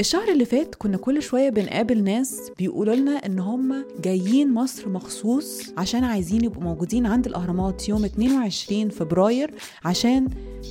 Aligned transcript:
الشهر 0.00 0.28
اللي 0.32 0.44
فات 0.44 0.74
كنا 0.74 0.96
كل 0.96 1.22
شوية 1.22 1.48
بنقابل 1.50 2.04
ناس 2.04 2.40
بيقولوا 2.58 2.94
لنا 2.94 3.26
إن 3.26 3.38
هم 3.38 3.84
جايين 4.00 4.54
مصر 4.54 4.88
مخصوص 4.88 5.62
عشان 5.76 6.04
عايزين 6.04 6.44
يبقوا 6.44 6.62
موجودين 6.62 7.06
عند 7.06 7.26
الأهرامات 7.26 7.88
يوم 7.88 8.04
22 8.04 8.88
فبراير 8.88 9.50
عشان 9.84 10.28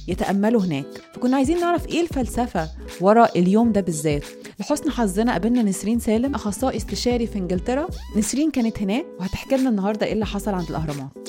يتأملوا 0.07 0.61
هناك. 0.61 0.85
فكنا 1.13 1.37
عايزين 1.37 1.59
نعرف 1.59 1.87
إيه 1.87 2.01
الفلسفة 2.01 2.69
ورا 3.01 3.27
اليوم 3.35 3.71
ده 3.71 3.81
بالذات. 3.81 4.23
لحسن 4.59 4.91
حظنا 4.91 5.31
قابلنا 5.31 5.63
نسرين 5.63 5.99
سالم 5.99 6.35
أخصائي 6.35 6.77
استشاري 6.77 7.27
في 7.27 7.39
إنجلترا. 7.39 7.87
نسرين 8.17 8.51
كانت 8.51 8.79
هناك 8.81 9.05
وهتحكي 9.19 9.57
لنا 9.57 9.69
النهاردة 9.69 10.05
إيه 10.05 10.13
اللي 10.13 10.25
حصل 10.25 10.53
عند 10.53 10.69
الأهرامات. 10.69 11.24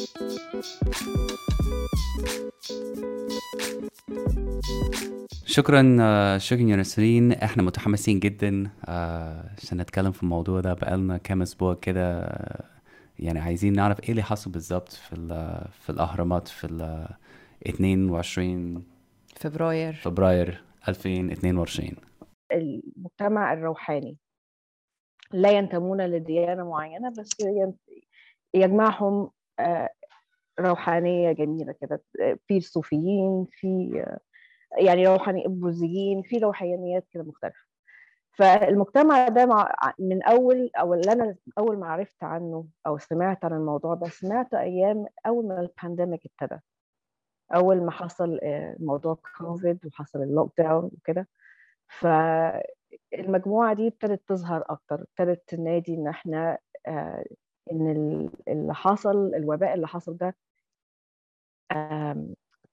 شكرا 5.57 5.97
آه، 6.01 6.39
شكرا 6.39 6.63
يا 6.63 6.77
نسرين. 6.77 7.33
إحنا 7.33 7.63
متحمسين 7.63 8.21
جدا 8.21 8.71
آه، 8.89 9.51
عشان 9.59 9.81
نتكلم 9.81 10.13
في 10.13 10.23
الموضوع 10.23 10.61
ده 10.61 10.75
بقالنا 10.75 11.17
كام 11.19 11.43
أسبوع 11.43 11.75
كده. 11.75 12.21
آه، 12.23 12.65
يعني 13.19 13.39
عايزين 13.39 13.73
نعرف 13.73 14.01
إيه 14.01 14.11
اللي 14.11 14.23
حصل 14.23 14.51
بالظبط 14.51 14.93
في 14.93 15.13
ال- 15.13 15.69
في 15.73 15.91
الأهرامات 15.91 16.49
في 16.49 16.67
ال 16.67 17.09
22 17.67 18.85
فبراير. 19.37 19.93
فبراير 19.93 20.65
2022 20.89 21.93
المجتمع 22.53 23.53
الروحاني. 23.53 24.17
لا 25.33 25.51
ينتمون 25.51 26.01
لديانة 26.01 26.71
معينة 26.71 27.11
بس 27.19 27.31
يجمعهم 28.55 29.31
آه، 29.61 29.89
روحانية 30.61 31.33
جميلة 31.33 31.75
كده. 31.81 32.03
في 32.49 32.57
الصوفيين 32.57 33.47
في 33.51 34.03
آه، 34.07 34.21
يعني 34.77 35.07
روحاني 35.09 35.45
بوذيين 35.49 36.23
في 36.23 36.39
روحانيات 36.39 37.07
كده 37.11 37.23
مختلفة. 37.23 37.67
فالمجتمع 38.33 39.29
ده 39.29 39.47
مع 39.47 39.75
من 39.99 40.23
أول 40.23 40.71
أو 40.77 40.95
اللي 40.95 41.13
أنا 41.13 41.37
أول 41.59 41.79
ما 41.79 41.87
عرفت 41.87 42.25
عنه 42.25 42.67
أو 42.87 42.99
سمعت 42.99 43.45
عن 43.45 43.53
الموضوع 43.53 43.95
ده 43.95 44.09
سمعت 44.09 44.55
أيام 44.55 45.07
أول 45.27 45.49
ما 45.49 45.61
ال 45.61 45.67
pandemic 45.67 46.21
ابتدى. 46.27 46.61
أول 47.55 47.83
ما 47.83 47.91
حصل 47.91 48.39
آه، 48.43 48.77
موضوع 48.79 49.19
كوفيد 49.39 49.79
وحصل 49.87 50.23
ال 50.23 50.53
lockdown 50.59 50.85
وكده. 50.85 51.29
فالمجموعة 51.89 53.75
دي 53.75 53.89
ابتدت 53.89 54.23
تظهر 54.29 54.65
أكتر 54.69 55.01
ابتدت 55.03 55.43
تنادي 55.49 55.95
إن 55.95 56.09
إحنا 56.09 56.59
آه، 56.87 57.25
ال- 57.73 58.31
اللي 58.49 58.75
حصل 58.75 59.35
الوباء 59.35 59.75
اللي 59.75 59.87
حصل 59.89 60.17
ده 60.17 60.37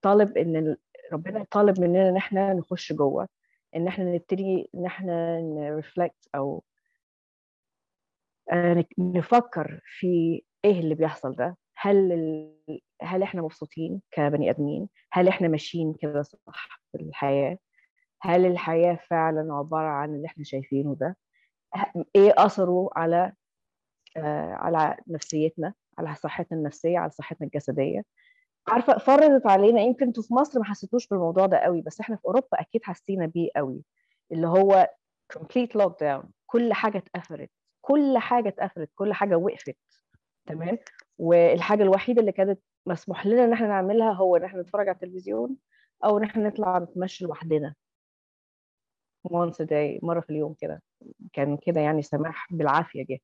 طالب 0.02 0.38
ال- 0.38 0.78
ربنا 1.12 1.46
طالب 1.52 1.80
مننا 1.80 2.10
إن 2.10 2.18
إحنا 2.18 2.54
نخش 2.54 2.94
جوه 2.94 3.28
إن 3.76 3.88
إحنا 3.88 4.04
نبتدي 4.16 4.70
إن 4.76 4.86
إحنا 4.86 5.42
نرفلكت 5.42 6.28
أو 6.36 6.64
آه، 8.52 8.86
نفكر 8.98 9.80
في 9.86 10.42
إيه 10.66 10.80
اللي 10.80 10.96
بيحصل 10.96 11.36
ده. 11.36 11.58
هل 11.78 12.12
ال... 12.12 12.54
هل 13.02 13.24
إحنا 13.24 13.42
مبسوطين 13.42 14.02
كبني 14.12 14.50
آدمين؟ 14.50 14.90
هل 15.12 15.28
إحنا 15.28 15.48
ماشيين 15.48 15.94
كده 15.94 16.22
صح 16.22 16.82
في 16.92 16.98
الحياة؟ 17.02 17.58
هل 18.22 18.46
الحياة 18.46 19.00
فعلا 19.10 19.54
عبارة 19.54 19.88
عن 19.88 20.16
اللي 20.16 20.28
إحنا 20.28 20.44
شايفينه 20.44 20.96
ده؟ 20.96 21.18
إيه 22.16 22.34
أثره 22.38 22.90
على 22.96 23.34
آه 24.18 24.54
على 24.54 24.98
نفسيتنا 25.08 25.74
على 25.98 26.16
صحتنا 26.16 26.58
النفسية 26.58 26.98
على 27.00 27.12
صحتنا 27.12 27.48
الجسدية؟ 27.48 28.04
عارفة 28.68 28.98
فرضت 28.98 29.48
علينا 29.48 29.82
يمكن 29.82 30.06
أنتوا 30.06 30.24
في 30.24 30.34
مصر 30.34 30.60
ما 30.60 30.66
حسيتوش 30.66 31.08
بالموضوع 31.08 31.46
ده 31.46 31.58
قوي 31.58 31.82
بس 31.82 32.00
إحنا 32.00 32.16
في 32.16 32.26
أوروبا 32.26 32.48
أكيد 32.54 32.84
حسينا 32.84 33.26
بيه 33.26 33.50
قوي 33.56 33.84
اللي 34.32 34.48
هو 34.48 34.90
complete 35.34 35.78
lockdown 35.82 36.26
كل 36.46 36.74
حاجة 36.74 36.98
اتقفلت 36.98 37.52
كل 37.82 38.18
حاجة 38.18 38.50
اتقفلت 38.50 38.90
كل 38.96 39.14
حاجة 39.14 39.36
وقفت 39.38 39.76
تمام؟ 40.46 40.78
والحاجة 41.18 41.84
الوحيدة 41.84 42.22
اللي 42.22 42.32
كانت 42.32 42.60
مسموح 42.86 43.26
لنا 43.26 43.46
إن 43.46 43.54
إحنا 43.54 43.68
نعملها 43.68 44.12
هو 44.14 44.36
إن 44.36 44.44
إحنا 44.44 44.62
نتفرج 44.62 44.88
على 44.90 44.96
التلفزيون 44.96 45.56
أو 46.06 46.18
إن 46.18 46.24
إحنا 46.24 46.48
نطلع 46.48 46.78
نتمشى 46.80 47.26
لوحدنا. 47.26 47.76
once 49.28 49.56
a 49.56 49.66
day 49.66 50.00
مرة 50.04 50.20
في 50.20 50.30
اليوم 50.30 50.54
كده. 50.54 50.82
كان 51.34 51.58
كده 51.58 51.82
يعني 51.82 52.02
سماح 52.02 52.48
بالعافية 52.54 53.06
جه. 53.10 53.20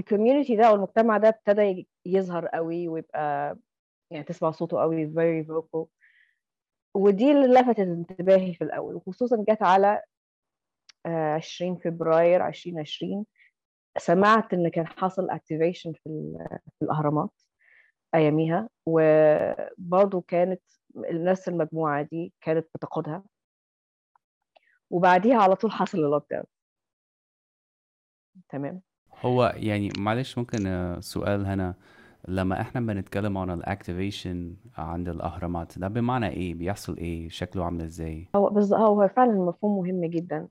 فالكوميونتي 0.00 0.56
ده 0.56 0.64
أو 0.68 0.74
المجتمع 0.74 1.16
ده 1.18 1.28
ابتدى 1.28 1.88
يظهر 2.06 2.46
قوي 2.46 2.88
ويبقى 2.88 3.56
يعني 4.10 4.24
تسمع 4.24 4.50
صوته 4.50 4.80
قوي 4.80 5.06
very 5.06 5.46
vocal. 5.46 5.86
ودي 6.94 7.32
اللي 7.32 7.46
لفتت 7.60 7.78
انتباهي 7.80 8.54
في 8.54 8.64
الأول 8.64 8.94
وخصوصا 8.94 9.44
جت 9.48 9.62
على 9.62 10.02
آه، 11.06 11.34
20 11.34 11.76
فبراير 11.78 12.46
2020 12.48 13.26
سمعت 13.98 14.54
إن 14.54 14.68
كان 14.68 14.86
حصل 14.86 15.30
activation 15.30 15.92
في, 16.04 16.36
في 16.78 16.82
الأهرامات 16.84 17.30
أياميها 18.14 18.68
وبرضه 18.86 20.20
كانت 20.28 20.62
الناس 20.96 21.48
المجموعة 21.48 22.02
دي 22.02 22.32
كانت 22.40 22.66
بتقودها. 22.74 23.24
وبعديها 24.90 25.36
على 25.36 25.56
طول 25.56 25.72
حصل 25.72 25.98
ال 25.98 26.26
lockdown 26.30 26.44
تمام؟ 28.48 28.82
هو 29.20 29.52
يعني 29.56 29.92
معلش 29.98 30.38
ممكن 30.38 30.66
آه، 30.66 31.00
سؤال 31.00 31.46
هنا. 31.46 31.74
لما 32.28 32.60
إحنا 32.60 32.80
بنتكلم 32.80 33.38
عن 33.38 33.50
ال 33.50 33.60
activation 33.60 34.56
عند 34.78 35.08
الاهرامات 35.08 35.78
ده 35.78 35.88
بمعنى 35.88 36.28
إيه؟ 36.28 36.54
بيحصل 36.54 36.96
إيه؟ 36.96 37.28
شكله 37.28 37.64
عامل 37.64 37.82
إزاي؟ 37.82 38.28
هو 38.36 38.50
بس 38.50 38.72
هو 38.72 39.08
فعلا 39.08 39.32
مفهوم 39.32 39.78
مهم 39.78 40.04
جدا 40.04 40.48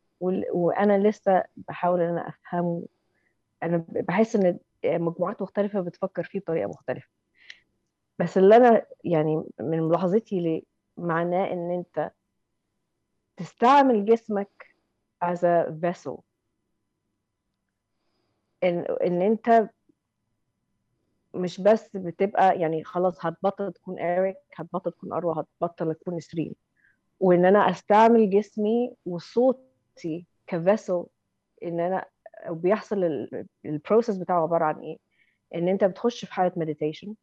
وأنا 0.53 1.07
لسه 1.07 1.43
بحاول 1.55 2.01
إن 2.01 2.09
أنا 2.09 2.29
أفهمه. 2.29 2.85
أنا 3.63 3.85
بحس 3.89 4.35
إن 4.35 4.59
مجموعات 4.85 5.41
مختلفة 5.41 5.81
بتفكر 5.81 6.23
فيه 6.23 6.39
بطريقة 6.39 6.69
مختلفة. 6.69 7.09
بس 8.19 8.37
اللي 8.37 8.55
أنا 8.55 8.85
يعني 9.03 9.43
من 9.59 9.81
ملاحظتي 9.81 10.39
ليه 10.39 10.61
معناه 10.97 11.53
إن 11.53 11.71
أنت 11.71 12.11
تستعمل 13.37 14.05
جسمك 14.05 14.65
as 15.25 15.37
a 15.37 15.71
vessel. 15.85 16.28
ان 18.63 18.85
إن 19.05 19.21
أنت 19.21 19.69
مش 21.33 21.61
بس 21.61 21.95
بتبقى 21.97 22.59
يعني 22.59 22.83
خلاص 22.83 23.25
هتبطل 23.25 23.73
تكون 23.73 23.99
إيريك 23.99 24.37
هتبطل 24.55 24.91
تكون 24.91 25.13
أروى 25.13 25.35
هتبطل 25.61 25.95
تكون 25.95 26.15
نسرين 26.15 26.55
وإن 27.19 27.45
أنا 27.45 27.59
أستعمل 27.69 28.29
جسمي 28.29 28.93
وصوتي 29.05 30.25
كفيسل 30.47 31.05
إن 31.63 31.79
أنا 31.79 32.05
وبيحصل 32.49 33.27
ال 33.65 33.72
process 33.72 34.17
بتاعه 34.17 34.41
عبارة 34.43 34.65
عن 34.65 34.79
إيه؟ 34.79 34.97
إن 35.55 35.67
أنت 35.67 35.83
بتخش 35.83 36.25
في 36.25 36.33
حالة 36.33 36.51
meditation 36.55 37.15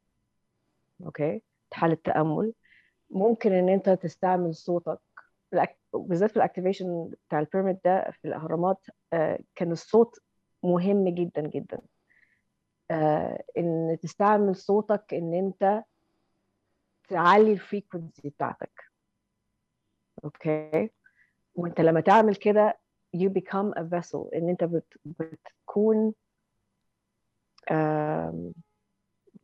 okay 1.04 1.42
حالة 1.72 1.98
تأمل. 2.04 2.52
ممكن 3.10 3.52
إن 3.52 3.68
أنت 3.68 3.88
تستعمل 3.90 4.54
صوتك. 4.54 4.98
بالذات 5.94 6.30
في 6.30 6.36
ال 6.36 6.43
activation 6.43 7.10
بتاع 7.28 7.38
ال 7.40 7.45
pyramid 7.45 7.78
ده 7.84 8.10
في 8.10 8.28
الأهرامات 8.28 8.86
آه، 9.12 9.38
كان 9.54 9.72
الصوت 9.72 10.18
مهم 10.62 11.08
جدا 11.08 11.40
جدا. 11.42 11.78
آه، 12.90 13.44
إن 13.58 13.98
تستعمل 14.02 14.56
صوتك 14.56 15.14
إن 15.14 15.34
أنت 15.34 15.84
تعلي 17.08 17.52
ال 17.52 17.60
frequency 17.60 18.28
بتاعتك. 18.28 18.84
okay؟ 20.24 20.90
وأنت 21.54 21.80
لما 21.80 22.00
تعمل 22.00 22.34
كده 22.34 22.78
you 23.16 23.28
become 23.28 23.72
a 23.78 23.82
vessel. 23.82 24.34
إن 24.34 24.48
أنت 24.48 24.64
بت, 24.64 24.98
بتكون 25.04 26.12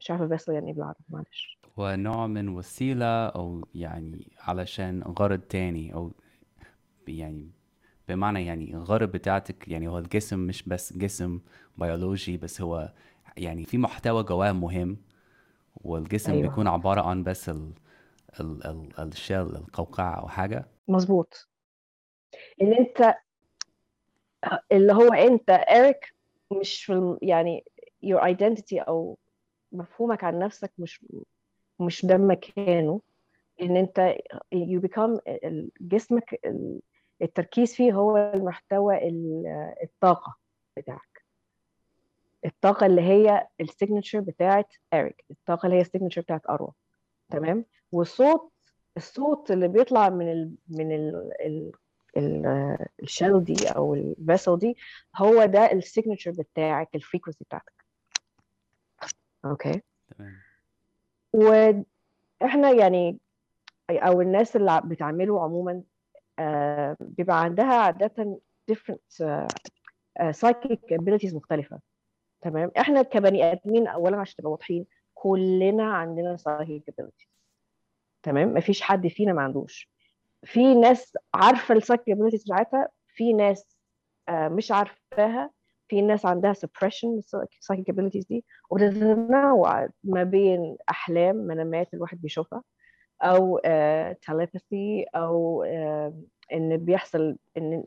مش 0.00 0.11
عارفة 0.11 0.37
vessel 0.37 0.49
يعني 0.49 0.67
إيه 0.67 0.75
بالعربي 0.75 1.05
معلش. 1.09 1.59
هو 1.79 1.94
نوع 1.97 2.26
من 2.26 2.49
وسيلة 2.49 3.26
أو 3.26 3.64
يعني 3.75 4.32
علشان 4.38 5.03
غرض 5.03 5.41
تاني 5.41 5.94
أو 5.94 6.12
يعني 7.09 7.50
بمعنى 8.14 8.47
يعني 8.47 8.75
الغرض 8.75 9.12
بتاعتك 9.12 9.69
يعني 9.69 9.88
هو 9.88 9.99
الجسم 9.99 10.38
مش 10.38 10.62
بس 10.62 10.93
جسم 10.93 11.41
بيولوجي 11.79 12.37
بس 12.37 12.61
هو 12.61 12.93
يعني 13.37 13.64
في 13.64 13.79
محتوى 13.79 14.23
جواه 14.23 14.53
مهم 14.53 14.97
والجسم 15.76 16.32
أيوة. 16.32 16.49
بيكون 16.49 16.67
عبارة 16.69 17.00
عن 17.09 17.23
بس 17.23 17.49
ال 17.49 17.73
ال 18.41 18.67
ال 18.67 18.93
ال 18.99 19.06
shell 19.06 19.41
القوقعة 19.41 20.14
أو 20.20 20.29
حاجة. 20.29 20.67
مظبوط. 20.88 21.49
إن 22.62 22.73
أنت 22.73 23.14
اللي 24.73 24.93
هو 24.93 25.12
أنت 25.12 25.50
إيريك 25.50 26.14
مش 26.61 26.93
يعني 27.23 27.64
your 28.06 28.20
identity 28.20 28.88
أو 28.88 29.19
مفهومك 29.73 30.25
عن 30.25 30.38
نفسك 30.38 30.73
مش 30.79 31.05
مش 31.81 32.06
ده 32.06 32.17
مكانه. 32.17 33.00
إن 33.62 33.76
أنت 33.76 34.14
you 34.55 34.81
become 34.81 35.20
جسمك 35.81 36.41
التركيز 37.23 37.75
فيه 37.75 37.93
هو 37.93 38.17
المحتوى 38.35 39.09
ال- 39.09 39.75
الطاقة 39.83 40.37
بتاعك. 40.77 41.23
الطاقة 42.45 42.87
اللي 42.87 43.03
هي 43.03 43.47
ال 43.61 43.67
signature 43.67 44.20
بتاعت 44.21 44.75
إيريك 44.95 45.25
الطاقة 45.31 45.67
اللي 45.67 45.77
هي 45.77 45.81
ال 45.81 45.85
signature 45.85 46.20
بتاعت 46.21 46.47
أروى 46.51 46.73
تمام؟ 47.31 47.65
والصوت 47.93 48.53
الصوت 48.97 49.51
اللي 49.51 49.69
بيطلع 49.69 50.09
من 50.09 50.33
ال 50.33 50.55
من 50.69 50.93
ال 50.93 51.33
ال 52.17 52.77
ال 53.03 53.10
shell 53.10 53.44
دي 53.45 53.69
أو 53.69 53.95
ال 53.94 54.04
vessel 54.04 54.59
دي 54.59 54.77
هو 55.17 55.45
ده 55.45 55.73
ال 55.73 55.78
signature 55.78 56.31
بتاعك 56.31 56.89
ال 56.94 57.00
frequency 57.00 57.44
بتاعتك. 57.45 57.85
okay؟ 59.44 59.82
تمام. 60.19 60.37
وإحنا 61.33 62.71
يعني 62.71 63.19
أو 63.91 64.21
الناس 64.21 64.57
اللي 64.57 64.83
بتعمله 64.85 65.43
عموما 65.43 65.83
بيبقى 67.00 67.43
عندها 67.43 67.75
عادة 67.75 68.40
different 68.73 69.23
آه، 69.23 69.49
آه، 70.20 70.32
psychic 70.32 70.96
abilities 71.00 71.34
مختلفة. 71.34 71.81
تمام؟ 72.40 72.70
إحنا 72.79 73.02
كبني 73.02 73.52
آدمين 73.52 73.87
اولا 73.87 74.17
عشان 74.17 74.37
تبقى 74.37 74.50
واضحين 74.50 74.87
كلنا 75.14 75.94
عندنا 75.94 76.37
psychic 76.37 76.93
abilities. 76.93 77.26
تمام؟ 78.23 78.55
مفيش 78.55 78.82
حد 78.82 79.08
فينا 79.08 79.32
ما 79.32 79.43
عندوش. 79.43 79.90
في 80.44 80.75
ناس 80.75 81.17
عارفة 81.34 81.75
السايكيك 81.75 82.17
abilities 82.17 82.44
بتاعتها 82.44 82.88
في 83.14 83.32
ناس 83.32 83.76
آه، 84.28 84.49
مش 84.49 84.73
عارفاها 84.73 85.50
في 85.88 86.02
ناس 86.02 86.26
عندها 86.26 86.52
suppression 86.52 87.20
psychic 87.44 87.94
abilities 87.94 88.26
دي. 88.28 88.44
وبتتنوع 88.70 89.88
ما 90.05 90.23
بين 90.25 90.76
أحلام 90.90 91.37
منامات 91.37 91.94
الواحد 91.94 92.20
بيشوفها. 92.23 92.62
أو 93.23 93.59
uh, 93.59 94.15
telepathy 94.31 95.05
أو 95.17 95.65
uh, 95.65 96.13
إن 96.53 96.77
بيحصل 96.77 97.37
إن 97.57 97.85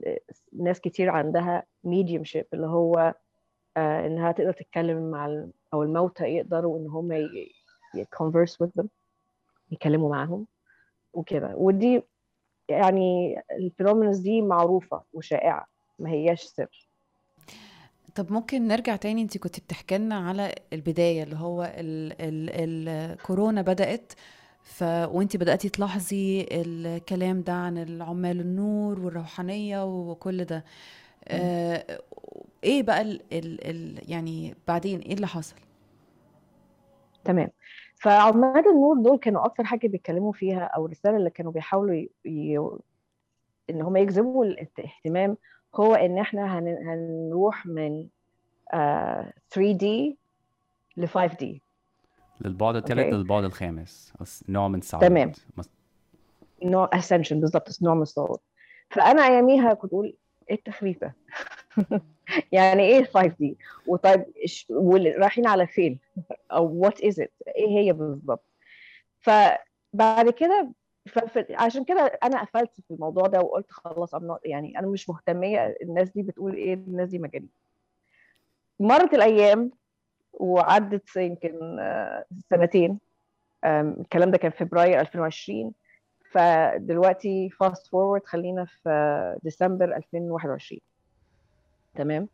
ناس 0.53 0.79
كتير 0.79 1.09
عندها 1.09 1.63
mediumship 1.87 2.43
اللي 2.53 2.67
هو 2.67 3.13
uh, 3.13 3.79
إنها 3.79 4.31
تقدر 4.31 4.51
تتكلم 4.53 5.11
مع 5.11 5.43
أو 5.73 5.83
الموتى 5.83 6.23
يقدروا 6.23 6.79
إن 6.79 6.87
هم 6.87 7.11
ي- 7.11 7.51
ي- 7.95 8.05
converse 8.15 8.65
with 8.65 8.81
them 8.81 8.85
يتكلموا 9.71 10.09
معاهم 10.09 10.47
وكده. 11.13 11.53
ودي 11.55 12.01
يعني 12.69 13.35
الفينومينز 13.51 14.19
دي 14.19 14.41
معروفة 14.41 15.01
وشائعة 15.13 15.65
ما 15.99 16.09
هياش 16.09 16.43
سر. 16.43 16.89
طب 18.15 18.31
ممكن 18.31 18.67
نرجع 18.67 18.95
تاني؟ 18.95 19.21
انت 19.21 19.37
كنت 19.37 19.59
بتحكي 19.59 19.97
لنا 19.97 20.15
على 20.29 20.55
البداية 20.73 21.23
اللي 21.23 21.35
هو 21.35 21.63
ال 21.63 22.21
ال 22.21 22.89
الكورونا 22.89 23.61
بدأت 23.61 24.13
ف 24.65 24.83
وانت 24.83 25.37
بدأتي 25.37 25.69
تلاحظي 25.69 26.45
الكلام 26.51 27.41
ده 27.41 27.53
عن 27.53 27.77
العمال 27.77 28.39
النور 28.39 28.99
والروحانية 28.99 29.85
وكل 29.85 30.45
ده. 30.45 30.65
آه 31.27 31.99
إيه 32.63 32.83
بقى 32.83 33.01
ال 33.01 33.21
ال 33.33 33.67
ال 33.69 34.11
يعني 34.11 34.55
بعدين 34.67 34.99
إيه 34.99 35.13
اللي 35.13 35.27
حصل؟ 35.27 35.55
تمام. 37.23 37.49
فعماد 37.95 38.67
النور 38.67 38.97
دول 39.01 39.17
كانوا 39.19 39.45
أكتر 39.45 39.63
حاجة 39.63 39.87
بيتكلموا 39.87 40.31
فيها 40.31 40.63
أو 40.63 40.85
الرسالة 40.85 41.17
اللي 41.17 41.29
كانوا 41.29 41.51
بيحاولوا 41.51 41.95
ي... 41.95 42.09
ي... 42.25 42.57
إن 43.69 43.81
هم 43.81 43.95
يجذبوا 43.97 44.45
الاهتمام 44.45 45.37
هو 45.75 45.95
إن 45.95 46.17
إحنا 46.17 46.59
هن... 46.59 46.67
هنروح 46.67 47.65
من 47.65 48.07
آه 48.73 49.33
3D 49.55 49.85
ل 50.97 51.07
5D 51.07 51.45
للبعد 52.41 52.75
الثالث 52.75 52.99
أوكي. 52.99 53.11
للبعد 53.15 53.43
الخامس. 53.43 54.13
نوع 54.49 54.67
من 54.67 54.79
الصعود 54.79 55.07
تمام. 55.07 55.31
نوع 56.63 56.89
ascension 56.95 57.33
بالظبط 57.33 57.77
نوع 57.81 57.93
من 57.95 58.01
الصعود 58.01 58.39
فأنا 58.89 59.21
أياميها 59.27 59.73
كنت 59.73 59.93
أقول 59.93 60.13
إيه 60.49 60.55
التخريف 60.55 61.01
ده؟ 61.01 61.15
يعني 62.51 62.83
إيه 62.83 63.03
5D 63.03 63.55
وطيب 63.87 64.25
إيش- 64.47 64.65
وال- 64.69 65.19
رايحين 65.19 65.47
على 65.47 65.67
فين؟ 65.67 65.99
أو 66.51 66.65
what 66.73 67.03
is 67.03 67.19
it 67.19 67.31
إيه 67.47 67.67
هي 67.79 67.93
بالظبط 67.93 68.43
فبعد 69.21 70.29
كده 70.29 70.71
عشان 71.49 71.83
كده 71.83 72.19
أنا 72.23 72.43
قفلت 72.43 72.71
في 72.87 72.91
الموضوع 72.91 73.27
ده 73.27 73.39
وقلت 73.39 73.71
خلاص 73.71 74.15
not- 74.15 74.39
يعني 74.45 74.79
أنا 74.79 74.87
مش 74.87 75.09
مهتمية 75.09 75.77
الناس 75.81 76.09
دي 76.09 76.21
بتقول 76.23 76.53
إيه 76.55 76.73
الناس 76.73 77.09
دي 77.09 77.19
مجانين. 77.19 77.49
مرت 78.79 79.13
الأيام 79.13 79.71
وعدت 80.39 81.15
يمكن 81.15 81.79
آه، 81.79 82.25
سنتين. 82.49 82.99
الكلام 83.65 84.31
ده 84.31 84.37
كان 84.37 84.51
فبراير 84.51 84.99
2020 84.99 85.73
فدلوقتي 86.31 87.49
fast 87.49 87.87
forward 87.87 88.25
خلينا 88.25 88.65
في 88.65 89.39
ديسمبر 89.43 89.95
2021 89.95 90.81
تمام؟ 91.95 92.29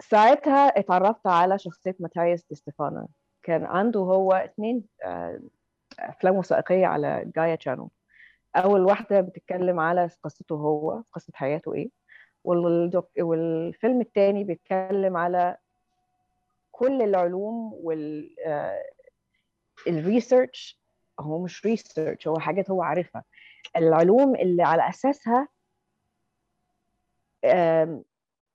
ساعتها 0.00 0.66
اتعرفت 0.78 1.26
على 1.26 1.58
شخصية 1.58 1.96
ماتاياس 2.00 2.44
دي 2.50 2.54
ستيفانا 2.54 3.08
كان 3.42 3.64
عنده 3.64 4.00
هو 4.00 4.32
اتنين 4.32 4.84
آه، 5.04 5.40
أفلام 5.98 6.36
وثائقية 6.36 6.86
على 6.86 7.32
جايا 7.36 7.54
تشانو 7.54 7.90
أول 8.56 8.80
واحدة 8.80 9.20
بتتكلم 9.20 9.80
على 9.80 10.10
قصته 10.22 10.54
هو 10.56 11.02
قصة 11.12 11.32
حياته 11.34 11.90
والدك... 12.44 13.04
والفيلم 13.18 14.00
التاني 14.00 14.44
بيتكلم 14.44 15.16
على 15.16 15.56
كل 16.82 17.02
العلوم 17.02 17.72
وال 17.74 18.34
آه، 18.46 18.82
ال 19.86 19.96
research 19.96 20.80
هو 21.20 21.42
مش 21.44 21.66
research 21.66 22.28
هو 22.28 22.38
حاجات 22.38 22.70
هو 22.70 22.82
عارفها. 22.82 23.24
العلوم 23.76 24.34
اللي 24.36 24.62
على 24.62 24.88
أساسها 24.88 25.48
آم، 27.44 28.04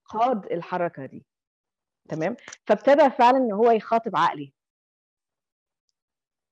قاد 0.05 0.45
الحركة 0.45 1.05
دي. 1.05 1.25
تمام؟ 2.09 2.35
فابتدى 2.65 3.09
فعلا 3.09 3.37
إن 3.37 3.51
هو 3.51 3.71
يخاطب 3.71 4.15
عقلي. 4.15 4.53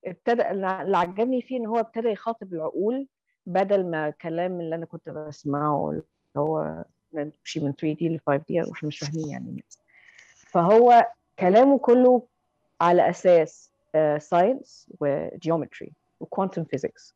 ابتدى 0.06 0.50
اللي 0.52 0.98
عجبني 0.98 1.42
فيه 1.42 1.58
إن 1.58 1.66
هو 1.66 1.78
ابتدى 1.80 2.08
يخاطب 2.08 2.54
العقول 2.54 3.08
بدل 3.46 3.90
ما 3.92 4.10
كلام 4.10 4.60
اللي 4.62 4.76
أنا 4.76 4.86
كنت 4.86 5.10
بسمعه 5.10 5.90
اللي 5.92 6.04
هو 6.38 6.84
من 7.14 7.32
3D 7.56 8.10
ل 8.10 8.20
5D 8.28 8.60
وإحنا 8.62 8.88
مش 8.88 9.00
فاهمين 9.00 9.30
يعني. 9.30 9.64
فهو 10.48 11.06
كلامه 11.40 11.78
كله 11.80 12.28
على 12.82 13.10
أساس 13.10 13.72
science 14.18 14.92
و 15.00 15.10
geometry 15.10 15.94
و 16.20 16.25
quantum 16.25 16.64
physics 16.64 17.16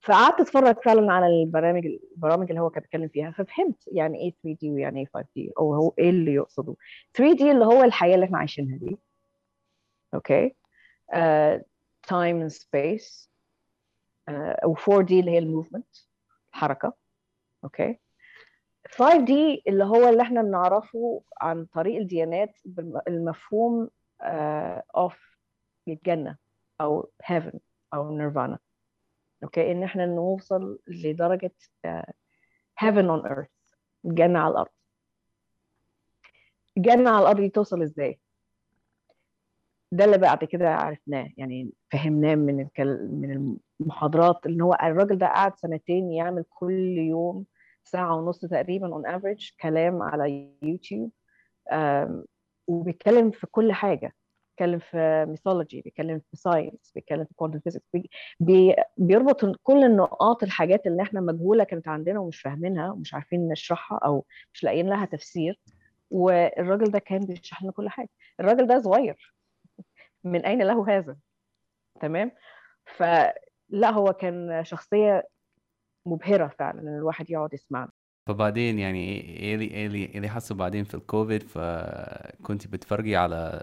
فقعدت 0.00 0.40
أتفرج 0.40 0.76
فعلا 0.84 1.12
على 1.12 1.26
البرامج 1.26 1.86
البرامج 1.86 2.48
اللي 2.50 2.60
هو 2.60 2.70
كان 2.70 2.82
بيتكلم 2.82 3.08
فيها 3.08 3.30
ففهمت 3.30 3.88
يعني 3.92 4.18
إيه 4.18 4.34
3D 4.42 4.70
ويعني 4.70 5.00
إيه 5.00 5.06
5D 5.14 5.52
أو 5.58 5.74
هو 5.74 5.94
إيه 5.98 6.10
اللي 6.10 6.34
يقصده. 6.34 6.74
3D 7.14 7.50
اللي 7.50 7.64
هو 7.64 7.82
الحياة 7.82 8.14
اللي 8.14 8.26
إحنا 8.26 8.38
عايشينها 8.38 8.78
دي. 8.78 8.98
okay 10.14 10.54
time 12.08 12.40
and 12.40 12.46
space 12.48 13.30
و 14.64 14.74
4D 14.88 15.20
اللي 15.20 15.30
هي 15.30 15.38
ال 15.38 15.44
movement 15.44 15.96
الحركه 16.52 16.92
okay 17.64 17.92
okay. 17.92 17.96
5D 18.88 19.62
اللي 19.68 19.84
هو 19.84 20.08
اللي 20.08 20.22
إحنا 20.22 20.42
بنعرفه 20.42 21.22
عن 21.40 21.64
طريق 21.64 21.96
الديانات 22.00 22.58
المفهوم 23.08 23.88
آه، 24.22 24.82
of 24.96 25.36
الجنة 25.88 26.36
أو 26.80 27.10
heaven 27.24 27.58
أو 27.94 28.16
nirvana 28.16 28.58
okay 29.44 29.72
إن 29.72 29.82
إحنا 29.82 30.06
نوصل 30.06 30.78
لدرجة 30.86 31.52
heaven 32.78 33.10
on 33.10 33.26
earth 33.26 33.48
الجنه 34.04 34.38
على 34.38 34.50
الأرض. 34.52 34.70
الجنه 36.76 37.10
على 37.10 37.22
الأرض 37.22 37.40
دي 37.40 37.48
توصل 37.48 37.82
إزاي؟ 37.82 38.20
ده 39.92 40.04
اللي 40.04 40.18
بعد 40.18 40.44
كده 40.44 40.74
عرفناه 40.74 41.28
يعني 41.36 41.70
فهمناه 41.92 42.34
من 42.34 42.66
من 43.20 43.56
المحاضرات 43.80 44.46
إن 44.46 44.60
هو 44.60 44.74
الراجل 44.82 45.18
ده 45.18 45.26
قعد 45.26 45.56
سنتين 45.58 46.12
يعمل 46.12 46.44
كل 46.50 46.98
يوم 46.98 47.46
ساعة 47.90 48.16
ونص 48.16 48.40
تقريبا 48.40 48.88
on 49.02 49.06
average 49.18 49.56
كلام 49.60 50.02
على 50.02 50.50
يوتيوب 50.62 51.10
وبيتكلم 52.68 53.30
في 53.30 53.46
كل 53.46 53.72
حاجة. 53.72 54.14
بيتكلم 54.58 54.78
في 54.78 55.24
mythology 55.28 55.80
بيتكلم 55.80 56.18
في 56.30 56.36
science 56.36 56.92
بيتكلم 56.94 57.24
في 57.24 57.34
quantum 57.34 57.60
physics 57.60 57.86
بي 58.40 58.76
بيربط 58.96 59.44
كل 59.62 59.84
النقاط 59.84 60.42
الحاجات 60.42 60.86
اللي 60.86 61.02
إحنا 61.02 61.20
مجهولة 61.20 61.64
كانت 61.64 61.88
عندنا 61.88 62.20
ومش 62.20 62.40
فاهمينها 62.40 62.90
ومش 62.92 63.14
عارفين 63.14 63.48
نشرحها 63.48 63.98
أو 63.98 64.24
مش 64.54 64.64
لاقيين 64.64 64.88
لها 64.88 65.04
تفسير. 65.04 65.60
والراجل 66.10 66.90
ده 66.90 66.98
كان 66.98 67.20
بيشرح 67.20 67.62
لنا 67.62 67.72
كل 67.72 67.88
حاجة. 67.88 68.08
الراجل 68.40 68.66
ده 68.66 68.80
صغير. 68.80 69.34
من 70.24 70.46
أين 70.46 70.62
له 70.62 70.96
هذا؟ 70.96 71.16
تمام؟ 72.00 72.32
فلا 72.96 73.90
هو 73.90 74.12
كان 74.12 74.64
شخصية 74.64 75.28
مبهرة 76.10 76.52
فعلا 76.58 76.80
إن 76.80 76.96
الواحد 76.98 77.30
يقعد 77.30 77.54
يسمع 77.54 77.88
فبعدين 78.26 78.78
يعني 78.78 79.20
اللي 79.54 79.64
إيه 79.64 79.86
اللي, 79.86 79.98
إيه 80.04 80.16
اللي 80.16 80.28
حصل 80.28 80.54
بعدين 80.54 80.84
في 80.84 80.94
الكوفيد؟ 80.94 81.42
فكنت 81.42 82.66
بتفرجي 82.66 83.16
على 83.16 83.62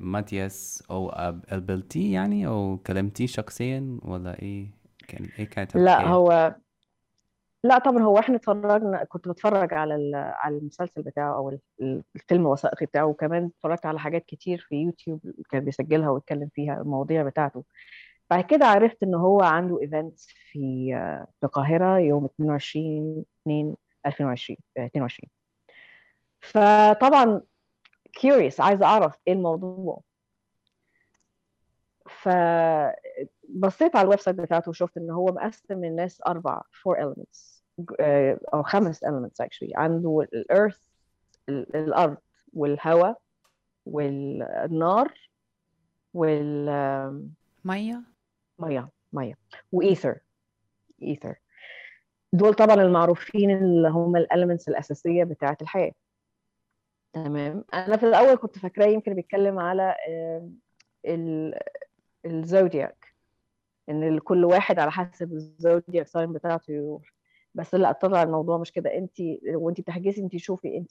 ماتياس 0.00 0.82
أو 0.90 1.08
قابلتيه 1.08 2.12
يعني؟ 2.14 2.46
أو 2.46 2.78
كلمتيه 2.86 3.26
شخصيا 3.26 3.98
ولا 4.02 4.42
إيه؟ 4.42 4.66
كان 5.08 5.28
إيه 5.38 5.44
كانت 5.44 5.76
لا؟ 5.76 6.06
هو 6.08 6.56
لا 7.64 7.78
طبعا 7.78 8.02
هو 8.02 8.18
إحنا 8.18 8.36
اتفرجنا 8.36 9.04
كنت 9.04 9.28
بتفرج 9.28 9.74
على 9.74 10.16
على 10.16 10.58
المسلسل 10.58 11.02
بتاعه 11.02 11.36
أو 11.36 11.48
ال- 11.80 12.02
الفيلم 12.16 12.40
الوثائقي 12.40 12.86
بتاعه 12.86 13.04
وكمان 13.06 13.44
اتفرجت 13.44 13.86
على 13.86 13.98
حاجات 13.98 14.24
كتير 14.26 14.66
في 14.68 14.74
يوتيوب 14.74 15.20
كان 15.50 15.64
بيسجلها 15.64 16.10
ويتكلم 16.10 16.48
فيها 16.54 16.80
المواضيع 16.82 17.22
بتاعته. 17.22 17.64
بعد 18.32 18.44
كده 18.44 18.66
عرفت 18.66 19.02
ان 19.02 19.14
هو 19.14 19.40
عنده 19.40 19.80
event 19.82 20.18
في 20.20 20.92
في 21.40 21.46
القاهرة 21.46 21.98
يوم 21.98 22.24
22 22.24 23.24
2 23.42 23.76
2020 24.06 24.58
آه، 24.76 24.86
22 24.86 25.30
فطبعا 26.40 27.40
curious 28.18 28.60
عايزه 28.60 28.84
أعرف 28.86 29.18
إيه 29.28 29.32
الموضوع. 29.32 30.02
فبصيت 32.06 33.96
على 33.96 34.04
ال 34.04 34.20
website 34.20 34.36
بتاعته 34.36 34.68
وشفت 34.68 34.96
ان 34.96 35.10
هو 35.10 35.26
مقسم 35.26 35.84
الناس 35.84 36.22
أربع 36.26 36.60
four 36.60 36.96
elements 36.96 37.62
آه، 38.00 38.40
أو 38.54 38.62
خمس 38.62 39.04
elements 39.04 39.44
actually. 39.44 39.72
عنده 39.76 40.26
ال 40.34 40.41
earth 40.41 40.78
الأرض 41.48 42.16
والهواء 42.52 43.18
والنار 43.86 45.14
والميه 46.14 47.42
مية؟ 47.64 48.11
مية 49.12 49.38
و 49.72 49.80
ether 49.80 50.18
ether 51.02 51.34
دول 52.32 52.54
طبعا 52.54 52.74
المعروفين 52.74 53.50
اللي 53.50 53.88
هم 53.88 54.16
ال 54.16 54.22
elements 54.22 54.68
الأساسية 54.68 55.24
بتاعة 55.24 55.56
الحياة. 55.62 55.92
تمام. 57.12 57.64
أنا 57.74 57.96
في 57.96 58.06
الأول 58.06 58.36
كنت 58.36 58.58
فاكراه 58.58 58.86
يمكن 58.86 59.14
بيتكلم 59.14 59.58
على 59.58 59.94
ال 62.26 62.39
zodiac 62.39 63.14
إن 63.88 64.18
كل 64.18 64.44
واحد 64.44 64.78
على 64.78 64.90
حسب 64.90 65.32
الزودياك 65.32 66.06
ساين 66.06 66.32
بتاعته 66.32 66.72
يروح. 66.72 67.14
بس 67.54 67.74
لا 67.74 67.92
طلع 67.92 68.22
الموضوع 68.22 68.58
مش 68.58 68.72
كده. 68.72 68.94
انت 68.94 69.16
وانت 69.54 69.80
بتحجزي 69.80 70.22
انت 70.22 70.36
شوفي 70.36 70.76
انت 70.76 70.90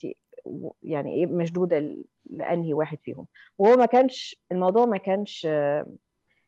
يعني 0.82 1.14
إيه 1.14 1.26
مشدودة 1.26 1.96
لأنهي 2.30 2.74
واحد 2.74 2.98
فيهم. 3.02 3.26
وهو 3.58 3.76
ما 3.76 3.86
كانش 3.86 4.36
الموضوع 4.52 4.84
ما 4.86 4.96
كانش 4.96 5.48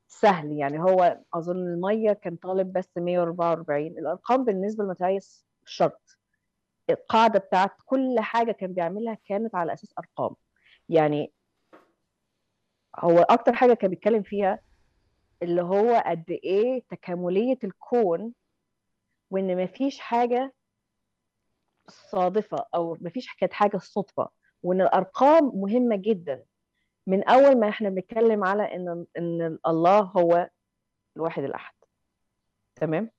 سهل 0.09 0.53
يعني. 0.53 0.79
هو 0.81 1.21
أظن 1.35 1.57
المية 1.57 2.13
كان 2.13 2.37
طالب 2.37 2.73
بس 2.73 2.91
144 2.97 3.99
الأرقام 3.99 4.45
بالنسبة 4.45 4.85
لمتايس 4.85 5.47
شرط. 5.65 6.19
القاعدة 6.91 7.39
بتاعت 7.39 7.71
كل 7.87 8.17
حاجة 8.21 8.53
كان 8.53 8.73
بيعملها 8.73 9.19
كانت 9.25 9.55
على 9.55 9.73
أساس 9.73 9.95
أرقام. 9.99 10.37
يعني 10.89 11.33
هو 12.99 13.19
أكتر 13.19 13.53
حاجة 13.53 13.75
كان 13.75 13.91
بيتكلم 13.91 14.23
فيها 14.23 14.59
اللي 15.43 15.63
هو 15.63 16.03
قد 16.07 16.25
إيه 16.31 16.83
تكاملية 16.91 17.59
الكون 17.65 18.33
وإن 19.31 19.65
مفيش 19.65 20.01
حاجة 20.01 20.53
صادفة 21.89 22.67
أو 22.75 22.97
مفيش 23.01 23.35
كانت 23.41 23.53
حاجة 23.53 23.79
صدفة. 23.79 24.29
وإن 24.63 24.81
الأرقام 24.81 25.53
مهمة 25.55 25.97
جدا. 25.97 26.45
من 27.07 27.29
أول 27.29 27.61
ما 27.61 27.69
إحنا 27.69 27.89
بنتكلم 27.89 28.45
على 28.45 28.75
إن 28.75 29.07
إن 29.19 29.59
الله 29.67 29.99
هو 30.01 30.51
الواحد 31.17 31.45
الأحد. 31.45 31.75
تمام؟ 32.77 33.11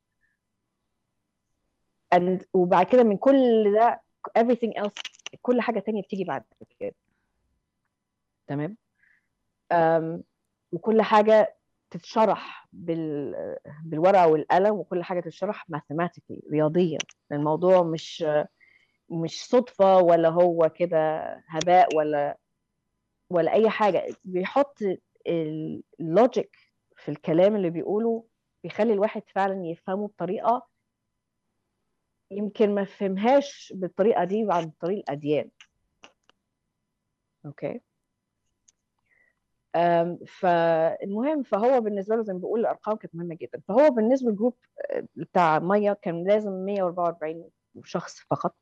And 2.15 2.45
وبعد 2.53 2.85
كده 2.85 3.03
من 3.03 3.17
كل 3.17 3.73
ده 3.73 4.01
everything 4.39 4.83
else 4.83 5.01
كل 5.41 5.61
حاجة 5.61 5.79
تانية 5.79 6.01
بتيجي 6.01 6.23
بعد 6.23 6.43
كده. 6.79 6.95
تمام؟ 8.47 8.77
أم، 9.71 10.23
وكل 10.71 11.01
حاجة 11.01 11.55
تتشرح 11.91 12.67
بال 12.73 13.35
بالورقة 13.83 14.27
والقلم 14.27 14.75
وكل 14.75 15.03
حاجة 15.03 15.19
تتشرح 15.19 15.65
mathematically 15.75 16.51
رياضيا. 16.51 16.97
الموضوع 17.31 17.83
مش 17.83 18.25
مش 19.09 19.45
صدفة 19.45 19.97
ولا 19.97 20.29
هو 20.29 20.69
كده 20.75 21.21
هباء 21.47 21.95
ولا 21.95 22.37
ولا 23.29 23.53
أي 23.53 23.69
حاجة 23.69 24.07
بيحط 24.23 24.77
اللوجيك 25.27 26.57
في 26.97 27.09
الكلام 27.09 27.55
اللي 27.55 27.69
بيقوله 27.69 28.25
بيخلي 28.63 28.93
الواحد 28.93 29.21
فعلا 29.35 29.65
يفهمه 29.65 30.07
بطريقة 30.07 30.67
يمكن 32.31 32.75
ما 32.75 32.83
فهمهاش 32.85 33.73
بالطريقة 33.75 34.23
دي 34.23 34.45
عن 34.49 34.71
طريق 34.79 34.97
الأديان. 34.97 35.49
okay؟ 37.45 37.81
فالمهم 40.27 41.43
فهو 41.43 41.81
بالنسبة 41.81 42.15
له 42.15 42.23
زي 42.23 42.33
ما 42.33 42.39
بقول 42.39 42.59
الأرقام 42.59 42.95
كانت 42.97 43.15
مهمة 43.15 43.35
جدا. 43.35 43.61
فهو 43.67 43.89
بالنسبة 43.89 44.29
لل 44.29 44.37
group 44.37 44.55
آه، 44.91 45.07
بتاع 45.15 45.59
مية 45.59 45.93
كان 46.01 46.27
لازم 46.27 46.51
144 46.51 47.49
شخص 47.83 48.19
فقط. 48.19 48.55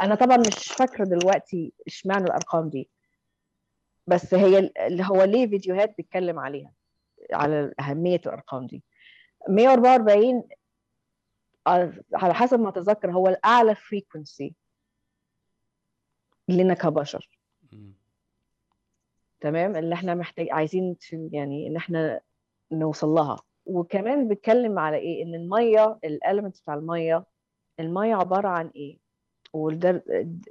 أنا 0.00 0.14
طبعا 0.14 0.36
مش 0.36 0.72
فاكرة 0.72 1.04
دلوقتي 1.04 1.72
إشمعنى 1.86 2.24
الأرقام 2.24 2.68
دي. 2.68 2.88
بس 4.06 4.34
هي 4.34 4.58
اللي 4.58 5.02
هو 5.10 5.22
ليه 5.22 5.46
فيديوهات 5.46 5.94
بيتكلم 5.96 6.38
عليها 6.38 6.72
على 7.32 7.72
أهمية 7.80 8.20
الأرقام 8.26 8.66
دي. 8.66 8.82
144 9.48 10.48
على 12.14 12.34
حسب 12.34 12.60
ما 12.60 12.68
أتذكر 12.68 13.10
هو 13.12 13.28
الأعلى 13.28 13.74
frequency 13.74 14.54
لنا 16.48 16.74
كبشر. 16.74 17.28
تمام؟ 19.40 19.76
اللي 19.76 19.94
إحنا 19.94 20.14
محتاج 20.14 20.48
عايزين 20.50 20.96
يعني 21.12 21.66
إن 21.66 21.76
إحنا 21.76 22.20
نوصل 22.72 23.08
لها. 23.08 23.36
وكمان 23.66 24.28
بيتكلم 24.28 24.78
على 24.78 24.96
إيه؟ 24.96 25.22
إن 25.22 25.34
المية 25.34 25.98
ال 26.04 26.10
elements 26.10 26.60
بتاع 26.60 26.74
المية 26.74 27.24
المية 27.80 28.14
عبارة 28.14 28.48
عن 28.48 28.68
إيه؟ 28.76 28.98
وده 29.54 30.04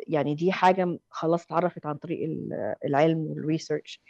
يعني 0.07 0.35
دي 0.35 0.51
حاجة 0.51 0.99
خلاص 1.09 1.43
اتعرفت 1.45 1.85
عن 1.85 1.95
طريق 1.95 2.23
ال- 2.23 2.75
العلم 2.85 3.19
وال 3.19 3.36
research 3.36 4.01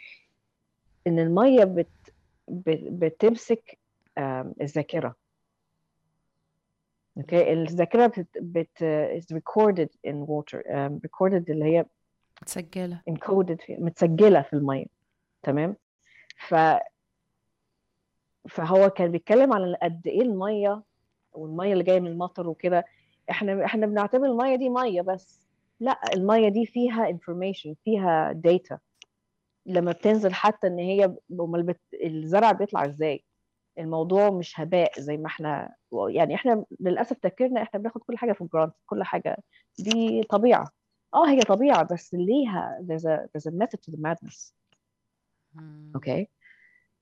إن 1.06 1.18
المية 1.18 1.64
بت 1.64 1.88
بت- 2.48 2.88
بتمسك 2.90 3.78
الذاكرة. 4.60 5.16
أوكي؟ 7.16 7.52
الذاكرة 7.52 8.06
بت, 8.06 8.26
بت 8.40 8.78
is 9.18 9.36
recorded 9.36 9.88
in 10.10 10.14
water 10.26 10.58
um, 10.66 10.98
recorded 11.06 11.44
اللي 11.50 11.64
هي 11.64 11.86
متسجلة. 12.42 13.00
encoded 13.10 13.66
في 13.66 13.76
متسجلة 13.78 14.42
في 14.42 14.52
المية. 14.52 14.86
تمام؟ 15.42 15.76
ف 16.48 16.54
فهو 18.48 18.90
كان 18.90 19.10
بيتكلم 19.10 19.52
على 19.52 19.76
قد 19.82 20.06
إيه 20.06 20.22
المية 20.22 20.82
والمية 21.32 21.72
اللي 21.72 21.84
جاية 21.84 22.00
من 22.00 22.06
المطر 22.06 22.48
وكده 22.48 22.84
إحنا 23.30 23.64
إحنا 23.64 23.86
بنعتبر 23.86 24.26
المية 24.26 24.56
دي 24.56 24.68
مية 24.68 25.02
بس. 25.02 25.46
لا 25.80 26.00
المية 26.14 26.48
دي 26.48 26.66
فيها 26.66 27.12
information 27.12 27.74
فيها 27.84 28.40
data. 28.46 28.76
لما 29.66 29.92
بتنزل 29.92 30.34
حتى 30.34 30.66
إن 30.66 30.78
هي 30.78 31.14
أمال 31.40 31.62
بت... 31.62 31.80
الزرع 32.04 32.52
بيطلع 32.52 32.84
إزاي؟ 32.84 33.24
الموضوع 33.78 34.30
مش 34.30 34.60
هباء 34.60 35.00
زي 35.00 35.16
ما 35.16 35.26
إحنا 35.26 35.74
يعني 36.08 36.34
إحنا 36.34 36.64
للأسف 36.80 37.18
تفكيرنا 37.18 37.62
إحنا 37.62 37.80
بناخد 37.80 38.00
كل 38.00 38.16
حاجة 38.18 38.32
for 38.32 38.44
granted 38.52 38.74
كل 38.86 39.02
حاجة. 39.02 39.36
دي 39.78 40.22
طبيعة. 40.22 40.68
آه 41.14 41.28
هي 41.28 41.40
طبيعة 41.40 41.82
بس 41.82 42.14
ليها 42.14 42.78
there's 42.82 43.04
a 43.04 43.26
there's 43.26 43.50
a 43.52 43.54
method 43.54 43.78
to 43.86 43.92
the 43.92 43.98
madness. 43.98 44.52
okay 45.94 46.28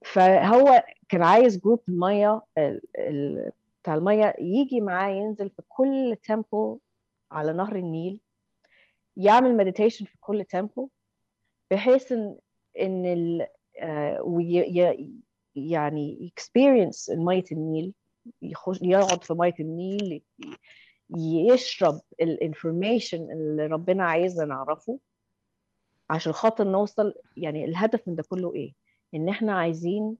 فهو 0.05 0.83
كان 1.09 1.23
عايز 1.23 1.57
group 1.59 1.81
المية 1.89 2.41
ال- 2.57 2.81
ال- 2.97 3.51
بتاع 3.83 3.95
المية 3.95 4.35
يجي 4.39 4.81
معاه 4.81 5.09
ينزل 5.09 5.49
في 5.49 5.61
كل 5.67 6.17
temple 6.23 6.77
على 7.31 7.53
نهر 7.53 7.75
النيل 7.75 8.19
يعمل 9.17 9.57
meditation 9.57 10.05
في 10.05 10.17
كل 10.19 10.43
temple 10.45 10.87
بحيث 11.71 12.11
إن 12.11 12.37
إن 12.79 13.05
ال 13.05 13.47
آه، 13.79 14.39
يعني 15.55 16.31
experience 16.39 17.17
ميه 17.17 17.43
النيل 17.51 17.93
يخش 18.41 18.79
يقعد 18.81 19.23
في 19.23 19.33
مية 19.33 19.53
النيل 19.59 20.21
يشرب 21.17 22.01
ال 22.21 22.30
information 22.30 23.31
اللي 23.31 23.65
ربنا 23.65 24.03
عايزنا 24.05 24.45
نعرفه 24.45 24.99
عشان 26.09 26.33
خاطر 26.33 26.63
نوصل 26.67 27.13
يعني 27.37 27.65
الهدف 27.65 28.07
من 28.07 28.15
ده 28.15 28.23
كله 28.29 28.53
إيه؟ 28.55 28.73
إن 29.15 29.29
إحنا 29.29 29.53
عايزين 29.53 30.17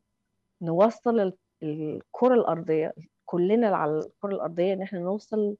نوصل 0.61 1.19
ال- 1.19 1.37
الكرة 1.63 2.33
الأرضية 2.35 2.93
كلنا 3.25 3.67
على 3.77 3.99
الكرة 3.99 4.29
الأرضية 4.35 4.73
إن 4.73 4.81
إحنا 4.81 4.99
نوصل 4.99 5.57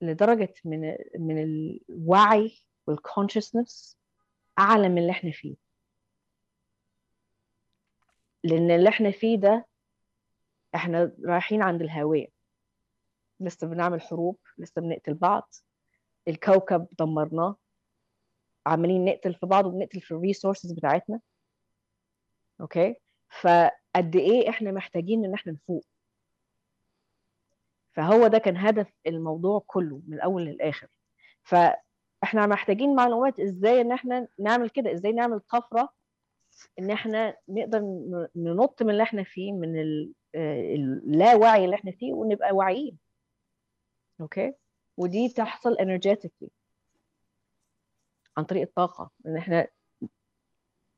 لدرجة 0.00 0.54
من 0.64 0.96
من 1.18 1.42
الوعي 1.42 2.58
وال 2.86 3.01
consciousness 3.01 3.98
أعلى 4.58 4.88
من 4.88 4.98
اللي 4.98 5.10
إحنا 5.12 5.30
فيه. 5.30 5.56
لأن 8.44 8.70
اللي 8.70 8.88
إحنا 8.88 9.10
فيه 9.10 9.36
ده 9.36 9.66
إحنا 10.74 11.12
رايحين 11.24 11.62
عند 11.62 11.82
الهاوية 11.82 12.26
لسه 13.40 13.66
بنعمل 13.66 14.00
حروب 14.00 14.38
لسه 14.58 14.82
بنقتل 14.82 15.14
بعض. 15.14 15.54
الكوكب 16.28 16.86
دمرناه. 16.98 17.56
عمالين 18.66 19.04
نقتل 19.04 19.34
في 19.34 19.46
بعض 19.46 19.66
وبنقتل 19.66 20.00
في 20.00 20.10
ال 20.10 20.16
resources 20.16 20.72
بتاعتنا. 20.72 21.20
okay؟ 22.60 22.96
فقد 23.40 24.16
إيه 24.16 24.48
إحنا 24.50 24.72
محتاجين 24.72 25.24
إن 25.24 25.34
إحنا 25.34 25.52
نفوق؟ 25.52 25.84
فهو 27.96 28.26
ده 28.26 28.38
كان 28.38 28.56
هدف 28.56 28.86
الموضوع 29.06 29.62
كله 29.66 30.00
من 30.08 30.14
الأول 30.14 30.44
للآخر. 30.44 30.88
فإحنا 31.42 32.46
محتاجين 32.46 32.94
معلومات 32.94 33.40
إزاي 33.40 33.80
إن 33.80 33.92
إحنا 33.92 34.28
نعمل 34.38 34.70
كده 34.70 34.92
إزاي 34.92 35.12
نعمل 35.12 35.40
طفرة 35.40 35.88
إن 36.78 36.90
إحنا 36.90 37.36
نقدر 37.48 37.80
ننط 38.36 38.82
من 38.82 38.90
اللي 38.90 39.02
إحنا 39.02 39.22
فيه 39.24 39.52
من 39.52 39.78
آه، 40.34 40.74
اللاوعي 40.74 41.64
اللي 41.64 41.76
إحنا 41.76 41.90
فيه 41.92 42.12
ونبقى 42.12 42.52
واعيين. 42.52 42.98
أوكي؟ 44.20 44.54
ودي 44.96 45.28
تحصل 45.28 45.76
energetically. 45.76 46.48
عن 48.36 48.44
طريق 48.44 48.62
الطاقة 48.62 49.10
إن 49.26 49.36
إحنا 49.36 49.66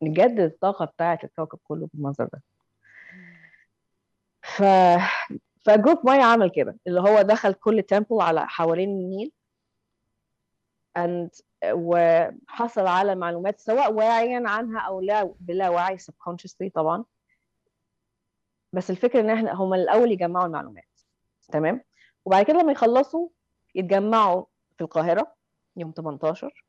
نجدد 0.03 0.41
الطاقة 0.41 0.85
بتاعة 0.85 1.19
الكوكب 1.25 1.59
كله 1.65 1.89
بالمنظر 1.95 2.25
ده. 2.33 2.43
ف 4.43 4.63
ف 5.69 5.75
group 5.75 6.07
مية 6.07 6.25
عمل 6.25 6.51
كده 6.51 6.77
اللي 6.87 7.01
هو 7.01 7.23
دخل 7.23 7.53
كل 7.55 7.83
temple 7.83 8.21
على 8.21 8.47
حوالين 8.49 8.89
النيل 8.89 9.33
and 10.99 11.41
وحصل 11.73 12.87
على 12.87 13.15
معلومات 13.15 13.61
سواء 13.61 13.93
واعيا 13.93 14.43
عنها 14.47 14.81
أو 14.81 15.01
لا 15.01 15.35
بلا 15.41 15.69
وعي 15.69 15.99
subconsciously 15.99 16.69
طبعا. 16.75 17.05
بس 18.73 18.91
الفكرة 18.91 19.21
إن 19.21 19.31
إحنا 19.31 19.53
هم 19.55 19.75
الأول 19.75 20.13
يجمعوا 20.13 20.47
المعلومات 20.47 20.85
تمام؟ 21.53 21.85
وبعد 22.25 22.45
كده 22.45 22.59
لما 22.59 22.73
يخلصوا 22.73 23.29
يتجمعوا 23.75 24.45
في 24.77 24.85
القاهرة 24.85 25.35
يوم 25.77 25.93
18 25.97 26.65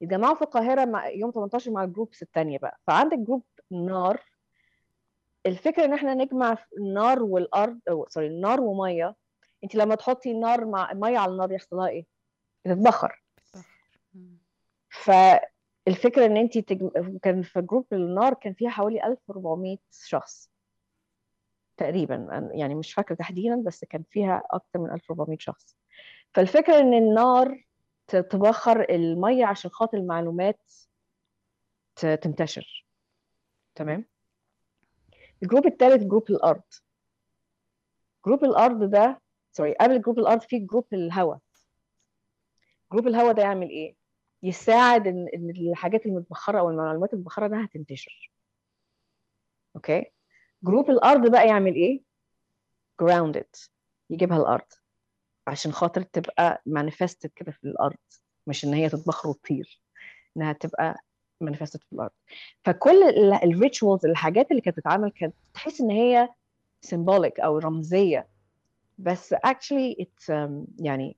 يتجمعوا 0.00 0.34
في 0.34 0.42
القاهرة 0.42 0.84
مع 0.84 1.08
يوم 1.08 1.30
18 1.30 1.70
مع 1.70 1.84
ال 1.84 1.89
groups 1.89 2.22
الثانية 2.22 2.58
بقى. 2.58 2.80
فعندك 2.86 3.18
group 3.18 3.42
نار 3.70 4.20
الفكرة 5.46 5.84
إن 5.84 5.92
إحنا 5.92 6.14
نجمع 6.14 6.58
النار 6.78 7.22
والأرض 7.22 7.80
sorry 8.08 8.26
النار 8.26 8.60
ومية. 8.60 9.14
انت 9.64 9.74
لما 9.74 9.94
تحطي 9.94 10.30
النار 10.30 10.64
مع 10.64 10.92
مية 10.92 11.18
على 11.18 11.32
النار 11.32 11.52
يحصل 11.52 11.76
لها 11.76 11.88
إيه؟ 11.88 12.06
بتتبخر. 12.64 13.22
فالفكرة 14.88 16.26
إن 16.26 16.36
انت 16.36 16.58
تجم... 16.58 16.90
كان 17.22 17.42
في 17.42 17.60
group 17.60 17.86
النار 17.92 18.34
كان 18.34 18.54
فيها 18.54 18.70
حوالي 18.70 19.04
1400 19.06 19.76
شخص 19.90 20.50
تقريبا. 21.76 22.50
يعني 22.54 22.74
مش 22.74 22.92
فاكرة 22.94 23.14
تحديدا 23.14 23.62
بس 23.66 23.84
كان 23.84 24.02
فيها 24.10 24.42
أكتر 24.50 24.78
من 24.78 24.90
1400 24.90 25.38
شخص. 25.38 25.76
فالفكرة 26.34 26.78
إن 26.78 26.94
النار 26.94 27.64
تبخر 28.06 28.90
المية 28.90 29.46
عشان 29.46 29.70
خاطر 29.70 29.98
المعلومات 29.98 30.72
تنتشر. 31.96 32.86
تمام؟ 33.74 34.04
ال 35.42 35.46
group 35.46 35.66
الثالث 35.66 36.02
group 36.02 36.30
الأرض. 36.30 36.62
group 38.26 38.44
الأرض 38.44 38.90
ده 38.90 39.20
sorry 39.52 39.74
قبل 39.74 40.02
group 40.02 40.18
الأرض 40.18 40.40
في 40.42 40.58
group 40.58 40.86
الهواء 40.92 41.38
group 42.92 43.06
الهواء 43.08 43.32
ده 43.32 43.42
يعمل 43.42 43.70
إيه؟ 43.70 43.94
يساعد 44.42 45.06
إن 45.06 45.28
إن 45.34 45.50
الحاجات 45.50 46.06
المتبخرة 46.06 46.58
أو 46.60 46.70
المعلومات 46.70 47.12
المتبخرة 47.14 47.46
انها 47.46 47.66
تنتشر 47.66 48.30
okay؟ 49.76 50.04
group 50.62 50.90
الأرض 50.90 51.30
بقى 51.30 51.48
يعمل 51.48 51.74
إيه؟ 51.74 52.02
grounded 53.02 53.68
يجيبها 54.10 54.36
الأرض. 54.38 54.66
عشان 55.46 55.72
خاطر 55.72 56.02
تبقى 56.02 56.62
manifested 56.68 57.28
كده 57.36 57.52
في 57.52 57.64
الأرض 57.64 57.96
مش 58.46 58.64
إن 58.64 58.74
هي 58.74 58.88
تتبخر 58.88 59.28
وتطير. 59.28 59.80
إنها 60.36 60.52
تبقى 60.52 60.96
manifested 61.44 61.80
في 61.80 61.92
الأرض. 61.92 62.10
فكل 62.64 63.02
ال 63.44 63.52
rituals 63.52 64.06
الحاجات 64.06 64.50
اللي 64.50 64.62
كانت 64.62 64.76
بتتعمل 64.76 65.10
كانت 65.10 65.34
تحس 65.54 65.80
إن 65.80 65.90
هي 65.90 66.28
symbolic 66.86 67.40
أو 67.44 67.58
رمزية. 67.58 68.26
بس 68.98 69.34
actually 69.34 69.94
it's 70.02 70.26
um, 70.30 70.50
يعني 70.78 71.16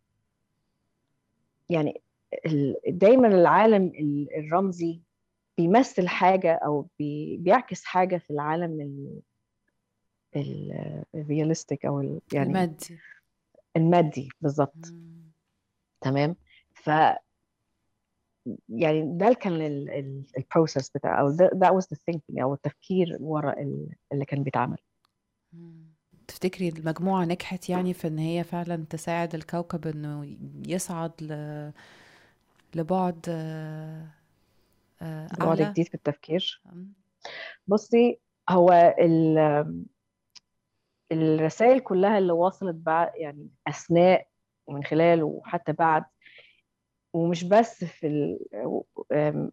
يعني 1.70 2.00
دايما 2.88 3.28
العالم 3.28 3.86
ال- 3.86 4.28
الرمزي 4.36 5.00
بيمثل 5.58 6.08
حاجة 6.08 6.52
أو 6.52 6.86
بي 6.98 7.36
بيعكس 7.36 7.84
حاجة 7.84 8.16
في 8.16 8.30
العالم 8.30 8.80
ال 8.80 9.20
ال- 10.36 11.04
realistic 11.14 11.86
ال 11.86 12.20
يعني 12.32 12.48
المادي. 12.48 12.98
المادي 13.76 14.28
بالظبط. 14.40 14.92
تمام؟ 16.00 16.36
ف 16.74 16.90
يعني 18.68 19.18
ده 19.18 19.32
كان 19.32 19.60
البروسيس 20.38 20.90
بتاع 20.90 21.28
ده 21.28 21.50
that 21.54 21.72
was 21.72 21.84
the 21.86 21.98
thinking 22.10 22.42
أو 22.42 22.54
التفكير 22.54 23.16
وراء 23.20 23.62
ال- 23.62 23.94
اللي 24.12 24.24
كان 24.24 24.42
بيتعمل. 24.42 24.78
تفتكري 26.28 26.68
المجموعة 26.68 27.24
نجحت 27.24 27.68
يعني 27.68 27.94
في 27.94 28.08
إن 28.08 28.18
هي 28.18 28.44
فعلا 28.44 28.84
تساعد 28.90 29.34
الكوكب 29.34 29.86
إنه 29.86 30.36
يصعد 30.68 31.12
ل... 31.22 31.32
لبعد 32.74 33.26
آه، 33.28 34.06
آه، 35.02 35.28
بعد 35.40 35.62
جديد 35.62 35.86
في 35.88 35.94
التفكير. 35.94 36.62
بصي 37.66 38.18
هو 38.50 38.94
ال 38.98 39.38
الرسائل 41.12 41.80
كلها 41.80 42.18
اللي 42.18 42.32
وصلت 42.32 42.74
بعد 42.76 43.10
يعني 43.14 43.48
أثناء 43.68 44.26
ومن 44.66 44.84
خلال 44.84 45.22
وحتى 45.22 45.72
بعد 45.72 46.04
ومش 47.12 47.44
بس 47.44 47.84
في. 47.84 48.38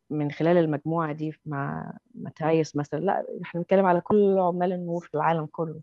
من 0.09 0.31
خلال 0.31 0.57
المجموعة 0.57 1.13
دي 1.13 1.33
مع 1.45 1.93
ماتايس 2.15 2.75
مثلا 2.75 2.99
لا 2.99 3.25
إحنا 3.43 3.61
بنتكلم 3.61 3.85
على 3.85 4.01
كل 4.01 4.37
عمال 4.39 4.73
النور 4.73 5.05
في 5.07 5.15
العالم 5.15 5.45
كله. 5.45 5.81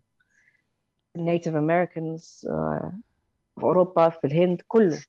ال 1.15 1.21
Native 1.21 1.55
Americans 1.55 2.39
في 3.55 3.63
أوروبا 3.63 4.09
في 4.09 4.27
الهند 4.27 4.61
كله. 4.67 5.03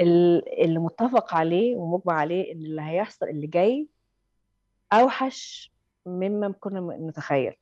ال- 0.00 0.62
اللي 0.64 0.78
متفق 0.78 1.34
عليه 1.34 1.76
ومجمع 1.76 2.14
عليه 2.14 2.52
إن 2.52 2.58
اللي 2.58 2.82
هيحصل 2.82 3.28
اللي 3.28 3.46
جاي 3.46 3.88
أوحش 4.92 5.72
مما 6.06 6.52
كنا 6.60 6.80
نتخيل. 7.00 7.54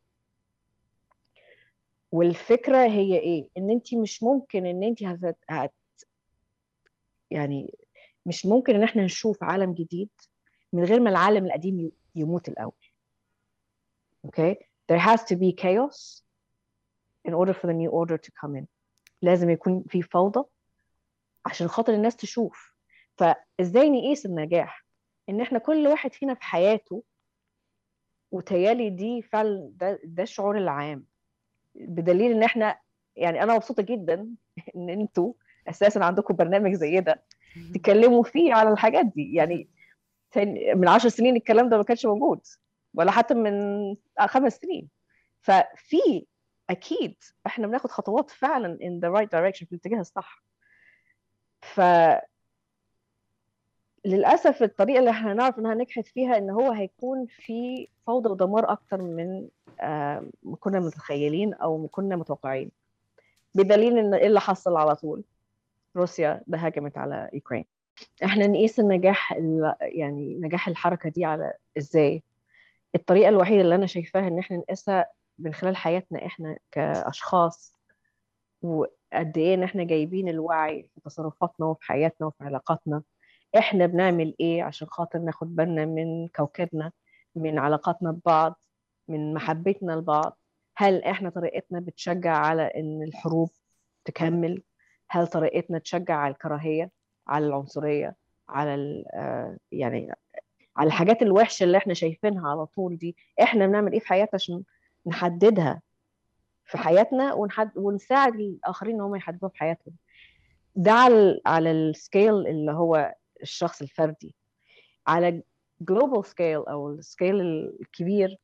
والفكرة 2.12 2.76
هي 2.86 3.18
إيه؟ 3.18 3.48
إن 3.56 3.70
انت 3.70 3.94
مش 3.94 4.22
ممكن 4.22 4.66
إن 4.66 4.82
انت 4.82 5.02
هت... 5.02 5.36
هت... 5.50 5.72
يعني 7.30 7.74
مش 8.26 8.46
ممكن 8.46 8.74
إن 8.74 8.82
إحنا 8.82 9.04
نشوف 9.04 9.44
عالم 9.44 9.72
جديد 9.72 10.08
من 10.72 10.84
غير 10.84 11.00
ما 11.00 11.10
العالم 11.10 11.46
القديم 11.46 11.92
يموت 12.14 12.48
الأول. 12.48 12.72
أوكي 14.24 14.56
there 14.92 14.98
has 14.98 15.20
to 15.20 15.36
be 15.36 15.52
chaos 15.52 16.22
in 17.28 17.32
order 17.32 17.54
for 17.54 17.66
the 17.66 17.72
new 17.72 17.90
order 17.90 18.18
to 18.18 18.30
come 18.42 18.56
in. 18.56 18.66
لازم 19.22 19.50
يكون 19.50 19.84
في 19.88 20.02
فوضى 20.02 20.44
عشان 21.46 21.68
خاطر 21.68 21.94
الناس 21.94 22.16
تشوف. 22.16 22.74
فإزاي 23.18 23.90
نقيس 23.90 24.26
النجاح؟ 24.26 24.84
إن 25.28 25.40
إحنا 25.40 25.58
كل 25.58 25.86
واحد 25.86 26.12
فينا 26.12 26.34
في 26.34 26.42
حياته 26.42 27.02
وتيالي 28.30 28.90
دي 28.90 29.22
فعلا 29.22 29.70
ده 29.76 30.00
ده 30.04 30.22
الشعور 30.22 30.58
العام. 30.58 31.04
بدليل 31.74 32.32
إن 32.32 32.42
إحنا 32.42 32.78
يعني 33.16 33.42
أنا 33.42 33.54
مبسوطة 33.54 33.82
جدا 33.82 34.28
إن 34.76 34.90
أنتوا 34.90 35.32
أساسا 35.68 35.98
عندكم 35.98 36.34
برنامج 36.36 36.74
زي 36.74 37.00
ده. 37.00 37.22
تتكلموا 37.74 38.22
فيه 38.22 38.54
على 38.54 38.70
الحاجات 38.72 39.06
دي. 39.06 39.34
يعني 39.34 39.68
من 40.74 40.88
عشر 40.88 41.08
سنين 41.08 41.36
الكلام 41.36 41.68
ده 41.68 41.76
ما 41.76 41.82
كانش 41.82 42.06
موجود 42.06 42.40
ولا 42.94 43.10
حتى 43.10 43.34
من 43.34 43.96
خمس 44.20 44.56
سنين. 44.56 44.88
ففي 45.40 46.26
أكيد 46.70 47.16
إحنا 47.46 47.66
بناخد 47.66 47.90
خطوات 47.90 48.30
فعلا 48.30 48.78
in 48.82 49.04
the 49.06 49.12
right 49.18 49.28
direction 49.28 49.66
في 49.66 49.72
الاتجاه 49.72 50.00
الصح. 50.00 50.44
ف 51.62 51.80
للأسف 54.04 54.62
الطريقة 54.62 54.98
اللي 54.98 55.10
إحنا 55.10 55.34
نعرف 55.34 55.58
إنها 55.58 55.74
نجحت 55.74 56.06
فيها 56.06 56.36
إن 56.36 56.50
هو 56.50 56.72
هيكون 56.72 57.26
في 57.26 57.88
فوضى 58.06 58.28
ودمار 58.28 58.72
أكتر 58.72 59.02
من 59.02 59.48
ما 60.42 60.56
كنا 60.60 60.80
متخيلين 60.80 61.54
أو 61.54 61.78
ما 61.78 61.88
كنا 61.88 62.16
متوقعين. 62.16 62.70
بدليل 63.54 63.98
إن 63.98 64.14
إيه 64.14 64.26
اللي 64.26 64.40
حصل 64.40 64.76
على 64.76 64.96
طول؟ 64.96 65.24
روسيا 65.96 66.42
ده 66.46 66.58
هاجمت 66.58 66.98
على 66.98 67.30
اوكرين 67.34 67.64
إحنا 68.24 68.46
نقيس 68.46 68.80
النجاح 68.80 69.32
ال- 69.32 69.74
يعني 69.80 70.38
نجاح 70.40 70.68
الحركة 70.68 71.10
دي 71.10 71.24
على 71.24 71.52
إزاي؟ 71.78 72.22
الطريقة 72.94 73.28
الوحيدة 73.28 73.60
اللي 73.62 73.74
أنا 73.74 73.86
شايفاها 73.86 74.28
إن 74.28 74.38
إحنا 74.38 74.56
نقيسها 74.56 75.06
من 75.38 75.54
خلال 75.54 75.76
حياتنا 75.76 76.26
إحنا 76.26 76.58
كأشخاص 76.70 77.74
وقد 78.62 79.38
إيه 79.38 79.54
إن 79.54 79.62
إحنا 79.62 79.84
جايبين 79.84 80.28
الوعي 80.28 80.88
في 80.94 81.00
تصرفاتنا 81.00 81.66
وفي 81.66 81.84
حياتنا 81.84 82.26
وفي 82.26 82.44
علاقاتنا. 82.44 83.02
إحنا 83.58 83.86
بنعمل 83.86 84.34
إيه 84.40 84.62
عشان 84.62 84.88
خاطر 84.88 85.18
ناخد 85.18 85.56
بالنا 85.56 85.84
من 85.84 86.28
كوكبنا 86.28 86.92
من 87.34 87.58
علاقاتنا 87.58 88.10
ببعض 88.12 88.54
من 89.08 89.34
محبتنا 89.34 89.92
لبعض؟ 89.92 90.38
هل 90.76 91.02
إحنا 91.04 91.30
طريقتنا 91.30 91.80
بتشجع 91.80 92.36
على 92.36 92.62
إن 92.62 93.02
الحروب 93.02 93.50
تكمل؟ 94.04 94.62
هل 95.10 95.26
طريقتنا 95.26 95.78
تشجع 95.78 96.16
على 96.16 96.32
الكراهية 96.32 96.90
على 97.28 97.46
العنصرية 97.46 98.16
على 98.48 99.04
آه، 99.14 99.56
يعني 99.72 100.12
على 100.76 100.86
الحاجات 100.86 101.22
الوحشة 101.22 101.64
اللي 101.64 101.76
إحنا 101.78 101.94
شايفينها 101.94 102.50
على 102.50 102.66
طول 102.66 102.96
دي 102.96 103.16
إحنا 103.42 103.66
بنعمل 103.66 103.92
إيه 103.92 104.00
في 104.00 104.06
حياتنا 104.08 104.34
عشان 104.34 104.62
نحددها 105.06 105.82
في 106.64 106.78
حياتنا 106.78 107.34
ونحد... 107.34 107.70
ونساعد 107.78 108.34
الآخرين 108.34 108.94
إن 108.94 109.00
هم 109.00 109.16
يحددوها 109.16 109.50
في 109.52 109.58
حياتهم. 109.58 109.94
ده 110.76 110.92
على 110.92 111.40
على 111.46 111.70
ال 111.70 111.83
scale 111.83 112.46
اللي 112.46 112.72
هو 112.72 113.14
الشخص 113.42 113.82
الفردي. 113.82 114.34
على 115.06 115.42
global 115.90 116.22
scale 116.26 116.68
أو 116.70 116.90
ال 116.90 116.98
scale 116.98 117.40
الكبير 117.80 118.38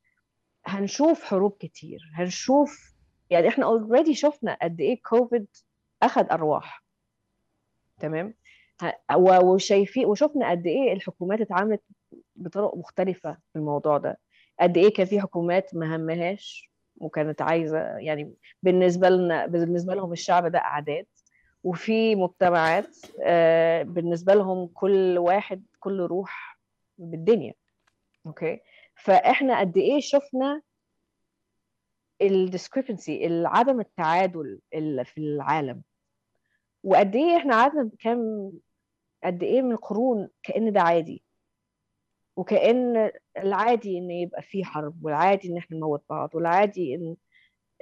هنشوف 0.67 1.25
حروب 1.25 1.57
كتير 1.61 2.11
هنشوف 2.15 2.95
يعني 3.31 3.49
إحنا 3.49 3.65
already 3.65 4.15
شفنا 4.15 4.59
قد 4.63 4.81
إيه 4.81 5.03
كوفيد 5.03 5.47
أخذ 6.07 6.27
أرواح. 6.31 6.85
تمام؟ 8.01 8.35
وشايفين 9.17 10.07
وشفنا 10.07 10.51
قد 10.51 10.67
إيه 10.67 10.93
الحكومات 10.93 11.41
اتعاملت 11.41 11.83
بطرق 12.37 12.75
مختلفة 12.77 13.33
في 13.53 13.57
الموضوع 13.59 13.99
ده. 13.99 14.19
قد 14.61 14.77
إيه 14.77 14.95
كان 14.95 15.07
في 15.07 15.21
حكومات 15.21 15.75
ما 15.75 15.97
همهاش 15.97 16.71
وكانت 16.97 17.43
عايزة 17.43 17.79
يعني 17.99 18.35
بالنسبة 18.63 19.09
لنا 19.09 19.47
بالنسبة 19.47 19.95
لهم 19.95 20.13
الشعب 20.13 20.47
ده 20.47 20.59
أعداد 20.59 21.07
وفي 21.65 22.15
مجتمعات 22.15 22.97
آه، 23.23 23.83
بالنسبة 23.83 24.35
لهم 24.35 24.67
كل 24.67 25.19
واحد 25.19 25.65
كل 25.81 26.01
روح 26.01 26.59
بالدنيا. 26.99 27.55
okay؟ 28.27 28.61
فإحنا 28.95 29.61
قد 29.61 29.77
إيه 29.77 30.01
شفنا 30.01 30.63
ال 32.23 32.31
discrepancy 32.31 33.27
عدم 33.47 33.81
التعادل 33.81 34.61
في 35.05 35.19
العالم. 35.19 35.83
وقد 36.87 37.17
إيه 37.17 37.37
إحنا 37.37 37.55
قعدنا 37.55 37.91
كام 37.99 38.53
قد 39.25 39.43
إيه 39.43 39.63
من 39.63 39.73
القرون 39.73 40.29
كأن 40.43 40.73
ده 40.73 40.81
عادي. 40.81 41.23
وكأن 42.37 43.11
العادي 43.37 43.99
إن 43.99 44.11
يبقى 44.11 44.43
في 44.43 44.65
حرب 44.65 45.05
والعادي 45.05 45.49
إن 45.49 45.57
إحنا 45.57 45.77
نموت 45.77 46.05
بعض 46.11 46.35
والعادي 46.35 46.95
إن 46.95 47.17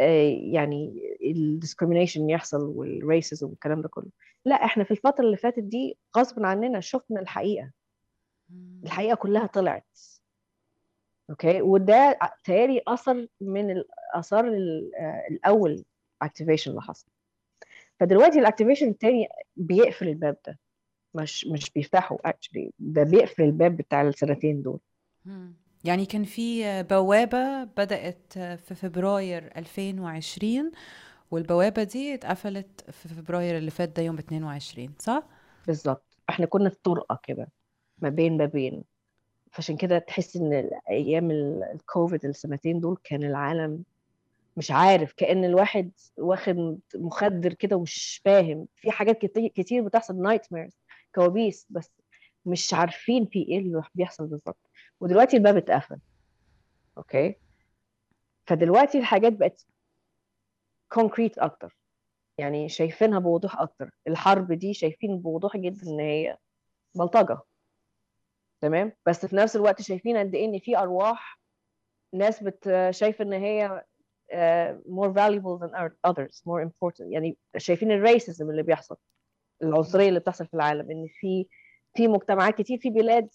آه، 0.00 0.38
يعني 0.52 0.94
ال 1.24 1.31
discrimination 1.31 2.30
يحصل 2.30 2.64
وال 2.64 2.85
racism 2.85 3.48
والكلام 3.48 3.82
ده 3.82 3.88
كله. 3.88 4.10
لا 4.44 4.54
إحنا 4.54 4.84
في 4.84 4.90
الفترة 4.90 5.24
اللي 5.24 5.36
فاتت 5.36 5.62
دي 5.62 5.98
غصب 6.16 6.44
عننا 6.44 6.80
شفنا 6.80 7.20
الحقيقة. 7.20 7.70
الحقيقة 8.84 9.14
كلها 9.14 9.46
طلعت. 9.46 9.98
okay؟ 11.30 11.62
وده 11.62 12.18
تهيألي 12.44 12.82
أثر 12.88 13.26
من 13.40 13.70
الاثار 13.70 14.48
ال- 14.48 14.94
آه، 14.94 15.26
الأول 15.30 15.84
activation 16.22 16.70
اللي 16.70 16.82
حصل. 16.82 17.06
فدلوقتي 18.00 18.38
ال 18.38 18.43
activation 18.43 18.88
التاني 18.88 19.28
بيقفل 19.56 20.08
الباب 20.08 20.36
ده. 20.46 20.58
مش 21.14 21.46
مش 21.46 21.70
بيفتحه 21.70 22.18
actually 22.24 22.70
ده 22.78 23.02
بيقفل 23.02 23.42
الباب 23.42 23.76
بتاع 23.76 24.02
السنتين 24.02 24.62
دول. 24.62 24.78
يعني 25.84 26.06
كان 26.06 26.24
في 26.24 26.82
بوابة 26.82 27.64
بدأت 27.64 28.32
في 28.32 28.74
فبراير 28.74 29.50
2020 29.56 30.72
والبوابة 31.30 31.82
دي 31.82 32.14
اتقفلت 32.14 32.90
في 32.90 33.08
فبراير 33.08 33.58
اللي 33.58 33.70
فات 33.70 33.88
ده 33.88 34.02
يوم 34.02 34.18
22 34.18 34.94
صح؟ 34.98 35.22
بالظبط. 35.66 36.18
إحنا 36.30 36.46
كنا 36.46 36.68
في 36.68 36.76
طرقة 36.84 37.18
كده 37.22 37.48
ما 37.98 38.08
بين 38.08 38.36
بابين 38.38 38.84
فعشان 39.52 39.76
كده 39.76 39.98
تحس 39.98 40.36
إن 40.36 40.70
أيام 40.90 41.30
ال- 41.30 41.62
الكوفيد 41.74 42.24
السنتين 42.24 42.80
دول 42.80 42.96
كان 43.04 43.22
العالم 43.24 43.84
مش 44.56 44.70
عارف 44.70 45.12
كأن 45.12 45.44
الواحد 45.44 45.92
واخد 46.18 46.78
مخدر 46.94 47.52
كده 47.54 47.76
ومش 47.76 48.20
فاهم. 48.24 48.68
في 48.76 48.90
حاجات 48.90 49.18
كتير 49.36 49.82
بتحصل 49.82 50.22
nightmares 50.22 50.78
كوابيس 51.14 51.66
بس 51.70 51.92
مش 52.46 52.74
عارفين 52.74 53.26
في 53.26 53.38
إيه 53.48 53.58
اللي 53.58 53.82
بيحصل 53.94 54.26
بالظبط. 54.26 54.70
ودلوقتي 55.00 55.36
الباب 55.36 55.56
اتقفل. 55.56 55.98
okay؟ 56.98 57.34
فدلوقتي 58.46 58.98
الحاجات 58.98 59.32
بقت 59.32 59.66
concrete 60.88 61.38
أكتر. 61.38 61.76
يعني 62.38 62.68
شايفينها 62.68 63.18
بوضوح 63.18 63.60
أكتر. 63.60 63.90
الحرب 64.08 64.52
دي 64.52 64.74
شايفين 64.74 65.18
بوضوح 65.18 65.56
جدا 65.56 65.86
إن 65.86 66.00
هي 66.00 66.38
بلطجة. 66.94 67.38
تمام؟ 68.60 68.92
بس 69.06 69.26
في 69.26 69.36
نفس 69.36 69.56
الوقت 69.56 69.82
شايفين 69.82 70.16
قد 70.16 70.34
إيه 70.34 70.44
إن 70.44 70.58
في 70.58 70.78
أرواح 70.78 71.40
ناس 72.14 72.42
بت 72.42 72.88
شايفة 72.90 73.24
إن 73.24 73.32
هي 73.32 73.84
more 74.88 75.10
valuable 75.10 75.58
than 75.58 75.70
others 76.10 76.42
more 76.46 76.60
important. 76.62 77.00
يعني 77.12 77.36
شايفين 77.56 77.92
ال 77.92 78.00
racism 78.00 78.50
اللي 78.50 78.62
بيحصل 78.62 78.96
العنصرية 79.62 80.08
اللي 80.08 80.20
بتحصل 80.20 80.46
في 80.46 80.54
العالم 80.54 80.90
إن 80.90 81.06
في 81.20 81.46
في 81.94 82.08
مجتمعات 82.08 82.54
كتير 82.58 82.78
في 82.78 82.90
بلاد 82.90 83.28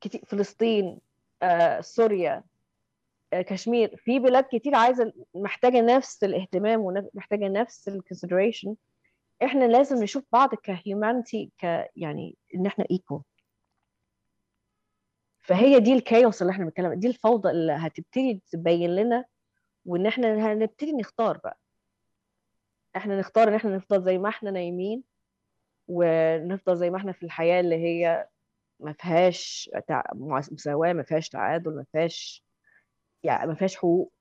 كتير 0.00 0.20
فلسطين 0.26 0.98
آه، 1.42 1.80
سوريا 1.80 2.44
آه، 3.32 3.42
كشمير 3.42 3.96
في 3.96 4.18
بلاد 4.18 4.44
كتير 4.52 4.74
عايزة 4.74 5.12
محتاجة 5.34 5.80
نفس 5.80 6.24
الاهتمام 6.24 6.80
ومحتاجه 6.80 7.48
نفس 7.48 7.88
ال 7.88 7.94
consideration 7.94 8.76
إحنا 9.44 9.64
لازم 9.64 10.02
نشوف 10.02 10.24
بعض 10.32 10.54
ك 10.54 10.65
humanity 10.65 11.50
ك 11.58 11.64
يعني 11.96 12.36
إن 12.54 12.66
إحنا 12.66 12.84
equal 12.90 13.22
فهي 15.38 15.80
دي 15.80 15.92
الكايوس 15.92 16.42
اللي 16.42 16.50
إحنا 16.50 16.64
بنتكلم 16.64 16.92
دي 16.92 17.06
الفوضى 17.08 17.50
اللي 17.50 17.72
هتبتدي 17.72 18.42
تبين 18.52 18.96
لنا 18.96 19.24
وإن 19.86 20.06
إحنا 20.06 20.52
هنبتدي 20.52 20.92
نختار 20.92 21.38
بقى. 21.38 21.58
إحنا 22.96 23.18
نختار 23.18 23.48
إن 23.48 23.54
إحنا 23.54 23.76
نفضل 23.76 24.02
زي 24.02 24.18
ما 24.18 24.28
إحنا 24.28 24.50
نايمين 24.50 25.02
ونفضل 25.88 26.76
زي 26.76 26.90
ما 26.90 26.96
إحنا 26.96 27.12
في 27.12 27.22
الحياة 27.22 27.60
اللي 27.60 27.76
هي 27.76 28.28
ما 28.80 28.92
فيهاش 28.92 29.70
مساواة 30.52 30.92
ما 30.92 31.02
فيهاش 31.02 31.28
تعادل 31.28 31.76
ما 31.76 31.84
فيهاش 31.92 32.44
يعني 33.22 33.46
ما 33.48 33.54
فيهاش 33.54 33.76
حقوق 33.76 34.12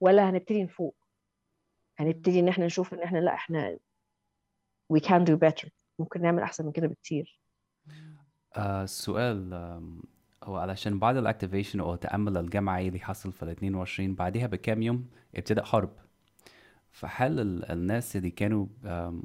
ولا 0.00 0.30
هنبتدي 0.30 0.64
نفوق 0.64 0.96
هنبتدي 1.98 2.40
إن 2.40 2.48
إحنا 2.48 2.66
نشوف 2.66 2.94
إن 2.94 3.02
إحنا 3.02 3.18
لأ 3.18 3.34
إحنا 3.34 3.78
we 4.92 5.00
can 5.00 5.24
do 5.24 5.36
better. 5.48 5.68
ممكن 5.98 6.22
نعمل 6.22 6.42
أحسن 6.42 6.66
من 6.66 6.72
كده 6.72 6.86
بكتير. 6.86 7.40
آه 8.56 8.82
السؤال 8.84 9.50
هو 10.48 10.56
علشان 10.56 10.98
بعد 10.98 11.16
ال 11.16 11.22
activation 11.22 11.80
أو 11.80 11.94
التأمل 11.94 12.36
الجمعي 12.36 12.88
اللي 12.88 12.98
حصل 12.98 13.32
في 13.32 13.42
ال 13.42 13.48
22 13.48 14.14
بعدها 14.14 14.46
بكام 14.46 14.82
يوم 14.82 15.06
ابتدأ 15.36 15.64
حرب. 15.64 15.90
فهل 16.90 17.40
ال- 17.40 17.70
الناس 17.72 18.16
اللي 18.16 18.30
كانوا 18.30 18.66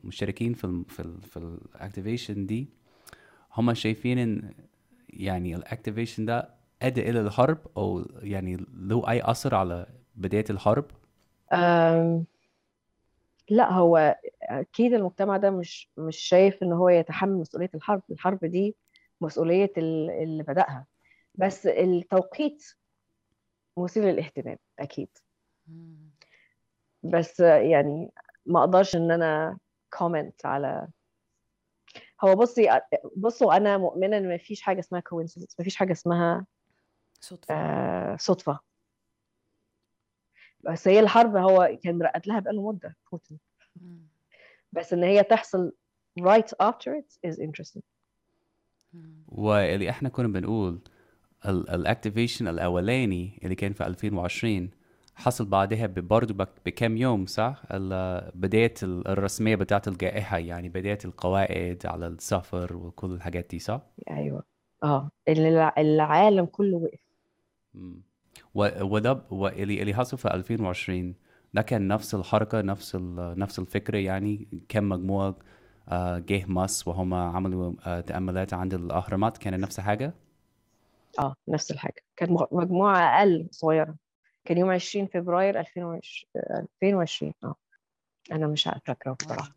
مشاركين 0.04 0.54
في 0.54 0.64
ال 0.64 0.86
في 0.86 1.00
ال 1.00 1.22
في 1.22 1.38
ال 1.38 1.47
activation 1.47 2.46
دي 2.46 2.70
هم 3.54 3.74
شايفين 3.74 4.18
إن 4.18 4.54
يعني 5.10 5.56
ال 5.56 5.62
activation 5.62 6.26
ده 6.26 6.50
أدى 6.82 7.10
إلى 7.10 7.22
الحرب 7.22 7.58
أو 7.78 8.06
يعني 8.22 8.66
له 8.74 9.10
أي 9.10 9.22
أثر 9.32 9.56
على 9.56 9.86
بداية 10.16 10.46
الحرب؟ 10.50 10.86
أم، 11.54 12.26
لا 13.50 13.72
هو 13.74 14.18
أكيد 14.44 14.94
المجتمع 14.94 15.38
ده 15.38 15.52
مش 15.52 15.90
مش 15.98 16.18
شايف 16.18 16.64
إن 16.64 16.72
هو 16.72 16.90
يتحمل 16.90 17.34
مسؤولية 17.38 17.70
الحرب. 17.76 18.02
الحرب 18.12 18.46
دي 18.46 18.76
مسؤولية 19.22 19.72
ال- 19.78 20.10
اللي 20.10 20.44
بدأها. 20.44 20.86
بس 21.36 21.68
التوقيت 21.68 22.64
مثير 23.78 24.04
للاهتمام 24.04 24.58
أكيد. 24.80 25.10
بس 27.04 27.40
يعني 27.40 28.12
ما 28.46 28.60
أقدرش 28.60 28.96
إن 28.96 29.12
أنا 29.12 29.58
comment 29.98 30.46
على 30.46 30.88
هو 32.24 32.36
بصي 32.36 32.80
بصوا 33.16 33.58
أنا 33.58 33.78
مؤمنة 33.78 34.18
إن 34.18 34.30
ما 34.30 34.38
فيش 34.38 34.62
حاجة 34.62 34.80
اسمها 34.80 35.02
coincidence 35.02 35.56
ما 35.60 35.64
فيش 35.64 35.76
حاجة 35.76 35.92
اسمها 35.92 36.46
صدفة. 37.20 37.56
آه 37.56 38.18
صدفة. 38.18 38.60
بس 40.60 40.88
هي 40.88 41.00
الحرب 41.00 41.36
هو 41.36 41.78
كان 41.84 41.98
مرقد 41.98 42.28
لها 42.28 42.40
بقاله 42.40 42.72
مدة 42.72 42.96
بوتين. 43.12 43.40
بس 44.72 44.94
إن 44.94 45.04
هي 45.04 45.24
تحصل 45.24 45.72
right 46.22 46.68
after 46.68 46.92
it 47.02 47.30
is 47.32 47.36
interesting. 47.40 47.82
واللي 49.28 49.90
إحنا 49.90 50.10
كنا 50.10 50.28
بنقول 50.28 50.80
الاكتيفيشن 51.46 52.48
الأولاني 52.48 53.40
اللي 53.44 53.56
كان 53.56 53.74
في 53.74 53.86
2020 53.88 54.70
حصل 55.16 55.46
بعدها 55.46 55.88
برضه 55.88 56.34
بك- 56.34 56.62
بكام 56.66 56.98
يوم 56.98 57.26
صح؟ 57.26 57.64
ال- 57.72 58.32
بداية 58.36 58.74
ال- 58.84 59.08
الرسمية 59.08 59.56
بتاعت 59.56 59.88
الجائحة 59.88 60.38
يعني 60.38 60.70
بداية 60.70 60.98
القواعد 61.06 61.82
على 61.86 62.08
السفر 62.08 62.76
وكل 62.76 63.12
الحاجات 63.12 63.48
دي 63.50 63.60
صح؟ 63.60 63.82
أيوه. 64.10 64.44
آه. 64.84 65.10
العالم 65.78 66.46
كله 66.46 66.78
وقف. 66.78 67.00
وده 68.56 69.22
اللي 69.82 69.94
حصل 69.94 70.18
في 70.18 70.34
2020 70.34 71.16
ده 71.54 71.62
كان 71.62 71.88
نفس 71.88 72.16
الحركة 72.16 72.62
نفس 72.62 72.96
نفس 73.16 73.60
الفكرة 73.60 73.98
يعني 73.98 74.48
كم 74.70 74.90
مجموعة 74.90 75.36
آه، 75.90 76.20
جه 76.20 76.46
مصر 76.48 76.90
وهم 76.92 77.14
عملوا 77.14 77.74
آه، 77.86 78.02
تأملات 78.02 78.54
عند 78.54 78.74
الأهرامات؟ 78.74 79.38
كان 79.38 79.60
نفس 79.60 79.80
الحاجة؟ 79.80 80.14
آه 81.20 81.36
نفس 81.48 81.72
الحاجة. 81.72 82.02
كانت 82.16 82.32
مج- 82.32 82.48
مجموعة 82.52 83.20
أقل 83.20 83.48
صغيرة. 83.52 83.96
كان 84.46 84.58
يوم 84.58 84.70
20 84.70 85.08
فبراير 85.08 85.60
2020 85.60 86.30
2020 86.84 87.34
آه. 87.44 87.56
أنا 88.32 88.48
مش 88.48 88.68
عارفه 88.68 88.82
فاكرة 88.86 89.12
بصراحة. 89.22 89.56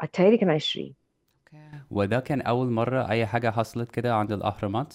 أتهيألي 0.00 0.38
كان 0.38 0.50
20 0.50 0.94
أوكي. 1.54 1.80
وده 1.90 2.20
كان 2.20 2.40
أول 2.40 2.66
مرة 2.70 3.10
أي 3.10 3.26
حاجة 3.26 3.50
حصلت 3.50 3.90
كده 3.90 4.14
عند 4.14 4.32
الأهرامات؟ 4.32 4.94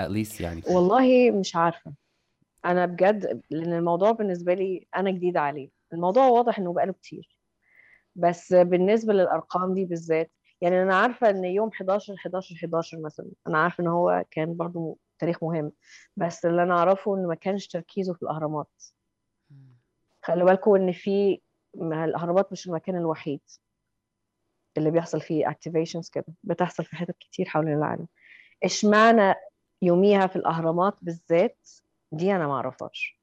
At 0.00 0.08
least 0.08 0.40
يعني. 0.40 0.62
والله 0.70 1.30
مش 1.30 1.56
عارفة. 1.56 1.92
أنا 2.64 2.86
بجد 2.86 3.42
لأن 3.50 3.72
الموضوع 3.72 4.10
بالنسبة 4.10 4.54
لي 4.54 4.86
أنا 4.96 5.10
جديدة 5.10 5.40
عليه. 5.40 5.70
الموضوع 5.92 6.26
واضح 6.28 6.58
إنه 6.58 6.72
بقاله 6.72 6.92
كتير. 6.92 7.36
بس 8.16 8.52
بالنسبة 8.52 9.12
للأرقام 9.12 9.74
دي 9.74 9.84
بالذات 9.84 10.30
يعني 10.60 10.82
أنا 10.82 10.96
عارفة 10.96 11.30
إن 11.30 11.44
يوم 11.44 11.68
11 11.68 12.14
11 12.14 12.56
11 12.56 13.00
مثلا 13.00 13.26
أنا 13.46 13.58
عارفة 13.58 13.82
إن 13.82 13.88
هو 13.88 14.24
كان 14.30 14.56
برضو 14.56 14.98
تاريخ 15.18 15.44
مهم 15.44 15.72
بس 16.16 16.44
اللي 16.46 16.62
أنا 16.62 16.74
أعرفه 16.74 17.16
إن 17.16 17.26
ما 17.26 17.34
كانش 17.34 17.66
تركيزه 17.66 18.14
في 18.14 18.22
الأهرامات. 18.22 18.82
خلي 20.22 20.44
بالكم 20.44 20.74
إن 20.74 20.92
في 20.92 21.40
ما 21.74 22.04
الأهرامات 22.04 22.52
مش 22.52 22.66
المكان 22.66 22.96
الوحيد 22.96 23.40
اللي 24.78 24.90
بيحصل 24.90 25.20
فيه 25.20 25.46
activations 25.46 26.10
كده 26.12 26.26
بتحصل 26.44 26.84
في 26.84 26.96
حتت 26.96 27.16
كتير 27.20 27.46
حول 27.48 27.68
العالم. 27.68 28.06
إشمعنى 28.64 29.34
يوميها 29.82 30.26
في 30.26 30.36
الأهرامات 30.36 30.94
بالذات؟ 31.02 31.68
دي 32.12 32.36
أنا 32.36 32.46
ما 32.46 32.54
أعرفهاش. 32.54 33.18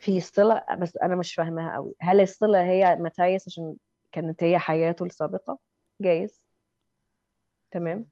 في 0.00 0.20
صلة 0.20 0.62
بس 0.78 0.96
أنا 0.96 1.16
مش 1.16 1.34
فاهماها 1.34 1.74
قوي. 1.74 1.94
هل 2.00 2.20
الصلة 2.20 2.62
هي 2.62 2.96
متايس 2.96 3.48
عشان 3.48 3.76
كانت 4.16 4.42
هي 4.44 4.58
حياته 4.58 5.04
السابقة. 5.04 5.58
جايز. 6.00 6.40
تمام. 7.70 8.06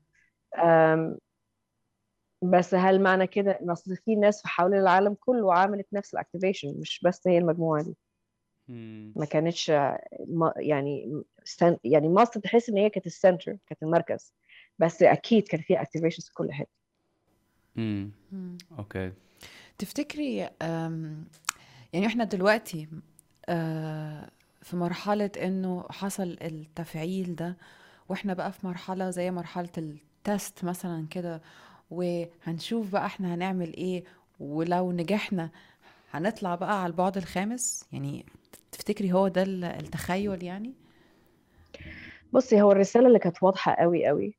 بس 2.43 2.75
هل 2.75 3.03
معنى 3.03 3.27
كده 3.27 3.51
إن 3.63 3.71
أصل 3.71 3.97
في 3.97 4.17
ناس 4.17 4.43
في 4.43 4.49
حول 4.49 4.75
العالم 4.75 5.15
كله 5.21 5.55
عملت 5.55 5.87
نفس 5.93 6.15
ال 6.15 6.20
activation 6.20 6.75
مش 6.81 7.01
بس 7.05 7.29
هي 7.29 7.39
المجموعة 7.39 7.83
دي. 7.83 7.97
ما 9.17 9.25
كانتش 9.25 9.71
ما- 10.29 10.55
يعني 10.57 11.23
سن- 11.45 11.79
يعني 11.85 12.09
مصر 12.09 12.41
تحس 12.41 12.69
إن 12.69 12.77
هي 12.77 12.91
كانت 12.91 13.07
ال 13.07 13.14
center 13.14 13.57
كانت 13.67 13.83
المركز. 13.83 14.35
بس 14.79 15.03
أكيد 15.03 15.49
كان 15.49 15.61
فيها 15.61 15.83
activations 15.83 16.27
في 16.29 16.35
كل 16.35 16.53
حتة. 16.53 16.71
okay. 18.79 19.13
تفتكري 19.79 20.37
يعني 21.93 22.07
إحنا 22.07 22.25
دلوقتي 22.25 22.89
آه، 23.49 24.31
في 24.65 24.77
مرحلة 24.77 25.31
إنه 25.43 25.85
حصل 25.91 26.37
التفعيل 26.43 27.37
ده 27.37 27.57
وإحنا 28.09 28.35
بقى 28.35 28.53
في 28.53 28.67
مرحلة 28.67 29.11
زي 29.11 29.31
مرحلة 29.31 29.69
التست 29.79 30.65
مثلا 30.65 31.07
كده 31.11 31.43
وهنشوف 31.91 32.93
بقى 32.93 33.07
إحنا 33.07 33.35
هنعمل 33.35 33.75
إيه 33.77 34.05
ولو 34.41 34.93
نجحنا 34.93 35.51
هنطلع 36.11 36.55
بقى 36.55 36.83
على 36.83 36.91
البعد 36.91 37.17
الخامس؟ 37.17 37.87
يعني 37.93 38.27
تفتكري 38.73 39.13
هو 39.13 39.29
ده 39.29 39.43
ال- 39.43 39.65
التخيل 39.65 40.43
يعني؟ 40.43 40.75
بصي 42.33 42.63
هو 42.63 42.73
الرسالة 42.73 43.07
اللي 43.07 43.19
كانت 43.19 43.43
واضحة 43.43 43.75
قوي 43.75 44.07
قوي 44.07 44.37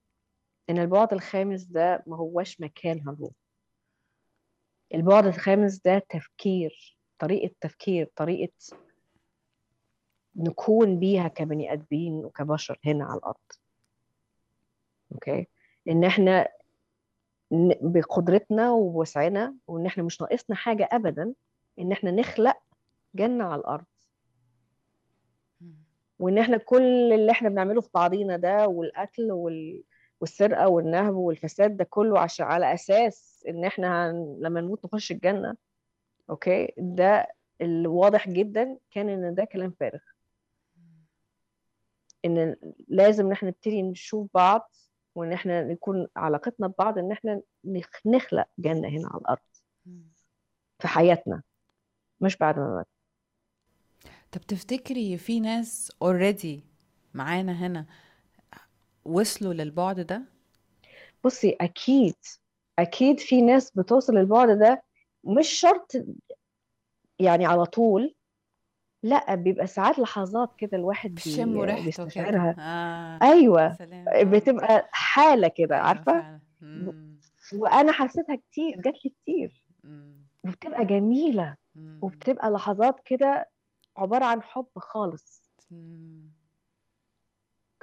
إن 0.70 0.78
البعد 0.80 1.14
الخامس 1.14 1.64
ده 1.64 2.04
ما 2.08 2.18
هوش 2.18 2.62
مكان 2.62 3.00
هنروح 3.08 3.32
البعد 4.94 5.26
الخامس 5.26 5.78
ده 5.82 6.00
تفكير 6.10 6.98
طريقة 7.20 7.56
تفكير 7.62 8.12
طريقة 8.16 8.54
نكون 10.36 11.00
بيها 11.00 11.28
كبني 11.28 11.74
آدمين 11.74 12.14
وكبشر 12.26 12.80
هنا 12.86 13.06
على 13.06 13.18
الأرض. 13.18 13.36
أوكي؟ 15.12 15.48
إن 15.90 16.04
إحنا 16.04 16.48
بقدرتنا 17.82 18.72
وبوسعنا 18.72 19.56
وإن 19.68 19.86
إحنا 19.86 20.04
مش 20.04 20.22
ناقصنا 20.22 20.56
حاجة 20.56 20.90
ابدا 20.92 21.34
إن 21.80 21.92
إحنا 21.92 22.12
نخلق 22.12 22.58
جنة 23.16 23.44
على 23.44 23.60
الأرض. 23.60 23.86
وإن 26.20 26.38
إحنا 26.38 26.58
كل 26.58 27.14
اللي 27.14 27.32
إحنا 27.32 27.50
بنعمله 27.50 27.82
في 27.82 27.90
بعضينا 27.94 28.38
ده 28.38 28.68
والقتل 28.68 29.32
وال... 29.32 29.84
والسرقة 30.22 30.68
والنهب 30.68 31.16
والفساد 31.16 31.78
ده 31.78 31.84
كله 31.84 32.20
عشان 32.20 32.46
على 32.46 32.74
أساس 32.74 33.46
إن 33.48 33.66
إحنا 33.66 34.12
هن... 34.12 34.38
لما 34.40 34.62
نموت 34.62 34.86
نخش 34.86 35.12
الجنة. 35.12 35.56
okay؟ 36.30 36.74
ده 36.78 37.28
الواضح 37.62 38.30
جدا 38.30 38.78
كان 38.92 39.10
إن 39.10 39.36
ده 39.36 39.46
كلام 39.46 39.72
فارغ. 39.80 40.00
إن 42.26 42.56
لازم 42.88 43.26
إن 43.26 43.32
إحنا 43.32 43.50
نبتدي 43.50 43.82
نشوف 43.82 44.28
بعض 44.34 44.72
وإن 45.16 45.34
إحنا 45.34 45.64
نكون 45.64 46.08
علاقتنا 46.16 46.68
ببعض 46.68 46.98
إن 46.98 47.12
إحنا 47.12 47.42
نخ- 47.66 48.02
نخلق 48.06 48.46
جنة 48.60 48.88
هنا 48.88 49.08
على 49.08 49.22
الأرض 49.22 49.40
في 50.80 50.88
حياتنا 50.88 51.44
مش 52.22 52.38
بعد 52.38 52.60
ما 52.60 52.68
نموت. 52.68 52.86
طب 54.32 54.42
تفتكري 54.42 55.18
في 55.18 55.40
ناس 55.40 55.92
already 56.02 56.64
معانا 57.14 57.52
هنا 57.52 57.86
وصلوا 59.06 59.54
للبعد 59.54 60.00
ده؟ 60.00 60.22
بصي 61.24 61.58
أكيد 61.62 62.16
أكيد 62.80 63.20
في 63.20 63.42
ناس 63.42 63.72
بتوصل 63.72 64.14
للبعد 64.14 64.60
ده 64.60 64.84
مش 65.24 65.48
شرط 65.50 65.92
يعني 67.20 67.46
على 67.46 67.66
طول 67.66 68.16
لأ 69.06 69.36
بيبقى 69.36 69.68
ساعات 69.68 70.00
لحظات 70.00 70.56
كده 70.58 70.78
الواحد 70.78 71.10
بي- 71.10 71.16
بشم 71.16 71.60
ريحته 71.60 71.82
كده 71.82 72.04
بيستشعرها 72.06 72.56
آه. 72.60 73.26
أيوه 73.32 73.74
سلام 73.74 74.08
آه. 74.10 74.24
بتبقى 74.24 74.90
حالة 74.92 75.48
كده 75.48 75.76
أيوة 75.76 75.88
عارفة. 75.88 76.40
مم. 76.62 77.20
وأنا 77.54 77.92
حسيتها 77.92 78.36
كتير 78.36 78.82
جات 78.82 79.06
لي 79.06 79.10
كتير 79.22 79.66
مم. 79.84 80.16
وبتبقى 80.46 80.86
جميلة 80.86 81.56
مم. 81.76 82.00
وبتبقى 82.02 82.50
لحظات 82.52 83.00
كده 83.06 83.50
عبارة 83.98 84.26
عن 84.26 84.42
حب 84.42 84.68
خالص 84.76 85.52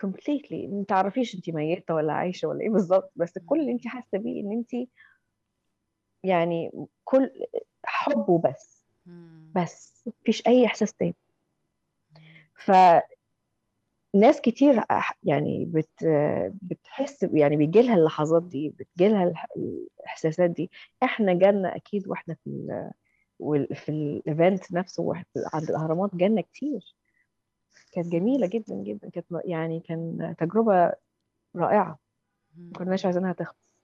completely 0.06 0.68
ما 0.70 0.84
تعرفيش 0.88 1.34
انت 1.34 1.50
ميتة 1.50 1.94
ولا 1.94 2.12
عايشة 2.12 2.48
ولا 2.48 2.60
إيه 2.60 2.70
بالظبط 2.70 3.12
بس 3.16 3.38
كل 3.38 3.60
اللي 3.60 3.72
انت 3.72 3.86
حاسة 3.86 4.18
بيه 4.18 4.40
إن 4.42 4.52
انت 4.52 4.88
يعني 6.24 6.70
كل 7.04 7.30
حب 7.84 8.28
وبس. 8.28 8.81
بس 9.54 10.02
مفيش 10.06 10.46
أي 10.46 10.66
إحساس 10.66 10.94
تاني. 10.94 11.16
ف 12.54 12.70
ناس 14.14 14.40
كتير 14.40 14.84
يعني 15.22 15.64
بت 15.64 16.04
بتحس 16.62 17.22
يعني 17.22 17.56
بيجي 17.56 17.82
لها 17.82 17.94
اللحظات 17.94 18.42
دي 18.42 18.68
بتجي 18.68 19.08
لها 19.08 19.32
الإحساسات 19.56 20.50
دي. 20.50 20.70
إحنا 21.02 21.34
جالنا 21.34 21.76
أكيد 21.76 22.08
وإحنا 22.08 22.34
في 22.34 22.46
ال 22.46 22.90
وال- 23.38 23.74
في 23.76 23.88
الايفنت 23.88 24.72
نفسه 24.72 25.14
عند 25.54 25.70
الأهرامات 25.70 26.14
جالنا 26.14 26.40
كتير. 26.40 26.94
كانت 27.92 28.06
جميلة 28.08 28.46
جدا 28.46 28.74
جدا. 28.74 29.10
كانت 29.10 29.26
يعني 29.44 29.80
كان 29.80 30.34
تجربة 30.38 30.92
رائعة. 31.56 31.98
ما 32.56 32.72
كناش 32.72 33.04
عايزينها 33.04 33.32
تخلص. 33.32 33.76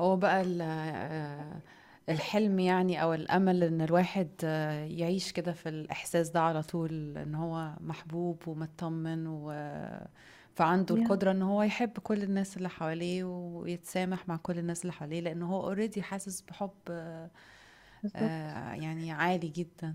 هو 0.00 0.16
بقى 0.16 0.42
الحلم 2.08 2.58
يعني 2.58 3.02
أو 3.02 3.14
الأمل 3.14 3.64
إن 3.64 3.80
الواحد 3.80 4.30
آه، 4.44 4.84
يعيش 4.84 5.32
كده 5.32 5.52
في 5.52 5.68
الإحساس 5.68 6.28
ده 6.28 6.40
على 6.40 6.62
طول 6.62 7.18
إن 7.18 7.34
هو 7.34 7.72
محبوب 7.80 8.48
ومطمن 8.48 9.26
و 9.26 9.52
فعنده 10.54 10.94
Yeah. 10.94 10.98
القدرة 10.98 11.30
إن 11.30 11.42
هو 11.42 11.62
يحب 11.62 11.98
كل 11.98 12.22
الناس 12.22 12.56
اللي 12.56 12.68
حواليه 12.68 13.24
ويتسامح 13.24 14.28
مع 14.28 14.36
كل 14.36 14.58
الناس 14.58 14.82
اللي 14.82 14.92
حواليه 14.92 15.20
لأن 15.20 15.42
هو 15.42 15.62
اوريدي 15.62 16.02
حاسس 16.02 16.40
بحب 16.40 16.70
آه،. 16.90 17.30
آه، 18.16 18.74
يعني 18.74 19.12
عالي 19.12 19.48
جدا 19.48 19.94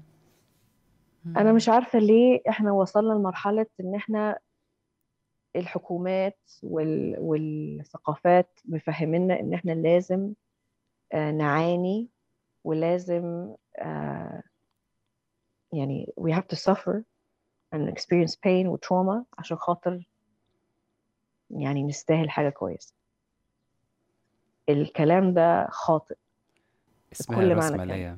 أنا 1.25 1.53
مش 1.53 1.69
عارفة 1.69 1.99
ليه 1.99 2.41
إحنا 2.49 2.71
وصلنا 2.71 3.13
لمرحلة 3.13 3.65
إن 3.79 3.95
إحنا 3.95 4.39
الحكومات 5.55 6.39
وال... 6.63 7.15
والثقافات 7.19 8.59
مفهمينا 8.65 9.39
إن 9.39 9.53
إحنا 9.53 9.71
لازم 9.71 10.33
نعاني 11.13 12.09
ولازم 12.63 13.55
آه، 13.79 14.43
يعني 15.73 16.13
we 16.21 16.31
have 16.33 16.47
to 16.55 16.59
suffer 16.71 17.01
and 17.75 17.89
experience 17.89 18.35
pain 18.35 18.65
و 18.65 18.77
trauma 18.77 19.23
عشان 19.37 19.57
خاطر 19.57 20.09
يعني 21.49 21.83
نستاهل 21.83 22.29
حاجة 22.29 22.49
كويسة. 22.49 22.93
الكلام 24.69 25.33
ده 25.33 25.67
خاطئ. 25.69 26.15
اسمها 27.11 27.37
بكل 27.39 27.55
معنى 27.55 27.75
رأسمالية 27.75 28.17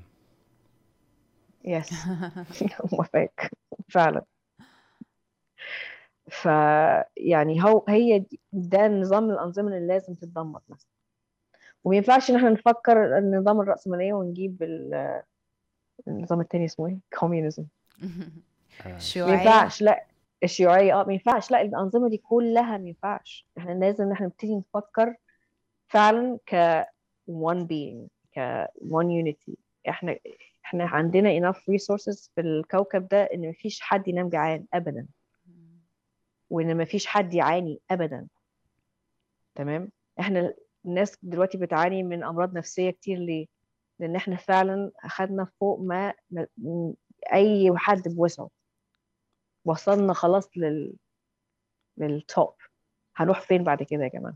yes 1.66 1.94
موافقك. 2.94 3.52
فعلا. 3.90 4.26
ف 6.32 6.46
يعني 7.18 7.64
هو 7.64 7.86
هي 7.90 8.26
ده 8.54 8.88
نظام 8.88 9.30
الأنظمة 9.32 9.68
اللي 9.68 9.88
لازم 9.88 10.14
تتدمر 10.14 10.62
مثلا. 10.70 10.93
وما 11.84 11.96
ينفعش 11.96 12.30
إن 12.32 12.36
إحنا 12.36 12.50
نفكر 12.50 13.18
النظام 13.18 13.62
الرأسمالية 13.62 14.14
ونجيب 14.14 14.64
ال- 14.64 15.22
النظام 16.08 16.42
التاني 16.42 16.66
اسمه 16.66 16.88
إيه؟ 16.88 16.98
communism 17.20 17.66
آه، 18.86 18.88
ما 18.88 18.98
ينفعش 19.34 19.82
لا 19.82 20.06
الشيوعية 20.44 21.02
آه 21.02 21.04
ما 21.04 21.14
ينفعش. 21.14 21.52
لا 21.52 21.62
الأنظمة 21.62 22.10
دي 22.10 22.18
كلها 22.18 22.78
ما 22.78 22.88
ينفعش. 22.88 23.48
إحنا 23.58 23.72
لازم 23.72 24.04
إن 24.04 24.12
إحنا 24.12 24.26
نبتدي 24.26 24.56
نفكر 24.56 25.16
فعلا 25.88 26.40
ك 26.48 26.84
one 27.30 27.64
being 27.68 28.08
ك 28.36 28.66
one 28.90 29.08
unity. 29.24 29.54
إحنا 29.90 30.18
إحنا 30.66 30.86
عندنا 30.86 31.30
enough 31.40 31.58
resources 31.58 32.30
في 32.36 32.42
الكوكب 32.42 33.08
ده 33.08 33.24
إن 33.24 33.50
مفيش 33.50 33.82
حد 33.82 34.08
ينام 34.08 34.30
جعان 34.30 34.66
ابدا. 34.74 35.08
وإن 36.50 36.78
مفيش 36.78 37.06
حد 37.08 37.34
يعاني 37.34 37.80
ابدا. 37.92 38.28
تمام؟ 39.56 39.90
إحنا 40.20 40.54
الناس 40.86 41.18
دلوقتي 41.22 41.58
بتعاني 41.58 42.04
من 42.04 42.24
أمراض 42.24 42.54
نفسية 42.58 42.90
كتير 42.90 43.18
ليه؟ 43.20 43.46
لأن 44.00 44.16
إحنا 44.16 44.36
فعلا 44.36 44.92
أخدنا 45.04 45.48
فوق 45.60 45.80
ما 45.80 46.14
أي 47.34 47.72
حد 47.76 48.02
بوسعه. 48.08 48.50
وصلنا 49.66 50.14
خلاص 50.14 50.50
لل 50.58 50.94
للتوب 51.98 52.54
هنروح 53.16 53.42
فين 53.42 53.64
بعد 53.64 53.84
كده 53.84 54.04
يا 54.04 54.10
جماعة. 54.10 54.36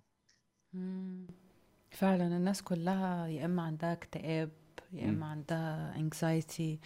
فعلا 1.92 2.28
الناس 2.28 2.62
كلها 2.62 3.28
يا 3.28 3.46
إما 3.46 3.62
عندها 3.64 3.94
اكتئاب 3.94 4.50
يا. 4.94 5.10
إما 5.10 5.26
عندها 5.26 5.94
anxiety. 5.98 6.78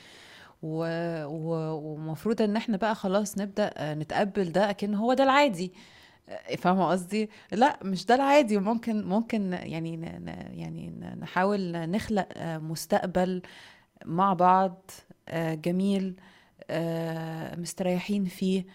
و... 0.63 0.86
و... 1.26 1.54
ومفروض 1.78 2.41
إن 2.41 2.56
إحنا 2.56 2.78
بقى 2.78 2.95
خلاص 2.95 3.38
نبدأ 3.38 3.93
نتقبل 3.93 4.52
ده 4.52 4.69
أكن 4.69 4.93
هو 4.95 5.13
ده 5.13 5.24
العادي. 5.24 5.74
فاهمة 6.58 6.89
قصدي؟ 6.89 7.30
لا 7.52 7.80
مش 7.84 8.06
ده 8.06 8.15
العادي. 8.15 8.58
وممكن 8.58 9.06
ممكن 9.06 9.54
يعني 9.54 10.02
يعني 10.54 10.89
نحاول 11.20 11.72
نخلق 11.72 12.28
آه، 12.38 12.58
مستقبل 12.58 13.41
مع 14.06 14.34
بعض 14.34 14.91
آه، 15.30 15.54
جميل 15.54 16.15
آه، 16.70 17.56
مستريحين 17.56 18.26
فيه 18.26 18.65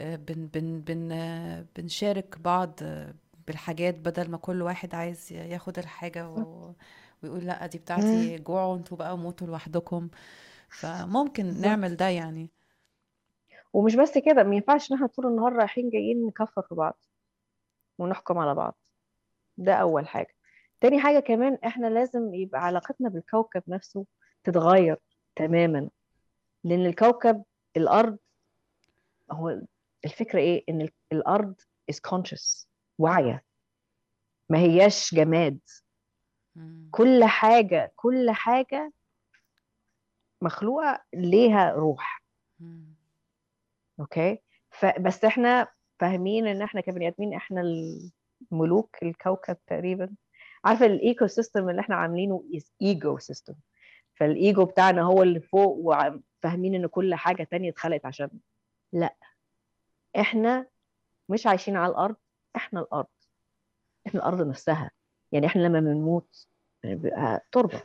آه، 0.00 0.16
بن 0.16 0.46
بن 0.46 0.80
بن 0.80 1.12
آه، 1.12 1.66
بنشارك 1.76 2.38
بعض 2.40 2.78
آه، 2.82 3.14
بالحاجات 3.46 3.94
بدل 3.98 4.30
ما 4.30 4.36
كل 4.36 4.62
واحد 4.62 4.94
عايز 4.94 5.32
ياخد 5.32 5.78
الحاجة 5.78 6.28
و... 6.30 6.72
ويقول 7.22 7.44
لأ 7.46 7.66
دي 7.66 7.78
بتاعتي 7.78 8.38
جوعوا 8.38 8.76
أنتوا 8.76 8.96
بقى 8.96 9.18
موتوا 9.18 9.46
لوحدكم. 9.46 10.08
فممكن 10.68 11.60
نعمل 11.60 11.96
ده 11.96 12.08
يعني. 12.08 12.50
ومش 13.72 13.94
بس 13.96 14.18
كده 14.18 14.42
ما 14.42 14.54
ينفعش 14.54 14.90
إن 14.90 14.96
إحنا 14.96 15.06
طول 15.06 15.26
النهار 15.26 15.52
رايحين 15.52 15.90
جايين 15.90 16.26
نكفر 16.26 16.62
في 16.62 16.74
بعض 16.74 16.98
ونحكم 17.98 18.38
على 18.38 18.54
بعض. 18.54 18.78
ده 19.56 19.74
أول 19.74 20.08
حاجة. 20.08 20.34
تاني 20.80 21.00
حاجة 21.00 21.20
كمان 21.20 21.58
إحنا 21.66 21.86
لازم 21.86 22.34
يبقى 22.34 22.60
علاقتنا 22.64 23.08
بالكوكب 23.08 23.62
نفسه 23.68 24.06
تتغير 24.44 24.96
تماما 25.36 25.88
لأن 26.64 26.86
الكوكب 26.86 27.42
الأرض 27.76 28.18
هو 29.30 29.60
الفكرة 30.04 30.38
إيه؟ 30.40 30.64
إن 30.68 30.80
ال- 30.80 30.92
الأرض 31.12 31.54
is 31.92 31.96
conscious 32.10 32.66
واعية. 32.98 33.44
ما 34.48 34.58
هياش 34.58 35.14
جماد. 35.14 35.58
كل 36.90 37.24
حاجة 37.24 37.92
كل 37.96 38.30
حاجة 38.30 38.92
مخلوقة 40.42 41.02
ليها 41.14 41.70
روح. 41.72 42.22
أوكي؟ 44.00 44.38
فبس 44.70 45.24
إحنا 45.24 45.68
فاهمين 45.98 46.46
إن 46.46 46.62
إحنا 46.62 46.80
كبني 46.80 47.08
آدمين 47.08 47.34
إحنا 47.34 47.60
الملوك 48.52 48.96
الكوكب 49.02 49.56
تقريبا. 49.66 50.10
عارفة 50.64 50.86
ال 50.86 50.96
eco 50.96 51.26
system 51.26 51.68
اللي 51.70 51.80
إحنا 51.80 51.96
عاملينه 51.96 52.44
is 52.54 52.64
ego 52.82 53.18
system 53.18 53.54
فالإيجو 54.14 54.64
بتاعنا 54.64 55.02
هو 55.02 55.22
اللي 55.22 55.40
فوق 55.40 55.76
وفاهمين 55.78 56.74
إن 56.74 56.86
كل 56.86 57.14
حاجة 57.14 57.42
تانية 57.42 57.70
اتخلقت 57.70 58.06
عشان. 58.06 58.30
لا. 58.92 59.16
إحنا 60.20 60.66
مش 61.28 61.46
عايشين 61.46 61.76
على 61.76 61.90
الأرض 61.90 62.16
إحنا 62.56 62.80
الأرض. 62.80 63.06
إحنا 64.06 64.20
الأرض 64.20 64.46
نفسها. 64.46 64.90
يعني 65.32 65.46
إحنا 65.46 65.62
لما 65.62 65.80
بنموت 65.80 66.46
بنبقى 66.84 67.46
تربة. 67.52 67.82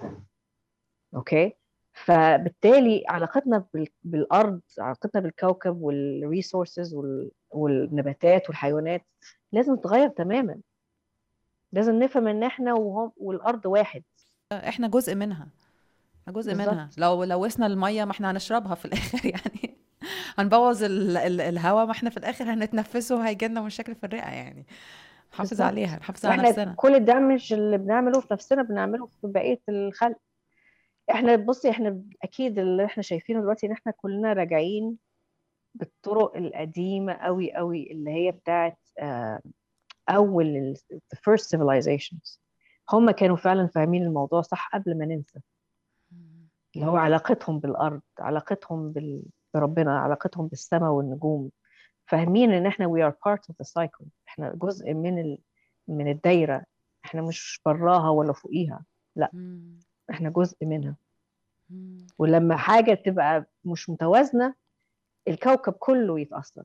okay؟ 1.15 1.53
فبالتالي 1.95 3.03
علاقتنا 3.10 3.65
بال- 3.73 3.88
بالأرض 4.03 4.62
علاقتنا 4.79 5.21
بالكوكب 5.21 5.81
وال 5.81 6.02
resources 6.02 6.95
والنباتات 7.51 8.49
والحيوانات 8.49 9.05
لازم 9.51 9.75
تتغير 9.75 10.08
تماما. 10.10 10.58
لازم 11.71 11.99
نفهم 11.99 12.27
إن 12.27 12.43
إحنا 12.43 12.73
وهم 12.73 13.12
والأرض 13.17 13.65
واحد. 13.65 14.03
إحنا 14.51 14.88
جزء 14.88 15.15
منها. 15.15 15.47
جزء 16.29 16.53
منها. 16.53 16.65
بالظبط 16.65 16.97
لو 16.97 17.23
لوثنا 17.23 17.65
المية 17.65 18.05
ما 18.05 18.12
إحنا 18.12 18.31
هنشربها 18.31 18.75
في 18.75 18.86
الآخر 18.86 19.25
يعني. 19.36 19.77
هنبوظ 20.38 20.84
ال... 20.84 21.17
ال... 21.17 21.41
الهواء 21.41 21.86
ما 21.86 21.91
إحنا 21.91 22.10
في 22.10 22.17
الآخر 22.17 22.53
هنتنفسه 22.53 23.15
وهيجيلنا 23.15 23.62
مشاكل 23.62 23.95
في 23.95 24.05
الرئة 24.05 24.29
يعني. 24.29 24.65
نحافظ 25.34 25.62
عليها 25.62 25.97
نحافظ 25.97 26.25
على 26.25 26.49
نفسنا. 26.49 26.73
كل 26.73 26.95
الدمج 26.95 27.53
اللي 27.53 27.77
بنعمله 27.77 28.19
في 28.19 28.27
نفسنا 28.31 28.62
بنعمله 28.63 29.05
في 29.05 29.27
بقية 29.27 29.60
الخلق. 29.69 30.17
إحنا 31.11 31.35
بصي 31.35 31.69
إحنا 31.69 32.01
أكيد 32.23 32.59
اللي 32.59 32.85
إحنا 32.85 33.03
شايفينه 33.03 33.41
دلوقتي 33.41 33.67
إن 33.67 33.71
إحنا 33.71 33.91
كلنا 33.97 34.33
راجعين 34.33 34.97
بالطرق 35.75 36.37
القديمة 36.37 37.13
قوي 37.13 37.53
قوي 37.53 37.91
اللي 37.91 38.11
هي 38.11 38.31
بتاعت 38.31 38.77
آه، 38.99 39.41
أول 40.09 40.75
the 40.93 41.17
first 41.17 41.43
civilizations. 41.57 42.37
هم 42.91 43.11
كانوا 43.11 43.35
فعلا 43.35 43.67
فاهمين 43.67 44.03
الموضوع 44.03 44.41
صح 44.41 44.69
قبل 44.73 44.97
ما 44.97 45.05
ننسى. 45.05 45.39
اللي 46.75 46.85
هو 46.87 46.95
علاقتهم 46.97 47.59
بالأرض 47.59 48.01
علاقتهم 48.19 48.91
بال- 48.91 49.23
بربنا 49.53 49.99
علاقتهم 49.99 50.47
بالسماء 50.47 50.91
والنجوم. 50.91 51.51
فاهمين 52.05 52.51
إن 52.51 52.65
إحنا 52.65 52.87
we 52.87 53.11
are 53.11 53.15
part 53.15 53.41
of 53.51 53.55
the 53.63 53.69
cycle. 53.81 54.05
إحنا 54.27 54.53
جزء 54.55 54.93
من 54.93 55.19
ال... 55.19 55.37
من 55.87 56.11
الدايرة. 56.11 56.63
إحنا 57.05 57.21
مش 57.21 57.61
براها 57.65 58.09
ولا 58.09 58.33
فوقيها. 58.33 58.85
لا. 59.15 59.29
إحنا 60.09 60.29
جزء 60.29 60.65
منها. 60.65 60.95
ولما 62.17 62.57
حاجة 62.57 62.93
تبقى 62.93 63.45
مش 63.65 63.89
متوازنة 63.89 64.55
الكوكب 65.27 65.73
كله 65.73 66.19
يتأثر 66.19 66.63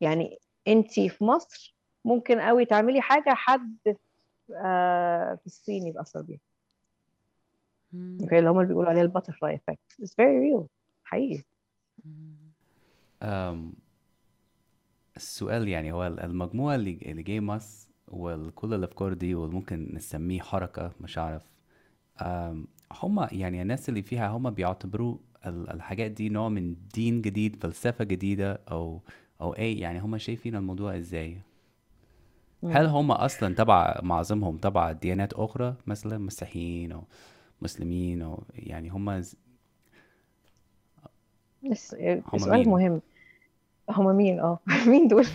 يعني 0.00 0.38
انتي 0.68 1.08
في 1.08 1.24
مصر 1.24 1.74
ممكن 2.04 2.40
قوي 2.40 2.64
تعملي 2.64 3.00
حاجة 3.00 3.34
حد 3.34 3.78
في, 3.84 3.96
آه 4.54 5.34
في 5.34 5.46
الصين 5.46 5.86
يتأثر 5.86 6.22
بيها. 6.22 6.40
okay 8.20 8.38
اللي 8.38 8.50
هم 8.50 8.56
اللي 8.56 8.68
بيقولوا 8.68 8.90
عليها 8.90 9.02
ال 9.02 9.07
butterfly 9.07 9.54
effect 9.54 9.78
it's 10.02 10.10
very 10.20 10.42
real 10.44 10.66
حقيقي. 11.04 11.42
أم، 13.22 13.72
السؤال 15.16 15.68
يعني 15.68 15.92
هو 15.92 16.06
المجموعة 16.06 16.74
اللي 16.74 16.98
اللي 17.02 17.22
جاي 17.22 17.40
مصر 17.40 17.88
وكل 18.08 18.74
الأفكار 18.74 19.12
دي 19.14 19.34
وممكن 19.34 19.90
نسميه 19.94 20.40
حركة 20.40 20.92
مش 21.00 21.18
عارف 21.18 21.42
هما 22.92 23.28
يعني 23.32 23.62
الناس 23.62 23.88
اللي 23.88 24.02
فيها 24.02 24.28
هما 24.28 24.50
بيعتبروا 24.50 25.16
ال- 25.46 25.70
الحاجات 25.70 26.10
دي 26.10 26.28
نوع 26.28 26.48
من 26.48 26.76
دين 26.94 27.22
جديد 27.22 27.56
فلسفة 27.62 28.04
جديدة 28.04 28.60
أو 28.70 29.00
أو 29.40 29.54
إيه؟ 29.54 29.80
يعني 29.80 29.98
هما 30.00 30.18
شايفين 30.18 30.56
الموضوع 30.56 30.96
إزاي؟ 30.96 31.38
هل. 32.64 32.86
هم 32.86 33.10
أصلا 33.12 33.54
تبع 33.54 34.00
معظمهم 34.02 34.56
تبع 34.56 34.92
ديانات 34.92 35.32
أخرى؟ 35.32 35.74
مثلا 35.86 36.18
مسيحيين 36.18 36.92
أو 36.92 37.02
مسلمين 37.62 38.22
أو 38.22 38.42
يعني 38.54 38.88
هم 38.88 39.20
ز- 39.20 39.36
هم 41.64 42.38
سؤال 42.38 42.58
مين؟ 42.58 42.68
مهم. 42.68 43.00
هم 43.90 44.16
مين؟ 44.16 44.40
آه 44.40 44.58
مين 44.90 45.08
دول؟ 45.08 45.26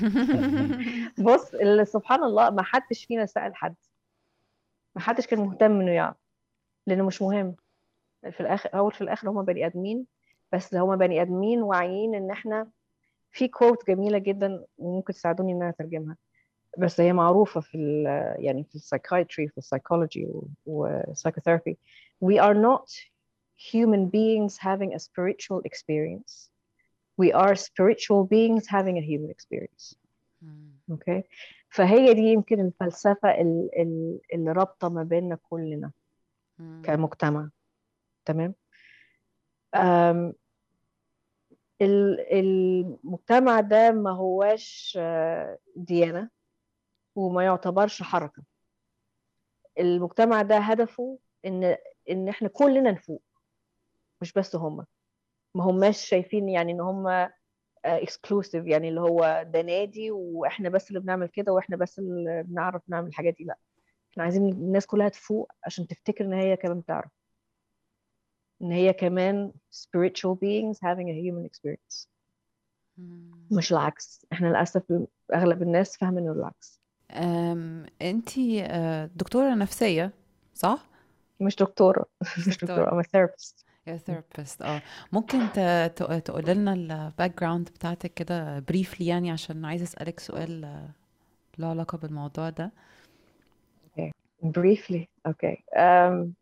بص 1.27 1.51
سبحان 1.91 2.23
الله 2.23 2.49
ما 2.49 2.63
حدش 2.63 3.05
فينا 3.05 3.25
سأل 3.25 3.55
حد. 3.55 3.75
ما 4.95 5.01
حدش 5.01 5.27
كان 5.27 5.39
مهتم 5.39 5.79
إنه 5.81 5.91
يعرف. 5.91 6.15
لأنه 6.87 7.05
مش 7.05 7.21
مهم. 7.21 7.55
في 8.31 8.39
الآخر 8.39 8.69
أول 8.73 8.91
في 8.91 9.01
الآخر 9.01 9.29
هم 9.29 9.41
بني 9.45 9.65
آدمين 9.65 10.05
بس 10.53 10.75
هم 10.75 10.95
بني 10.95 11.21
آدمين 11.21 11.61
واعيين 11.61 12.15
إن 12.15 12.31
إحنا 12.31 12.67
في 13.31 13.47
quote 13.47 13.87
جميلة 13.87 14.17
جدا 14.17 14.63
وممكن 14.77 15.13
تساعدوني 15.13 15.51
إن 15.51 15.61
أنا 15.61 15.69
أترجمها. 15.69 16.17
بس 16.77 17.01
هي 17.01 17.13
معروفة 17.13 17.61
في 17.61 17.77
ال 17.77 18.05
يعني 18.43 18.63
في 18.63 18.75
ال 18.75 18.82
psychiatry 18.82 19.47
في 19.47 19.57
السايكولوجي 19.57 20.27
وال 20.65 20.80
psychotherapy 20.80 21.77
we 22.25 22.37
are 22.39 22.55
not 22.55 22.89
human 23.71 24.09
beings 24.09 24.57
having 24.57 24.93
a 24.93 24.99
spiritual 24.99 25.61
experience. 25.65 26.49
We 27.21 27.31
are 27.31 27.55
spiritual 27.55 28.23
beings 28.33 28.63
having 28.67 28.97
a 28.97 29.01
human 29.01 29.29
experience. 29.29 29.95
أوكي 30.91 31.23
فهي 31.69 32.13
دي 32.13 32.21
يمكن 32.21 32.59
الفلسفة 32.59 33.29
ال- 33.41 33.69
ال- 33.79 34.19
اللي 34.33 34.51
رابطة 34.51 34.89
ما 34.89 35.03
بيننا 35.03 35.37
كلنا. 35.49 35.91
كمجتمع. 36.83 37.49
تمام؟ 38.25 38.55
المجتمع 42.31 43.59
ده 43.59 43.91
ما 43.91 44.11
هواش 44.11 44.97
آه، 45.01 45.57
ديانة 45.75 46.29
وما 47.15 47.43
يعتبرش 47.43 48.03
حركة. 48.03 48.43
المجتمع 49.79 50.41
ده 50.41 50.57
هدفه 50.57 51.19
إن 51.45 51.77
إن 52.09 52.29
إحنا 52.29 52.47
كلنا 52.47 52.91
نفوق 52.91 53.21
مش 54.21 54.33
بس 54.33 54.55
هم. 54.55 54.85
ما 55.55 55.63
هماش 55.63 56.05
شايفين 56.05 56.49
يعني 56.49 56.71
إن 56.71 56.81
هم 56.81 57.29
exclusive 57.85 58.65
يعني 58.65 58.89
اللي 58.89 59.01
هو 59.01 59.45
ده 59.47 59.61
نادي 59.61 60.11
وإحنا 60.11 60.69
بس 60.69 60.89
اللي 60.89 60.99
بنعمل 60.99 61.27
كده 61.27 61.53
وإحنا 61.53 61.77
بس 61.77 61.99
اللي 61.99 62.43
بنعرف 62.43 62.81
نعمل 62.87 63.07
الحاجات 63.07 63.35
دي. 63.37 63.43
لأ. 63.43 63.57
إحنا 64.13 64.23
عايزين 64.23 64.49
الناس 64.49 64.85
كلها 64.85 65.09
تفوق 65.09 65.51
عشان 65.65 65.87
تفتكر 65.87 66.25
إن 66.25 66.33
هي 66.33 66.57
كمان 66.57 66.79
بتعرف. 66.79 67.11
إن 68.61 68.71
هي 68.71 68.93
كمان 68.93 69.51
spiritual 69.75 70.35
beings 70.35 70.77
having 70.77 71.07
a 71.07 71.15
human 71.23 71.49
experience. 71.49 72.07
مش 73.51 73.71
العكس. 73.71 74.25
إحنا 74.33 74.47
للأسف 74.47 74.83
أغلب 75.33 75.61
الناس 75.61 75.97
فاهمه 75.97 76.19
إنه 76.19 76.31
العكس. 76.31 76.81
أم، 77.11 77.85
أنتي 78.01 78.63
آه، 78.63 79.09
دكتورة 79.15 79.55
نفسية 79.55 80.11
صح؟ 80.53 80.85
مش 81.39 81.55
دكتورة. 81.55 82.05
مش 82.47 82.57
دكتورة. 82.57 82.89
I'm 83.01 83.05
a 83.05 83.07
therapist. 83.07 83.63
يا 83.87 83.97
therapist 83.97 84.61
آه. 84.61 84.81
ممكن 85.11 85.39
تقول 86.25 86.45
لنا 86.45 86.73
ال 86.73 87.39
background 87.39 87.69
بتاعتك 87.69 88.13
كده 88.13 88.59
briefly 88.59 89.07
يعني 89.07 89.31
عشان 89.31 89.65
عايزة 89.65 89.83
أسألك 89.83 90.19
سؤال 90.19 90.65
آه، 90.65 90.89
له 91.57 91.67
علاقة 91.67 91.97
بالموضوع 91.97 92.49
ده. 92.49 92.71
Briefly 94.43 95.09
okay. 95.25 95.63
Um, 95.75 96.35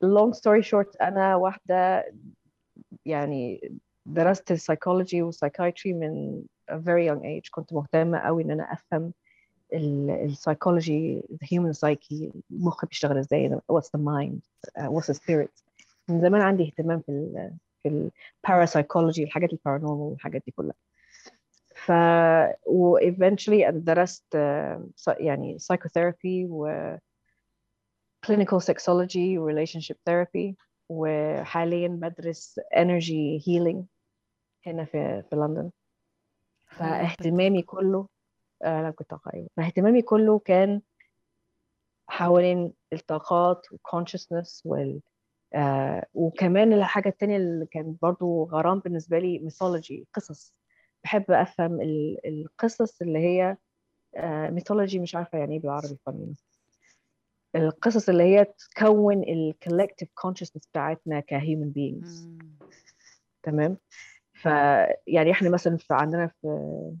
long 0.00 0.32
story 0.34 0.62
short 0.62 0.96
أنا 1.00 1.36
واحدة 1.36 2.04
يعني 3.06 3.70
درست 4.06 4.50
ال 4.50 4.56
psychology 4.56 5.22
وال 5.22 5.34
psychiatry 5.34 5.92
من 5.92 6.42
a 6.70 6.74
very 6.78 7.06
young 7.06 7.22
age 7.24 7.50
كنت 7.50 7.72
مهتمة 7.72 8.18
قوي 8.18 8.42
إن 8.42 8.50
أنا 8.50 8.72
أفهم 8.72 9.12
السايكولوجي 9.72 11.20
the 11.20 11.46
human 11.46 11.72
psyche 11.74 12.32
المخ 12.50 12.84
بيشتغل 12.84 13.18
إزاي 13.18 13.58
what's 13.72 13.90
the 13.96 14.00
mind 14.00 14.40
uh, 14.78 14.86
what's 14.90 15.06
the 15.06 15.14
spirit. 15.14 15.50
من 16.08 16.20
زمان 16.20 16.40
عندي 16.40 16.62
اهتمام 16.64 17.00
في 17.00 17.08
ال 17.12 17.52
في 17.82 18.10
الباراسايكولوجي 18.44 19.24
الحاجات 19.24 19.52
ال 19.52 19.56
paranormal 19.56 20.02
والحاجات 20.10 20.42
دي 20.46 20.52
كلها. 20.56 20.74
ف 21.86 21.92
و 22.66 22.98
eventually 22.98 23.66
أنا 23.68 23.78
درست 23.78 24.36
uh, 24.36 25.14
يعني 25.20 25.58
psychotherapy 25.58 26.46
و 26.48 26.68
clinical 28.26 28.60
sexology 28.60 29.38
و 29.38 29.50
relationship 29.50 29.96
therapy 30.10 30.54
وحاليا 30.88 31.88
بدرس 31.88 32.60
energy 32.74 33.42
healing 33.46 33.84
هنا 34.66 34.84
في 34.84 35.22
في 35.30 35.36
لندن. 35.36 35.70
فاهتمامي 36.66 37.62
كله 37.62 38.08
آه، 38.62 38.82
لا 38.82 38.90
كنت 38.90 39.12
أيوة. 39.34 39.48
فاهتمامي 39.56 40.02
كله 40.02 40.38
كان 40.38 40.82
حوالين 42.08 42.72
الطاقات 42.92 43.66
والconsciousness 43.66 44.62
وال 44.64 45.00
آه 45.54 46.06
وكمان 46.14 46.72
الحاجة 46.72 47.08
التانية 47.08 47.36
اللي 47.36 47.66
كان 47.66 47.96
برضو 48.02 48.44
غرام 48.44 48.78
بالنسبة 48.78 49.18
لي 49.18 49.50
mythology 49.50 50.04
قصص. 50.14 50.59
بحب 51.04 51.30
أفهم 51.30 51.80
ال- 51.80 52.26
القصص 52.26 53.02
اللي 53.02 53.18
هي 53.18 53.56
آه 54.16 54.48
mythology 54.50 54.96
مش 54.96 55.14
عارفة 55.14 55.38
يعني 55.38 55.54
إيه 55.54 55.60
بالعربي 55.60 55.98
funny 56.10 56.34
القصص 57.56 58.08
اللي 58.08 58.22
هي 58.22 58.44
تكون 58.74 59.22
ال 59.22 59.54
collective 59.64 60.06
consciousness 60.26 60.68
بتاعتنا 60.70 61.20
ك 61.20 61.34
human 61.34 61.72
beings. 61.76 62.24
مم. 62.24 62.38
تمام؟ 63.42 63.76
ف 64.32 64.44
يعني 65.06 65.30
إحنا 65.30 65.50
مثلا 65.50 65.76
في 65.76 65.94
عندنا 65.94 66.26
في 66.26 66.92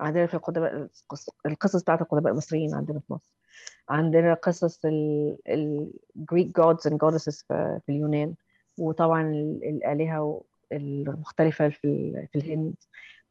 عندنا 0.00 0.26
في 0.26 0.34
القدماء 0.34 0.74
القص- 0.76 1.30
القصص 1.46 1.82
بتاعت 1.82 2.02
القدماء 2.02 2.32
المصريين 2.32 2.74
عندنا 2.74 3.00
في 3.00 3.12
مصر. 3.12 3.32
عندنا 3.88 4.34
قصص 4.34 4.84
ال 4.84 5.36
ال 5.48 5.92
Greek 6.32 6.46
gods 6.62 6.90
and 6.90 6.94
goddesses 6.94 7.44
في, 7.48 7.80
اليونان. 7.88 8.34
وطبعا 8.78 9.22
ال- 9.22 9.64
الآلهة 9.64 10.44
المختلفة 10.72 11.68
في 11.68 11.84
ال- 11.84 12.28
في 12.32 12.38
الهند. 12.38 12.74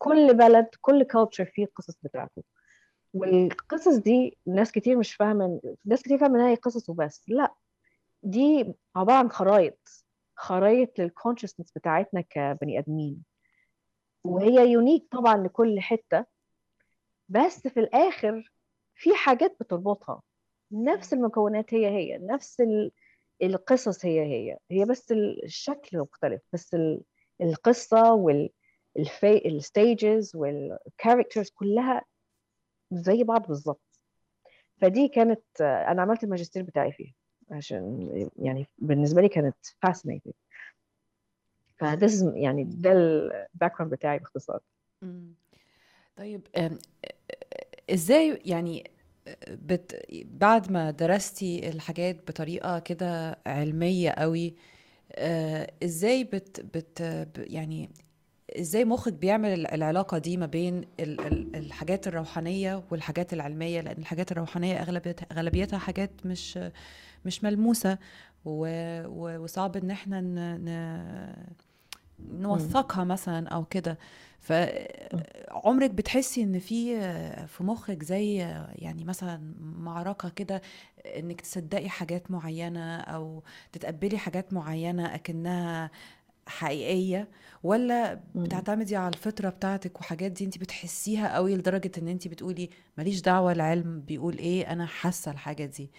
كل 0.01 0.33
بلد 0.37 0.67
كل 0.81 1.03
culture 1.03 1.51
فيه 1.53 1.63
القصص 1.63 1.95
بتاعته. 2.03 2.43
والقصص 3.13 3.95
دي 3.95 4.37
ناس 4.45 4.71
كتير 4.71 4.97
مش 4.97 5.13
فاهمة 5.15 5.61
ناس 5.85 6.03
كتير 6.03 6.17
فاهمة 6.17 6.35
إنها 6.35 6.49
هي 6.49 6.55
قصص 6.55 6.89
وبس. 6.89 7.23
لا 7.27 7.53
دي 8.23 8.73
عبارة 8.95 9.17
عن 9.17 9.29
خرايط 9.29 10.03
خرايط 10.35 10.99
للكونشسنس 10.99 11.71
بتاعتنا 11.71 12.21
كبني 12.21 12.79
آدمين. 12.79 13.23
وهي 14.23 14.71
unique 14.71 15.07
طبعا 15.11 15.37
لكل 15.37 15.79
حتة 15.79 16.25
بس 17.29 17.67
في 17.67 17.79
الآخر 17.79 18.51
في 18.95 19.15
حاجات 19.15 19.55
بتربطها. 19.59 20.21
نفس 20.71 21.13
المكونات 21.13 21.73
هي 21.73 21.87
هي 21.87 22.17
نفس 22.17 22.61
ال- 22.61 22.91
القصص 23.43 24.05
هي 24.05 24.21
هي. 24.21 24.57
هي 24.71 24.85
بس 24.85 25.11
ال- 25.11 25.43
الشكل 25.43 25.97
مختلف 25.99 26.41
بس 26.53 26.73
ال- 26.73 27.01
القصة 27.41 28.13
ال 29.45 29.58
stages 29.58 30.35
وال 30.35 30.54
characters 30.54 31.49
كلها 31.49 32.05
زي 32.91 33.23
بعض 33.23 33.47
بالظبط. 33.47 33.81
فدي 34.81 35.07
كانت 35.07 35.41
أنا 35.61 36.01
عملت 36.01 36.23
الماجستير 36.23 36.63
بتاعي 36.63 36.91
فيها 36.91 37.13
عشان 37.51 38.09
يعني 38.39 38.67
بالنسبة 38.77 39.21
لي 39.21 39.29
كانت 39.29 39.55
fascinating. 39.85 40.31
فده 41.77 42.07
يعني 42.35 42.63
ده 42.63 42.91
ال 42.91 43.75
background 43.77 43.93
بتاعي 43.93 44.19
باختصار. 44.19 44.59
طيب 46.17 46.47
آم، 46.57 46.77
إزاي 47.89 48.41
يعني 48.45 48.91
بت... 49.47 50.05
بعد 50.25 50.71
ما 50.71 50.91
درستي 50.91 51.69
الحاجات 51.69 52.27
بطريقة 52.27 52.79
كده 52.79 53.39
علمية 53.45 54.09
قوي 54.09 54.55
آه، 55.11 55.71
إزاي 55.83 56.23
بت... 56.23 56.61
بت... 56.77 56.99
يعني 57.37 57.89
إزاي 58.59 58.85
مخك 58.85 59.13
بيعمل 59.13 59.49
ال- 59.49 59.67
العلاقة 59.73 60.17
دي 60.17 60.37
ما 60.37 60.45
بين 60.45 60.77
ال... 60.99 61.21
ال- 61.21 61.55
الحاجات 61.55 62.07
الروحانية 62.07 62.83
والحاجات 62.91 63.33
العلمية 63.33 63.81
لأن 63.81 63.97
الحاجات 63.97 64.31
الروحانية 64.31 64.81
أغلبيتها 64.81 65.25
أغلبيتها 65.31 65.79
حاجات 65.79 66.11
مش 66.25 66.59
مش. 67.25 67.43
و... 68.45 69.37
وصعب 69.43 69.77
إن 69.77 69.91
إحنا. 69.91 70.21
نوثقها 72.29 73.03
مثلا 73.03 73.49
أو 73.49 73.65
كده 73.65 73.97
فعمرك 74.39 75.89
بتحسي 75.91 76.43
إن 76.43 76.59
في 76.59 76.99
في 77.47 77.63
مخك 77.63 78.03
زي 78.03 78.35
يعني 78.75 79.03
مثلا 79.05 79.53
معركة 79.61 80.29
كده 80.29 80.61
إنك 81.17 81.41
تصدقي 81.41 81.89
حاجات 81.89 82.31
معينة 82.31 82.97
أو 82.99 83.43
تتقبلي 83.71 84.17
حاجات 84.17 84.53
معينة 84.53 85.15
أكنها 85.15 85.91
حقيقية 86.47 87.29
ولا. 87.63 88.19
بتعتمدي 88.35 88.95
على 88.95 89.07
الفطرة 89.13 89.49
بتاعتك 89.49 89.99
وحاجات 90.01 90.31
دي 90.31 90.45
انت 90.45 90.57
بتحسيها 90.57 91.35
قوي 91.35 91.55
لدرجة 91.55 91.91
ان 91.97 92.07
انت 92.07 92.27
بتقولي 92.27 92.69
ماليش 92.97 93.21
دعوة 93.21 93.51
العلم 93.51 94.01
بيقول 94.01 94.37
إيه 94.37 94.71
أنا 94.71 94.85
حاسة 94.85 95.31
الحاجة 95.31 95.65
دي. 95.65 95.91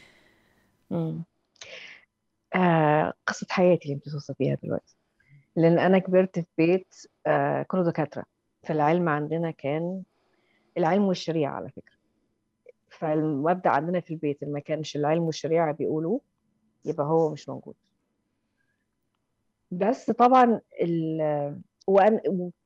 مم. 0.90 1.24
آه 2.54 3.12
قصة 3.26 3.46
حياتي 3.50 3.84
اللي 3.84 3.94
انت 3.94 4.08
توصفيها 4.08 4.56
دلوقتي. 4.62 4.96
لأن 5.56 5.78
أنا 5.78 5.98
كبرت 5.98 6.38
في 6.38 6.46
بيت 6.58 6.94
آه 7.26 7.62
كله 7.62 7.84
دكاترة. 7.84 8.24
فالعلم 8.62 9.08
عندنا 9.08 9.50
كان 9.50 10.02
العلم 10.78 11.04
والشريعة 11.04 11.52
على 11.54 11.68
فكرة. 11.68 11.96
فالمبدأ 12.90 13.70
عندنا 13.70 14.00
في 14.00 14.10
البيت 14.14 14.44
ما 14.44 14.60
كانش 14.60 14.96
العلم 14.96 15.22
والشريعة 15.22 15.72
بيقولوه 15.72 16.20
يبقى 16.84 17.06
هو 17.06 17.30
مش 17.30 17.48
موجود. 17.48 17.74
بس 19.72 20.10
طبعا 20.10 20.60
ال 20.82 21.20
وأنا 21.86 22.20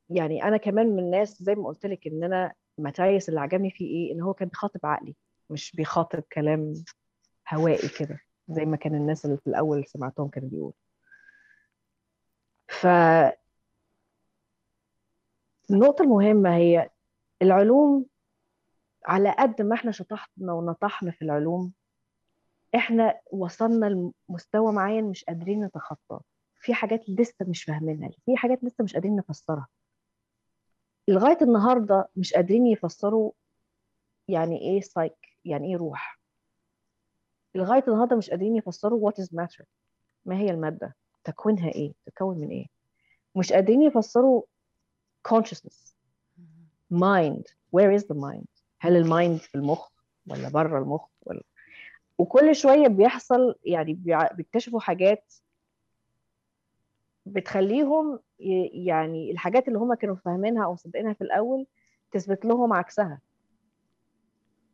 يعني 0.09 0.43
أنا 0.43 0.57
كمان 0.57 0.87
من 0.87 0.99
الناس 0.99 1.43
زي 1.43 1.55
ما 1.55 1.67
قلت 1.67 1.85
لك 1.85 2.07
إن 2.07 2.23
أنا 2.23 2.53
ماتايس 2.77 3.29
اللي 3.29 3.39
عجبني 3.39 3.71
فيه 3.71 3.85
إيه؟ 3.85 4.13
إن 4.15 4.21
هو 4.21 4.33
كان 4.33 4.47
بيخاطب 4.47 4.79
عقلي 4.85 5.15
مش 5.49 5.71
بيخاطب 5.75 6.23
كلام 6.33 6.73
هوائي 7.53 7.89
كده 7.99 8.19
زي 8.49 8.65
ما 8.65 8.77
كان 8.77 8.95
الناس 8.95 9.25
اللي 9.25 9.37
في 9.37 9.47
الأول 9.47 9.85
سمعتهم 9.87 10.27
كانوا 10.27 10.49
بيقولوا. 10.49 10.71
ف 12.67 12.87
النقطة 15.71 16.03
المهمة 16.03 16.55
هي 16.55 16.89
العلوم 17.41 18.05
على 19.05 19.35
قد 19.39 19.61
ما 19.61 19.75
إحنا 19.75 19.91
شطحنا 19.91 20.53
ونطحنا 20.53 21.11
في 21.11 21.21
العلوم 21.21 21.73
إحنا 22.75 23.19
وصلنا 23.31 24.11
لمستوى 24.29 24.71
معين 24.73 25.03
مش 25.05 25.23
قادرين 25.23 25.63
نتخطاه. 25.65 26.21
في 26.67 26.73
حاجات 26.73 27.09
لسه 27.09 27.45
مش 27.45 27.63
فاهمينها 27.63 28.09
في 28.25 28.37
حاجات 28.37 28.63
لسه 28.63 28.83
مش 28.83 28.93
قادرين 28.93 29.15
نفسرها. 29.15 29.67
لغاية 31.07 31.37
النهاردة 31.41 32.09
مش 32.15 32.33
قادرين 32.33 32.67
يفسروا 32.67 33.31
يعني 34.27 34.61
إيه 34.61 34.81
سايك 34.81 35.17
يعني 35.45 35.67
إيه 35.67 35.77
روح. 35.77 36.19
لغاية 37.55 37.83
النهاردة 37.87 38.15
مش 38.15 38.29
قادرين 38.29 38.55
يفسروا 38.55 39.11
what 39.11 39.13
is 39.13 39.27
matter 39.27 39.63
ما 40.25 40.37
هي 40.37 40.49
المادة 40.49 40.95
تكوينها 41.23 41.69
إيه 41.69 41.93
تتكون 42.05 42.37
من 42.37 42.49
إيه. 42.49 42.65
مش 43.35 43.53
قادرين 43.53 43.81
يفسروا 43.81 44.43
consciousness 45.29 45.93
mind 46.93 47.43
where 47.75 47.99
is 47.99 48.03
the 48.03 48.15
mind 48.15 48.47
هل 48.79 48.95
ال 48.95 49.04
mind 49.04 49.39
في 49.39 49.55
المخ 49.55 49.89
ولا 50.27 50.49
بره 50.49 50.79
المخ 50.79 51.07
ولا؟ 51.21 51.43
وكل 52.17 52.55
شوية 52.55 52.87
بيحصل 52.87 53.55
يعني 53.65 53.93
بيكتشفوا 54.33 54.79
حاجات 54.79 55.33
بتخليهم 57.33 58.19
يعني 58.73 59.31
الحاجات 59.31 59.67
اللي 59.67 59.79
هم 59.79 59.93
كانوا 59.93 60.15
فاهمينها 60.15 60.65
أو 60.65 60.73
مصدقينها 60.73 61.13
في 61.13 61.21
الأول 61.21 61.67
تثبت 62.11 62.45
لهم 62.45 62.73
عكسها. 62.73 63.21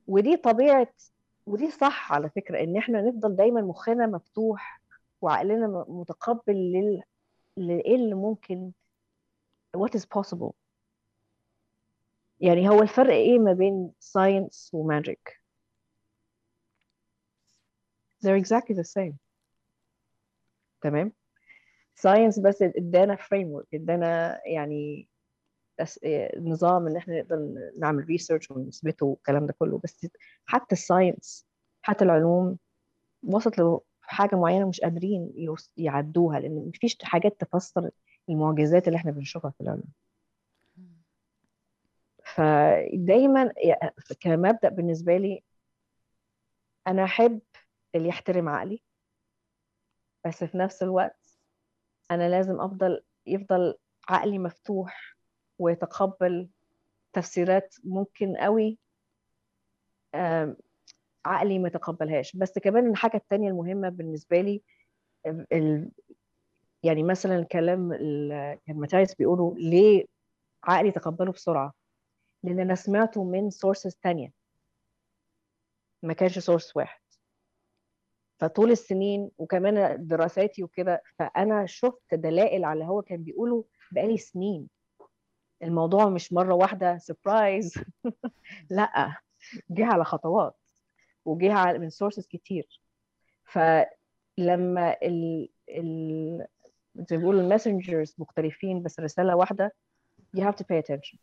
ودي 0.07 0.37
طبيعة 0.37 0.93
ودي 1.45 1.71
صح 1.71 2.13
على 2.13 2.29
فكرة 2.29 2.63
إن 2.63 2.77
إحنا 2.77 3.01
نفضل 3.01 3.35
دايما 3.35 3.61
مخنا 3.61 4.07
مفتوح 4.07 4.81
وعقلنا 5.21 5.85
متقبل 5.87 6.53
لل 6.55 7.03
لإيه 7.57 7.95
اللي 7.95 8.15
ممكن 8.15 8.71
what 9.77 9.89
is 9.99 10.03
possible. 10.19 10.51
يعني 12.39 12.69
هو 12.69 12.81
الفرق 12.81 13.13
إيه 13.13 13.39
ما 13.39 13.53
بين 13.53 13.91
science 14.01 14.73
و 14.73 14.91
magic 14.91 15.33
they're 18.25 18.37
exactly 18.45 18.73
the 18.75 18.83
same. 18.99 19.13
تمام؟ 20.81 21.11
science 21.95 22.39
بس 22.39 22.61
ادانا 22.61 23.15
framework 23.15 23.67
ادانا 23.73 24.41
يعني 24.47 25.07
نظام 26.37 26.87
إن 26.87 26.97
إحنا 26.97 27.21
نقدر 27.21 27.37
نعمل 27.79 28.05
research 28.05 28.51
ونثبته 28.51 29.05
والكلام 29.05 29.45
ده 29.45 29.53
كله. 29.59 29.79
بس 29.83 30.07
حتى 30.45 30.75
ال 30.75 30.84
science 30.84 31.45
حتى 31.81 32.05
العلوم 32.05 32.57
وصلت 33.23 33.81
لحاجه 34.03 34.35
معينة 34.35 34.69
مش 34.69 34.81
قادرين 34.81 35.33
يعدوها 35.77 36.39
لأن 36.39 36.55
مفيش 36.75 36.97
حاجات 37.03 37.41
تفسر 37.41 37.89
المعجزات 38.29 38.87
اللي 38.87 38.97
إحنا 38.97 39.11
بنشوفها 39.11 39.51
في 39.51 39.61
العلوم. 39.61 39.91
فدايما 42.23 43.53
كمبدأ 44.19 44.69
بالنسبة 44.69 45.17
لي 45.17 45.43
أنا 46.87 47.03
أحب 47.03 47.41
اللي 47.95 48.07
يحترم 48.09 48.49
عقلي 48.49 48.81
بس 50.25 50.43
في 50.43 50.57
نفس 50.57 50.83
الوقت 50.83 51.22
أنا 52.11 52.29
لازم 52.29 52.61
أفضل 52.61 53.03
يفضل 53.27 53.75
عقلي 54.09 54.39
مفتوح 54.39 55.15
ويتقبل 55.59 56.49
تفسيرات 57.13 57.75
ممكن 57.83 58.37
قوي 58.37 58.77
عقلي 61.25 61.59
ما 61.59 61.67
يتقبلهاش. 61.67 62.35
بس 62.35 62.59
كمان 62.59 62.89
الحاجة 62.89 63.17
التانية 63.17 63.49
المهمة 63.49 63.89
بالنسبة 63.89 64.41
لي 64.41 64.61
ال... 65.25 65.91
يعني 66.83 67.03
مثلا 67.03 67.35
الكلام 67.39 67.93
كان 68.65 68.75
ماتايس 68.79 69.15
بيقولوا 69.15 69.55
ليه 69.55 70.05
عقلي 70.63 70.91
تقبله 70.91 71.31
بسرعة؟ 71.31 71.73
لأن 72.43 72.59
أنا 72.59 72.75
سمعته 72.75 73.23
من 73.23 73.49
sources 73.49 73.95
تانية. 73.95 74.31
ما 76.03 76.13
كانش 76.13 76.39
source 76.39 76.77
واحد. 76.77 77.02
فطول 78.39 78.71
السنين 78.71 79.31
وكمان 79.37 80.07
دراساتي 80.07 80.63
وكده 80.63 81.03
فأنا 81.19 81.65
شفت 81.65 82.13
دلائل 82.13 82.65
على 82.65 82.85
هو 82.85 83.01
كان 83.01 83.23
بيقوله 83.23 83.65
بقالي 83.91 84.17
سنين. 84.17 84.67
الموضوع 85.63 86.09
مش 86.09 86.33
مرة 86.33 86.53
واحدة 86.53 86.97
surprise 86.97 87.73
لأ 88.69 89.15
جه 89.69 89.85
على 89.85 90.03
خطوات 90.03 90.55
وجه 91.25 91.77
من 91.77 91.89
sources 91.89 92.27
كتير. 92.27 92.81
فلما 93.45 94.97
ال 95.03 95.49
ال 95.69 96.47
زي 96.95 97.17
ما 97.17 97.21
بيقولوا 97.21 97.41
ال 97.41 97.48
messengers 97.48 98.15
مختلفين 98.17 98.83
بس 98.83 98.99
رسالة 98.99 99.35
واحدة 99.35 99.73
you 100.37 100.41
have 100.41 100.55
to 100.55 100.63
pay 100.63 100.77
attention. 100.77 101.17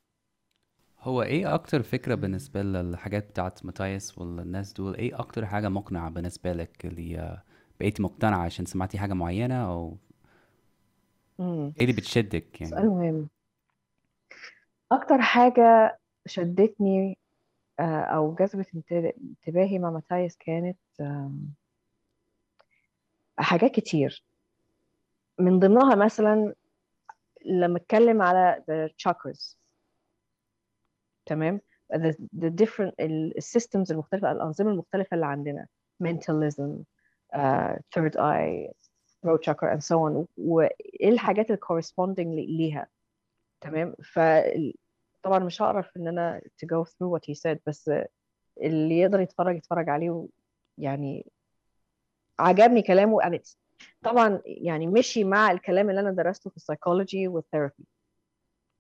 هو 1.03 1.23
إيه 1.23 1.55
أكتر 1.55 1.83
فكرة 1.83 2.15
بالنسبة 2.15 2.63
للحاجات 2.63 3.29
بتاعت 3.31 3.65
ماتايس 3.65 4.19
والناس 4.19 4.73
دول؟ 4.73 4.95
إيه 4.95 5.19
أكتر 5.21 5.47
حاجة 5.47 5.69
مقنعة 5.69 6.11
بالنسبة 6.11 6.53
لك 6.53 6.87
اللي 6.87 7.41
بقيتي 7.81 8.03
مقتنعة 8.03 8.45
عشان 8.45 8.65
سمعتي 8.65 8.99
حاجة 8.99 9.13
معينة 9.13 9.71
أو. 9.71 9.97
إيه 11.41 11.73
اللي 11.81 11.93
بتشدك 11.93 12.61
يعني؟ 12.61 12.71
سؤال 12.73 12.87
مهم. 12.89 13.29
أكتر 14.93 15.21
حاجة 15.21 15.99
شدتني 16.27 17.19
أو 17.81 18.35
جذبت 18.35 18.93
انتباهي 19.01 19.79
مع 19.79 19.91
ماتايس 19.91 20.37
كانت 20.37 20.79
حاجات 23.39 23.71
كتير. 23.71 24.25
من 25.39 25.59
ضمنها 25.59 25.95
مثلا 25.95 26.55
لما 27.47 27.77
اتكلم 27.77 28.23
على 28.23 28.65
the 28.71 28.93
chakras. 29.09 29.60
تمام؟ 31.31 31.61
The, 31.93 32.15
the 32.39 32.51
different 32.51 32.95
السيستمز 33.01 33.93
المختلفة 33.93 34.33
الأنظمة 34.33 34.71
المختلفة 34.71 35.15
اللي 35.15 35.27
عندنا. 35.27 35.67
Mentalism 36.05 36.85
uh, 37.35 37.77
third 37.95 38.17
eye 38.17 38.71
throat 39.23 39.43
chakra 39.43 39.75
and 39.75 39.83
so 39.85 39.97
on. 39.97 40.27
وايه 40.37 41.09
الحاجات 41.09 41.53
corresponding 41.53 42.19
ليها؟ 42.27 42.87
تمام؟ 43.61 43.95
فطبعا 44.15 45.39
مش 45.39 45.63
هعرف 45.63 45.97
إن 45.97 46.09
أنا 46.09 46.41
to 46.65 46.67
go 46.67 46.85
through 46.85 47.11
what 47.17 47.23
he 47.31 47.35
said 47.35 47.59
بس 47.67 47.91
اللي 48.63 48.99
يقدر 48.99 49.21
يتفرج 49.21 49.57
يتفرج 49.57 49.89
عليه 49.89 50.27
يعني 50.79 51.27
عجبني 52.39 52.83
كلامه. 52.83 53.23
And 53.23 53.35
it's 53.35 53.57
طبعا 54.03 54.41
يعني 54.47 54.87
مشي 54.87 55.25
مع 55.25 55.51
الكلام 55.51 55.91
اللي 55.91 56.01
أنا 56.01 56.11
درسته 56.11 56.51
في 56.51 56.57
ال 56.57 56.63
psychology 56.63 57.29
وال 57.29 57.42
therapy 57.42 57.87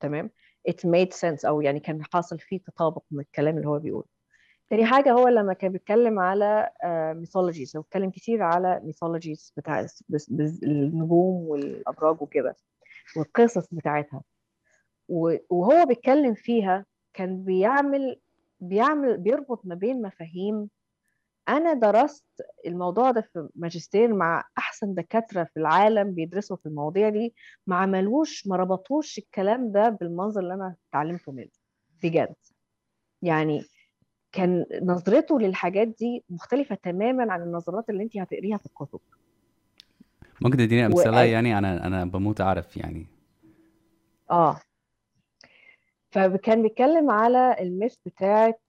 تمام؟ 0.01 0.30
It 0.68 0.86
made 0.86 1.12
sense 1.12 1.44
أو 1.44 1.61
يعني 1.61 1.80
كان 1.80 2.04
حاصل 2.04 2.38
فيه 2.38 2.58
تطابق 2.58 3.02
من 3.11 3.20
الكلام 3.20 3.56
اللي 3.56 3.68
هو 3.68 3.78
بيقوله. 3.78 4.06
تاني 4.70 4.84
حاجة 4.84 5.12
هو 5.12 5.28
لما 5.28 5.52
كان 5.52 5.72
بيتكلم 5.72 6.18
على 6.18 6.70
mythologies 7.16 7.76
هو 7.76 7.82
اتكلم 7.82 8.11
كتير 8.11 8.42
على 8.42 8.80
mythologies 8.84 9.52
بتاع 9.56 9.86
النجوم 10.62 11.48
والأبراج 11.48 12.22
وكده 12.22 12.56
والقصص 13.16 13.74
بتاعتها. 13.74 14.22
وهو 15.08 15.84
بيتكلم 15.88 16.34
فيها 16.34 16.86
كان 17.14 17.44
بيعمل 17.44 18.20
بيعمل 18.61 19.18
بيربط 19.18 19.66
ما 19.66 19.74
بين 19.74 20.02
مفاهيم 20.02 20.70
أنا 21.49 21.72
درست 21.72 22.24
الموضوع 22.66 23.11
ده 23.11 23.20
في 23.20 23.49
ماجستير 23.55 24.14
مع 24.14 24.45
أحسن 24.59 24.95
دكاترة 24.95 25.45
في 25.45 25.61
العالم 25.61 26.14
بيدرسوا 26.14 26.57
في 26.57 26.66
المواضيع 26.66 27.09
دي 27.09 27.34
ما 27.66 27.76
عملوش 27.76 28.47
ما 28.47 28.57
ربطوش 28.57 29.18
الكلام 29.18 29.72
ده 29.72 29.88
بالمنظر 29.88 30.41
اللي 30.41 30.55
أنا 30.55 30.74
اتعلمته 30.91 31.32
منه 31.32 31.49
بجد. 32.03 32.34
يعني 33.22 33.64
كان 34.32 34.66
نظرته 34.82 35.41
للحاجات 35.41 35.88
دي 35.88 36.24
مختلفة 36.30 36.74
تماما 36.74 37.32
عن 37.32 37.43
النظرات 37.43 37.91
اللي 37.91 38.03
انت 38.03 38.16
هتقريها 38.16 38.57
في 38.57 38.66
الكتب. 38.66 39.01
ممكن 40.41 40.57
تديني 40.57 40.86
أمثلة؟ 40.86 41.20
و... 41.20 41.24
يعني 41.24 41.59
أنا 41.59 41.86
أنا 41.86 42.05
بموت 42.05 42.41
أعرف 42.41 42.76
يعني. 42.76 43.07
آه. 44.30 44.61
فكان 46.11 46.62
بيتكلم 46.62 47.11
على 47.11 47.57
ال 47.61 47.68
myth 47.68 47.96
بتاعت 48.07 48.61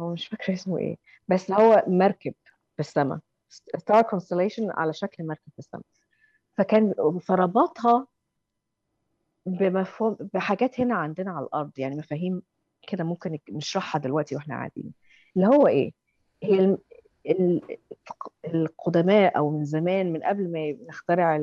هو 0.00 0.12
مش 0.12 0.26
فاكرة 0.28 0.54
اسمه 0.54 0.78
إيه 0.78 0.96
بس 1.28 1.50
هو 1.50 1.84
مركب 1.86 2.34
في 2.74 2.80
السماء 2.80 3.18
star 3.78 4.02
constellation 4.02 4.70
على 4.70 4.92
شكل 4.92 5.26
مركب 5.26 5.52
في 5.52 5.58
السماء 5.58 5.84
فكان 6.56 6.94
فربطها 7.20 8.06
بمفهوم 9.46 10.16
بحاجات 10.34 10.80
هنا 10.80 10.94
عندنا 10.94 11.30
على 11.30 11.46
الأرض 11.46 11.78
يعني 11.78 11.96
مفاهيم 11.96 12.42
كده 12.88 13.04
ممكن 13.04 13.38
نشرحها 13.50 13.98
دلوقتي 13.98 14.34
وإحنا 14.36 14.54
قاعدين. 14.54 14.92
اللي 15.36 15.46
هو 15.46 15.66
إيه؟ 15.66 15.92
هي 16.42 16.76
القدماء 18.44 19.36
أو 19.38 19.50
من 19.50 19.64
زمان 19.64 20.12
من 20.12 20.22
قبل 20.22 20.52
ما 20.52 20.76
نخترع 20.88 21.36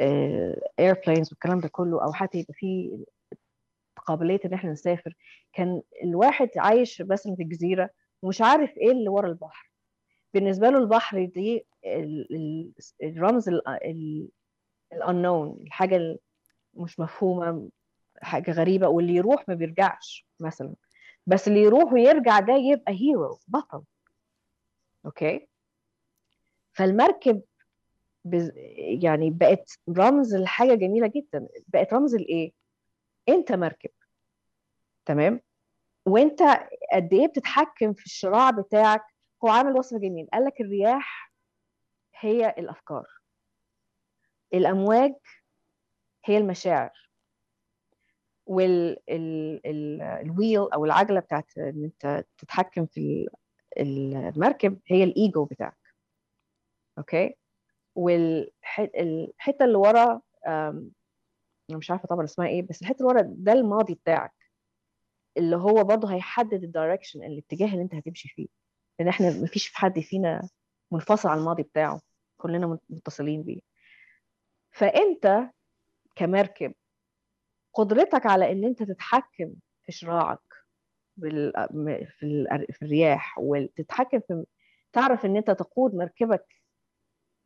الايربلينز 0.00 1.28
والكلام 1.32 1.60
ده 1.60 1.68
كله 1.68 2.04
أو 2.04 2.12
حتى 2.12 2.38
يبقى 2.38 2.54
في 2.54 2.98
قابلية 4.08 4.40
إن 4.44 4.52
إحنا 4.52 4.72
نسافر. 4.72 5.14
كان 5.52 5.82
الواحد 6.04 6.48
عايش 6.56 7.02
مثلا 7.02 7.34
في 7.36 7.44
جزيره 7.44 7.90
ومش 8.22 8.40
عارف 8.42 8.76
إيه 8.76 8.90
اللي 8.92 9.08
ورا 9.08 9.28
البحر. 9.28 9.70
بالنسبة 10.34 10.70
له 10.70 10.78
البحر 10.78 11.24
دي 11.24 11.66
الرمز 13.02 13.50
الأنون 14.92 15.58
الحاجة 15.66 16.18
مش 16.74 17.00
مفهومة 17.00 17.68
حاجة 18.22 18.50
غريبة 18.50 18.88
واللي 18.88 19.14
يروح 19.14 19.48
ما 19.48 19.54
بيرجعش 19.54 20.26
مثلا. 20.40 20.74
بس 21.26 21.48
اللي 21.48 21.60
يروح 21.62 21.92
ويرجع 21.92 22.40
ده 22.40 22.54
يبقى 22.54 22.92
hero 22.92 23.38
بطل. 23.48 23.82
okay؟ 25.06 25.48
فالمركب 26.72 27.42
بز... 28.24 28.52
يعني 29.02 29.30
بقت 29.30 29.78
رمز 29.98 30.34
لحاجة 30.36 30.74
جميلة 30.74 31.06
جدا. 31.06 31.48
بقت 31.68 31.94
رمز 31.94 32.16
لإيه؟ 32.16 32.52
أنت 33.28 33.52
مركب. 33.52 33.90
تمام؟ 35.08 35.40
وانت 36.06 36.42
قد 36.92 37.12
إيه 37.14 37.26
بتتحكم 37.26 37.92
في 37.92 38.06
الشراع 38.06 38.50
بتاعك؟ 38.50 39.02
هو 39.44 39.48
عامل 39.48 39.76
وصف 39.76 39.96
جميل. 39.96 40.28
قال 40.32 40.44
لك 40.44 40.60
الرياح 40.60 41.32
هي 42.20 42.54
الأفكار. 42.58 43.06
الأمواج 44.54 45.14
هي 46.24 46.38
المشاعر. 46.38 47.10
وال 48.46 48.98
ال 49.10 49.60
ال 49.66 50.02
ال 50.02 50.14
wheel 50.14 50.72
أو 50.72 50.84
العجلة 50.84 51.20
بتاعت 51.20 51.58
إن 51.58 51.84
أنت 51.84 52.24
تتحكم 52.38 52.86
في 52.86 53.28
المركب 53.78 54.80
هي 54.86 55.04
الإيجو 55.04 55.44
بتاعك. 55.44 55.78
okay؟ 56.98 57.34
والحته 57.94 59.64
اللي 59.64 59.78
ورا 59.78 60.20
أنا 60.46 61.78
مش 61.78 61.90
عارفة 61.90 62.06
طبعا 62.08 62.24
اسمها 62.24 62.48
إيه 62.48 62.62
بس 62.62 62.82
الحتة 62.82 62.96
اللي 62.96 63.08
ورا 63.08 63.22
ده 63.22 63.52
الماضي 63.52 63.94
بتاعك. 63.94 64.37
اللي 65.38 65.56
هو 65.56 65.84
برضه 65.84 66.14
هيحدد 66.14 66.64
ال 66.64 66.70
direction 66.70 67.22
الاتجاه 67.24 67.66
اللي 67.66 67.82
انت 67.82 67.94
هتمشي 67.94 68.28
فيه 68.28 68.46
لأن 68.98 69.08
إحنا 69.08 69.30
مفيش 69.42 69.68
في 69.68 69.78
حد 69.78 70.00
فينا 70.00 70.48
منفصل 70.92 71.28
عن 71.28 71.38
الماضي 71.38 71.62
بتاعه 71.62 72.00
كلنا 72.36 72.78
متصلين 72.90 73.42
بيه 73.42 73.60
فأنت 74.70 75.50
كمركب 76.16 76.74
قدرتك 77.74 78.26
على 78.26 78.52
إن 78.52 78.64
أنت 78.64 78.82
تتحكم 78.82 79.54
في 79.84 79.92
شراعك. 79.92 80.38
في, 81.20 81.28
ال... 82.22 82.66
في 82.72 82.82
الرياح 82.82 83.38
وتتحكم 83.38 84.20
في 84.20 84.44
تعرف 84.92 85.24
إن 85.24 85.36
أنت 85.36 85.50
تقود 85.50 85.94
مركبك 85.94 86.46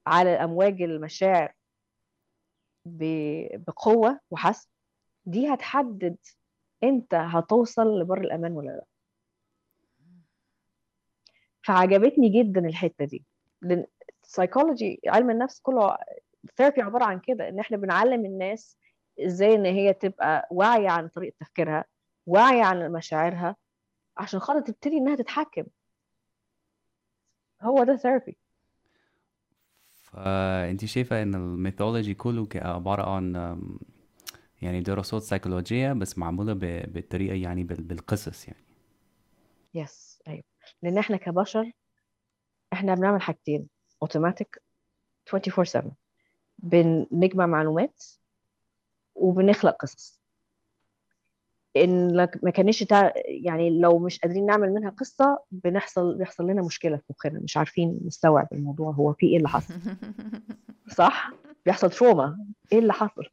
على 0.07 0.31
أمواج 0.31 0.83
المشاعر 0.83 1.53
بقوة 2.87 4.21
وحسم 4.31 4.71
دي 5.25 5.55
هتحدد 5.55 6.17
أنت 6.85 7.15
هتوصل 7.15 8.01
لبر 8.01 8.21
الأمان 8.21 8.53
ولا 8.53 8.71
لأ. 8.71 8.85
فعجبتني 11.63 12.29
جدا 12.43 12.67
الحتة 12.67 13.05
دي. 13.05 13.25
لأن 13.63 13.87
السايكولوجي 14.25 15.01
علم 15.07 15.31
النفس 15.31 15.61
كله 15.61 15.97
therapy 16.57 16.83
عبارة 16.83 17.05
عن 17.05 17.21
كده 17.21 17.49
إن 17.49 17.59
إحنا 17.59 17.77
بنعلم 17.77 18.25
الناس 18.27 18.77
إزاي 19.21 19.55
إن 19.55 19.65
هي 19.67 19.93
تبقى 19.93 20.49
واعية 20.51 20.89
عن 20.91 21.09
طريقة 21.09 21.35
تفكيرها 21.41 21.85
واعية 22.27 22.63
عن 22.63 22.93
مشاعرها 22.93 23.57
عشان 24.17 24.41
خاطر 24.41 24.61
تبتدي 24.61 24.97
إنها 24.97 25.17
تتحكم. 25.17 25.65
هو 27.63 27.85
ده 27.85 27.97
therapy 27.97 28.37
فانت 29.93 30.85
شايفة 30.85 31.23
إن 31.23 31.35
ال 31.35 31.43
mythology 31.43 32.15
كله 32.15 32.49
عبارة 32.55 33.11
عن 33.11 33.57
يعني 34.63 34.81
دراسات 34.81 35.23
سيكولوجية 35.23 35.93
بس 35.93 36.19
معمولة 36.19 36.53
ب- 36.53 36.93
بالطريقة 36.93 37.35
يعني 37.35 37.65
بال- 37.65 37.83
بالقصص 37.83 38.49
يعني. 38.49 38.65
yes 39.75 40.23
أيوه. 40.29 40.43
لأن 40.83 40.99
إحنا 40.99 41.17
كبشر 41.17 41.73
إحنا 42.73 42.95
بنعمل 42.95 43.23
حاجتين 43.23 43.69
اوتوماتيك 44.03 44.63
24 45.35 45.65
7 45.65 45.93
بنجمع 46.59 47.47
معلومات 47.47 48.03
وبنخلق 49.15 49.77
قصص. 49.77 50.23
إن 51.77 52.15
ما 52.43 52.51
كانش 52.51 52.83
تع... 52.83 53.13
يعني 53.27 53.81
لو 53.81 53.99
مش 53.99 54.19
قادرين 54.19 54.47
نعمل 54.47 54.71
منها 54.75 54.91
قصة 54.91 55.39
بنحصل 55.51 56.19
بيحصل 56.19 56.47
لنا 56.47 56.63
مشكلة 56.63 56.97
في 56.97 57.05
مخنا. 57.11 57.41
مش 57.41 57.57
عارفين 57.57 58.01
نستوعب 58.05 58.49
الموضوع 58.53 58.91
هو 58.93 59.13
في 59.13 59.27
إيه 59.27 59.37
اللي 59.37 59.49
حصل؟ 59.49 59.75
صح؟ 60.99 61.33
بيحصل 61.67 61.91
trauma 61.91 62.47
إيه 62.73 62.79
اللي 62.79 62.93
حصل؟ 62.93 63.23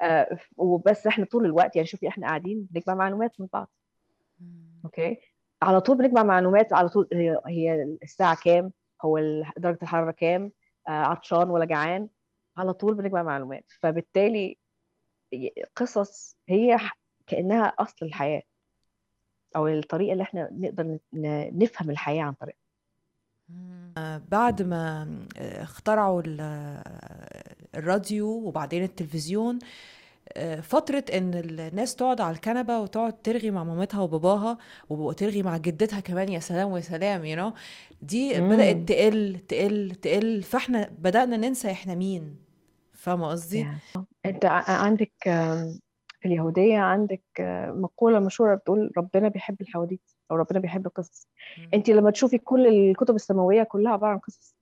آه 0.00 0.38
وبس 0.56 1.06
إحنا 1.06 1.24
طول 1.24 1.44
الوقت 1.44 1.76
يعني 1.76 1.86
شوفي 1.86 2.08
إحنا 2.08 2.26
قاعدين 2.26 2.66
بنجمع 2.70 2.94
معلومات 2.94 3.40
من 3.40 3.46
بعض. 3.52 3.70
أوكي؟ 4.84 5.18
على 5.62 5.80
طول 5.80 5.98
بنجمع 5.98 6.22
معلومات 6.22 6.72
على 6.72 6.88
طول 6.88 7.08
هي 7.12 7.40
هي 7.46 7.82
الساعة 8.02 8.36
كام؟ 8.44 8.72
هو 9.02 9.18
درجة 9.56 9.78
الحرارة 9.82 10.10
كام؟ 10.10 10.52
آه 10.88 10.90
عطشان 10.90 11.50
ولا 11.50 11.64
جعان؟ 11.64 12.08
على 12.56 12.72
طول 12.72 12.94
بنجمع 12.94 13.22
معلومات. 13.22 13.64
فبالتالي 13.80 14.58
قصص 15.76 16.36
هي 16.48 16.78
كأنها 17.26 17.64
أصل 17.78 18.06
الحياة 18.06 18.42
أو 19.56 19.68
الطريقة 19.68 20.12
اللي 20.12 20.22
إحنا 20.22 20.48
نقدر 20.52 20.98
نفهم 21.52 21.90
الحياة 21.90 22.22
عن 22.22 22.32
طريقها 22.32 22.60
بعد 24.30 24.62
ما 24.62 25.08
آه، 25.38 25.62
اخترعوا 25.62 26.22
آه، 26.40 27.54
الراديو 27.74 28.26
وبعدين 28.28 28.82
التلفزيون 28.82 29.58
آه، 30.36 30.60
فترة 30.60 31.04
إن 31.14 31.34
الناس 31.34 31.96
تقعد 31.96 32.20
على 32.20 32.34
الكنبة 32.34 32.78
وتقعد 32.78 33.22
ترغي 33.22 33.50
مع 33.50 33.64
مامتها 33.64 34.00
وباباها 34.00 34.58
وترغي 34.90 35.42
مع 35.42 35.56
جدتها 35.56 36.00
كمان 36.00 36.28
يا 36.28 36.38
سلام 36.40 36.70
ويا 36.70 36.80
سلام 36.82 37.24
يو 37.24 37.36
you 37.36 37.52
know 37.52 37.54
دي 38.02 38.40
مم. 38.40 38.48
بدأت 38.48 38.76
تقل 38.88 39.38
تقل 39.48 39.90
تقل 40.02 40.42
فإحنا 40.42 40.90
بدأنا 40.98 41.36
ننسى 41.36 41.70
إحنا 41.70 41.94
مين 41.94 42.36
فاهمة 42.92 43.28
قصدي؟ 43.28 43.64
Yeah. 43.64 43.98
ع- 44.44 44.72
عندك 44.72 45.12
في 46.20 46.26
اليهودية 46.28 46.78
عندك 46.78 47.22
آه، 47.40 47.70
مقولة 47.70 48.18
مشهورة 48.20 48.54
بتقول 48.54 48.92
ربنا 48.96 49.28
بيحب 49.28 49.60
الحواديت 49.60 50.10
أو 50.30 50.36
ربنا 50.36 50.58
بيحب 50.58 50.86
القصص. 50.86 51.28
انت 51.74 51.90
لما 51.90 52.10
تشوفي 52.10 52.38
كل 52.38 52.66
الكتب 52.66 53.14
السماوية 53.14 53.62
كلها 53.62 53.92
عبارة 53.92 54.12
عن 54.12 54.18
قصص. 54.18 54.56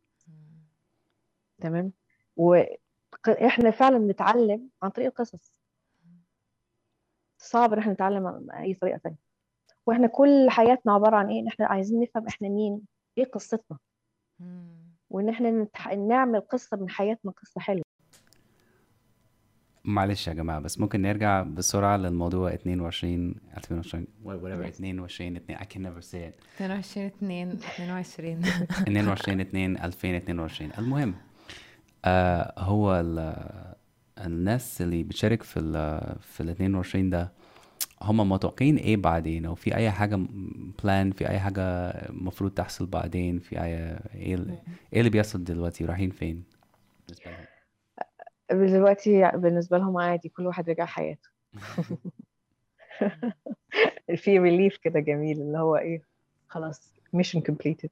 تمام؟ 1.62 1.93
وإحنا 2.37 3.71
فعلا 3.71 3.99
بنتعلم 3.99 4.69
عن 4.83 4.91
طريق 4.91 5.07
القصص. 5.07 5.61
صعب 7.39 7.73
إن 7.73 7.79
إحنا 7.79 7.93
نتعلم 7.93 8.27
عن 8.27 8.51
أي 8.51 8.75
طريقة 8.75 8.99
تانية. 8.99 9.16
وإحنا 9.87 10.07
كل 10.07 10.51
حياتنا 10.51 10.93
عبارة 10.93 11.16
عن 11.16 11.29
إيه؟ 11.29 11.41
ان 11.41 11.47
إحنا 11.47 11.66
عايزين 11.66 12.01
نفهم 12.01 12.27
إحنا 12.27 12.49
مين 12.49 12.81
إيه 13.19 13.25
قصتنا. 13.25 13.79
وإن 15.11 15.29
إحنا 15.29 15.51
نتح... 15.51 15.89
نعمل 15.89 16.41
قصة 16.41 16.77
من 16.77 16.91
حياتنا 16.91 17.33
قصة 17.33 17.61
حلوة. 17.61 17.85
معلش 19.89 20.28
يا 20.28 20.32
جماعة 20.32 20.61
بس 20.61 20.80
ممكن 20.80 21.03
نرجع 21.03 21.43
بسرعة 21.43 21.97
للموضوع 21.97 22.55
22 22.55 23.34
2020 23.57 24.07
whatever. 24.24 24.66
22 24.66 25.36
2 25.36 25.59
I 25.59 25.62
can 25.62 25.78
never 25.78 26.03
say 26.05 26.18
it. 26.28 26.61
22 26.62 27.11
2 27.22 27.59
22 27.76 28.45
22 28.89 29.41
2 29.41 29.76
2022 29.84 30.70
المهم 30.78 31.14
آه 32.05 32.53
هو 32.59 33.01
ال- 33.01 33.74
الناس 34.26 34.82
اللي 34.82 35.03
بتشارك 35.03 35.43
في 35.43 35.61
ال 35.61 35.72
في 36.20 36.41
ال 36.43 36.49
22 36.51 37.11
ده 37.11 37.32
هم 38.03 38.28
متوقعين 38.28 38.76
إيه 38.76 38.97
بعدين؟ 38.97 39.47
أو 39.47 39.55
في 39.55 39.74
أي 39.74 39.91
حاجة 39.91 40.18
بلان 40.84 41.11
في 41.11 41.28
أي 41.28 41.39
حاجة 41.41 41.62
المفروض 41.89 42.51
تحصل 42.51 42.86
بعدين؟ 42.86 43.39
في 43.39 43.62
أي 43.62 43.99
إيه 44.14 44.34
ال- 44.34 44.59
إيه 44.93 44.99
اللي 44.99 45.11
بيحصل 45.11 45.45
دلوقتي؟ 45.45 45.84
رايحين 45.84 46.11
فين؟ 46.11 46.43
بالنسبة 47.09 47.30
لهم. 47.30 47.45
دلوقتي 48.53 49.30
بالنسبة 49.34 49.78
لهم 49.78 49.99
عادي 49.99 50.28
كل 50.28 50.46
واحد 50.46 50.70
رجع 50.70 50.84
حياته. 50.84 51.28
في 54.16 54.38
relief 54.39 54.76
كده 54.76 55.01
جميل 55.01 55.40
اللي 55.40 55.59
هو 55.59 55.76
إيه 55.76 56.03
خلاص 56.49 56.94
mission 57.12 57.41
completed 57.41 57.91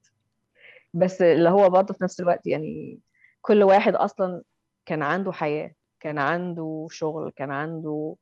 بس 0.94 1.22
اللي 1.22 1.48
هو 1.48 1.70
برضه 1.70 1.94
في 1.94 2.04
نفس 2.04 2.20
الوقت 2.20 2.46
يعني 2.46 3.00
كل 3.42 3.62
واحد 3.62 3.94
أصلا 3.94 4.42
كان 4.86 5.02
عنده 5.02 5.32
حياة 5.32 5.72
كان 6.00 6.18
عنده 6.18 6.86
شغل 6.90 7.32
كان 7.36 7.50
عنده 7.50 8.16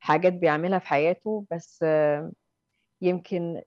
حاجات 0.00 0.32
بيعملها 0.32 0.78
في 0.78 0.88
حياته. 0.88 1.46
بس 1.50 1.84
يمكن 3.02 3.62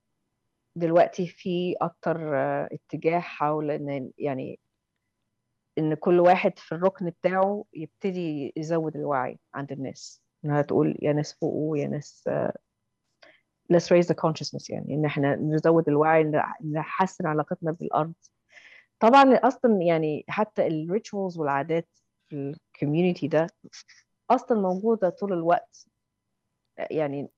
دلوقتي 0.76 1.28
في 1.28 1.76
أكتر 1.82 2.36
اتجاه 2.74 3.20
حول 3.20 3.72
إن 3.72 4.12
يعني 4.18 4.60
إن 5.82 5.94
كل 5.94 6.20
واحد 6.20 6.60
في 6.60 6.76
الركن 6.76 7.10
بتاعه 7.10 7.66
يبتدي 7.74 8.54
يزود 8.58 8.96
الوعي 8.96 9.40
عند 9.54 9.72
الناس. 9.72 10.22
إنها 10.46 10.62
تقول 10.62 10.98
يا 11.02 11.14
ناس 11.14 11.34
فوقوا 11.34 11.78
يا 11.78 11.88
ناس 11.88 12.24
آه، 12.28 12.54
let's 13.74 13.86
raise 13.86 14.08
the 14.08 14.16
consciousness 14.16 14.70
يعني 14.70 14.94
إن 14.96 15.06
إحنا 15.06 15.36
نزود 15.36 15.90
الوعي 15.90 16.32
نحسن 16.72 17.26
علاقتنا 17.28 17.72
بالأرض. 17.72 18.14
طبعا 19.00 19.36
أصلا 19.36 19.82
يعني 19.82 20.26
حتى 20.28 20.68
ال 20.68 20.76
rituals 20.77 21.38
والعادات 21.40 21.88
في 22.30 22.56
ال 22.76 22.81
community 22.81 23.28
ده 23.28 23.48
أصلا 24.30 24.62
موجودة 24.62 25.10
طول 25.10 25.34
الوقت. 25.34 25.88
يعني 26.78 27.30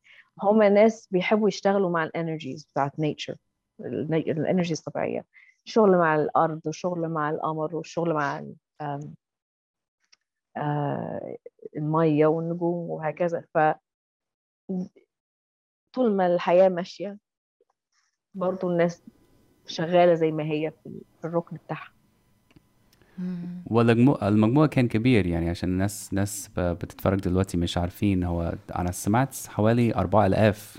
هما 0.42 0.70
ناس 0.70 1.08
بيحبوا 1.12 1.48
يشتغلوا 1.48 1.90
مع 1.90 2.04
ال 2.04 2.11
energies 2.11 2.66
بتاعت 2.66 3.00
nature 3.00 3.36
ال 3.80 3.91
energies 3.91 4.78
الطبيعية. 4.80 5.26
شغل 5.66 5.98
مع 5.98 6.16
الأرض 6.16 6.68
وشغل 6.68 7.10
مع 7.10 7.30
القمر 7.30 7.76
وشغل 7.76 8.14
مع 8.14 8.44
آه، 10.58 11.36
المية 11.78 12.26
والنجوم 12.26 12.90
وهكذا 12.90 13.44
ف 13.54 13.58
طول 15.94 16.16
ما 16.16 16.28
الحياة 16.28 16.70
ماشية 16.70 17.18
برضو 18.34 18.70
الناس 18.72 19.04
شغالة 19.68 20.14
زي 20.14 20.32
ما 20.32 20.44
هي 20.44 20.72
في 21.22 21.28
الركن 21.28 21.58
بتاعها 21.58 21.94
والمجموعة 23.66 24.28
المجموعة 24.28 24.68
كان 24.68 24.88
كبير 24.88 25.26
يعني 25.26 25.50
عشان 25.50 25.70
الناس 25.70 26.14
ناس 26.14 26.50
بتتفرج 26.58 27.20
دلوقتي 27.20 27.58
مش 27.58 27.78
عارفين 27.78 28.24
هو 28.24 28.56
أنا 28.76 28.92
سمعت 28.92 29.36
حوالي 29.48 29.96
أربعة 29.96 30.26
آلاف 30.26 30.78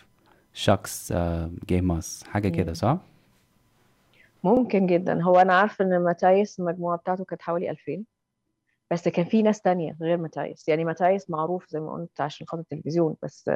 شخص 0.53 1.13
جه 1.69 1.81
مصر 1.81 2.27
حاجة 2.31 2.49
كده. 2.49 2.73
صح؟ 2.73 2.99
ممكن 4.45 4.87
جدا. 4.87 5.23
هو 5.23 5.37
أنا 5.41 5.55
عارفة 5.55 5.85
إن 5.85 5.99
ماتايس 6.05 6.61
المجموعة 6.61 6.99
بتاعته 6.99 7.25
كانت 7.25 7.43
حوالي 7.43 7.71
2000 7.71 8.05
بس 8.91 9.09
كان 9.09 9.25
في 9.25 9.43
ناس 9.43 9.61
تانية 9.61 9.97
غير 10.03 10.17
ماتايس. 10.17 10.69
يعني 10.69 10.85
ماتايس 10.85 11.31
معروف 11.31 11.69
زي 11.71 11.81
ما 11.81 11.93
قلت 11.93 12.21
عشان 12.21 12.47
خاطر 12.47 12.63
التلفزيون 12.63 13.17
بس 13.23 13.51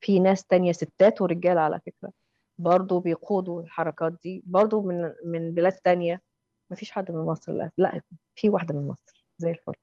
في 0.00 0.18
ناس 0.20 0.44
تانية 0.44 0.72
ستات 0.72 1.22
ورجال 1.22 1.58
على 1.58 1.80
فكرة. 1.86 2.12
برضو 2.58 3.00
بيقودوا 3.00 3.62
الحركات 3.62 4.12
دي. 4.22 4.42
برضو 4.46 4.82
من 4.82 5.12
من 5.24 5.54
بلاد 5.54 5.72
تانية. 5.72 6.22
مفيش 6.70 6.90
حد 6.92 7.10
من 7.12 7.24
مصر 7.24 7.52
لا, 7.52 7.70
لا 7.78 8.00
في 8.34 8.50
واحدة 8.50 8.74
من 8.74 8.88
مصر. 8.88 9.26
زي 9.38 9.50
الفل. 9.50 9.74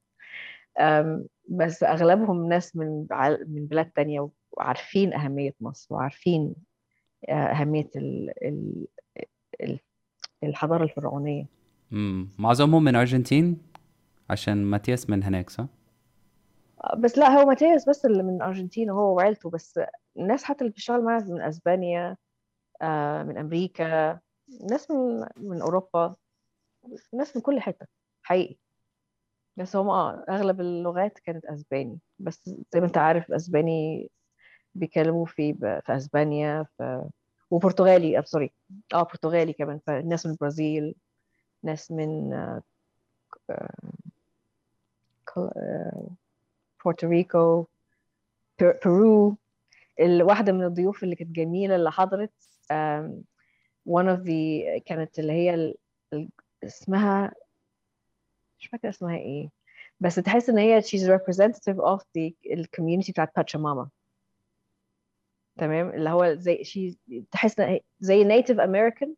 بس 1.50 1.84
أغلبهم 1.84 2.50
ناس 2.50 2.76
من 2.76 3.08
من 3.48 3.66
بلاد 3.68 3.92
تانية 3.92 4.30
وعارفين 4.52 5.14
أهمية 5.14 5.56
مصر 5.60 5.96
وعارفين 5.96 6.56
آه، 7.30 7.34
أهمية 7.34 7.90
ال 7.96 8.34
ال 9.64 9.80
ال- 10.44 10.50
الحضارة 10.50 10.84
الفرعونية 10.84 11.46
مم. 11.92 12.28
معظمهم 12.40 12.84
من 12.84 12.96
أرجنتين 12.96 13.58
عشان 14.30 14.66
ماتياس 14.66 15.10
من 15.10 15.24
هناك 15.24 15.50
صح؟ 15.50 15.66
بس 16.98 17.18
لا 17.18 17.28
هو 17.30 17.46
ماتياس 17.46 17.90
بس 17.90 18.06
اللي 18.06 18.24
من 18.24 18.36
الأرجنتين 18.36 18.90
هو 18.90 19.16
وعيلته 19.16 19.50
بس 19.50 19.80
الناس 20.18 20.44
حتى 20.44 20.62
اللي 20.62 20.72
بتشتغل 20.72 21.04
معاه 21.04 21.20
من 21.20 21.42
أسبانيا 21.42 22.18
آه، 22.82 23.24
من 23.24 23.38
أمريكا 23.38 24.20
ناس 24.72 24.92
من 24.92 25.26
من 25.38 25.62
أوروبا 25.62 26.16
ناس 27.14 27.36
من 27.36 27.42
كل 27.42 27.60
حتة 27.60 27.86
حقيقي 28.24 28.56
بس 29.58 29.76
هم 29.76 29.90
آه 29.90 30.26
أغلب 30.30 30.62
اللغات 30.62 31.20
كانت 31.20 31.46
أسباني 31.46 32.00
بس 32.20 32.42
زي 32.74 32.80
ما 32.80 32.86
أنت 32.86 32.98
عارف 32.98 33.30
الاسباني 33.30 34.10
بيتكلموا 34.76 35.26
في 35.26 35.54
في 35.54 35.96
أسبانيا 35.96 36.66
في 36.78 37.10
وبرتغالي 37.52 38.24
sorry 38.26 38.52
آه 38.94 39.04
برتغالي 39.04 39.54
كمان. 39.54 39.80
فناس 39.88 40.26
من 40.26 40.32
البرازيل 40.32 40.96
ناس 41.64 41.92
من 41.92 42.34
آه، 42.34 42.62
آه، 43.50 43.70
آه، 45.38 46.08
بورتوريكو 46.86 47.66
بير- 48.60 48.80
بيرو. 48.86 49.36
ال- 50.00 50.24
واحدة 50.24 50.52
من 50.52 50.64
الضيوف 50.64 51.04
اللي 51.04 51.16
كانت 51.16 51.32
جميلة 51.32 51.76
اللي 51.76 51.92
حضرت 51.92 52.32
one 53.90 54.06
of 54.18 54.20
the 54.26 54.78
كانت 54.86 55.20
اللي 55.20 55.34
هي 55.34 55.74
اسمها 56.64 57.34
مش 58.60 58.68
فاكرة 58.68 58.90
اسمها 58.90 59.16
إيه. 59.18 59.50
بس 60.00 60.16
تحس 60.16 60.50
ان 60.50 60.58
هي 60.58 60.82
she's 60.82 61.08
representative 61.20 61.78
of 61.78 62.00
the 62.18 62.32
ال 62.52 62.58
community 62.58 63.12
بتاعت 63.12 63.32
باتشاماما 63.36 63.90
تمام؟ 65.58 65.90
اللي 65.90 66.10
هو 66.10 66.34
زي 66.34 66.64
she 66.64 66.98
تحس 67.32 67.62
زي 68.00 68.24
Native 68.24 68.60
American 68.60 69.16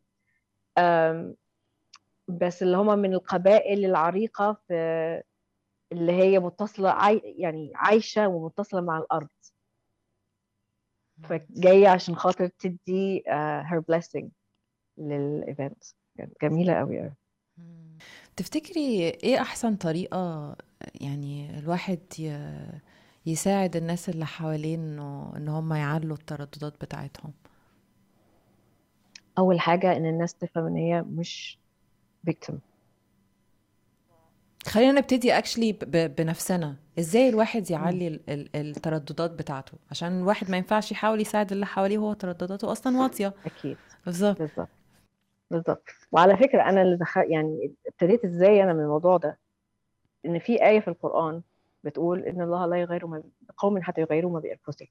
بس 2.28 2.62
اللي 2.62 2.76
هم 2.76 2.98
من 2.98 3.14
القبائل 3.14 3.84
العريقة 3.84 4.52
في 4.68 5.22
اللي 5.92 6.12
هي 6.12 6.38
متصلة 6.38 6.90
عاي... 6.90 7.34
يعني 7.38 7.72
عايشة 7.74 8.28
ومتصلة 8.28 8.80
مع 8.80 8.98
الأرض. 8.98 9.28
فجاية 11.22 11.88
عشان 11.88 12.16
خاطر 12.16 12.46
تدي 12.46 13.22
her 13.70 13.80
blessing 13.92 14.24
لل 14.98 15.23
event 15.23 15.84
كانت 16.18 16.32
جميلة 16.42 16.74
قوي 16.74 17.00
قوي. 17.00 17.12
تفتكري 18.36 19.08
إيه 19.08 19.40
أحسن 19.40 19.76
طريقة 19.76 20.56
يعني 21.00 21.58
الواحد 21.58 22.00
ي- 22.18 22.80
يساعد 23.26 23.76
الناس 23.76 24.08
اللي 24.08 24.26
حواليه 24.26 24.74
انه 24.74 25.32
إن 25.36 25.48
هم 25.48 25.72
يعلوا 25.72 26.16
الترددات 26.16 26.74
بتاعتهم. 26.80 27.32
أول 29.38 29.60
حاجة 29.60 29.96
إن 29.96 30.06
الناس 30.06 30.34
تفهم 30.34 30.66
إن 30.66 30.76
هي 30.76 31.02
مش 31.02 31.58
victim. 32.30 32.54
خلينا 34.66 34.92
نبتدي 34.92 35.38
اكشلي 35.38 35.72
بنفسنا. 36.18 36.76
إزاي 36.98 37.28
الواحد 37.28 37.70
يعلي 37.70 38.08
ال- 38.08 38.20
ال- 38.28 38.56
الترددات 38.56 39.30
بتاعته؟ 39.30 39.72
عشان 39.90 40.18
الواحد 40.20 40.50
ما 40.50 40.56
ينفعش 40.56 40.92
يحاول 40.92 41.20
يساعد 41.20 41.52
اللي 41.52 41.66
حواليه 41.66 41.98
وهو 41.98 42.12
تردداته 42.12 42.72
أصلا 42.72 42.98
واطية. 42.98 43.34
أكيد. 43.46 43.76
بالظبط. 44.06 44.38
بالظبط. 44.38 44.68
بالظبط. 45.50 45.82
وعلى 46.12 46.36
فكرة 46.36 46.62
أنا 46.62 46.82
اللي 46.82 46.96
دخل 46.96 47.24
يعني 47.30 47.72
ابتديت 47.86 48.24
إزاي 48.24 48.62
أنا 48.62 48.72
من 48.72 48.80
الموضوع 48.80 49.16
ده؟ 49.16 49.38
إن 50.26 50.38
في 50.38 50.66
آية 50.66 50.80
في 50.80 50.88
القرآن 50.88 51.42
بتقول 51.84 52.22
إن 52.24 52.40
الله 52.42 52.66
لا 52.66 52.76
يغير 52.76 53.06
ما 53.06 53.22
بقوم 53.40 53.82
حتى 53.82 54.00
يغيروا 54.00 54.32
ما 54.32 54.40
بأنفسهم 54.40 54.88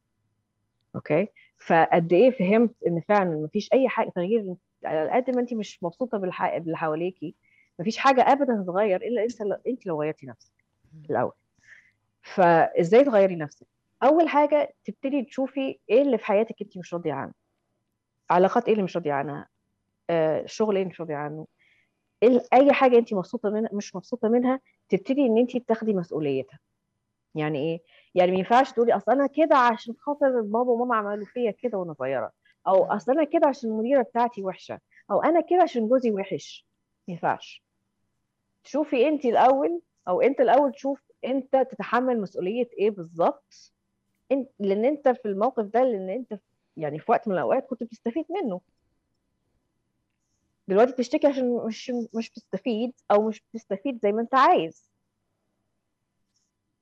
أوكي؟ 0.95 1.27
فقد 1.57 2.13
إيه 2.13 2.31
فهمت 2.31 2.75
إن 2.87 3.01
فعلا 3.01 3.29
مفيش 3.35 3.73
أي 3.73 3.89
حاجة 3.89 4.09
تغيير 4.09 4.55
على 4.85 5.09
قد 5.11 5.29
ما 5.29 5.41
أنت 5.41 5.53
مش 5.53 5.83
مبسوطة 5.83 6.17
بالح- 6.17 6.57
باللي 6.57 6.77
حواليكي 6.77 7.35
مفيش 7.79 7.97
حاجة 7.97 8.21
أبدا 8.31 8.61
هتتغير 8.61 9.01
إلا 9.01 9.23
أنت 9.23 9.41
أنت 9.67 9.85
لو 9.85 10.01
غيرتي 10.01 10.25
نفسك 10.27 10.51
الأول. 11.09 11.31
فإزاي 12.21 13.03
تغيري 13.03 13.35
نفسك؟ 13.35 13.67
أول 14.03 14.29
حاجة 14.29 14.73
تبتدي 14.85 15.23
تشوفي 15.23 15.79
إيه 15.89 16.01
اللي 16.01 16.17
في 16.17 16.25
حياتك 16.25 16.55
أنت 16.61 16.77
مش 16.77 16.93
راضية 16.93 17.13
عنه. 17.13 17.33
علاقات 18.29 18.65
إيه 18.65 18.71
اللي 18.73 18.83
مش 18.83 18.97
راضية 18.97 19.13
عنها؟ 19.13 19.47
آه، 20.09 20.45
شغل 20.45 20.77
إيه 20.77 20.85
مش 20.85 20.99
راضية 21.01 21.15
عنه؟ 21.15 21.47
أي 22.53 22.73
حاجة 22.73 22.97
أنت 22.97 23.13
مبسوطة 23.13 23.49
منها 23.49 23.69
مش 23.73 23.95
مبسوطة 23.95 24.29
منها 24.29 24.59
تبتدي 24.89 25.21
إن 25.25 25.37
أنت 25.37 25.57
تاخدي 25.57 25.93
مسؤوليتها. 25.93 26.59
يعني 27.35 27.59
إيه؟ 27.59 27.79
يعني 28.15 28.31
ما 28.31 28.37
ينفعش 28.37 28.71
تقولي 28.71 28.95
أصل 28.95 29.11
أنا 29.11 29.27
كده 29.27 29.55
عشان 29.57 29.95
خاطر 29.99 30.41
بابا 30.41 30.71
وماما 30.71 30.95
عملوا 30.95 31.25
فيا 31.25 31.51
كده 31.51 31.77
وأنا 31.77 31.93
صغيرة. 31.93 32.31
أو 32.67 32.85
أصل 32.85 33.11
أنا 33.11 33.23
كده 33.23 33.47
عشان 33.47 33.69
المديرة 33.69 34.01
بتاعتي 34.01 34.43
وحشة. 34.43 34.79
أو 35.11 35.23
أنا 35.23 35.41
كده 35.41 35.61
عشان 35.61 35.87
جوزي 35.87 36.11
وحش. 36.11 36.65
ما 37.07 37.11
ينفعش. 37.13 37.63
شوفي 38.63 39.07
انت 39.07 39.25
الأول 39.25 39.81
أو 40.07 40.21
أنت 40.21 40.41
الأول 40.41 40.71
تشوف 40.71 41.01
أنت 41.25 41.55
تتحمل 41.71 42.21
مسؤولية 42.21 42.69
إيه 42.79 42.89
بالظبط. 42.91 43.73
انت 44.31 44.49
لأن 44.59 44.85
أنت 44.85 45.09
في 45.09 45.25
الموقف 45.27 45.65
ده 45.65 45.83
لأن 45.83 46.09
أنت 46.09 46.39
يعني 46.77 46.99
في 46.99 47.11
وقت 47.11 47.27
من 47.27 47.33
الأوقات 47.33 47.65
كنت 47.65 47.83
بتستفيد 47.83 48.25
منه. 48.29 48.61
دلوقتي 50.67 50.91
بتشتكي 50.91 51.27
عشان 51.27 51.57
مش 51.67 51.91
مش 52.13 52.29
بتستفيد 52.29 52.93
أو 53.11 53.27
مش 53.27 53.41
بتستفيد 53.41 53.99
زي 54.03 54.11
ما 54.11 54.21
أنت 54.21 54.35
عايز. 54.35 54.89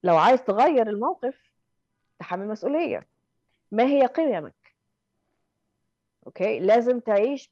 لو 0.04 0.18
عايز 0.18 0.44
تغير 0.44 0.90
الموقف 0.90 1.52
تحمل 2.20 2.48
مسؤولية. 2.48 3.08
ما 3.72 3.84
هي 3.84 4.06
قيمك؟ 4.06 4.76
okay؟ 6.26 6.60
لازم 6.60 7.00
تعيش 7.00 7.52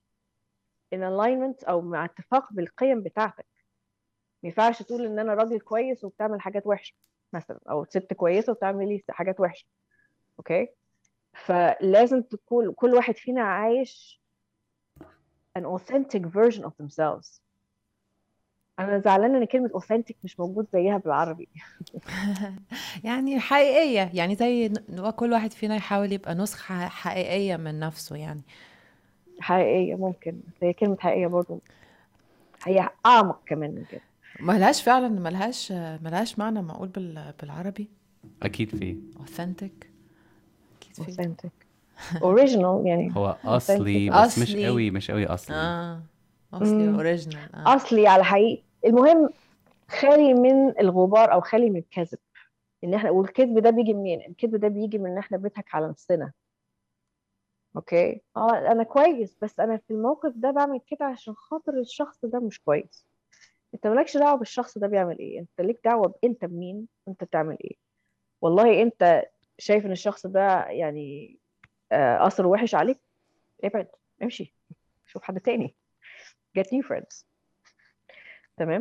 in 0.95 0.97
alignment 0.97 1.69
أو 1.69 1.81
مع 1.81 2.05
اتفاق 2.05 2.53
بالقيم 2.53 3.01
بتاعتك. 3.01 3.45
ما 4.43 4.49
ينفعش 4.49 4.83
تقول 4.83 5.05
إن 5.05 5.19
أنا 5.19 5.33
راجل 5.33 5.59
كويس 5.59 6.03
وبتعمل 6.03 6.41
حاجات 6.41 6.67
وحشة 6.67 6.95
مثلا 7.33 7.59
أو 7.69 7.85
ست 7.85 8.13
كويسة 8.13 8.51
وبتعملي 8.51 9.03
حاجات 9.09 9.39
وحشة. 9.39 9.65
okay؟ 10.39 10.67
فلازم 11.33 12.21
تكون 12.21 12.73
كل 12.73 12.93
واحد 12.93 13.15
فينا 13.15 13.41
عايش 13.41 14.21
an 15.59 15.63
authentic 15.63 16.21
version 16.21 16.63
of 16.63 16.73
themselves. 16.81 17.44
أنا 18.79 18.99
زعلانة 18.99 19.37
إن 19.37 19.45
كلمة 19.45 19.69
authentic 19.69 20.13
مش 20.23 20.39
موجود 20.39 20.67
زيها 20.73 20.97
بالعربي. 20.97 21.47
يعني 23.03 23.39
حقيقية 23.39 24.11
يعني 24.13 24.35
زي 24.35 24.73
كل 25.15 25.31
واحد 25.33 25.53
فينا 25.53 25.75
يحاول 25.75 26.11
يبقى 26.11 26.35
نسخة 26.35 26.87
حقيقية 26.87 27.57
من 27.57 27.79
نفسه 27.79 28.15
يعني. 28.15 28.41
حقيقية 29.39 29.95
ممكن 29.95 30.39
هي 30.61 30.73
كلمة 30.73 30.97
حقيقية 30.99 31.27
برضو 31.27 31.59
هي 32.65 32.89
أعمق 33.05 33.39
كمان 33.45 33.71
من 33.75 33.83
كده. 33.91 34.01
ملهاش 34.39 34.83
فعلا 34.83 35.07
ملهاش 35.07 35.71
ملهاش 35.71 36.39
معنى 36.39 36.61
معقول 36.61 36.87
بال... 36.87 37.33
بالعربي. 37.41 37.89
أكيد 38.43 38.69
في. 38.69 38.97
Authentic. 39.19 39.85
أكيد 40.81 41.05
في. 41.05 41.11
Authentic. 41.11 41.65
Original 42.15 42.85
يعني 42.85 43.11
هو 43.15 43.37
أصلي. 43.45 44.09
بس 44.09 44.39
مش. 44.39 44.55
قوي 44.55 44.91
مش 44.91 45.11
قوي 45.11 45.25
أصلي. 45.25 45.55
آه. 45.55 46.01
اصلي. 46.61 46.89
original 46.89 47.55
آه. 47.55 47.75
أصلي 47.75 48.07
على 48.07 48.23
حقيقي. 48.23 48.63
المهم 48.85 49.29
خالي 49.89 50.33
من 50.33 50.79
الغبار 50.79 51.33
أو 51.33 51.41
خالي 51.41 51.69
من 51.69 51.77
الكذب. 51.77 52.19
إن 52.83 52.93
إحنا 52.93 53.11
والكذب 53.11 53.59
ده 53.59 53.69
بيجي 53.69 53.93
منين؟ 53.93 54.21
الكذب 54.21 54.55
ده 54.55 54.67
بيجي 54.67 54.97
من 54.97 55.11
إن 55.11 55.17
إحنا 55.17 55.37
بنضحك 55.37 55.75
على 55.75 55.87
نفسنا. 55.87 56.31
okay؟ 57.75 58.21
آه 58.37 58.71
أنا 58.71 58.83
كويس 58.83 59.37
بس 59.41 59.59
أنا 59.59 59.77
في 59.77 59.91
الموقف 59.93 60.33
ده 60.35 60.51
بعمل 60.51 60.81
كده 60.87 61.05
عشان 61.05 61.33
خاطر 61.33 61.79
الشخص 61.79 62.25
ده 62.25 62.39
مش 62.39 62.61
كويس. 62.61 63.05
أنت 63.73 63.87
مالكش 63.87 64.17
دعوة 64.17 64.37
بالشخص 64.37 64.77
ده 64.77 64.87
بيعمل 64.87 65.19
إيه. 65.19 65.39
أنت 65.39 65.61
ليك 65.61 65.79
دعوة 65.85 66.15
أنت 66.23 66.45
بمين؟ 66.45 66.87
أنت 67.07 67.23
بتعمل 67.23 67.57
إيه؟ 67.63 67.75
والله 68.41 68.81
أنت 68.81 69.23
شايف 69.57 69.85
إن 69.85 69.91
الشخص 69.91 70.27
ده 70.27 70.65
يعني 70.65 71.37
آه، 71.91 72.27
اثر 72.27 72.47
وحش 72.47 72.75
عليك؟ 72.75 72.99
ابعد 73.63 73.87
امشي. 74.23 74.53
شوف 75.05 75.23
حد 75.23 75.39
تاني. 75.39 75.75
Get 76.59 76.63
new 76.63 76.87
friends. 76.87 77.25
تمام؟ 78.57 78.79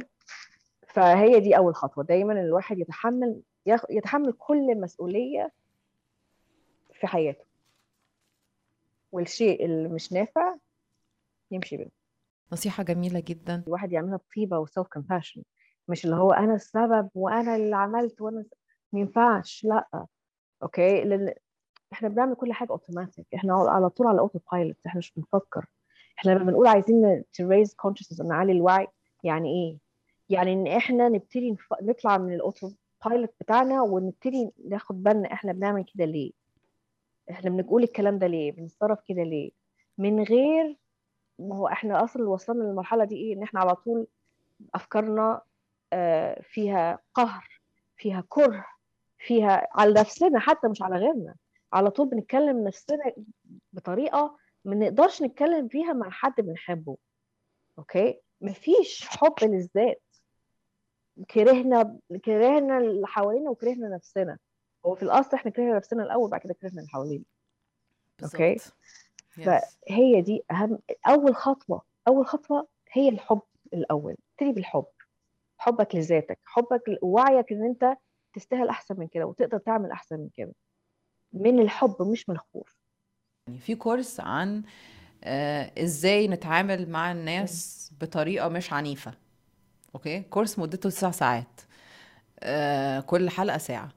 فهي 0.89 1.41
دي 1.41 1.57
أول 1.57 1.75
خطوة. 1.75 2.05
دايما 2.05 2.33
الواحد 2.33 2.79
يتحمل 2.79 3.43
يتحمل 3.91 4.33
كل 4.33 4.81
مسؤوليه 4.81 5.53
في 6.93 7.07
حياته. 7.07 7.45
والشيء 9.12 9.64
اللي 9.64 9.89
مش 9.89 10.12
نافع 10.12 10.57
يمشي 11.51 11.77
منه 11.77 11.91
نصيحة 12.53 12.83
جميلة 12.83 13.20
جدا. 13.20 13.64
الواحد 13.66 13.93
يعملها 13.93 14.16
بطيبة 14.16 14.59
وسيلف 14.59 14.87
كومباشن 14.89 15.43
مش 15.89 16.05
اللي 16.05 16.16
هو 16.16 16.33
أنا 16.33 16.55
السبب 16.55 17.11
وأنا 17.14 17.57
اللي 17.57 17.77
عملت 17.77 18.20
وأنا 18.20 18.45
ما 18.93 19.01
ينفعش 19.01 19.64
لأ. 19.64 20.07
okay؟ 20.62 21.05
لأن 21.05 21.35
إحنا 21.93 22.09
بنعمل 22.09 22.35
كل 22.35 22.53
حاجة 22.53 22.70
اوتوماتيك 22.70 23.27
إحنا 23.35 23.55
على 23.55 23.89
طول 23.91 24.07
على 24.07 24.20
autopilot 24.20 24.77
إحنا 24.87 24.99
مش 24.99 25.12
بنفكر. 25.16 25.66
إحنا 26.19 26.31
لما 26.31 26.45
بنقول 26.45 26.67
عايزين 26.67 27.23
to 27.23 27.45
raise 27.45 27.71
consciousness 27.71 28.25
نعلي 28.25 28.53
الوعي 28.53 28.87
يعني 29.25 29.49
إيه؟ 29.49 29.79
يعني 30.29 30.53
إن 30.53 30.67
إحنا 30.67 31.09
نبتدي. 31.09 31.57
نطلع 31.83 32.19
من 32.19 32.35
ال 32.35 32.70
autopilot 33.07 33.35
بتاعنا 33.41 33.83
ونبتدي 33.83 34.51
ناخد 34.69 35.03
بالنا 35.03 35.33
إحنا 35.33 35.53
بنعمل 35.53 35.85
كده 35.95 36.05
ليه؟ 36.05 36.33
إحنا 37.31 37.51
بنقول 37.51 37.83
الكلام 37.83 38.19
ده 38.19 38.27
ليه؟ 38.27 38.53
بنتصرف 38.53 38.99
كده 39.09 39.23
ليه؟ 39.23 39.51
من 39.99 40.23
غير 40.23 40.77
ما 41.39 41.57
هو 41.57 41.69
إحنا 41.69 42.05
أصلا 42.05 42.29
وصلنا 42.29 42.65
للمرحلة 42.65 43.05
دي 43.05 43.17
إيه؟ 43.17 43.35
إن 43.35 43.43
إحنا 43.43 43.61
على 43.61 43.75
طول 43.75 44.07
أفكارنا 44.75 45.41
آه، 45.93 46.41
فيها 46.43 46.99
قهر 47.15 47.61
فيها 47.97 48.25
كره 48.29 48.67
فيها 49.19 49.69
على 49.75 49.93
نفسنا 50.01 50.39
حتى 50.39 50.69
مش 50.69 50.83
على 50.83 50.97
غيرنا. 50.97 51.35
على 51.73 51.91
طول 51.91 52.09
بنتكلم 52.09 52.65
نفسنا 52.65 53.12
بطريقة 53.73 54.37
ما 54.65 54.75
نقدرش 54.75 55.23
نتكلم 55.23 55.69
فيها 55.69 55.93
مع 55.93 56.11
حد 56.11 56.35
بنحبه 56.39 56.97
أوكي؟ 57.79 58.21
مفيش 58.41 59.09
حب 59.09 59.35
للذات. 59.43 60.03
كرهنا 61.31 61.99
كرهنا 62.25 62.79
اللي 62.79 63.07
حوالينا 63.07 63.51
وكرهنا 63.51 63.89
نفسنا. 63.89 64.39
هو 64.87 64.95
في 64.95 65.03
الأصل 65.03 65.37
إحنا 65.37 65.51
كرهنا 65.51 65.77
نفسنا 65.77 66.03
الأول 66.03 66.31
بعد 66.31 66.41
كده 66.41 66.55
كرهنا 66.55 66.79
اللي 66.81 66.89
حوالينا. 66.91 67.25
Yes. 69.39 69.43
فهي 69.89 70.21
دي 70.23 70.45
أهم 70.51 70.79
أول 71.07 71.37
خطوة 71.37 71.83
أول 72.09 72.27
خطوة 72.27 72.69
هي 72.93 73.09
الحب 73.09 73.43
الأول. 73.75 74.17
ابتدي 74.33 74.53
بالحب. 74.53 74.87
حبك 75.59 75.95
لذاتك 75.95 76.39
حبك 76.45 76.83
ووعيك 77.03 77.53
إن 77.53 77.65
أنت 77.65 77.97
تستاهل 78.35 78.69
أحسن 78.69 79.01
من 79.01 79.09
كده 79.09 79.27
وتقدر 79.27 79.59
تعمل 79.59 79.91
أحسن 79.91 80.21
من 80.21 80.29
كده. 80.29 80.53
من 81.33 81.61
الحب 81.61 82.03
مش 82.03 82.29
من 82.29 82.35
الخوف. 82.35 82.84
يعني 83.47 83.59
في 83.59 83.74
كورس 83.74 84.20
عن 84.20 84.62
آه، 85.24 85.70
إزاي 85.78 86.28
نتعامل 86.28 86.90
مع 86.90 87.12
الناس 87.12 87.90
بطريقة 88.01 88.49
مش 88.49 88.72
عنيفة. 88.72 89.14
أوكي؟ 89.95 90.20
كورس 90.20 90.59
مدته 90.59 90.90
تسع 90.90 91.11
ساعات. 91.11 91.61
آه، 92.40 93.01
كل 93.01 93.30
حلقة 93.30 93.59
ساعة. 93.59 93.88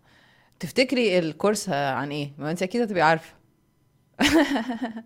تفتكري 0.59 1.19
الكورس 1.19 1.69
عن 1.69 2.11
إيه؟ 2.11 2.31
ما 2.37 2.51
انت 2.51 2.63
أكيد 2.63 2.81
هتبقي 2.81 3.01
عارفة. 3.01 3.33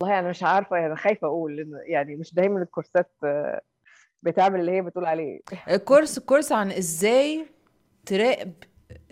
والله 0.00 0.18
أنا 0.18 0.28
مش 0.30 0.42
عارفة 0.42 0.76
يعني 0.76 0.96
خايفة 0.96 1.26
أقول 1.26 1.80
يعني 1.86 2.16
مش 2.16 2.34
دايما 2.34 2.62
الكورسات 2.62 3.10
آه، 3.24 3.60
بتعمل 4.22 4.60
اللي 4.60 4.72
هي 4.72 4.82
بتقول 4.82 5.04
عليه. 5.04 5.40
الكورس 5.68 6.18
الكورس 6.18 6.52
عن 6.52 6.72
إزاي 6.72 7.46
تراقب 8.06 8.52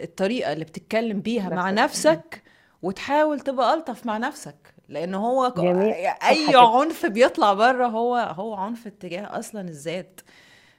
الطريقة 0.00 0.52
اللي 0.52 0.64
بتتكلم 0.64 1.20
بيها 1.20 1.48
مع 1.48 1.70
نفسك. 1.70 2.42
وتحاول 2.85 3.41
تبقى 3.41 3.74
ألطف 3.74 4.07
مع 4.07 4.18
نفسك 4.18 4.74
لأن 4.89 5.14
هو 5.14 5.55
جميل. 5.57 5.93
كده. 6.51 6.61
عنف 6.61 7.07
بيطلع 7.07 7.53
بره 7.55 7.87
هو 7.87 8.16
هو 8.16 8.55
عنف 8.55 8.87
اتجاه 8.87 9.39
أصلا 9.39 9.61
الذات. 9.61 10.20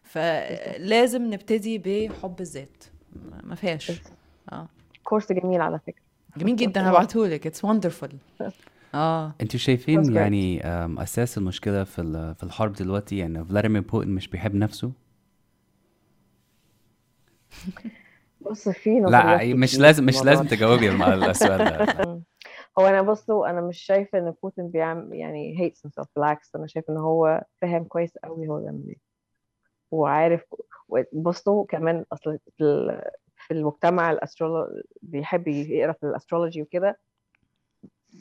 فلازم 0.03 1.34
نبتدي 1.34 1.78
بحب 1.78 2.41
الذات. 2.41 2.84
ما 3.43 3.56
فيهاش. 3.56 3.91
آه. 4.51 4.68
course 5.03 5.32
جميل 5.32 5.62
على 5.62 5.80
فكرة. 5.80 6.01
جميل 6.38 6.56
جدا 6.56 6.82
هبعتهولك. 6.89 7.47
it's 7.47 7.65
wonderful 7.65 8.09
آه. 8.95 9.34
أنتوا 9.41 9.60
شايفين. 9.60 10.16
يعني 10.16 10.62
أساس 11.03 11.38
المشكلة 11.38 11.84
في 11.84 12.01
ال- 12.01 12.36
في 12.36 12.43
الحرب 12.43 12.74
دلوقتي 12.74 13.18
يعني 13.18 13.45
فلاديمير 13.45 13.82
بوتين 13.82 14.10
مش 14.10 14.28
بيحب 14.28 14.56
نفسه؟ 14.56 14.91
بص 18.45 18.69
في 18.69 18.99
لا 18.99 19.53
مش 19.53 19.79
لازم 19.79 20.05
مش 20.05 20.23
لازم 20.23 20.47
تجاوبي 20.47 20.89
على 20.89 21.29
السؤال 21.31 21.57
ده. 21.57 21.85
هو 22.79 22.87
أنا 22.87 23.01
بصوا 23.01 23.49
أنا 23.49 23.61
مش 23.61 23.79
شايفه 23.81 24.17
إن 24.19 24.33
بوتين 24.43 24.67
بيعمل 24.69 25.13
يعني 25.15 25.57
hates 25.57 25.89
himself 25.89 26.05
بالعكس 26.15 26.55
أنا 26.55 26.67
شايفه 26.67 26.93
إن 26.93 26.97
هو 26.97 27.43
فاهم 27.61 27.83
كويس 27.83 28.17
قوي 28.17 28.47
هو 28.47 28.59
بيعمل 28.59 28.83
إيه. 28.87 28.97
وعارف 29.91 30.41
بصوا 31.13 31.65
كمان 31.65 32.05
أصل 32.13 32.39
في 32.57 32.63
ال- 32.63 33.01
في 33.37 33.53
المجتمع 33.53 34.11
ال 34.11 34.18
astrology 34.18 34.82
بيحب 35.01 35.47
يقرأ 35.47 35.91
في 35.91 36.03
ال 36.05 36.11
astrology 36.11 36.61
وكده. 36.61 36.99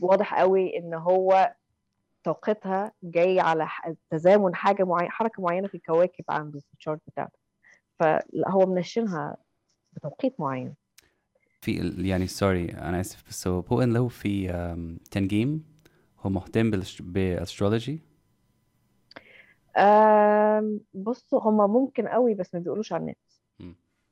واضح 0.02 0.34
قوي 0.40 0.78
إن 0.78 0.94
هو 0.94 1.54
توقيتها 2.24 2.92
جاي 3.02 3.40
على 3.40 3.68
تزامن 4.10 4.54
حاجة 4.54 4.84
معينه 4.84 5.10
حركة 5.10 5.42
معينة 5.42 5.68
في 5.68 5.74
الكواكب 5.74 6.24
عنده 6.28 6.60
في 6.60 6.66
ال 6.78 6.82
chart 6.82 7.00
بتاعته. 7.06 7.38
فهو 7.98 8.66
منشنها 8.66 9.36
بتوقيت 9.96 10.40
معين. 10.40 10.74
في 11.60 11.80
ال- 11.80 12.06
يعني 12.06 12.26
sorry 12.26 12.64
أنا 12.70 13.00
آسف. 13.00 13.28
بس 13.28 13.46
هو 13.48 13.60
بوتين 13.60 13.92
له 13.92 14.08
في 14.08 14.48
تنجيم 15.10 15.64
هو 16.20 16.30
مهتم 16.30 16.70
بال 17.00 17.17
astrology؟ 17.17 18.00
بصوا 20.94 21.40
هما 21.40 21.66
ممكن 21.66 22.08
قوي 22.08 22.34
بس 22.34 22.54
ما 22.54 22.60
بيقولوش 22.60 22.92
على 22.92 23.00
النت. 23.02 23.18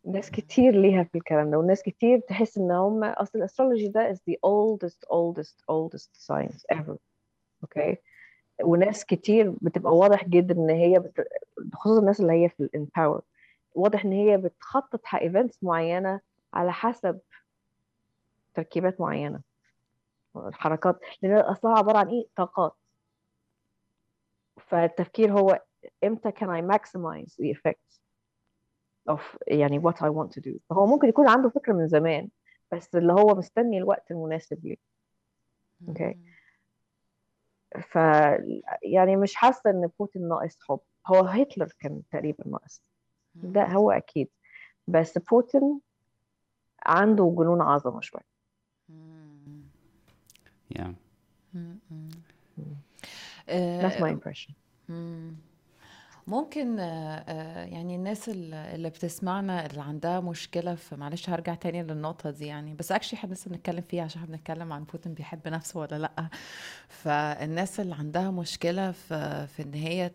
ناس 0.05 0.31
كتير 0.31 0.75
ليها 0.81 1.03
في 1.05 1.19
الكلام 1.19 1.51
ده 1.51 1.59
وناس 1.59 1.83
كتير 1.83 2.19
تحس 2.19 2.59
إن 2.59 2.71
هم 2.71 3.05
أصل 3.05 3.39
ال 3.39 3.44
astrology 3.44 3.89
ده 3.89 4.15
is 4.15 4.17
the 4.17 4.35
oldest 4.35 4.99
oldest 5.13 5.57
oldest 5.71 6.11
science 6.27 6.77
ever 6.77 6.97
okay 7.63 7.97
وناس 8.63 9.05
كتير 9.05 9.55
بتبقى 9.63 9.97
واضح 9.97 10.29
جدا 10.29 10.55
إن 10.55 10.71
هي 10.71 10.99
بت... 10.99 11.27
خصوصا 11.75 12.01
الناس 12.01 12.21
اللي 12.21 12.33
هي 12.33 12.49
في 12.49 12.61
ال 12.61 12.68
empower 12.69 13.23
واضح 13.75 14.05
إن 14.05 14.13
هي 14.13 14.37
بتخطط 14.37 15.01
events 15.15 15.65
معينة 15.65 16.21
على 16.55 16.73
حسب 16.73 17.21
تركيبات 18.55 19.01
معينة. 19.01 19.41
الحركات 20.37 21.01
لأن 21.23 21.37
اصلها 21.37 21.79
عبارة 21.79 21.99
عن 21.99 22.09
إيه؟ 22.09 22.27
طاقات. 22.37 22.77
فالتفكير 24.69 25.33
هو 25.33 25.63
إمتى 26.05 26.31
can 26.31 26.49
I 26.49 26.77
maximize 26.77 27.35
the 27.43 27.55
effects 27.55 28.01
of 29.11 29.21
يعني 29.47 29.81
what 29.81 29.95
I 29.95 30.09
want 30.09 30.33
to 30.33 30.41
do. 30.41 30.59
فهو 30.71 30.87
ممكن 30.87 31.09
يكون 31.09 31.29
عنده 31.29 31.49
فكرة 31.49 31.73
من 31.73 31.89
زمان 31.89 32.29
بس 32.73 32.95
اللي 32.95 33.13
هو 33.13 33.35
مستني 33.35 33.79
الوقت 33.79 34.11
المناسب 34.11 34.65
ليه. 34.65 34.77
أوكي 35.89 36.19
ف 37.81 37.97
يعني 38.83 39.17
مش 39.17 39.35
حاسة 39.35 39.71
إن 39.71 39.91
بوتين 39.99 40.29
ناقص 40.29 40.59
حب. 40.69 40.81
هو 41.07 41.21
هتلر 41.25 41.73
كان 41.81 42.03
تقريبا 42.11 42.49
ناقص. 42.49 42.83
ده 43.35 43.65
هو 43.65 43.91
أكيد. 43.91 44.29
بس 44.89 45.19
بوتين 45.19 45.81
عنده 46.87 47.35
جنون 47.39 47.61
عظمة 47.61 48.01
شوية. 48.01 48.33
يعني 50.71 50.97
that's 53.89 54.01
my 54.01 54.11
impression. 54.17 54.53
مم. 54.89 55.35
ممكن 56.27 56.79
آه، 56.81 57.25
آه، 57.29 57.65
يعني 57.65 57.97
الناس 57.97 58.29
ال- 58.29 58.55
اللي 58.55 58.91
بتسمعنا 58.91 59.67
اللي 59.67 59.81
عندها 59.83 60.21
مشكلة 60.21 60.75
في 60.75 60.97
معلش 60.97 61.31
هرجع 61.31 61.55
تاني 61.55 61.83
للنقطة 61.83 62.31
دي 62.31 62.47
يعني 62.47 62.75
بس 62.75 62.93
اكشلي 62.93 63.19
إحنا 63.19 63.35
لسه 63.35 63.51
بنتكلم 63.51 63.81
فيها 63.81 64.05
عشان 64.05 64.23
إحنا 64.23 64.37
بنتكلم 64.37 64.73
عن 64.73 64.85
بوتين 64.85 65.15
بيحب 65.15 65.49
نفسه 65.49 65.81
ولا 65.81 65.99
لأ. 65.99 66.29
فالناس 66.89 67.81
اللي 67.81 67.95
عندها 67.95 68.31
مشكلة 68.31 68.93
في 68.93 69.47
في 69.47 69.63
إن 69.63 69.75
هي 69.75 70.11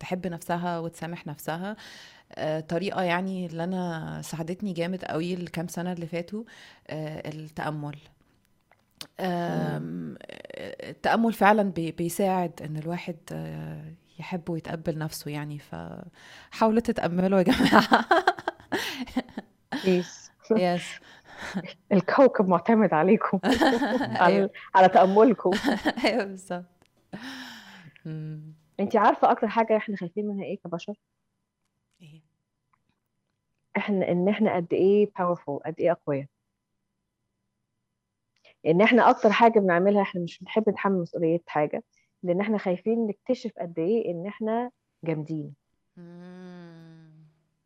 تحب 0.00 0.26
نفسها 0.26 0.78
وتسامح 0.78 1.26
نفسها 1.26 1.76
آه، 2.34 2.60
طريقة 2.60 3.02
يعني 3.02 3.46
اللي 3.46 3.64
أنا 3.64 4.20
ساعدتني 4.24 4.72
جامد 4.72 5.04
قوي 5.04 5.34
الكام 5.34 5.68
سنة 5.68 5.92
اللي 5.92 6.06
فاتوا 6.06 6.44
آه، 6.90 7.28
التأمل. 7.28 7.98
آم، 9.20 10.16
التأمل 10.88 11.32
فعلا 11.32 11.62
بي- 11.62 11.92
بيساعد 11.92 12.62
إن 12.64 12.76
الواحد 12.76 13.16
آه، 13.32 13.84
يحب 14.18 14.50
ويتقبل 14.50 14.98
نفسه 14.98 15.30
يعني 15.30 15.58
فحاولوا 15.58 16.80
تتأملوا 16.80 17.38
يا 17.38 17.44
جماعة. 17.44 18.04
please 19.84 20.30
يس 20.56 20.82
الكوكب 21.92 22.48
معتمد 22.48 22.94
عليكم. 22.94 23.38
على 24.22 24.34
أيوه. 24.36 24.50
على 24.74 24.88
تأملكم. 24.88 25.50
أيوه 26.04 26.24
بالظبط. 26.24 26.64
انت 28.80 28.96
عارفة 28.96 29.30
أكتر 29.30 29.48
حاجة 29.48 29.76
إحنا 29.76 29.96
خايفين 29.96 30.26
منها 30.28 30.44
إيه 30.44 30.58
كبشر؟ 30.64 30.94
إحنا 33.76 34.08
إن 34.12 34.28
إحنا 34.28 34.56
قد 34.56 34.72
إيه 34.72 35.06
powerful 35.06 35.62
قد 35.66 35.74
إيه 35.80 35.92
أقوياء. 35.92 36.26
إن 38.66 38.80
إحنا 38.80 39.10
أكتر 39.10 39.32
حاجة 39.32 39.58
بنعملها 39.58 40.02
إحنا 40.02 40.20
مش 40.20 40.38
بنحب 40.38 40.68
نتحمل 40.68 40.98
مسؤوليه 41.00 41.40
حاجة 41.46 41.82
لأن 42.22 42.40
إحنا 42.40 42.58
خايفين 42.58 43.06
نكتشف 43.06 43.52
قد 43.58 43.78
إيه 43.78 44.10
إن 44.10 44.26
إحنا 44.26 44.70
جامدين. 45.04 45.54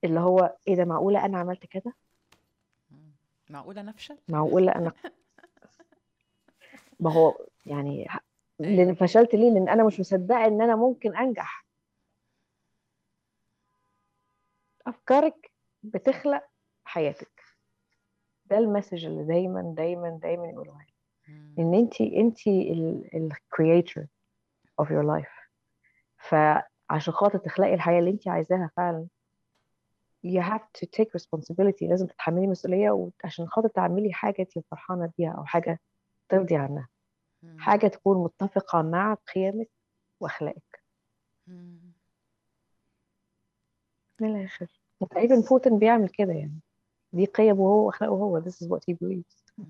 اللي 0.05 0.21
هو 0.21 0.57
إيه 0.69 0.75
ده 0.75 0.85
معقولة 0.85 1.25
أنا 1.25 1.39
عملت 1.39 1.67
كده؟ 1.67 1.95
معقولة 3.51 3.83
نفشل؟ 3.83 4.19
معقولة 4.29 4.73
أنا 4.73 4.93
ما 7.01 7.13
هو 7.13 7.47
يعني 7.67 8.07
لأن 8.59 8.95
فشلت 8.95 9.35
ليه؟ 9.35 9.51
لأن 9.51 9.69
أنا 9.69 9.85
مش 9.85 10.01
مصدقة 10.01 10.47
إن 10.47 10.63
أنا 10.63 10.77
ممكن 10.77 11.17
أنجح. 11.17 11.67
أفكارك 14.87 15.51
بتخلق 15.95 16.43
حياتك. 16.85 17.43
ده 18.47 18.59
ال 18.59 18.64
message 18.64 19.05
اللي 19.05 19.25
دايما 19.25 19.75
دايما 19.77 20.19
دايما 20.23 20.47
يقولوها 20.49 20.87
إن 21.59 21.75
انت 21.75 22.01
انت 22.01 22.47
ال 23.15 23.26
creator 23.26 24.07
of 24.83 24.87
your 24.87 25.05
life. 25.05 25.49
فعشان 26.19 27.13
خاطر 27.15 27.39
تخلقي 27.39 27.75
الحياة 27.75 27.99
اللي 27.99 28.11
انت 28.11 28.29
عايزاها 28.29 28.71
فعلا 28.77 29.07
you 30.27 30.41
have 30.43 30.63
to 30.79 30.87
take 30.87 31.09
responsibility. 31.21 31.83
لازم 31.83 32.07
تتحملي 32.07 32.47
مسؤولية 32.47 32.91
وعشان 32.91 33.47
خاطر 33.49 33.69
تعملي 33.69 34.13
حاجة 34.13 34.37
انت 34.39 34.59
فرحانة 34.71 35.13
بيها 35.19 35.33
أو 35.33 35.45
حاجة 35.45 35.81
ترضي 36.29 36.57
عنها. 36.57 36.89
حاجة 37.59 37.87
تكون 37.87 38.25
متفقة 38.25 38.83
مع 38.83 39.15
قيمك 39.15 39.69
وأخلاقك. 40.21 40.83
من 44.21 44.37
الآخر 44.37 44.67
وتقريبا 45.01 45.41
بوتين 45.51 45.79
بيعمل 45.79 46.09
كده 46.09 46.33
يعني. 46.33 46.61
دي 47.13 47.25
قيمه 47.25 47.59
هو 47.61 47.87
واخلاقه 47.87 48.13
هو 48.13 48.41
this 48.41 48.53
is 48.65 48.67
what 48.69 48.81
he 48.91 48.95
believes. 49.05 49.65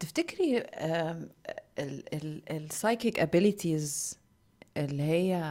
تفتكري 0.00 0.62
ال 2.50 2.59
psychic 2.59 3.20
abilities 3.20 4.18
اللي 4.76 5.02
هي 5.02 5.42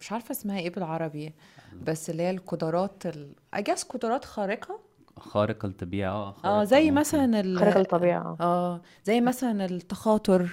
مش 0.00 0.12
عارفة 0.12 0.32
اسمها 0.32 0.58
إيه 0.58 0.70
بالعربي 0.70 1.34
بس 1.82 2.10
اللي 2.10 2.22
هي 2.22 2.30
القدرات 2.30 3.06
ال... 3.06 3.32
اجاز 3.54 3.82
قدرات 3.82 4.24
خارقة؟ 4.24 4.80
خارق 5.16 5.64
الطبيعة 5.64 6.12
آه 6.12 6.32
خارقة 6.32 6.64
زي 6.64 6.80
ممكن. 6.82 6.94
مثلا 6.94 7.40
ال... 7.40 7.58
خارق 7.58 7.76
الطبيعة. 7.76 8.36
آه 8.40 8.82
زي 9.04 9.20
مثلا 9.20 9.64
التخاطر 9.64 10.50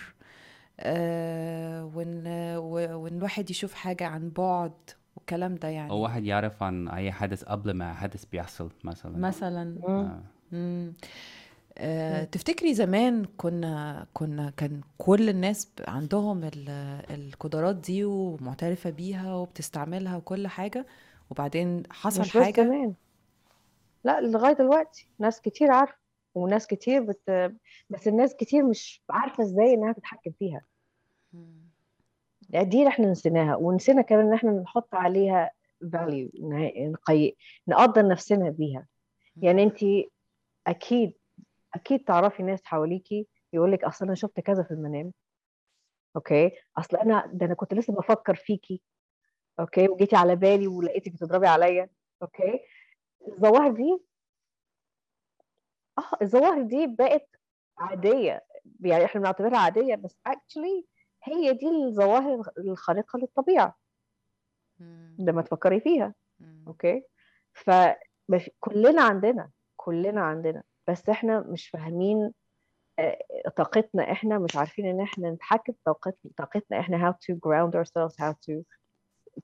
آه 0.79 1.85
وإن 1.95 2.27
وإن 2.93 3.17
الواحد 3.17 3.49
يشوف 3.49 3.73
حاجة 3.73 4.05
عن 4.05 4.29
بعد. 4.29 4.73
والكلام 5.15 5.55
ده 5.55 5.67
يعني 5.67 5.89
أو 5.91 5.97
واحد 5.99 6.23
يعرف 6.25 6.63
عن 6.63 6.87
أي 6.87 7.11
حدث 7.11 7.43
قبل 7.43 7.71
ما 7.71 7.93
حدث 7.93 8.25
بيحصل 8.25 8.71
مثلا 8.83 9.17
مثلا. 9.17 9.79
آه. 9.87 10.23
مم. 10.51 10.93
آه، 11.77 12.23
تفتكري 12.23 12.73
زمان 12.73 13.25
كنا 13.37 14.07
كنا 14.13 14.49
كان 14.49 14.81
كل 14.97 15.29
الناس 15.29 15.71
عندهم 15.87 16.43
ال- 16.43 16.69
القدرات 17.09 17.75
دي 17.75 18.03
ومعترفة 18.05 18.89
بيها 18.89 19.35
وبتستعملها 19.35 20.17
وكل 20.17 20.47
حاجة 20.47 20.85
وبعدين 21.29 21.83
حصل 21.91 22.21
مش 22.21 22.27
بس 22.37 22.43
حاجة 22.43 22.61
زمان 22.61 22.93
لا 24.03 24.21
لغاية 24.21 24.53
دلوقتي 24.53 25.07
ناس 25.19 25.41
كتير 25.41 25.71
عارفة 25.71 25.95
وناس 26.35 26.67
كتير 26.67 27.03
بت... 27.03 27.51
بس 27.89 28.07
الناس 28.07 28.35
كتير 28.35 28.63
مش 28.67 29.01
عارفة 29.09 29.43
إزاي 29.43 29.73
إنها 29.73 29.93
تتحكم 29.93 30.31
فيها 30.39 30.61
مم. 31.33 31.64
دي 32.49 32.87
إحنا 32.87 33.05
نسيناها 33.11 33.55
ونسينا 33.55 34.01
كمان 34.01 34.27
إن 34.27 34.33
إحنا 34.33 34.51
نحط 34.51 34.95
عليها 34.95 35.51
نقي... 35.81 37.35
نقدر 37.67 38.07
نفسنا 38.07 38.49
بيها. 38.49 38.87
يعني 39.41 39.63
أنت 39.63 39.77
أكيد 40.67 41.13
أكيد 41.75 42.03
تعرفي 42.03 42.43
ناس 42.43 42.65
حواليكي 42.65 43.27
يقول 43.53 43.71
لك 43.71 43.83
أصل 43.83 44.05
أنا 44.05 44.15
شفت 44.15 44.39
كذا 44.39 44.63
في 44.63 44.71
المنام 44.71 45.11
okay؟ 46.15 46.51
أصل 46.77 46.97
أنا 46.97 47.29
ده 47.33 47.45
أنا 47.45 47.53
كنت 47.53 47.73
لسه 47.73 47.93
بفكر 47.93 48.35
فيكي 48.35 48.81
okay؟ 49.59 49.87
وجيتي 49.89 50.15
على 50.15 50.35
بالي 50.35 50.67
ولقيتك 50.67 51.11
بتضربي 51.11 51.47
عليا 51.47 51.89
okay؟ 52.21 52.59
الظواهر 53.27 53.71
دي 53.71 53.97
آه 55.97 56.17
الظواهر 56.21 56.61
دي 56.61 56.87
بقت 56.87 57.29
عادية 57.77 58.45
يعني 58.81 59.05
إحنا 59.05 59.21
بنعتبرها 59.21 59.57
عادية 59.57 59.95
بس 59.95 60.17
actually 60.29 60.83
هي 61.25 61.53
دي 61.53 61.67
الظواهر 61.67 62.51
الخارقة 62.57 63.19
للطبيعة. 63.19 63.75
مم. 64.79 65.15
لما 65.19 65.41
تفكري 65.41 65.79
فيها. 65.79 66.13
okay؟ 66.67 67.03
فكلنا 67.53 69.01
عندنا 69.01 69.49
كلنا 69.75 70.21
عندنا. 70.21 70.63
بس 70.87 71.09
إحنا 71.09 71.39
مش 71.39 71.67
فاهمين 71.69 72.31
آه، 72.99 73.17
طاقتنا 73.57 74.11
إحنا 74.11 74.39
مش 74.39 74.55
عارفين 74.55 74.85
إن 74.85 75.01
إحنا 75.01 75.31
نتحكم 75.31 75.73
طاقتنا 75.85 76.31
طاقتنا 76.37 76.79
إحنا 76.79 77.11
how 77.11 77.13
to 77.13 77.35
ground 77.35 77.73
ourselves 77.75 78.15
how 78.21 78.33
to 78.33 78.63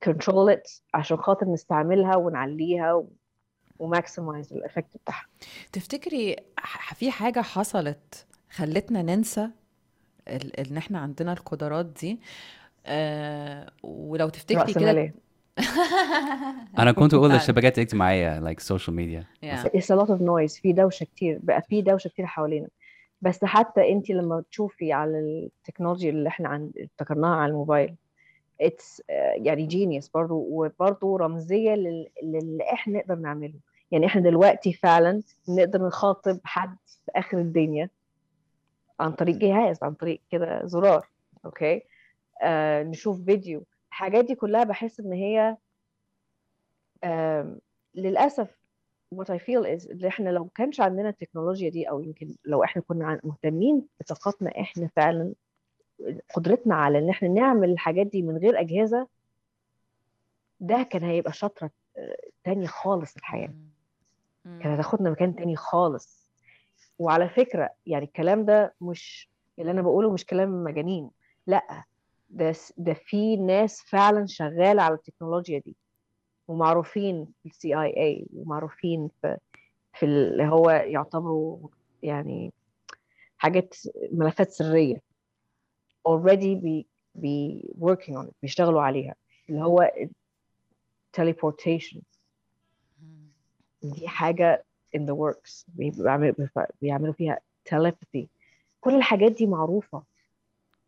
control 0.10 0.56
it 0.56 0.82
عشان 0.94 1.18
خاطر 1.18 1.46
نستعملها 1.46 2.16
ونعليها 2.16 2.94
و... 2.94 3.10
و 3.80 3.88
maximize 3.88 4.54
ال 4.54 4.60
effect 4.60 4.98
بتاعها. 4.98 5.26
تفتكري 5.74 6.36
في 6.96 7.12
حاجة 7.12 7.40
حصلت 7.40 8.28
خلتنا 8.52 9.02
ننسى 9.02 9.50
ان 10.28 10.78
إحنا 10.78 11.00
عندنا 11.00 11.34
القدرات 11.34 11.86
دي 11.86 12.20
آه 12.86 13.72
ولو 13.84 14.30
تفتكري 14.30 14.74
كده 14.74 14.82
رأسمالية 14.86 15.16
أنا 16.80 16.92
كنت 17.00 17.14
أقول 17.14 17.30
فعلا. 17.30 17.42
الشبكات 17.42 17.78
الاجتماعية 17.78 18.40
like 18.54 18.58
social 18.60 18.92
media. 18.94 19.24
Yeah. 19.46 19.66
it's 19.68 19.90
a 19.90 19.96
lot 20.02 20.10
of 20.10 20.20
noise. 20.22 20.62
في 20.62 20.74
دوشة 20.74 21.04
كتير. 21.04 21.40
بقى 21.44 21.62
في 21.62 21.82
دوشة 21.82 22.08
كتير 22.08 22.26
حوالينا. 22.26 22.68
بس 23.22 23.46
حتى 23.46 23.92
انت 23.92 24.10
لما 24.10 24.44
تشوفي 24.52 24.94
على 24.94 25.20
التكنولوجيا 25.20 26.10
اللي 26.10 26.30
إحنا 26.30 26.50
عن 26.50 26.72
افتكرناها 26.78 27.36
على 27.36 27.50
الموبايل 27.52 27.96
it's 28.62 29.02
يعني 29.36 29.66
genius 29.66 30.10
برضو. 30.10 30.36
وبرضو 30.50 31.16
رمزية 31.16 31.72
لل- 31.76 32.08
للي 32.24 32.64
إحنا 32.74 32.98
نقدر 33.00 33.16
نعمله. 33.16 33.54
يعني 33.92 34.06
إحنا 34.06 34.22
دلوقتي 34.22 34.74
فعلا 34.74 35.22
نقدر 35.50 35.88
نخاطب 35.88 36.40
حد 36.44 36.76
في 37.06 37.12
آخر 37.16 37.38
الدنيا. 37.38 37.90
عن 39.02 39.12
طريق 39.12 39.36
جهاز 39.36 39.84
عن 39.84 39.94
طريق 39.94 40.22
كده 40.32 40.66
زرار 40.66 41.08
okay؟ 41.46 41.82
آه 42.42 42.84
نشوف 42.84 43.22
فيديو. 43.26 43.64
الحاجات 43.90 44.26
دي 44.26 44.36
كلها 44.36 44.64
بحس 44.64 45.00
إن 45.00 45.14
هي 45.14 45.58
آم، 47.04 47.60
للأسف 47.96 48.48
what 49.16 49.26
I 49.28 49.38
feel 49.40 49.66
is 49.80 49.92
إن 49.92 50.06
إحنا 50.06 50.30
لو 50.30 50.46
كانش 50.56 50.82
عندنا 50.82 51.10
التكنولوجيا 51.10 51.70
دي 51.70 51.90
أو 51.90 52.00
يمكن 52.02 52.36
لو 52.46 52.64
إحنا 52.64 52.82
كنا 52.82 53.20
مهتمين 53.24 53.88
بطاقتنا 54.00 54.52
إحنا 54.62 54.88
فعلا 54.96 55.34
قدرتنا 56.34 56.76
على 56.76 56.98
إن 57.00 57.10
إحنا 57.10 57.28
نعمل 57.28 57.70
الحاجات 57.72 58.08
دي 58.08 58.22
من 58.22 58.38
غير 58.38 58.60
أجهزة 58.60 59.08
ده 60.60 60.84
كان 60.84 61.04
هيبقى 61.04 61.34
شطرة 61.34 61.70
آه، 61.98 62.16
تاني 62.44 62.68
خالص 62.68 63.16
الحياة. 63.18 63.54
مم. 64.46 64.60
كانت 64.64 64.74
هتاخدنا 64.80 65.10
مكان 65.10 65.36
تاني 65.36 65.56
خالص. 65.56 66.21
وعلى 67.02 67.30
فكرة 67.30 67.70
يعني 67.86 68.06
الكلام 68.06 68.46
ده 68.46 68.74
مش 68.82 69.30
اللي 69.60 69.72
أنا 69.72 69.82
بقوله 69.82 70.12
مش 70.14 70.26
كلام 70.26 70.64
مجانين 70.64 71.10
لأ 71.48 71.84
ده 72.30 72.54
ده 72.78 72.94
في 72.94 73.38
ناس 73.38 73.82
فعلا 73.82 74.26
شغالة 74.26 74.82
على 74.82 74.94
التكنولوجيا 74.94 75.60
دي 75.60 75.76
ومعروفين 76.48 77.28
في 77.44 77.50
ال 77.50 77.76
CIA 77.82 78.26
ومعروفين 78.34 79.10
في 79.22 79.38
في 79.94 80.06
اللي 80.06 80.44
هو 80.44 80.70
يعتبروا 80.70 81.58
يعني 82.04 82.54
حاجات 83.38 83.76
ملفات 84.12 84.52
سرية 84.52 85.02
already 86.10 86.38
بي 86.62 86.88
بي 87.16 87.66
working 87.80 88.14
on 88.14 88.26
it 88.28 88.34
بيشتغلوا 88.42 88.82
عليها 88.82 89.16
اللي 89.50 89.62
هو 89.62 89.92
teleportation. 91.18 91.98
دي 93.84 94.08
حاجة 94.08 94.64
in 94.98 95.02
the 95.02 95.16
works. 95.16 95.66
بيعملوا 95.68 96.36
بيعملوا 96.82 97.14
فيها 97.14 97.40
telepathy. 97.70 98.26
كل 98.82 98.96
الحاجات 98.96 99.32
دي 99.32 99.48
معروفة. 99.48 100.04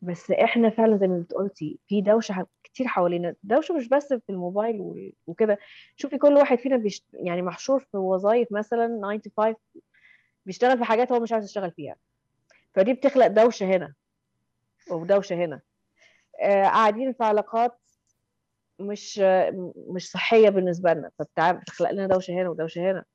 بس 0.01 0.31
إحنا 0.31 0.69
فعلا 0.69 0.97
زي 0.97 1.07
ما 1.07 1.19
بتقولتي 1.19 1.79
في 1.87 2.01
دوشة 2.01 2.47
كتير 2.63 2.87
حوالينا. 2.87 3.35
دوشة 3.43 3.73
مش 3.75 3.87
بس 3.87 4.13
في 4.13 4.29
الموبايل 4.29 5.11
وكده. 5.27 5.59
شوفي 5.95 6.17
كل 6.17 6.33
واحد 6.33 6.57
فينا 6.57 6.77
بيش 6.77 7.03
يعني 7.13 7.41
محشور 7.41 7.79
في 7.91 7.97
وظائف 7.97 8.51
مثلا 8.51 8.87
9 9.01 9.17
to 9.17 9.31
5 9.37 9.55
بيشتغل 10.45 10.77
في 10.77 10.83
حاجات 10.83 11.11
هو 11.11 11.19
مش 11.19 11.31
عايز 11.33 11.45
يشتغل 11.45 11.71
فيها. 11.71 11.95
فدي 12.73 12.93
بتخلق 12.93 13.27
دوشة 13.27 13.65
هنا. 13.65 13.93
ودوشة 14.91 15.35
هنا. 15.35 15.61
آه 16.41 16.63
قاعدين 16.63 17.13
في 17.13 17.23
علاقات 17.23 17.77
مش 18.79 19.19
مش 19.87 20.11
صحية 20.11 20.49
بالنسبة 20.49 20.93
لنا. 20.93 21.11
فبتخلق 21.17 21.91
لنا 21.91 22.07
دوشة 22.07 22.33
هنا 22.33 22.49
ودوشة 22.49 22.91
هنا. 22.91 23.05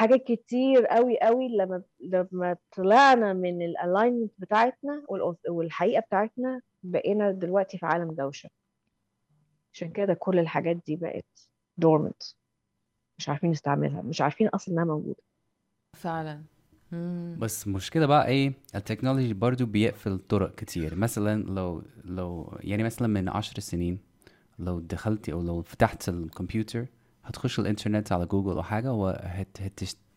حاجات 0.00 0.24
كتير 0.24 0.86
قوي 0.86 1.18
قوي 1.20 1.48
لما 1.48 1.82
لما 2.00 2.56
طلعنا 2.76 3.32
من 3.32 3.62
ال 3.62 3.69
alignment 3.69 4.32
بتاعتنا 4.38 5.02
والحقيقة 5.48 6.00
بتاعتنا 6.00 6.60
بقينا 6.82 7.30
دلوقتي 7.30 7.78
في 7.78 7.86
عالم 7.86 8.12
دوشه 8.12 8.50
عشان 9.72 9.90
كده 9.90 10.14
كل 10.14 10.38
الحاجات 10.38 10.76
دي 10.86 10.96
بقت 10.96 11.26
dormant 11.78 12.22
مش 13.18 13.28
عارفين 13.28 13.50
نستعملها 13.50 14.02
مش 14.02 14.20
عارفين 14.20 14.48
أصلا 14.48 14.74
إنها 14.74 14.84
موجودة. 14.84 15.22
فعلا. 15.96 16.42
مم. 16.92 17.36
بس 17.40 17.68
مشكلة 17.68 18.06
بقى 18.06 18.26
إيه؟ 18.26 18.52
ال 18.74 18.80
technology 18.80 19.34
برضو 19.34 19.66
بيقفل 19.66 20.18
طرق 20.18 20.54
كتير. 20.54 20.94
مثلا 20.94 21.42
لو 21.42 21.82
لو 22.04 22.58
يعني 22.60 22.82
مثلا 22.82 23.08
من 23.08 23.28
عشر 23.28 23.60
سنين 23.60 23.98
لو 24.58 24.80
دخلتي 24.80 25.32
أو 25.32 25.42
لو 25.42 25.62
فتحت 25.62 26.08
الكمبيوتر 26.08 26.86
هتخش 27.30 27.58
الانترنت 27.60 28.12
على 28.12 28.26
جوجل 28.26 28.50
أو 28.56 28.62
حاجة 28.62 28.92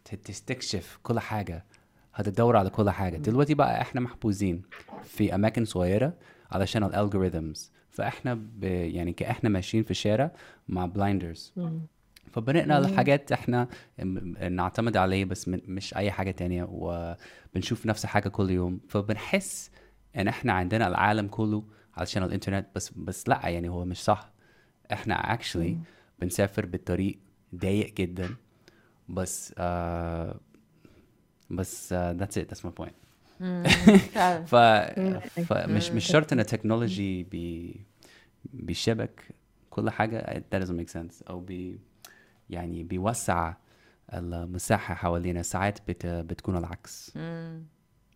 وهتستكشف 0.03 0.99
كل 1.03 1.19
حاجة 1.19 1.65
هتدور 2.13 2.57
على 2.57 2.69
كل 2.69 2.89
حاجة. 2.89 3.17
دلوقتي 3.17 3.53
بقى 3.53 3.81
إحنا 3.81 4.01
محبوسين 4.01 4.61
في 5.03 5.35
أماكن 5.35 5.65
صغيرة 5.65 6.13
علشان 6.51 6.83
ال 6.83 6.91
algorithms 6.91 7.71
فإحنا 7.91 8.33
ب 8.33 8.63
يعني 8.63 9.13
كإحنا 9.13 9.49
ماشيين 9.49 9.83
في 9.83 9.91
الشارع 9.91 10.31
مع 10.67 10.85
blinders 10.85 11.53
فبنقرأ 12.31 12.77
الحاجات 12.77 13.31
إحنا 13.31 13.67
نعتمد 14.49 14.97
عليه 14.97 15.25
بس 15.25 15.47
من 15.47 15.61
مش 15.67 15.95
أي 15.95 16.11
حاجة 16.11 16.31
تانية 16.31 16.67
وبنشوف 16.69 17.85
نفس 17.85 18.03
الحاجة 18.03 18.29
كل 18.29 18.49
يوم. 18.51 18.79
فبنحس 18.89 19.71
إن 20.17 20.27
إحنا 20.27 20.53
عندنا 20.53 20.87
العالم 20.87 21.27
كله 21.27 21.63
علشان 21.97 22.23
الانترنت 22.23 22.67
بس 22.75 22.91
بس 22.95 23.29
لأ 23.29 23.47
يعني 23.49 23.69
هو 23.69 23.85
مش 23.85 24.03
صح. 24.03 24.33
إحنا 24.93 25.37
actually 25.37 25.73
بنسافر 26.23 26.65
بالطريق 26.65 27.19
ضيق 27.55 27.93
جدا. 27.93 28.35
بس 29.09 29.53
آه 29.57 30.39
بس 31.49 31.93
that's 31.93 32.59
my 32.59 32.83
point. 32.83 32.93
مم. 33.39 33.63
فعلا 34.45 35.19
ف... 35.19 35.53
فمش 35.53 35.91
مش 35.91 36.05
شرط 36.05 36.33
إن 36.33 36.39
ال 36.39 36.47
technology 36.47 37.23
بي... 37.23 37.75
بيشبك 38.53 39.35
كل 39.69 39.89
حاجة. 39.89 40.43
That 40.53 40.63
doesn't 40.63 40.79
make 40.79 40.93
sense. 40.93 41.29
أو 41.29 41.39
بي 41.39 41.79
يعني 42.49 42.83
بيوسع 42.83 43.53
المساحة 44.13 44.95
حوالينا. 44.95 45.41
ساعات 45.41 45.79
بت... 45.87 46.05
بتكون 46.05 46.57
العكس. 46.57 47.17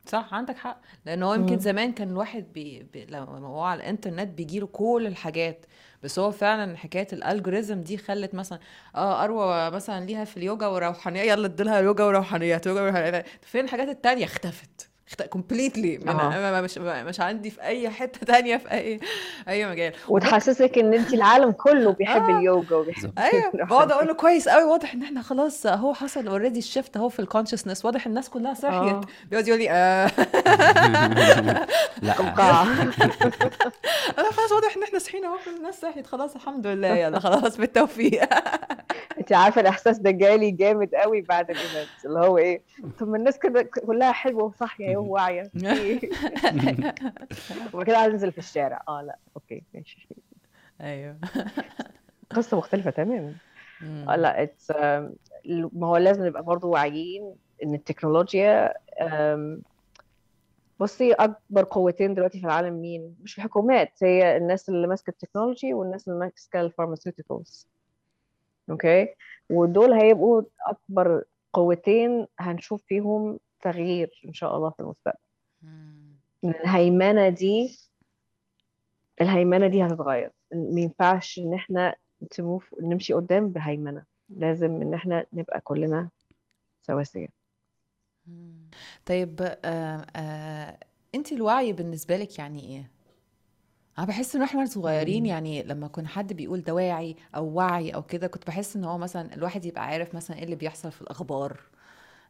صح 0.10 0.34
عندك 0.34 0.58
حق. 0.58 0.82
لأن 1.06 1.24
هو 1.24 1.34
يمكن. 1.34 1.60
زمان 1.60 1.92
كان 1.92 2.10
الواحد 2.10 2.46
بي... 2.54 2.84
بي... 2.94 3.06
لما 3.06 3.48
هو 3.48 3.62
على 3.62 3.80
الإنترنت 3.82 4.28
بيجيله 4.38 4.68
كل 4.68 5.04
الحاجات. 5.08 5.66
بس 6.04 6.20
هو 6.20 6.32
فعلا 6.32 6.78
حكاية 6.78 7.08
ال 7.14 7.21
algorithm 7.21 7.82
دي 7.84 7.98
خلت 7.98 8.36
مثلا 8.36 8.60
آه 8.96 9.24
أروى 9.24 9.72
مثلا 9.72 10.06
ليها 10.06 10.26
في 10.26 10.38
اليوجا 10.38 10.68
وروحانية 10.68 11.22
يلا 11.22 11.46
اديلها 11.46 11.80
يوجا 11.80 12.04
وروحانيات 12.04 12.66
يوجا 12.66 12.82
وروحانيات. 12.82 13.26
فين 13.42 13.66
الحاجات 13.66 13.88
التانية؟ 13.90 14.26
اختفت. 14.26 14.70
اخت... 14.82 14.97
completely 15.30 16.00
آه. 16.08 16.62
مش 16.62 16.78
مش 16.78 17.20
عندي 17.20 17.50
في 17.50 17.62
أي 17.62 17.90
حتة 17.90 18.26
تانية 18.26 18.58
في 18.58 18.72
اي 18.72 19.00
أي 19.48 19.66
مجال. 19.66 19.94
وتحسسك 20.10 20.78
إن 20.78 20.94
انت 20.94 21.14
العالم 21.14 21.52
كله 21.52 21.92
بيحب 21.92 22.22
آه. 22.22 22.40
اليوجا 22.40 22.76
وبيحب 22.76 23.20
أيوه. 23.20 23.52
بقعد 23.54 23.92
أقول 23.92 24.08
له 24.08 24.14
كويس 24.14 24.50
قوي 24.50 24.64
واضح 24.64 24.94
إن 24.94 25.04
إحنا 25.04 25.22
خلاص 25.22 25.68
هو 25.68 25.94
حصل 25.94 26.28
already 26.28 26.60
ال 26.60 26.66
shift 26.66 26.98
أهو 26.98 27.10
في 27.10 27.20
ال 27.20 27.25
consciousness 27.25 27.86
واضح 27.86 28.06
الناس 28.06 28.30
كلها 28.30 28.52
آه. 28.52 28.54
صحيت 28.54 28.98
بيقعد 29.30 29.48
يقول 29.48 29.60
لي 29.60 29.70
آه. 29.70 30.12
لا. 32.02 32.14
أنا 34.20 34.32
خلاص 34.32 34.52
واضح 34.52 34.76
إن 34.78 34.84
إحنا 34.84 35.00
صحينا 35.00 35.28
أهو 35.28 35.38
الناس 35.58 35.82
صحيت. 35.82 36.08
خلاص 36.08 36.36
الحمد 36.36 36.68
لله. 36.68 36.88
يلا 36.88 37.20
خلاص 37.20 37.58
بالتوفيق. 37.58 38.24
انت 39.20 39.34
عارفة 39.34 39.62
الإحساس 39.62 39.98
ده 39.98 40.12
جالي 40.12 40.52
جامد 40.52 40.96
قوي 40.96 41.22
بعد 41.22 41.50
ال 41.50 41.58
event. 41.58 42.06
اللي 42.06 42.20
هو 42.20 42.38
إيه؟ 42.38 42.62
طب 43.00 43.08
ما 43.08 43.18
الناس 43.18 43.40
كده 43.40 43.62
كلها 43.62 44.12
حلوة 44.12 44.44
وصاحية. 44.44 44.97
وواعيه 45.00 45.44
في؟ 45.54 46.00
وبعد 47.74 47.86
كده 47.86 47.98
عايز 47.98 48.14
انزل 48.14 48.32
في 48.32 48.38
الشارع. 48.38 48.84
آه 48.88 49.02
لا 49.02 49.18
okay 49.36 49.64
ماشي. 49.74 50.08
أيوه. 50.82 51.18
قصة 52.36 52.58
مختلفة 52.58 52.92
تماما. 52.92 53.34
آه 53.84 54.16
لا 54.16 54.44
it's 54.44 54.72
ما 55.74 55.88
هو 55.88 55.98
لازم 55.98 56.26
نبقى 56.26 56.44
برضو 56.44 56.70
واعيين 56.70 57.36
إن 57.64 57.74
التكنولوجيا 57.74 58.74
آم، 59.02 59.62
بصي 60.80 61.14
أكبر 61.14 61.64
قوتين 61.64 62.14
دلوقتي 62.14 62.40
في 62.40 62.46
العالم 62.46 62.82
مين؟ 62.82 63.16
مش 63.24 63.38
الحكومات 63.38 64.04
هي 64.04 64.38
الناس 64.38 64.70
اللي 64.70 64.88
ماسكة 64.88 65.10
ال 65.10 65.16
technology 65.16 65.74
والناس 65.74 66.08
اللي 66.08 66.20
ماسكة 66.20 66.62
ال 66.62 66.68
pharmaceuticals 66.68 67.68
okay؟ 68.70 69.08
ودول 69.50 69.94
هيبقوا 69.94 70.42
أكبر 70.68 71.24
قوتين 71.54 72.28
هنشوف 72.40 72.84
فيهم 72.88 73.40
تغيير 73.62 74.22
إن 74.26 74.34
شاء 74.34 74.58
الله 74.58 74.70
في 74.70 74.80
المستقبل. 74.80 75.20
الهيمنة 76.44 77.30
دي 77.30 77.80
الهيمنة 79.22 79.68
دي 79.68 79.86
هتتغير. 79.86 80.32
ما 80.52 80.82
ينفعش 80.82 81.40
إن 81.40 81.54
إحنا 81.54 81.96
تموف 82.32 82.76
نمشي 82.82 83.14
قدام 83.14 83.50
بهيمنة. 83.50 84.04
لازم 84.30 84.82
إن 84.82 84.94
إحنا 84.94 85.26
نبقى 85.34 85.62
كلنا 85.62 86.10
سواسية. 86.82 87.28
طيب 89.06 89.42
آه 89.66 90.06
آه 90.16 90.78
انت 91.16 91.32
الوعي 91.32 91.74
بالنسبة 91.74 92.18
لك 92.18 92.40
يعني 92.40 92.64
إيه؟ 92.64 92.92
أنا 93.98 94.06
بحس 94.06 94.36
إن 94.36 94.42
إحنا 94.42 94.66
صغيرين. 94.66 95.26
يعني 95.26 95.64
لما 95.64 95.88
كان 95.88 96.08
حد 96.08 96.34
بيقول 96.34 96.62
ده 96.62 96.74
واعي 96.74 97.16
أو 97.36 97.54
وعي 97.54 97.90
أو 97.92 98.04
كده 98.04 98.28
كنت 98.28 98.48
بحس 98.48 98.76
إن 98.76 98.84
هو 98.84 98.98
مثلا 98.98 99.34
الواحد 99.34 99.66
يبقى 99.66 99.86
عارف 99.86 100.16
مثلا 100.16 100.38
إيه 100.38 100.44
اللي 100.44 100.56
بيحصل 100.56 100.92
في 100.92 101.02
الأخبار. 101.02 101.62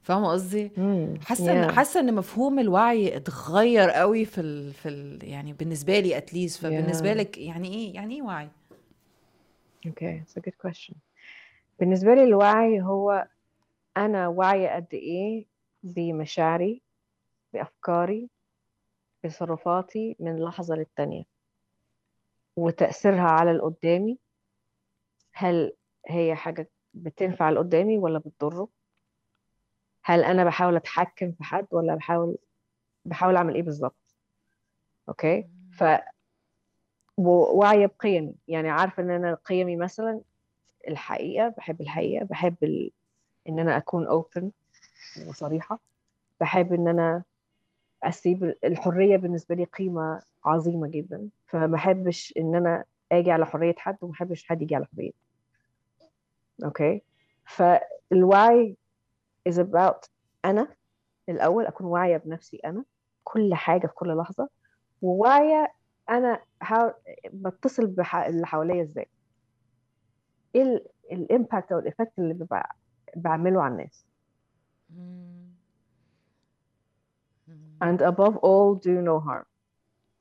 فاهمة 0.02 0.32
قصدي. 0.32 0.72
حاسة 1.22 1.66
إن. 1.66 1.72
حاسة 1.72 2.00
إن 2.00 2.14
مفهوم 2.16 2.60
الوعي 2.60 3.16
اتغير 3.18 3.90
قوي 3.90 4.26
في 4.26 4.42
ال... 4.42 4.74
في 4.74 4.90
ال... 4.90 5.24
يعني 5.24 5.54
بالنسبة 5.54 6.00
لي 6.00 6.18
اتليست 6.18 6.62
فبالنسبة 6.62 7.14
Yeah. 7.14 7.18
لك 7.18 7.38
يعني 7.38 7.68
إيه 7.68 7.96
يعني 7.96 8.16
إيه 8.16 8.22
وعي 8.22 8.50
Okay, 9.88 10.22
it's 10.24 10.36
a 10.38 10.42
good 10.42 10.58
question. 10.68 10.96
بالنسبة 11.80 12.14
لي 12.14 12.24
الوعي 12.24 12.82
هو 12.82 13.28
أنا 13.98 14.28
واعية 14.28 14.76
قد 14.76 14.88
إيه 14.94 15.46
بمشاعري 15.84 16.82
بأفكاري 17.54 18.30
بتصرفاتي 19.24 20.16
من 20.20 20.44
لحظة 20.44 20.76
للتانية 20.76 21.24
وتأثيرها 22.56 23.22
على 23.22 23.52
اللي 23.52 23.62
قدامي 23.64 24.18
هل 25.34 25.74
هي 26.08 26.36
حاجة 26.36 26.70
بتنفع 26.94 27.50
اللي 27.50 27.60
قدامي 27.60 27.98
ولا 27.98 28.20
بتضره 28.20 28.68
هل 30.08 30.24
أنا 30.24 30.44
بحاول 30.44 30.76
أتحكم 30.76 31.32
في 31.32 31.44
حد 31.44 31.68
ولا 31.72 31.96
بحاول 31.96 32.38
بحاول 33.06 33.36
أعمل 33.36 33.56
إيه 33.56 33.64
بالظبط؟ 33.64 34.16
okay؟ 35.10 35.48
ف 35.72 35.84
وواعية 37.18 37.86
بقيمي. 37.86 38.36
يعني 38.48 38.70
عارفة 38.70 39.04
إن 39.04 39.10
أنا 39.12 39.34
قيمي 39.34 39.76
مثلا 39.76 40.22
الحقيقة 40.88 41.50
بحب 41.58 41.82
الحقيقة 41.82 42.26
بحب 42.26 42.56
ال... 42.64 42.92
إن 43.50 43.60
أنا 43.60 43.78
أكون 43.78 44.08
open 44.08 44.44
وصريحة. 45.28 45.80
بحب 46.40 46.74
إن 46.74 46.88
أنا 46.88 47.24
أسيب 48.04 48.56
الحرية 48.64 49.18
بالنسبة 49.18 49.56
لي 49.56 49.64
قيمة 49.64 50.22
عظيمة 50.46 50.88
جدا. 50.88 51.30
فما 51.48 51.68
بحبش 51.68 52.34
إن 52.38 52.56
أنا 52.56 52.84
أجي 53.12 53.32
على 53.32 53.46
حرية 53.46 53.76
حد 53.78 53.98
وما 54.02 54.12
بحبش 54.12 54.46
حد 54.48 54.62
يجي 54.62 54.76
على 54.76 54.86
حريتي. 54.86 55.18
okay؟ 56.64 57.02
فالوعي 57.46 58.78
is 59.52 59.58
about 59.58 60.10
أنا. 60.46 60.76
الأول 61.30 61.66
أكون 61.66 61.88
واعية 61.88 62.18
بنفسي 62.18 62.58
أنا 62.66 62.86
كل 63.24 63.54
حاجة 63.56 63.88
في 63.88 63.94
كل 63.94 64.18
لحظة. 64.18 64.50
وواعية 65.02 65.74
أنا 66.10 66.42
حاول 66.62 66.94
بتصل 67.34 67.88
باللي 67.88 68.48
حواليا 68.48 68.84
إزاي. 68.84 69.08
إيه 70.56 70.84
ال 71.12 71.20
impact 71.20 71.72
أو 71.72 71.80
ال 71.80 71.84
effect 71.84 72.12
اللي 72.20 72.34
ببقى 72.34 72.76
بعمله 73.16 73.62
على 73.64 73.72
الناس. 73.72 74.06
and 77.84 78.02
above 78.02 78.36
all 78.38 78.76
do 78.76 79.02
no 79.02 79.20
harm. 79.20 79.46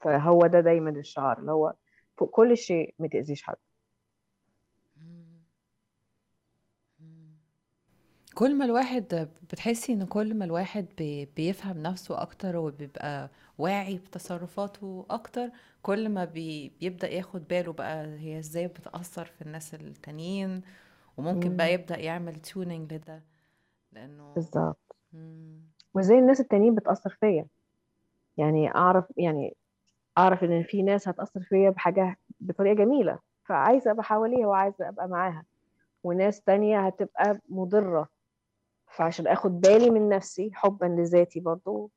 فهو 0.01 0.39
ده 0.47 0.61
دايما 0.61 0.91
الشعار 0.91 1.39
اللي 1.39 1.53
هو 1.53 1.75
فوق 2.19 2.31
كل 2.31 2.57
شيء 2.57 2.95
ما 2.99 3.09
تأذيش 3.09 3.43
حد. 3.43 3.57
كل 8.37 8.55
ما 8.59 8.65
الواحد 8.65 9.29
بتحسي 9.53 9.93
إن 9.93 10.07
كل 10.07 10.35
ما 10.35 10.45
الواحد 10.45 10.87
بي- 10.99 11.25
بيفهم 11.37 11.79
نفسه 11.83 12.23
أكتر 12.23 12.57
وبيبقى 12.57 13.31
واعي 13.59 13.99
بتصرفاته 13.99 15.07
أكتر 15.11 15.51
كل 15.83 16.09
ما 16.09 16.25
بي 16.25 16.73
بيبدأ 16.81 17.09
ياخد 17.09 17.49
باله 17.49 17.73
بقى 17.73 18.05
هي 18.07 18.39
إزاي 18.39 18.67
بتأثر 18.69 19.25
في 19.25 19.43
الناس 19.43 19.75
التانيين 19.75 20.63
وممكن 21.17 21.57
بقى. 21.57 21.73
يبدأ 21.73 21.99
يعمل 21.99 22.35
tuning 22.37 22.95
لده 22.95 23.23
لأنه 23.93 24.35
بالظبط. 24.35 24.97
وزي 25.95 26.19
الناس 26.19 26.41
التانيين 26.41 26.75
بتأثر 26.75 27.11
فيا 27.21 27.47
يعني 28.37 28.75
أعرف 28.75 29.05
يعني 29.17 29.57
أعرف 30.19 30.45
إن 30.45 30.63
في 30.63 30.83
ناس 30.83 31.09
هتأثر 31.09 31.41
فيا 31.43 31.71
بحاجة 31.71 32.19
بطريقة 32.41 32.75
جميلة 32.75 33.19
فعايزة 33.45 33.91
أبقى 33.91 34.05
حواليها 34.05 34.47
وعايزة 34.47 34.89
أبقى 34.89 35.09
معاها 35.09 35.45
وناس 36.05 36.41
تانية 36.41 36.87
هتبقى 36.87 37.41
مضرة 37.49 38.16
فعشان 38.87 39.27
أخد 39.27 39.61
بالي 39.61 39.91
من 39.91 40.09
نفسي 40.09 40.51
حبا 40.55 40.87
لذاتي 40.87 41.41
برضو. 41.41 41.91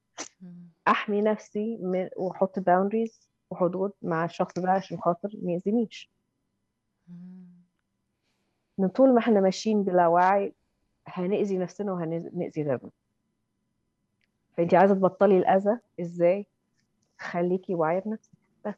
أحمي 0.88 1.22
نفسي 1.22 1.78
من 1.78 2.10
وأحط 2.18 2.60
باوندريز 2.60 3.30
وحدود 3.50 3.92
مع 4.02 4.26
الشخص 4.26 4.60
ده 4.60 4.72
عشان 4.72 4.98
خاطر 4.98 5.30
ما 5.42 5.52
يأذينيش. 5.52 6.10
من 8.78 8.88
طول 8.88 9.14
ما 9.14 9.20
إحنا 9.20 9.40
ماشيين 9.42 9.84
بلا 9.84 10.08
وعي 10.08 10.54
هنأذي 11.08 11.58
نفسنا 11.58 11.92
وهنأذي 11.94 12.64
غيرنا. 12.64 12.92
فانت 14.58 14.74
عايزة 14.74 14.94
تبطلي 14.96 15.38
الأذى؟ 15.38 15.80
إزاي؟ 16.02 16.46
خليكي 17.18 17.76
واعية 17.76 18.00
بنفسك. 18.00 18.32
بس. 18.66 18.76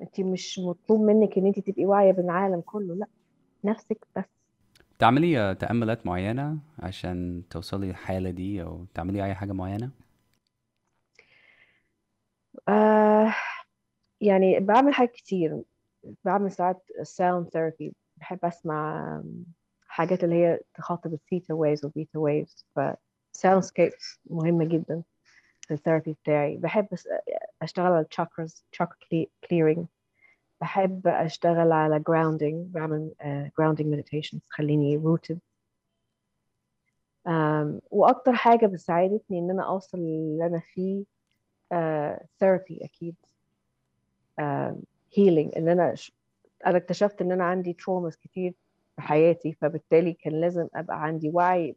انت 0.00 0.20
مش 0.20 0.58
مطلوب 0.58 1.00
منك 1.00 1.38
إن 1.38 1.46
انت 1.46 1.58
تبقي 1.58 1.86
واعية 1.86 2.12
بالعالم 2.12 2.60
كله 2.60 2.94
لأ. 2.94 3.06
نفسك 3.64 4.06
بس. 4.16 4.24
تعملي 4.98 5.54
تأملات 5.54 6.06
معينة 6.06 6.58
عشان 6.78 7.42
توصلي 7.50 7.90
الحالة 7.90 8.30
دي 8.30 8.62
أو 8.62 8.84
تعملي 8.94 9.24
أي 9.24 9.34
حاجة 9.34 9.52
معينة؟ 9.52 9.90
آه 12.68 13.34
يعني 14.20 14.60
بعمل 14.60 14.94
حاجات 14.94 15.12
كتير. 15.12 15.62
بعمل 16.24 16.52
ساعات 16.52 16.86
sound 17.02 17.48
therapy 17.48 17.94
بحب 18.16 18.38
أسمع 18.44 19.22
حاجات 19.86 20.24
اللي 20.24 20.34
هي 20.34 20.60
تخاطب 20.74 21.12
ال 21.12 21.19
theta 21.19 21.54
waves 21.54 21.84
وال 21.84 21.95
beta 21.95 22.18
waves 22.18 22.66
ف 22.76 22.80
scapes 23.60 24.20
مهمة 24.30 24.64
جدا 24.64 25.02
في 25.60 25.74
ال 25.74 25.79
therapy 25.79 26.12
بتاعي. 26.22 26.56
بحب 26.56 26.88
أشتغل 27.62 27.86
على 27.92 28.06
ال 28.10 28.17
chakras 28.17 28.64
chakra 28.76 29.26
clearing. 29.46 29.95
بحب 30.60 31.06
أشتغل 31.06 31.72
على 31.72 31.98
grounding 32.10 32.72
بعمل 32.74 33.10
uh, 33.20 33.50
grounding 33.62 33.84
meditations 33.86 34.48
تخليني 34.48 35.00
rooted. 35.02 35.36
um, 37.28 37.80
وأكتر 37.90 38.32
حاجة 38.32 38.66
بتساعدتني 38.66 39.38
إن 39.38 39.50
أنا 39.50 39.62
أوصل 39.66 39.98
اللي 39.98 40.46
أنا 40.46 40.58
فيه 40.58 41.04
uh, 41.74 42.16
therapy 42.16 42.84
أكيد. 42.84 43.14
um, 44.40 44.74
healing 45.16 45.56
إن 45.56 45.68
أنا 45.68 45.94
ش... 45.94 46.12
أنا 46.66 46.76
اكتشفت 46.76 47.20
إن 47.22 47.32
أنا 47.32 47.44
عندي 47.44 47.76
traumas 47.82 48.16
كتير 48.16 48.54
في 48.96 49.02
حياتي 49.02 49.52
فبالتالي 49.52 50.12
كان 50.12 50.40
لازم 50.40 50.68
أبقى 50.74 51.02
عندي 51.02 51.30
وعي 51.34 51.76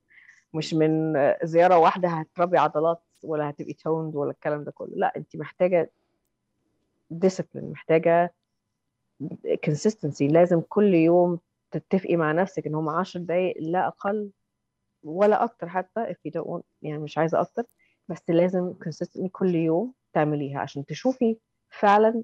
مش 0.54 0.74
من 0.74 1.14
زيارة 1.42 1.78
واحدة 1.78 2.08
هتربي 2.08 2.58
عضلات 2.58 3.00
ولا 3.24 3.50
هتبقي 3.50 3.72
toned 3.72 4.16
ولا 4.16 4.30
الكلام 4.30 4.64
ده 4.64 4.70
كله. 4.72 4.90
لا 4.94 5.12
أنت 5.16 5.36
محتاجة 5.36 5.90
ديسيبلين 7.10 7.70
محتاجة 7.70 8.32
consistency. 9.66 10.22
لازم 10.22 10.60
كل 10.60 10.94
يوم 10.94 11.38
تتفقي 11.70 12.16
مع 12.16 12.32
نفسك 12.32 12.66
إن 12.66 12.74
هم 12.74 12.88
10 12.88 13.20
دقايق 13.20 13.56
لا 13.60 13.86
أقل 13.86 14.30
ولا 15.04 15.44
أكتر 15.44 15.68
حتى 15.68 16.06
if 16.06 16.16
you 16.28 16.32
don't 16.32 16.46
want 16.46 16.62
يعني 16.82 16.98
مش 16.98 17.18
عايزة 17.18 17.40
أكتر 17.40 17.64
بس 18.08 18.30
لازم 18.30 18.74
consistently 18.84 19.28
كل 19.32 19.54
يوم 19.54 19.92
تعمليها 20.12 20.60
عشان 20.60 20.84
تشوفي 20.86 21.36
فعلا 21.70 22.22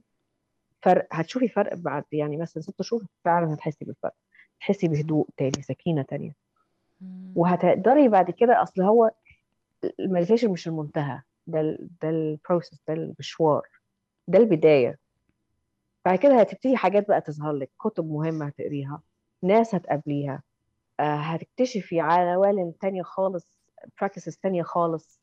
فرق 0.82 1.06
هتشوفي 1.12 1.48
فرق 1.48 1.74
بعد 1.74 2.04
يعني 2.12 2.36
مثلا 2.36 2.62
ست 2.62 2.82
شهور 2.82 3.02
فعلا 3.24 3.54
هتحسي 3.54 3.84
بالفرق 3.84 4.14
تحسي 4.60 4.88
بهدوء 4.88 5.28
تاني 5.36 5.62
سكينة 5.62 6.02
تانية. 6.02 6.32
وهتقدري 7.36 8.08
بعد 8.08 8.30
كده 8.30 8.62
أصل 8.62 8.82
هو 8.82 9.10
ال 10.00 10.05
meditation 10.05 10.50
مش 10.50 10.68
المنتهى 10.68 11.20
ده 11.46 11.60
ال 11.60 11.88
ده 12.02 12.08
ال 12.10 12.19
process 12.19 12.80
ده 12.88 12.94
المشوار 12.94 13.68
ده 14.28 14.38
البداية. 14.38 14.98
بعد 16.04 16.18
كده 16.18 16.40
هتبتدي 16.40 16.76
حاجات 16.76 17.08
بقى 17.08 17.20
تظهر 17.20 17.52
لك 17.52 17.70
كتب 17.80 18.10
مهمة 18.10 18.46
هتقريها 18.46 19.00
ناس 19.42 19.74
هتقابليها. 19.74 20.42
هتكتشفي 21.00 22.00
عوالم 22.00 22.70
تانية 22.80 23.02
خالص 23.02 23.58
practices 24.00 24.36
تانية 24.36 24.62
خالص. 24.62 25.20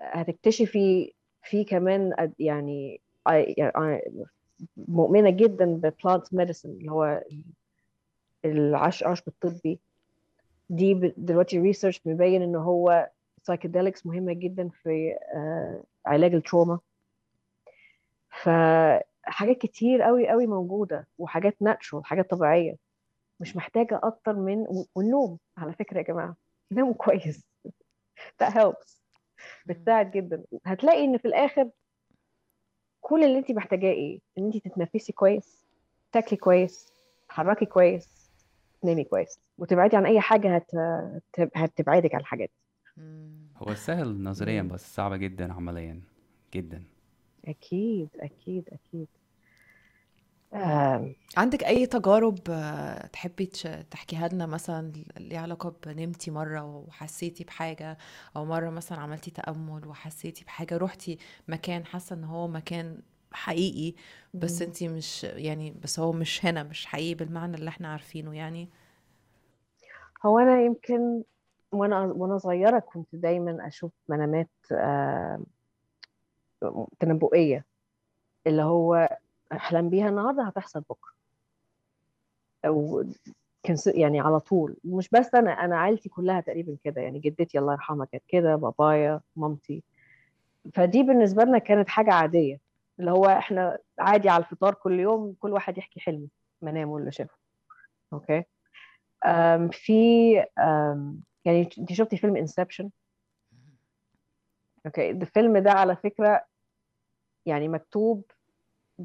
هتكتشفي 0.00 1.12
في 1.42 1.64
كمان 1.64 2.30
يعني 2.38 3.00
مؤمنة 4.76 5.30
جدا 5.30 5.64
ب 5.64 5.76
plant 5.76 6.34
medicine 6.34 6.70
اللي 6.70 6.90
هو 6.90 7.22
العش 8.44 9.04
عشب 9.04 9.28
الطبي. 9.28 9.80
دي 10.70 10.94
دلوقتي 11.16 11.58
research 11.58 12.00
مبين 12.06 12.42
إن 12.42 12.56
هو 12.56 13.10
psychedelics 13.42 14.06
مهمة 14.06 14.32
جدا 14.32 14.68
في 14.68 15.16
آه، 15.34 15.82
علاج 16.06 16.34
ال 16.34 16.39
trauma. 16.39 16.78
فحاجات 18.30 19.58
كتير 19.58 20.02
قوي 20.02 20.28
قوي 20.28 20.46
موجودة 20.46 21.08
وحاجات 21.18 21.56
natural 21.62 22.04
حاجات 22.06 22.30
طبيعية. 22.30 22.76
مش 23.42 23.56
محتاجة 23.56 24.00
أكتر 24.02 24.32
من 24.32 24.66
والنوم 24.94 25.38
على 25.58 25.72
فكرة 25.72 25.98
يا 25.98 26.02
جماعة 26.02 26.36
ناموا 26.70 26.94
كويس. 26.94 27.44
That 28.42 28.52
helps. 28.52 28.96
بتساعد 29.66 30.10
جدا. 30.10 30.44
هتلاقي 30.66 31.04
إن 31.04 31.18
في 31.18 31.24
الآخر 31.24 31.70
كل 33.00 33.24
اللي 33.24 33.38
أنت 33.38 33.50
محتاجاه 33.50 33.90
إيه؟ 33.92 34.20
إن 34.38 34.44
أنت 34.44 34.56
تتنفسي 34.56 35.12
كويس 35.12 35.66
تاكلي 36.12 36.36
كويس 36.38 36.92
تحركي 37.28 37.66
كويس 37.66 38.30
تنامي 38.82 39.04
كويس. 39.04 39.40
وتبعدي 39.58 39.96
عن 39.96 40.06
أي 40.06 40.20
حاجة 40.20 40.56
هت... 40.56 40.70
هتبعدك 41.56 42.14
عن 42.14 42.20
الحاجات 42.20 42.50
هو 43.56 43.74
سهل 43.74 44.22
نظريا 44.22 44.62
بس 44.62 44.94
صعبة 44.94 45.16
جدا 45.16 45.52
عمليا 45.52 46.00
جدا. 46.54 46.82
أكيد 47.44 48.08
أكيد 48.20 48.68
أكيد. 48.68 49.08
عندك 51.36 51.64
أي 51.64 51.86
تجارب 51.86 52.38
آه، 52.50 53.06
تحبي 53.06 53.46
تحكيها 53.90 54.28
لنا 54.28 54.46
مثلا 54.46 54.92
ليها 55.18 55.40
علاقة 55.40 55.74
بنمتي 55.86 56.30
مرة 56.30 56.64
وحسيتي 56.64 57.44
بحاجة 57.44 57.98
أو 58.36 58.44
مرة 58.44 58.70
مثلا 58.70 58.98
عملتي 59.00 59.30
تأمل 59.30 59.86
وحسيتي 59.86 60.44
بحاجة 60.44 60.76
روحتي 60.76 61.18
مكان 61.48 61.84
حاسة 61.86 62.16
إن 62.16 62.24
هو 62.24 62.48
مكان 62.48 62.98
حقيقي 63.32 63.94
بس 64.34 64.62
انتي 64.62 64.88
مش 64.88 65.24
يعني 65.24 65.74
بس 65.82 66.00
هو 66.00 66.12
مش 66.12 66.46
هنا 66.46 66.62
مش 66.62 66.86
حقيقي 66.86 67.14
بالمعنى 67.14 67.56
اللي 67.56 67.68
إحنا 67.68 67.88
عارفينه 67.88 68.36
يعني؟ 68.36 68.68
هو 70.26 70.38
أنا 70.38 70.60
يمكن 70.60 71.22
وأنا 71.72 72.02
وأنا 72.02 72.38
صغيرة 72.38 72.78
كنت 72.78 73.08
دايما 73.12 73.66
أشوف 73.66 73.92
منامات 74.08 74.48
تنبؤية 77.00 77.64
اللي 78.46 78.62
هو 78.62 79.08
أحلم 79.52 79.90
بيها 79.90 80.08
النهارده 80.08 80.42
هتحصل 80.42 80.80
بكرة. 80.80 81.12
أو 82.64 83.04
يعني 83.86 84.20
على 84.20 84.40
طول. 84.40 84.76
مش 84.84 85.08
بس 85.08 85.34
أنا 85.34 85.52
أنا 85.64 85.78
عيلتي 85.78 86.08
كلها 86.08 86.40
تقريبا 86.40 86.76
كده. 86.84 87.00
يعني 87.02 87.18
جدتي 87.18 87.58
الله 87.58 87.72
يرحمها 87.72 88.06
كانت 88.06 88.24
كده 88.28 88.56
بابايا 88.56 89.20
مامتي. 89.36 89.82
فدي 90.74 91.02
بالنسبة 91.02 91.44
لنا 91.44 91.58
كانت 91.58 91.88
حاجة 91.88 92.12
عادية. 92.12 92.60
اللي 93.00 93.10
هو 93.10 93.24
إحنا 93.26 93.78
عادي 93.98 94.28
على 94.28 94.44
الفطار 94.44 94.74
كل 94.74 95.00
يوم 95.00 95.34
كل 95.40 95.52
واحد 95.52 95.78
يحكي 95.78 96.00
حلمه 96.00 96.28
منامه 96.62 96.96
اللي 96.98 97.12
شافه. 97.12 97.36
okay؟ 98.12 98.44
أم 99.24 99.68
في 99.68 100.38
أم 100.58 101.20
يعني 101.44 101.68
أنت 101.78 101.92
شفتي 101.92 102.16
فيلم 102.16 102.36
Inception 102.36 102.90
okay؟ 104.86 105.10
الفيلم 105.10 105.58
ده 105.58 105.72
على 105.72 105.96
فكرة 105.96 106.44
يعني 107.46 107.68
مكتوب 107.68 108.24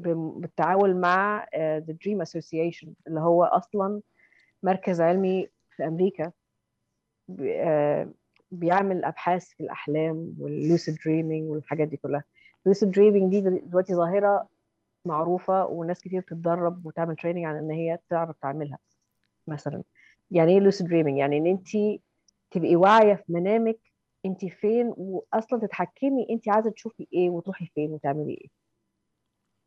بالتعاون 0.02 1.00
مع 1.00 1.46
The 1.56 1.92
Dream 1.92 2.22
Association 2.26 2.88
اللي 3.06 3.20
هو 3.20 3.44
أصلا 3.44 4.00
مركز 4.62 5.00
علمي 5.00 5.48
في 5.76 5.86
أمريكا. 5.86 6.32
آه، 7.40 8.08
بيعمل 8.50 9.04
أبحاث 9.04 9.44
في 9.48 9.60
الأحلام 9.62 10.34
وال 10.38 10.55
lucid 10.55 10.96
dreaming 11.04 11.50
والحاجات 11.50 11.88
دي 11.88 11.96
كلها. 11.96 12.24
ال 12.66 12.70
lucid 12.70 12.90
dreaming 12.90 13.30
دي 13.30 13.40
دلوقتي 13.40 13.94
ظاهرة 13.94 14.48
معروفة 15.04 15.66
وناس 15.66 16.00
كتير 16.00 16.20
بتتدرب 16.20 16.86
وتعمل 16.86 17.16
training 17.16 17.44
على 17.44 17.58
إن 17.58 17.70
هي 17.70 17.98
تعرف 18.10 18.36
تعملها 18.42 18.78
مثلا. 19.46 19.82
يعني 20.30 20.52
إيه 20.52 20.60
lucid 20.60 20.86
dreaming 20.86 21.18
يعني 21.18 21.38
إن 21.38 21.46
انت 21.46 21.68
تبقي 22.50 22.76
واعية 22.76 23.14
في 23.14 23.32
منامك 23.32 23.78
انت 24.26 24.44
فين 24.44 24.94
واصلا 24.96 25.60
تتحكمي 25.60 26.26
انت 26.30 26.48
عايزة 26.48 26.70
تشوفي 26.70 27.06
إيه 27.12 27.30
وتروحي 27.30 27.66
فين 27.66 27.90
وتعملي 27.92 28.30
إيه. 28.32 28.48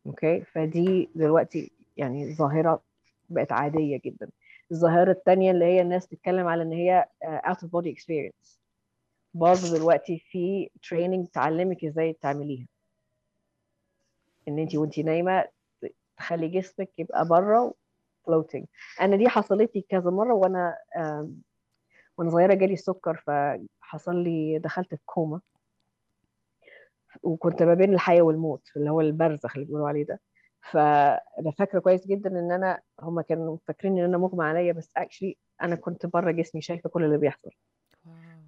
okay؟ 0.06 0.40
فدي 0.40 1.10
دلوقتي 1.14 1.72
يعني 1.96 2.34
ظاهرة 2.34 2.82
بقت 3.30 3.52
عادية 3.52 4.00
جدا. 4.04 4.30
الظاهرة 4.72 5.10
الثانية 5.12 5.50
اللي 5.50 5.64
هي 5.64 5.80
الناس 5.80 6.08
تتكلم 6.08 6.46
على 6.46 6.62
إن 6.62 6.72
هي 6.72 7.06
out 7.24 7.62
of 7.62 7.72
body 7.72 7.92
experience 7.92 8.60
برضه 9.34 9.78
دلوقتي 9.78 10.18
في 10.18 10.70
training 10.90 11.26
تعلمك 11.26 11.84
إزاي 11.84 12.12
تعمليها. 12.12 12.66
إن 14.48 14.58
انت 14.58 14.74
وانت 14.74 14.98
نايمة 14.98 15.48
تخلي 16.16 16.48
جسمك 16.48 16.90
يبقى 16.98 17.28
بره 17.28 17.74
floating 18.26 18.64
أنا 19.00 19.16
دي 19.16 19.28
حصلت 19.28 19.76
لي 19.76 19.82
كذا 19.88 20.10
مرة 20.10 20.34
وأنا 20.34 20.76
وأنا 22.18 22.30
صغيرة 22.30 22.54
جالي 22.54 22.72
السكر 22.72 23.16
فحصل 23.26 24.16
لي 24.16 24.58
دخلت 24.58 24.94
في 24.94 25.00
كوما. 25.06 25.40
وكنت 27.22 27.62
ما 27.62 27.74
بين 27.74 27.94
الحياة 27.94 28.22
والموت 28.22 28.68
اللي 28.76 28.90
هو 28.90 29.00
البرزخ 29.00 29.54
اللي 29.56 29.66
بيقولوا 29.66 29.88
عليه 29.88 30.06
ده. 30.06 30.20
فأنا 30.70 31.50
فاكرة 31.58 31.78
كويس 31.78 32.06
جدا 32.06 32.30
إن 32.30 32.52
أنا 32.52 32.80
هم 33.00 33.20
كانوا 33.20 33.56
فاكرين 33.66 33.98
إن 33.98 34.04
أنا 34.04 34.18
مغمى 34.18 34.44
عليا 34.44 34.72
بس 34.72 34.92
اكشلي 34.96 35.36
أنا 35.62 35.74
كنت 35.74 36.06
بره 36.06 36.30
جسمي 36.30 36.60
شايفة 36.60 36.90
كل 36.90 37.04
اللي 37.04 37.18
بيحصل. 37.18 37.50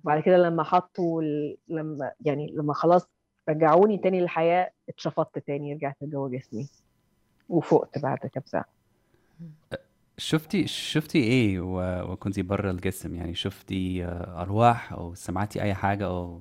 بعد 0.04 0.22
كده 0.22 0.36
لما 0.36 0.62
حطوا 0.62 1.22
لما 1.68 2.12
يعني 2.20 2.46
لما 2.46 2.74
خلاص 2.74 3.08
رجعوني 3.48 3.98
تاني 3.98 4.20
للحياة 4.20 4.70
اتشفطت 4.88 5.38
تاني 5.38 5.74
رجعت 5.74 5.96
جوه 6.02 6.28
جسمي. 6.28 6.68
وفقت 7.48 7.98
بعد 7.98 8.18
كام 8.18 8.42
ساعة. 8.46 8.64
شفتي 10.18 10.66
شفتي 10.66 11.18
إيه 11.18 11.60
وكنتي 12.10 12.42
بره 12.42 12.70
الجسم؟ 12.70 13.14
يعني 13.14 13.34
شفتي 13.34 14.04
آه، 14.04 14.42
أرواح 14.42 14.92
أو 14.92 15.14
سمعتي 15.14 15.62
أي 15.62 15.74
حاجة 15.74 16.06
أو 16.06 16.40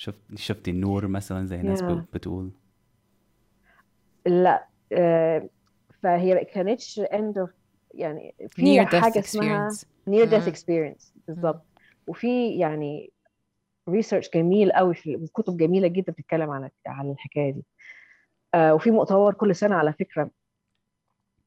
شفت 0.00 0.18
شفتي 0.34 0.70
النور 0.70 1.06
مثلا 1.06 1.46
زي 1.46 1.60
الناس 1.60 1.82
yeah. 1.82 1.84
بتقول؟ 2.14 2.50
لا 4.26 4.66
آه، 4.92 5.48
فهي 6.02 6.44
كانتش 6.44 7.00
end 7.00 7.34
of 7.44 7.48
يعني 7.94 8.34
في 8.48 8.86
حاجة 8.86 9.18
اسمها 9.18 9.68
near 10.10 10.26
death 10.26 10.52
experience 10.52 11.08
بالضبط. 11.26 11.62
وفي 12.06 12.58
يعني 12.58 13.12
ريسيرش 13.88 14.30
جميل 14.34 14.72
قوي 14.72 14.94
في 14.94 15.26
كتب 15.34 15.56
جميلة 15.56 15.88
جدا 15.88 16.12
بتتكلم 16.12 16.50
عن 16.50 16.70
على 16.86 17.10
الحكاية 17.10 17.50
دي. 17.50 17.64
آه 18.54 18.74
وفي 18.74 18.90
مؤتمر 18.90 19.34
كل 19.34 19.54
سنة 19.54 19.74
على 19.74 19.92
فكرة 19.92 20.30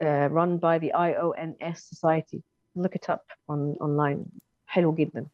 uh, 0.03 0.30
run 0.30 0.57
by 0.57 0.80
the 0.80 0.91
IONS 0.91 1.77
Society. 1.77 2.43
Look 2.75 2.95
it 2.95 3.09
up 3.09 3.25
on 3.49 3.75
online. 3.81 4.25
حلو 4.65 4.93
جدا. 4.93 5.25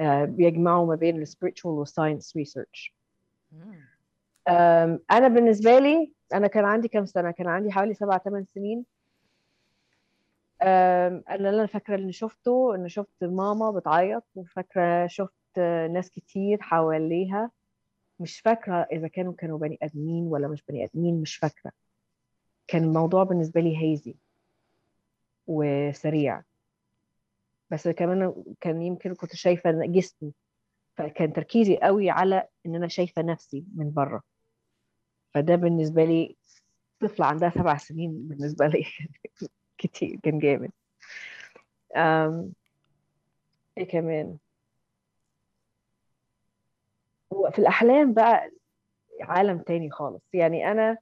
بيجمعوا 0.00 0.86
ما 0.86 0.94
بين 0.94 1.26
spiritual 1.26 1.66
و 1.66 1.84
science 1.84 2.32
research. 2.38 2.92
um, 4.48 4.98
أنا 5.10 5.28
بالنسبة 5.28 5.78
لي 5.78 6.12
أنا 6.34 6.46
كان 6.46 6.64
عندي 6.64 6.88
كم 6.88 7.06
سنة؟ 7.06 7.30
كان 7.30 7.46
عندي 7.46 7.72
حوالي 7.72 7.94
سبعة 7.94 8.18
ثمان 8.18 8.44
سنين. 8.44 8.84
um, 10.62 10.64
اللي 11.32 11.48
أنا 11.48 11.66
فاكرة 11.66 11.94
اللي 11.94 12.12
شفته 12.12 12.74
إن 12.74 12.88
شفت 12.88 13.24
ماما 13.24 13.70
بتعيط 13.70 14.24
وفاكرة 14.34 15.06
شفت 15.06 15.58
ناس 15.90 16.10
كتير 16.10 16.62
حواليها. 16.62 17.50
مش 18.20 18.40
فاكرة 18.40 18.74
إذا 18.92 19.08
كانوا 19.08 19.32
كانوا 19.32 19.58
بني 19.58 19.78
آدمين 19.82 20.26
ولا 20.26 20.48
مش 20.48 20.64
بني 20.68 20.84
آدمين 20.84 21.20
مش 21.20 21.36
فاكرة. 21.36 21.72
كان 22.66 22.84
الموضوع 22.84 23.24
بالنسبة 23.24 23.60
لي 23.60 23.82
هيزي 23.82 24.14
وسريع 25.46 26.42
بس 27.72 27.88
كمان 27.88 28.44
كان 28.60 28.82
يمكن 28.82 29.14
كنت 29.14 29.34
شايفة 29.34 29.70
جسمي 29.86 30.32
فكان 30.96 31.32
تركيزي 31.32 31.76
قوي 31.76 32.10
على 32.10 32.48
إن 32.66 32.74
أنا 32.74 32.88
شايفة 32.88 33.22
نفسي 33.22 33.64
من 33.74 33.92
بره. 33.92 34.22
فده 35.34 35.56
بالنسبة 35.56 36.04
لي 36.04 36.36
طفلة 37.00 37.26
عندها 37.26 37.50
سبع 37.50 37.76
سنين 37.76 38.28
بالنسبة 38.28 38.66
لي 38.66 38.84
كتير 39.78 40.18
كان 40.22 40.38
جامد. 40.38 40.70
أم... 41.96 42.52
إيه 43.78 43.88
كمان؟ 43.88 44.38
وفي 47.30 47.58
الأحلام 47.58 48.14
بقى 48.14 48.50
عالم 49.20 49.58
تاني 49.58 49.90
خالص. 49.90 50.22
يعني 50.32 50.70
أنا 50.70 50.98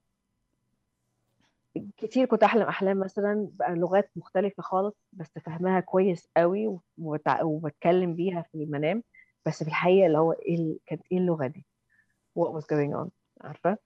كتير 1.97 2.27
كنت 2.27 2.43
أحلم 2.43 2.63
أحلام 2.63 2.99
مثلا 2.99 3.49
بلغات 3.53 4.11
مختلفة 4.17 4.63
خالص 4.63 4.95
بس 5.13 5.31
فهمها 5.45 5.81
كويس 5.81 6.29
قوي. 6.37 6.79
وبتكلم 7.43 8.15
بيها 8.15 8.43
في 8.43 8.55
المنام 8.55 9.03
بس 9.47 9.63
في 9.63 9.69
الحقيقة 9.69 10.07
اللي 10.07 10.19
هو 10.19 10.33
إيه 10.33 10.79
كانت 10.87 11.03
إيه 11.13 11.19
اللغة 11.19 11.47
دي؟ 11.47 11.67
What 12.39 12.49
was 12.53 12.65
going 12.65 12.95
on 13.05 13.09
عارفة؟ 13.41 13.79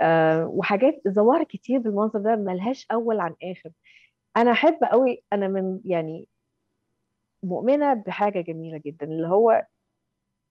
أه 0.00 0.46
وحاجات 0.46 1.02
ظواهر 1.08 1.44
كتير 1.44 1.78
بالمنظر 1.78 2.18
ده 2.20 2.36
ملهاش 2.36 2.86
أول 2.92 3.20
عن 3.20 3.34
آخر. 3.42 3.70
أنا 4.36 4.52
أحب 4.52 4.78
قوي 4.84 5.22
أنا 5.32 5.48
من 5.48 5.80
يعني 5.84 6.28
مؤمنة 7.42 7.94
بحاجة 7.94 8.40
جميلة 8.40 8.78
جدا 8.86 9.06
اللي 9.06 9.28
هو 9.28 9.66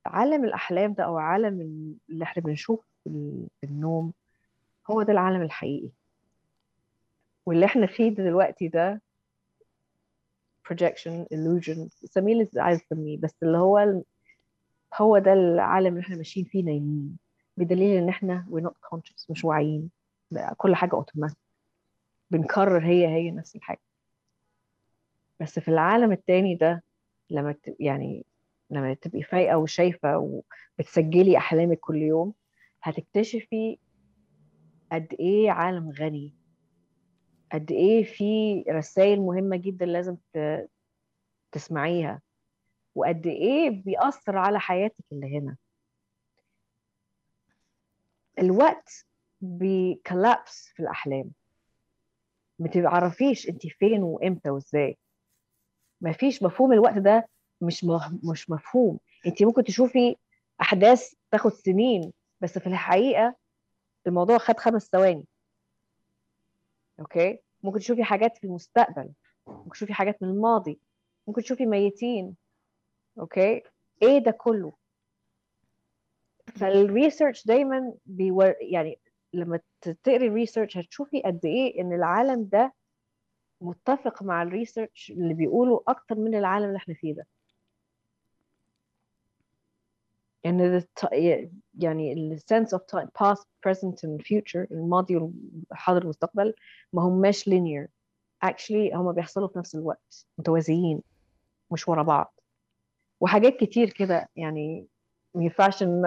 عالم 0.06 0.45
الأحلام 0.45 0.94
ده 0.94 1.04
أو 1.04 1.18
عالم 1.18 1.62
اللي 2.10 2.24
إحنا 2.24 2.44
بنشوف 2.44 2.86
في 3.04 3.40
النوم 3.64 4.14
هو 4.91 5.02
ده 5.04 5.14
العالم 5.14 5.41
الحقيقي. 5.41 5.90
واللي 7.48 7.65
إحنا 7.65 7.88
فيه 7.88 8.10
دلوقتي 8.10 8.68
ده 8.68 9.02
projection 10.69 11.26
illusion 11.34 11.88
سميه 12.06 12.34
اللي 12.34 12.49
عايز 12.61 12.80
تسميه 12.84 13.18
بس 13.18 13.36
اللي 13.44 13.57
هو 13.57 14.02
هو 14.94 15.18
ده 15.18 15.34
العالم 15.34 15.88
اللي 15.88 15.99
إحنا 16.02 16.15
ماشيين 16.18 16.45
فيه 16.45 16.64
نايمين 16.64 17.18
بدليل 17.57 17.98
ان 17.98 18.10
إحنا 18.10 18.45
we're 18.52 18.64
not 18.64 18.95
conscious 18.95 19.26
مش 19.30 19.45
واعيين 19.45 19.90
كل 20.57 20.76
حاجة 20.76 20.94
اوتوماتيك 20.95 21.38
بنكرر 22.32 22.86
هي 22.86 23.07
هي 23.07 23.32
نفس 23.32 23.56
الحاجة. 23.56 23.82
بس 25.40 25.60
في 25.60 25.68
العالم 25.68 26.11
التاني 26.11 26.56
ده 26.56 26.84
لما 27.30 27.56
يعني 27.80 28.26
لما 28.69 28.94
تبقي 28.94 29.24
فايقة 29.24 29.57
وشايفة 29.57 30.18
وبتسجلي 30.80 31.38
أحلامك 31.38 31.80
كل 31.80 31.95
يوم 31.98 32.34
هتكتشفي 32.84 33.78
قد 34.91 35.07
إيه 35.19 35.52
عالم 35.52 35.91
غني. 35.91 36.36
قد 37.52 37.72
إيه 37.72 38.03
في 38.03 38.64
رسائل 38.69 39.19
مهمة 39.22 39.57
جدا 39.57 39.86
لازم 39.86 40.18
تسمعيها 41.52 42.22
وقد 42.95 43.28
إيه 43.28 43.69
بيأثر 43.69 44.38
على 44.38 44.60
حياتك 44.60 45.06
اللي 45.11 45.38
هنا. 45.38 45.56
الوقت 48.40 49.06
بيكلابس 49.41 50.68
في 50.76 50.80
الأحلام. 50.80 51.32
ما 52.60 52.68
تعرفيش 52.68 53.49
أنت 53.49 53.68
فين 53.68 54.03
وإمتى 54.03 54.49
وإزاي. 54.49 54.98
ما 56.02 56.11
فيش 56.11 56.44
مفهوم 56.44 56.74
الوقت 56.74 56.98
ده 56.98 57.30
مش 57.61 57.86
مش 58.32 58.49
مفهوم. 58.49 58.99
أنت 59.28 59.44
ممكن 59.44 59.64
تشوفي 59.64 60.15
أحداث 60.61 61.14
تاخد 61.32 61.52
سنين 61.53 62.14
بس 62.41 62.57
في 62.57 62.68
الحقيقة 62.68 63.36
الموضوع 64.07 64.38
خد 64.38 64.57
خمس 64.60 64.90
ثواني. 64.91 65.26
okay? 66.99 67.39
ممكن 67.64 67.80
تشوفي 67.80 68.03
حاجات 68.03 68.38
في 68.38 68.44
المستقبل. 68.44 69.10
ممكن 69.48 69.69
تشوفي 69.69 69.94
حاجات 69.94 70.24
من 70.24 70.30
الماضي. 70.30 70.80
ممكن 71.28 71.41
تشوفي 71.41 71.65
ميتين. 71.65 72.36
okay? 73.19 73.61
إيه 74.02 74.18
ده 74.18 74.32
كله؟ 74.32 74.74
فال 76.56 76.73
research 76.73 77.45
دايما 77.45 77.94
pure 78.06 78.53
يعني 78.61 78.99
لما 79.34 79.60
تقري 79.82 80.28
ال 80.27 80.33
research 80.33 80.77
هتشوفي 80.78 81.22
قد 81.22 81.45
إيه 81.45 81.82
إن 81.82 81.94
العالم 81.94 82.44
ده 82.52 82.74
متفق 83.61 84.24
مع 84.24 84.44
ال 84.44 84.51
research 84.51 85.11
اللي 85.11 85.34
بيقولوا 85.34 85.80
أكتر 85.88 86.15
من 86.15 86.36
العالم 86.36 86.65
اللي 86.65 86.78
إحنا 86.78 86.94
فيه 86.94 87.14
ده. 87.15 87.28
إن 90.49 90.84
يعني 91.80 92.14
ال 92.14 92.40
sense 92.40 92.69
of 92.69 92.82
time 92.82 93.07
past 93.24 93.44
present 93.68 93.95
and 94.06 94.22
future 94.22 94.72
الماضي 94.72 95.15
والحاضر 95.15 95.99
والمستقبل 95.99 96.53
ما 96.94 97.02
هماش 97.02 97.49
linear. 97.49 97.88
Actually 98.45 98.95
هما 98.95 99.11
بيحصلوا 99.11 99.48
في 99.48 99.60
نفس 99.60 99.76
الوقت 99.76 100.26
متوازيين 100.38 101.02
مش 101.72 101.88
ورا 101.88 102.03
بعض. 102.03 102.40
وحاجات 103.22 103.57
كتير 103.57 103.90
كده 103.90 104.30
يعني 104.36 104.88
ما 105.36 105.44
ينفعش 105.44 105.84
إن 105.84 106.06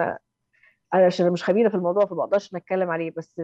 أنا 0.93 1.05
عشان 1.05 1.31
مش 1.31 1.43
خبيرة 1.43 1.69
في 1.69 1.75
الموضوع 1.75 2.05
فما 2.05 2.23
أقدرش 2.23 2.53
نتكلم 2.53 2.89
عليه. 2.89 3.11
بس 3.17 3.41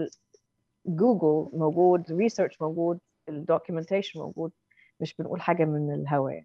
جوجل 0.86 1.58
موجود 1.58 2.12
research 2.12 2.62
موجود 2.62 3.00
ال 3.30 3.36
documentation 3.36 4.20
موجود. 4.20 4.52
مش 5.00 5.16
بنقول 5.16 5.42
حاجة 5.42 5.66
من 5.66 5.94
الهواء 5.94 6.44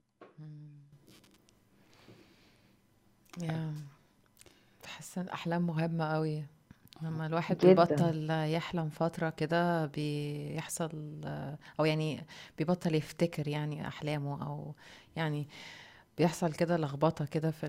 yeah. 3.40 3.91
بحس 5.02 5.18
إن 5.18 5.24
الاحلام 5.24 5.66
مهمة 5.66 6.12
قوي 6.12 6.44
لما 7.02 7.26
الواحد 7.26 7.58
جداً. 7.58 7.74
بيبطل 7.74 8.30
يحلم 8.30 8.88
فترة 8.88 9.30
كده 9.30 9.86
بيحصل 9.86 11.20
أو 11.80 11.84
يعني 11.84 12.26
بيبطل 12.58 12.94
يفتكر 12.94 13.48
يعني 13.48 13.88
أحلامه 13.88 14.46
أو 14.46 14.74
يعني 15.16 15.48
بيحصل 16.18 16.52
كده 16.52 16.76
لخبطة 16.76 17.24
كده 17.24 17.50
في 17.50 17.68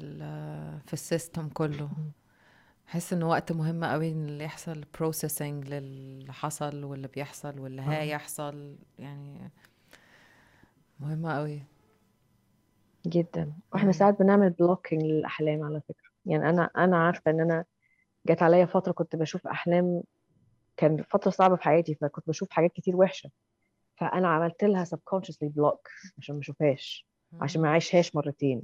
في 0.85 0.93
ال 0.93 1.01
system 1.01 1.49
كله. 1.49 1.89
بحس 2.87 3.13
انه 3.13 3.29
وقت 3.29 3.51
مهم 3.51 3.83
قوي 3.85 4.11
إن 4.11 4.25
اللي 4.25 4.43
يحصل 4.43 4.85
processing 4.99 5.67
للي 5.67 6.33
حصل 6.33 6.83
واللي 6.83 7.07
بيحصل 7.07 7.59
واللي 7.59 7.81
هيحصل. 7.81 8.75
يعني 8.99 9.51
مهمة 10.99 11.37
قوي 11.37 11.63
جدا. 13.07 13.53
وإحنا 13.73 13.91
ساعات 13.91 14.19
بنعمل 14.19 14.49
blocking 14.49 15.03
للأحلام 15.03 15.63
على 15.63 15.81
فكرة. 15.81 16.02
يعني 16.25 16.49
أنا 16.49 16.69
أنا 16.77 16.97
عارفة 17.05 17.31
إن 17.31 17.41
أنا 17.41 17.65
جت 18.25 18.43
عليا 18.43 18.65
فترة 18.65 18.91
كنت 18.91 19.15
بشوف 19.15 19.47
أحلام 19.47 20.03
كان 20.77 21.03
فترة 21.09 21.31
صعبة 21.31 21.55
في 21.55 21.63
حياتي 21.63 21.95
فكنت 21.95 22.27
بشوف 22.27 22.51
حاجات 22.51 22.71
كتير 22.73 22.95
وحشة. 22.95 23.29
فأنا 23.97 24.27
عملت 24.27 24.63
لها 24.63 24.85
subconsciously 24.85 25.37
block 25.41 25.87
عشان 26.17 26.35
ما 26.35 26.41
أشوفهاش 26.41 27.07
عشان 27.41 27.61
ما 27.61 27.67
أعيشهاش 27.69 28.15
مرتين. 28.15 28.61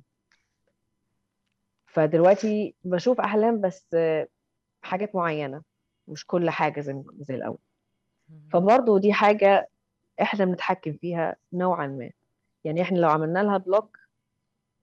فدلوقتي 1.85 2.75
بشوف 2.83 3.19
أحلام 3.19 3.61
بس 3.61 3.95
حاجات 4.81 5.15
معينة 5.15 5.61
مش 6.07 6.25
كل 6.25 6.49
حاجة 6.49 6.81
زي 6.81 7.03
زي 7.19 7.35
الأول. 7.35 7.57
فبرضه 8.51 8.99
دي 8.99 9.13
حاجة 9.13 9.69
إحنا 10.21 10.45
بنتحكم 10.45 10.93
فيها 10.93 11.35
نوعا 11.53 11.87
ما. 11.87 12.11
يعني 12.63 12.81
إحنا 12.81 12.97
لو 12.97 13.09
عملنا 13.09 13.39
لها 13.39 13.57
block 13.57 13.97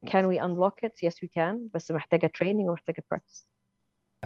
can 0.07 0.27
we 0.29 0.39
unlock 0.39 0.83
it? 0.83 0.93
Yes 1.03 1.15
we 1.23 1.29
can. 1.29 1.57
بس 1.75 1.91
محتاجة 1.91 2.33
training 2.39 2.69
ومحتاجة 2.69 3.05
practice. 3.15 3.47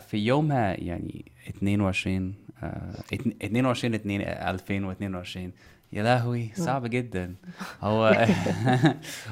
في 0.01 0.16
يومها 0.18 0.80
يعني 0.80 1.32
22 1.48 2.34
آه 2.62 2.94
22 3.42 3.94
2 3.94 4.20
2022 4.20 5.52
يا 5.92 6.02
لهوي 6.02 6.51
صعب 6.55 6.86
جدا. 6.86 7.34
هو 7.80 8.12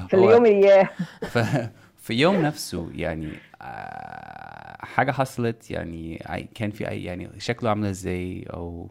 في 0.09 0.15
اليوم 0.17 0.45
اياه 0.47 0.91
في 1.97 2.15
يوم 2.15 2.37
نفسه 2.37 2.91
يعني 2.95 3.29
آه 3.63 4.77
حاجة 4.85 5.13
حصلت 5.13 5.71
يعني 5.71 6.19
كان 6.55 6.71
في 6.71 6.89
أي 6.89 7.05
يعني 7.05 7.29
شكله 7.41 7.71
عامل 7.71 7.87
إزاي 7.89 8.47
أو 8.53 8.91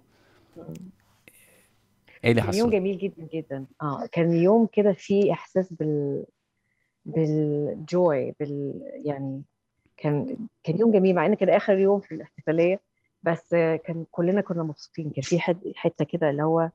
إيه 2.24 2.32
اللي 2.32 2.42
حصل؟ 2.42 2.58
يوم 2.58 2.70
جميل 2.70 2.98
جدا 2.98 3.28
جدا. 3.34 3.66
آه 3.82 4.06
كان 4.12 4.32
يوم 4.34 4.68
كده 4.74 4.94
فيه 4.94 5.34
إحساس 5.34 5.74
بال 5.74 6.26
بالجوي 7.08 8.36
بال 8.40 8.82
يعني 9.06 9.42
كان 9.98 10.38
كان 10.64 10.80
يوم 10.80 10.92
جميل 10.92 11.16
مع 11.16 11.26
إن 11.26 11.34
كان 11.34 11.50
آخر 11.50 11.78
يوم 11.78 12.00
في 12.00 12.16
الاحتفالية 12.16 12.80
بس 13.24 13.50
كان 13.56 14.06
كلنا 14.12 14.42
كنا 14.42 14.64
مبسوطين. 14.64 15.10
كان 15.10 15.22
في 15.22 15.40
حد 15.40 15.74
حتة 15.76 16.06
كده 16.06 16.30
اللي 16.30 16.44
هو 16.44 16.70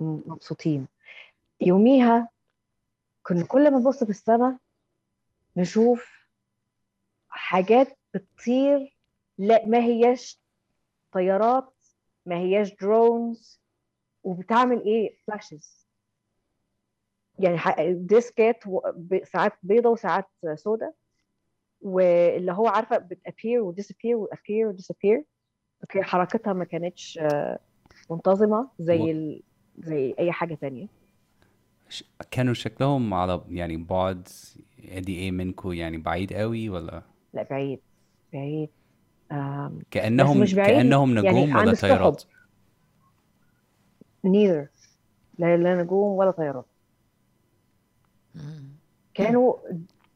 مبسوطين. 0.00 0.86
يوميها 1.60 2.28
كنا 3.22 3.44
كل 3.44 3.70
ما 3.70 3.78
نبص 3.78 4.04
في 4.04 4.10
السماء 4.10 4.56
نشوف 5.56 6.26
حاجات 7.28 7.98
بتطير 8.14 8.96
لا 9.38 9.66
ما 9.66 9.78
هياش 9.78 10.40
طيارات 11.12 11.72
ما 12.26 12.36
هياش 12.36 12.74
drones 12.74 13.60
وبتعمل 14.24 14.82
إيه؟ 14.84 15.16
flashes 15.26 15.85
يعني 17.38 17.94
ديسكات 17.94 18.64
ساعات 19.24 19.52
بيضة 19.62 19.90
وساعات 19.90 20.24
سودة 20.54 20.94
واللي 21.80 22.52
هو 22.52 22.66
عارفة 22.66 22.98
بتappear 22.98 23.60
وdisappear 23.62 24.16
وappear 24.16 24.72
وdisappear 24.72 25.22
أوكي 25.82 26.02
حركتها 26.02 26.52
ما 26.52 26.64
كانتش 26.64 27.20
منتظمة 28.10 28.68
زي 28.78 28.98
و- 28.98 29.06
ال... 29.10 29.42
زي 29.78 30.14
أي 30.18 30.32
حاجة 30.32 30.54
تانية. 30.54 30.86
كانوا 32.30 32.54
شكلهم 32.54 33.14
على 33.14 33.40
يعني 33.48 33.76
بعد 33.76 34.28
قد 34.96 35.08
إيه 35.08 35.30
منكو 35.30 35.72
يعني 35.72 35.96
بعيد 35.98 36.32
قوي 36.32 36.68
ولا؟ 36.68 37.02
لا 37.34 37.42
بعيد 37.50 37.80
بعيد. 38.32 38.68
آم، 39.32 39.78
كأنهم 39.90 40.40
مش 40.40 40.54
بعيد، 40.54 40.70
كأنهم 40.76 41.16
يعني 41.16 41.28
نجوم 41.28 41.56
عند 41.56 41.68
ولا. 41.68 41.76
طيارات؟ 41.76 42.22
neither. 44.26 44.68
لا 45.38 45.56
لا 45.56 45.82
نجوم 45.82 46.12
ولا 46.16 46.30
طيارات. 46.30 46.66
كانوا 49.14 49.54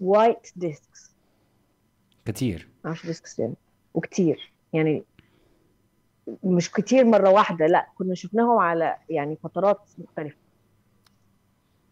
white 0.01 0.49
discs 0.57 1.15
كتير. 2.25 2.69
معرفش 2.85 3.07
discs 3.07 3.39
يعني. 3.39 3.55
وكتير. 3.95 4.53
يعني 4.73 5.05
مش 6.45 6.73
كتير 6.73 7.05
مرة 7.05 7.31
واحدة 7.31 7.67
لا 7.67 7.89
كنا 7.95 8.15
شفناهم 8.15 8.59
على 8.59 8.97
يعني 9.11 9.37
فترات 9.37 9.81
مختلفة. 9.99 10.37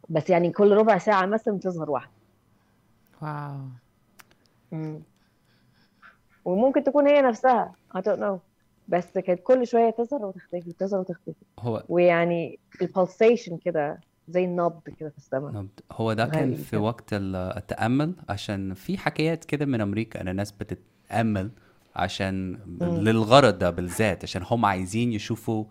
بس 0.09 0.31
يعني 0.31 0.53
كل 0.53 0.73
ربع 0.73 0.99
ساعة 0.99 1.27
مثلا 1.27 1.59
تظهر 1.59 1.91
واحدة. 1.91 2.13
wow. 3.23 3.59
وممكن 6.45 6.85
تكون 6.85 7.09
هي 7.09 7.23
نفسها 7.23 7.75
I 7.95 8.01
don't 8.01 8.21
know. 8.21 8.39
بس 8.89 9.19
كانت 9.19 9.41
كل 9.41 9.67
شوية 9.67 9.91
تظهر 9.91 10.27
وتختفي 10.27 10.73
تظهر 10.73 11.01
وتختفي. 11.01 11.45
هو 11.59 11.85
ويعني 11.89 12.59
ال 12.83 12.90
pulsation 12.90 13.57
كده 13.57 14.01
زي 14.29 14.45
النبض 14.45 14.81
كده 14.99 15.09
في 15.11 15.19
السماء. 15.19 15.53
نبض. 15.53 15.69
هو 15.93 16.13
ده 16.13 16.27
كان 16.27 16.55
في 16.55 16.71
كده. 16.71 16.81
وقت 16.81 17.13
ال- 17.13 17.37
التأمل؟ 17.37 18.15
عشان 18.29 18.75
في 18.75 18.99
حكايات 18.99 19.45
كده 19.45 19.67
من 19.67 19.81
أمريكا 19.81 20.21
أن 20.21 20.29
الناس 20.29 20.53
بتتأمل 20.53 21.51
عشان 21.97 22.53
مم. 22.67 22.97
للغرض 22.99 23.59
ده 23.59 23.71
بالذات 23.71 24.25
عشان 24.25 24.43
هم 24.45 24.65
عايزين 24.67 25.13
يشوفوا 25.13 25.65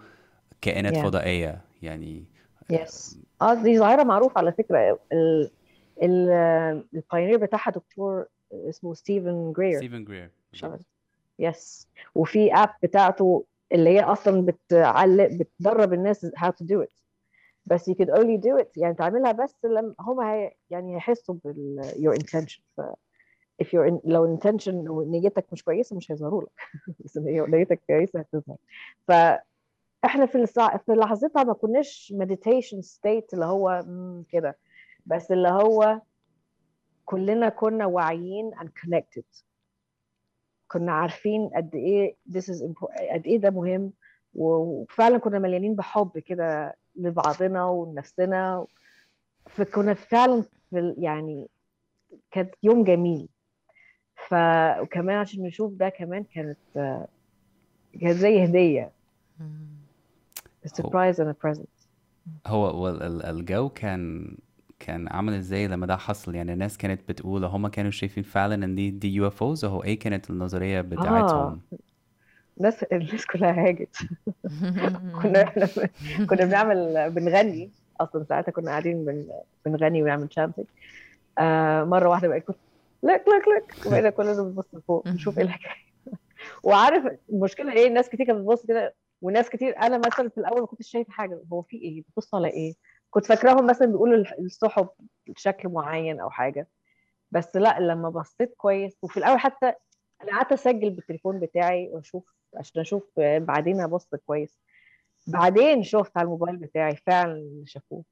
كائنات 0.62 0.94
Yeah. 0.96 1.02
فضائية. 1.04 1.62
يعني 1.82 2.24
yes 2.69 3.19
آه 3.42 3.54
دي 3.64 3.80
ظاهرة 3.80 4.04
معروفة 4.04 4.38
على 4.38 4.52
فكرة. 4.52 5.00
ال 5.14 5.52
ال 6.04 6.30
ال 6.95 7.01
pioneer 7.01 7.38
بتاعها 7.38 7.72
دكتور 7.72 8.26
اسمه 8.54 8.94
ستيفن 8.94 9.54
جرير 9.58 9.78
ستيفن 9.78 10.04
جرير 10.06 10.32
yes 11.40 11.88
وفي 12.16 12.54
app 12.53 12.69
بتاعته 12.84 13.46
اللي 13.72 13.90
هي 13.90 14.02
أصلا 14.02 14.46
بتعلق 14.46 15.28
بتدرب 15.32 15.94
الناس 15.94 16.26
how 16.26 16.48
to 16.50 16.66
do 16.66 16.84
it. 16.86 17.07
بس 17.68 17.89
you 17.89 17.94
could 17.94 18.10
only 18.10 18.38
do 18.38 18.64
it 18.64 18.68
يعني 18.77 18.94
تعملها 18.94 19.31
بس 19.31 19.56
لما 19.65 19.94
هم 19.99 20.19
هي 20.22 20.53
يعني 20.69 20.95
هيحسوا 20.95 21.35
بال 21.45 21.81
your 21.95 22.18
intention. 22.23 22.61
ف 22.77 22.81
if 23.64 23.68
your 23.68 23.89
in, 23.89 23.99
لو 24.06 24.38
intention 24.38 24.73
ونيتك 24.89 25.45
مش 25.52 25.64
كويسة 25.64 25.95
مش 25.95 26.11
هيظهروا 26.11 26.41
لك. 26.41 26.52
بس 27.06 27.18
نيتك 27.18 27.81
كويسة 27.88 28.19
هتظهر. 28.19 28.57
فاحنا 29.07 30.26
في 30.26 30.35
الساعة 30.35 30.77
في 30.77 30.91
لحظتها 30.91 31.44
ما 31.44 31.53
كناش 31.53 32.14
meditation 32.18 32.81
state 32.81 33.27
اللي 33.34 33.45
هو 33.45 33.85
كده. 34.30 34.57
بس 35.06 35.31
اللي 35.31 35.49
هو 35.49 36.02
كلنا 37.06 37.49
كنا 37.49 37.85
واعيين 37.85 38.52
and 38.56 38.68
connected. 38.68 39.44
كنا 40.68 40.91
عارفين 40.91 41.49
قد 41.56 41.76
إيه 41.76 42.15
this 42.30 42.44
is 42.44 42.64
قد 43.14 43.26
إيه 43.27 43.38
ده 43.38 43.49
مهم. 43.49 43.94
وفعلا 44.34 45.18
كنا 45.18 45.39
مليانين 45.39 45.76
بحب 45.76 46.19
كده 46.19 46.76
لبعضنا 46.98 47.65
ولنفسنا 47.65 48.65
فكنا 49.49 49.94
فعلا 49.94 50.41
في 50.69 50.95
يعني 50.98 51.48
كانت 52.32 52.53
يوم 52.64 52.84
جميل. 52.84 53.28
ف 54.28 54.34
وكمان 54.82 55.18
عشان 55.18 55.44
نشوف 55.44 55.74
ده 55.74 55.90
كمان 55.90 56.24
كانت 56.24 56.57
آه، 56.76 57.07
كانت 58.02 58.18
زي 58.18 58.48
surprise 60.68 61.15
and 61.15 61.30
a 61.30 61.36
present. 61.48 61.88
هو 62.48 62.68
هو 62.68 62.90
ال- 62.90 63.03
ال- 63.03 63.26
الجو 63.26 63.69
كان 63.69 64.38
كان 64.80 65.07
عامل 65.07 65.34
إزاي 65.34 65.68
لما 65.68 65.86
ده 65.86 65.98
حصل؟ 65.98 66.36
يعني 66.36 66.53
الناس 66.53 66.78
كانت 66.78 67.10
بتقول 67.10 67.45
هم 67.45 67.68
كانوا 67.68 67.91
شايفين 67.91 68.24
فعلا 68.24 68.65
إن 68.65 68.76
دي 68.76 68.91
دي 68.91 69.14
UFOs 69.14 69.65
هو 69.65 69.84
إيه 69.84 69.99
كانت 69.99 70.30
النظرية 70.30 70.82
بتاعتهم؟ 70.82 71.61
الناس 72.58 72.84
الناس 72.84 73.26
كلها 73.26 73.68
هاجت. 73.68 73.96
كنا 75.22 75.44
إحنا 75.44 75.68
كنا 76.30 76.46
بنعمل 76.46 77.10
بنغني 77.12 77.72
أصلا 78.02 78.24
ساعتها 78.30 78.52
كنا 78.52 78.72
قاعدين 78.72 79.06
بن... 79.06 79.28
بنغني 79.66 80.04
ونعمل 80.04 80.34
chanting 80.34 80.65
آه 81.40 81.84
مرة 81.84 82.10
واحدة 82.10 82.28
بقى 82.28 82.40
كنت 82.40 82.58
لك 83.04 83.26
لك 83.28 83.48
لك 83.48 83.86
وبقينا 83.86 84.10
كلنا 84.10 84.44
بنبص 84.44 84.76
لفوق 84.76 85.08
نشوف 85.08 85.38
إيه 85.38 85.44
الحكاية. 85.44 85.88
وعارف 86.64 87.18
المشكلة 87.30 87.74
إيه؟ 87.74 87.88
الناس 87.88 88.10
كتير 88.10 88.26
كانت 88.26 88.40
بتبص 88.40 88.66
كده 88.66 88.96
وناس 89.22 89.50
كتير 89.50 89.78
أنا 89.78 89.98
مثلا 89.98 90.30
في 90.30 90.38
الأول 90.38 90.60
ما 90.60 90.68
كنتش 90.68 90.90
شايفة 90.90 91.12
حاجة. 91.12 91.42
هو 91.54 91.62
في 91.62 91.78
إيه؟ 91.78 92.02
بتبص 92.02 92.36
على 92.36 92.48
إيه؟ 92.48 92.74
كنت 93.10 93.26
فاكراهم 93.26 93.68
مثلا 93.68 93.88
بيقولوا 93.88 94.24
السحب 94.40 94.90
بشكل 95.28 95.70
معين 95.70 96.20
أو 96.20 96.30
حاجة. 96.30 96.68
بس 97.32 97.56
لأ 97.56 97.80
لما 97.80 98.10
بصيت 98.10 98.54
كويس 98.58 98.98
وفي 99.02 99.18
الأول 99.18 99.40
حتى 99.40 99.74
أنا 100.24 100.32
قعدت 100.32 100.52
أسجل 100.52 100.90
بالتليفون 100.90 101.40
بتاعي 101.40 101.90
وأشوف 101.94 102.36
عشان 102.58 102.82
أشوف 102.82 103.04
بعدين 103.18 103.82
أبص 103.82 104.08
كويس. 104.26 104.60
بعدين 105.28 105.84
شفت 105.84 106.18
على 106.18 106.26
الموبايل 106.26 106.58
بتاعي 106.58 106.96
فعلا 106.96 107.34
اللي 107.34 107.66
شافوه. 107.66 108.04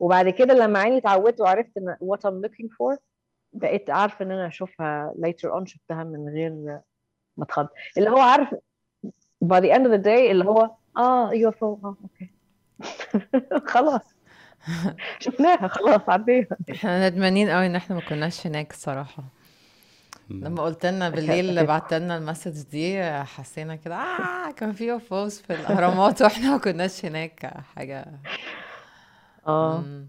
وبعد 0.00 0.28
كده 0.28 0.54
لما 0.54 0.78
عيني 0.78 0.96
اتعودت 0.98 1.40
وعرفت 1.40 1.70
إن 1.78 1.96
what 2.04 2.18
I'm 2.18 2.48
looking 2.48 2.68
for 2.68 2.98
بقيت 3.52 3.90
عارفة 3.90 4.24
إن 4.24 4.30
أنا 4.30 4.46
اشوفها 4.46 5.14
later 5.18 5.50
on 5.60 5.64
شفتها 5.64 6.04
من 6.04 6.28
غير 6.28 6.50
ما 7.36 7.44
اتخض. 7.44 7.68
اللي 7.98 8.10
هو 8.10 8.18
عارف 8.18 8.48
by 9.44 9.60
the 9.60 9.70
end 9.74 9.86
of 9.86 9.90
the 10.00 10.04
day 10.04 10.30
اللي 10.30 10.44
هو 10.44 10.70
آه 10.96 11.32
UFO 11.32 11.80
آه 11.84 11.96
okay 12.02 12.30
خلاص. 13.66 14.14
شفناها 15.20 15.68
خلاص 15.68 16.00
عدينا 16.08 16.46
إحنا 16.70 17.08
ندمانين 17.08 17.50
قوي 17.50 17.66
إن 17.66 17.76
إحنا 17.76 17.96
ما 17.96 18.02
كناش 18.02 18.46
هناك 18.46 18.70
الصراحة. 18.70 19.22
لما 20.30 20.62
قلت 20.62 20.86
لنا 20.86 21.10
بالليل. 21.10 21.66
بعت 21.66 21.94
لنا 21.94 22.16
ال 22.16 22.22
message 22.22 22.62
دي 22.70 23.02
حسينا 23.24 23.76
كده 23.76 23.96
آه 23.96 24.50
كان 24.56 24.72
في 24.72 24.92
UFOs 24.92 25.38
في 25.40 25.52
الأهرامات 25.54 26.20
وإحنا 26.22 26.50
ما 26.50 26.58
كناش 26.58 27.04
هناك. 27.04 27.46
حاجة. 27.76 28.06
آه. 29.46 29.78
مم. 29.78 30.06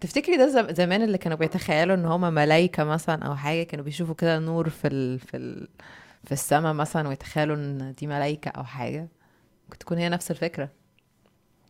تفتكري 0.00 0.36
ده 0.36 0.46
زم- 0.46 0.74
زمان 0.74 1.02
اللي 1.02 1.18
كانوا 1.18 1.38
بيتخيلوا 1.38 1.94
إن 1.96 2.04
هما 2.04 2.30
ملايكة 2.30 2.84
مثلا 2.84 3.24
أو 3.26 3.34
حاجة 3.36 3.62
كانوا 3.62 3.84
بيشوفوا 3.84 4.14
كده 4.14 4.38
نور 4.38 4.68
في 4.68 4.88
ال... 4.88 5.18
في 5.18 5.36
ال... 5.36 5.68
في 6.24 6.32
السماء 6.32 6.72
مثلا 6.72 7.08
ويتخيلوا 7.08 7.56
إن 7.56 7.94
دي 7.98 8.06
ملايكة 8.06 8.48
أو 8.48 8.64
حاجة؟ 8.64 9.08
ممكن 9.64 9.78
تكون 9.78 9.98
هي 9.98 10.08
نفس 10.08 10.30
الفكرة. 10.30 10.68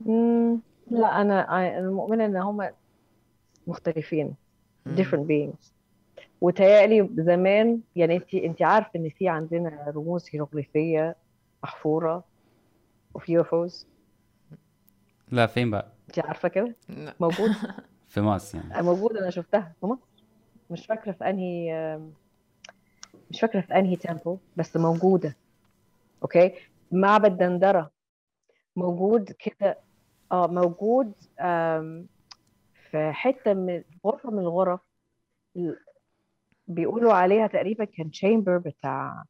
مم، 0.01 0.61
لا 0.91 1.21
أنا 1.21 1.69
أنا 1.79 1.91
مؤمنة 1.91 2.25
إن 2.27 2.37
هم 2.37 2.69
مختلفين 3.67 4.35
different 4.89 5.27
beings. 5.29 5.76
وتهيألي 6.47 7.09
زمان 7.19 7.81
يعني 7.97 8.17
انت 8.17 8.35
انت 8.35 8.63
عارفة 8.63 8.91
إن 8.97 9.09
في 9.09 9.29
عندنا 9.29 9.93
رموز 9.97 10.27
هيروغليفية 10.33 11.17
محفورة 11.63 12.25
وفي 13.15 13.33
UFOs 13.33 13.87
لا 15.33 15.47
فين 15.47 15.71
بقى؟ 15.71 15.93
انت 16.09 16.19
عارفة 16.19 16.49
كده؟ 16.49 16.77
لا. 16.89 17.15
موجود؟ 17.21 17.51
في 18.09 18.21
مصر 18.21 18.59
يعني. 18.59 18.83
موجود 18.83 19.17
أنا 19.17 19.31
شفتها 19.31 19.73
في 19.81 19.87
مصر. 19.87 20.03
مش 20.71 20.87
فاكرة 20.87 21.13
في 21.13 21.31
أنهي 21.31 21.99
مش 23.31 23.41
فاكرة 23.41 23.61
في 23.61 23.75
أنهي 23.75 23.97
temple 23.97 24.39
بس 24.57 24.77
موجودة. 24.77 25.37
okay؟ 26.23 26.53
معبد 26.93 27.39
دندرة. 27.39 27.91
موجود 28.77 29.33
كده 29.33 29.79
آه 30.33 30.47
موجود 30.47 31.13
في 32.91 33.13
حتة 33.13 33.55
من 33.55 33.83
غرفة 34.07 34.31
من 34.31 34.39
الغرف 34.39 34.81
ال- 35.57 35.79
بيقولوا 36.69 37.13
عليها 37.13 37.47
تقريبا 37.47 37.85
كان 37.85 38.11
chamber 38.11 38.59
بتاع 38.59 39.25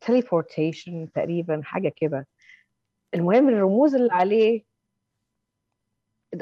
teleportation 0.00 1.08
تقريبا 1.14 1.60
حاجة 1.64 1.92
كده. 1.96 2.26
المهم 3.14 3.48
الرموز 3.48 3.94
اللي 3.94 4.12
عليه 4.12 4.64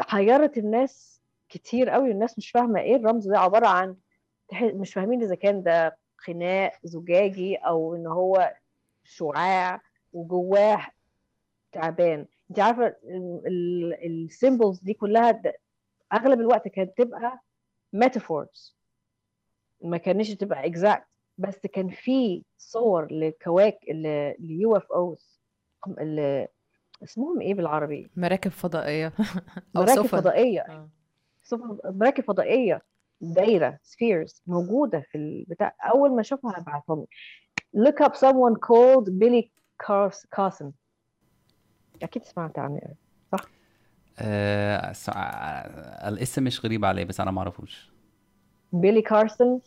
حيرت 0.01 0.59
الناس 0.59 1.23
كتير 1.49 1.91
قوي 1.91 2.11
الناس 2.11 2.39
مش 2.39 2.51
فاهمة 2.51 2.81
إيه 2.81 2.97
الرمز 2.97 3.29
ده. 3.29 3.39
عبارة 3.39 3.67
عن 3.67 3.97
مش 4.63 4.95
فاهمين 4.95 5.23
إذا 5.23 5.35
كان 5.35 5.63
ده 5.63 5.99
خناق 6.17 6.73
زجاجي 6.85 7.57
أو 7.57 7.95
إن 7.95 8.07
هو 8.07 8.55
شعاع 9.05 9.81
وجواه 10.13 10.87
تعبان. 11.73 12.27
أنت 12.51 12.61
عارفة 12.61 12.97
ال 14.05 14.14
symbols 14.14 14.81
دي 14.81 14.95
كلها 14.95 15.43
أغلب 16.13 16.41
الوقت 16.41 16.69
كانت 16.69 16.99
تبقى 16.99 17.41
metaphors 17.93 18.78
ما 19.83 19.97
كانش 19.97 20.31
تبقى 20.31 20.73
exact 20.73 21.03
بس 21.39 21.59
كان 21.73 21.89
في 21.89 22.43
صور 22.59 23.13
لكواكب 23.13 23.89
ل 24.39 24.77
UFOs 24.77 25.41
اسمهم 27.05 27.41
إيه 27.41 27.55
بالعربي؟ 27.55 28.11
مراكب 28.17 28.51
فضائية. 28.51 29.07
أو 29.77 29.83
مراكب 29.83 30.03
سفن. 30.07 30.07
فضائية. 30.19 30.61
آه. 30.61 30.89
مراكب 31.85 32.25
فضائية 32.25 32.83
دايرة 33.21 33.79
spheres 33.83 34.43
موجودة 34.47 35.01
في 35.11 35.19
البتاع. 35.19 35.75
أول 35.95 36.11
ما 36.15 36.21
أشوفها 36.21 36.59
هبعتهم. 36.59 37.07
Look 37.77 38.07
up 38.07 38.13
someone 38.13 38.55
called 38.67 39.09
Billy 39.09 39.51
Cars- 39.87 40.27
Carson. 40.37 40.67
أكيد 42.03 42.25
سمعت 42.25 42.59
عنه 42.59 42.81
آه 44.19 44.93
س- 44.93 45.09
آه، 45.09 46.09
الاسم 46.09 46.45
مش 46.45 46.65
غريب 46.65 46.85
علي 46.85 47.05
بس 47.05 47.21
أنا 47.21 47.31
ما 47.31 47.39
أعرفوش. 47.39 47.91
بيلي 48.73 49.03
كارسون 49.03 49.61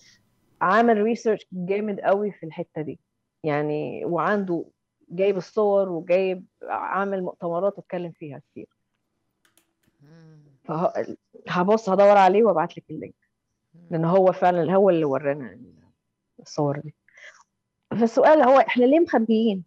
عامل 0.62 0.98
research 0.98 1.48
جامد 1.52 2.00
قوي 2.00 2.32
في 2.32 2.46
الحتة 2.46 2.82
دي. 2.82 3.00
يعني 3.44 4.06
وعنده 4.06 4.66
جايب 5.10 5.38
الصور 5.38 5.90
وجايب 5.90 6.46
عامل 6.64 7.24
مؤتمرات 7.24 7.78
واتكلم 7.78 8.12
فيها 8.12 8.42
كتير. 8.52 8.68
مم. 10.02 10.42
فهبص 10.64 11.90
هدور 11.90 12.18
عليه 12.18 12.44
وابعت 12.44 12.78
لك 12.78 12.84
ال 12.90 12.94
link. 12.94 13.16
لأن 13.92 14.06
هو 14.06 14.32
فعلا 14.32 14.76
هو 14.76 14.90
اللي 14.90 15.06
ورانا 15.06 15.60
الصور 16.40 16.80
دي. 16.80 16.96
فالسؤال 17.92 18.42
هو 18.42 18.60
إحنا 18.60 18.86
ليه 18.86 19.00
مخبيين؟ 19.00 19.64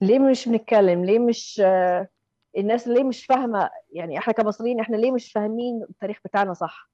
ليه 0.00 0.18
مش 0.18 0.48
بنتكلم؟ 0.48 1.04
ليه 1.04 1.18
مش 1.18 1.62
الناس 2.58 2.88
ليه 2.88 3.04
مش 3.04 3.26
فاهمة؟ 3.26 3.70
يعني 3.92 4.18
إحنا 4.18 4.32
كمصريين 4.32 4.80
إحنا 4.80 4.96
ليه 4.96 5.12
مش 5.12 5.32
فاهمين 5.32 5.82
التاريخ 5.82 6.18
بتاعنا 6.24 6.54
صح؟ 6.54 6.91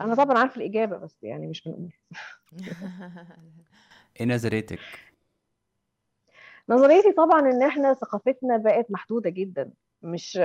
أنا 0.00 0.14
طبعا 0.14 0.38
عارفة 0.38 0.56
الإجابة 0.56 0.96
بس 0.96 1.16
يعني 1.22 1.46
مش 1.46 1.68
بنقول 1.68 1.92
إيه 4.20 4.26
نظريتك؟ 4.26 4.78
نظريتي 6.68 7.12
طبعا 7.12 7.40
إن 7.40 7.62
إحنا 7.62 7.94
ثقافتنا 7.94 8.56
بقت 8.56 8.90
محدودة 8.90 9.30
جدا. 9.30 9.70
مش 10.02 10.40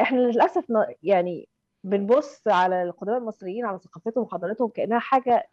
إحنا 0.00 0.18
للأسف 0.20 0.64
يعني 1.02 1.48
بنبص 1.84 2.48
على 2.48 2.82
القدماء 2.82 3.18
المصريين 3.18 3.64
على 3.64 3.78
ثقافتهم 3.78 4.24
وحضارتهم 4.24 4.68
كأنها 4.68 4.98
حاجة 4.98 5.48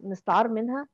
نستعار 0.00 0.48
منها. 0.48 0.88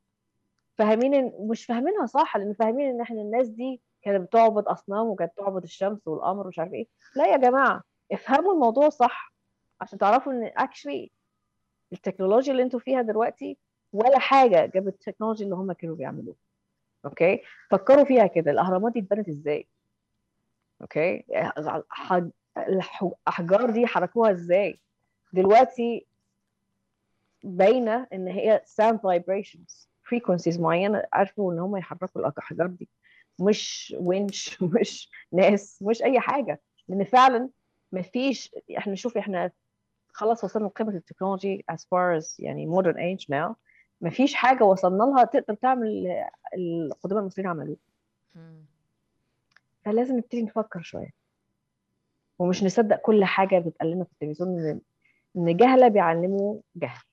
فاهمين 0.78 1.14
إن 1.14 1.32
مش 1.40 1.64
فاهمينها 1.66 2.06
صح 2.06 2.36
لأن 2.36 2.54
فاهمين 2.54 2.88
إن 2.88 3.00
إحنا 3.00 3.20
الناس 3.20 3.48
دي 3.48 3.80
كانت 4.02 4.26
بتعبد 4.28 4.64
أصنام 4.64 5.06
وكانت 5.06 5.32
بتعبد 5.32 5.62
الشمس 5.62 6.08
والقمر 6.08 6.46
ومش 6.46 6.58
عارف 6.58 6.72
إيه. 6.72 6.86
لا 7.16 7.26
يا 7.26 7.36
جماعة 7.36 7.82
افهموا 8.12 8.52
الموضوع 8.52 8.88
صح 8.88 9.34
عشان 9.80 9.98
تعرفوا 9.98 10.32
إن 10.32 10.50
actually 10.56 11.10
التكنولوجيا 11.92 12.52
اللي 12.52 12.62
أنتوا 12.62 12.80
فيها 12.80 13.02
دلوقتي 13.02 13.56
ولا 13.92 14.18
حاجة 14.18 14.66
جابت 14.66 14.94
التكنولوجيا 14.94 15.44
اللي 15.44 15.56
هم 15.56 15.72
كانوا 15.72 15.96
بيعملوها 15.96 16.36
okay؟ 17.04 17.40
فكروا 17.70 18.04
فيها 18.04 18.26
كده 18.26 18.50
الأهرامات 18.50 18.92
دي 18.92 18.98
اتبنت 18.98 19.28
إزاي؟ 19.28 19.66
okay؟ 20.80 21.24
الاحجار 22.58 23.70
دي 23.70 23.86
حركوها 23.86 24.30
إزاي؟ 24.30 24.80
دلوقتي 25.32 26.06
باينة 27.42 28.06
إن 28.12 28.28
هي 28.28 28.62
sound 28.80 28.96
vibrations 28.96 29.86
frequencies 30.14 30.60
معينة 30.60 31.04
عرفوا 31.12 31.52
إن 31.52 31.58
هم 31.58 31.76
يحركوا 31.76 32.20
الأحجار 32.20 32.66
دي. 32.66 32.88
مش 33.40 33.94
winch 33.98 34.62
مش 34.62 35.10
ناس 35.32 35.82
مش 35.82 36.02
أي 36.02 36.20
حاجة. 36.20 36.60
لأن 36.88 37.04
فعلا 37.04 37.48
مفيش 37.92 38.54
إحنا 38.78 38.94
شوف 38.94 39.16
إحنا 39.16 39.50
خلاص 40.14 40.44
وصلنا 40.44 40.66
لقمة 40.66 40.94
التكنولوجي 40.94 41.64
as 41.72 41.74
far 41.74 42.20
as 42.20 42.34
يعني 42.38 42.66
modern 42.66 42.96
age 42.96 43.26
now. 43.32 43.54
مفيش 44.00 44.34
حاجة 44.34 44.64
وصلنا 44.64 45.04
لها 45.04 45.24
تقدر 45.24 45.54
تعمل 45.54 46.24
القدماء 46.54 47.20
المصريين 47.20 47.48
عملوه. 47.48 47.76
فلازم 49.84 50.16
نبتدي 50.16 50.42
نفكر 50.42 50.80
شوية. 50.80 51.10
ومش 52.38 52.64
نصدق 52.64 52.96
كل 52.96 53.24
حاجة 53.24 53.58
بتقال 53.58 53.90
لنا 53.90 54.04
في 54.04 54.12
التلفزيون 54.12 54.80
إن 55.36 55.56
جهلة 55.56 55.88
بيعلموا 55.88 56.60
جهل. 56.76 57.04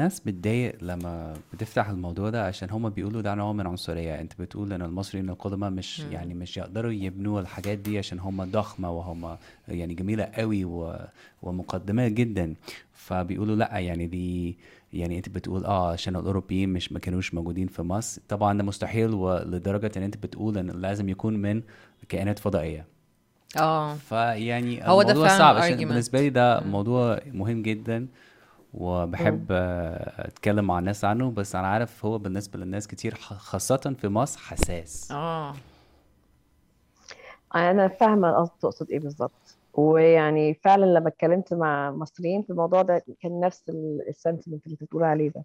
ناس 0.00 0.20
بتضايق 0.20 0.76
لما 0.82 1.34
بتفتح 1.52 1.88
الموضوع 1.88 2.30
ده 2.30 2.46
عشان 2.46 2.70
هما 2.70 2.88
بيقولوا 2.88 3.20
ده 3.22 3.34
نوع 3.34 3.52
من 3.52 3.66
عنصرية 3.66 4.20
انت 4.20 4.32
بتقول 4.40 4.72
إن 4.72 4.82
المصريين 4.82 5.30
القدماء 5.30 5.70
مش 5.70 6.00
مم. 6.00 6.12
يعني 6.12 6.34
مش 6.34 6.56
يقدروا 6.56 6.92
يبنوا 6.92 7.40
الحاجات 7.40 7.78
دي 7.78 7.98
عشان 7.98 8.18
هما 8.18 8.44
ضخمة 8.44 8.90
وهما 8.90 9.38
يعني 9.68 9.94
جميلة 9.94 10.24
قوي 10.24 10.64
و... 10.64 10.96
ومقدمة 11.42 12.08
جدا 12.08 12.54
فبيقولوا 12.92 13.56
لأ 13.56 13.78
يعني 13.78 14.06
دي 14.06 14.56
يعني 14.92 15.16
انت 15.16 15.28
بتقول 15.28 15.64
آه 15.64 15.92
عشان 15.92 16.16
الأوروبيين 16.16 16.68
مش 16.72 16.92
ما 16.92 16.98
كانوش 16.98 17.34
موجودين 17.34 17.66
في 17.66 17.82
مصر 17.82 18.22
طبعا 18.28 18.58
ده 18.58 18.64
مستحيل 18.64 19.14
ولدرجة 19.14 19.92
إن 19.96 20.02
انت 20.02 20.16
بتقول 20.16 20.58
إن 20.58 20.70
لازم 20.70 21.08
يكون 21.08 21.36
من 21.36 21.62
كائنات 22.08 22.38
فضائية 22.38 22.84
آه 23.60 23.94
فيعني 23.94 24.88
هو 24.88 25.02
ده 25.02 25.28
صعب 25.28 25.56
عشان. 25.56 25.88
بالنسبة 25.88 26.20
لي 26.20 26.30
ده. 26.30 26.60
موضوع 26.60 27.20
مهم 27.32 27.62
جدا 27.62 28.06
وبحب 28.74 29.46
أتكلم 30.18 30.64
مع 30.64 30.78
الناس 30.78 31.04
عنه 31.04 31.30
بس 31.30 31.56
أنا 31.56 31.66
عارف 31.66 32.04
هو 32.04 32.18
بالنسبة 32.18 32.58
للناس 32.58 32.86
كتير 32.86 33.14
خاصة 33.14 33.94
في 33.98 34.08
مصر 34.08 34.40
حساس. 34.40 35.12
آه. 35.12 35.54
أنا 37.54 37.88
فاهمة 37.88 38.32
قصد 38.32 38.52
تقصد 38.60 38.90
إيه 38.90 39.00
بالظبط 39.00 39.58
ويعني 39.74 40.54
فعلا 40.54 40.84
لما 40.84 41.08
اتكلمت 41.08 41.54
مع 41.54 41.90
مصريين 41.90 42.42
في 42.42 42.50
الموضوع 42.50 42.82
ده 42.82 43.04
كان 43.20 43.40
نفس 43.40 43.64
السنتمنت 44.08 44.66
اللي 44.66 44.76
بتقول 44.80 45.02
عليه 45.02 45.30
ده. 45.30 45.44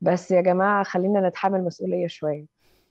بس 0.00 0.30
يا 0.30 0.40
جماعة 0.40 0.82
خلينا 0.84 1.28
نتحمل 1.28 1.64
مسؤولية 1.64 2.06
شوية. 2.06 2.46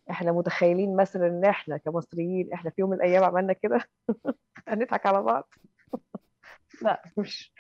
إحنا 0.10 0.32
متخيلين 0.32 0.96
مثلا 0.96 1.28
إن 1.28 1.46
إحنا 1.46 1.78
كمصريين 1.78 2.54
إحنا 2.54 2.70
في 2.70 2.82
يوم 2.82 2.90
من 2.90 2.96
الأيام 2.96 3.24
عملنا 3.24 3.54
كده؟ 3.54 3.80
هنضحك 4.68 5.06
على 5.06 5.22
بعض؟ 5.22 5.50
لا 6.82 7.02
مش. 7.18 7.54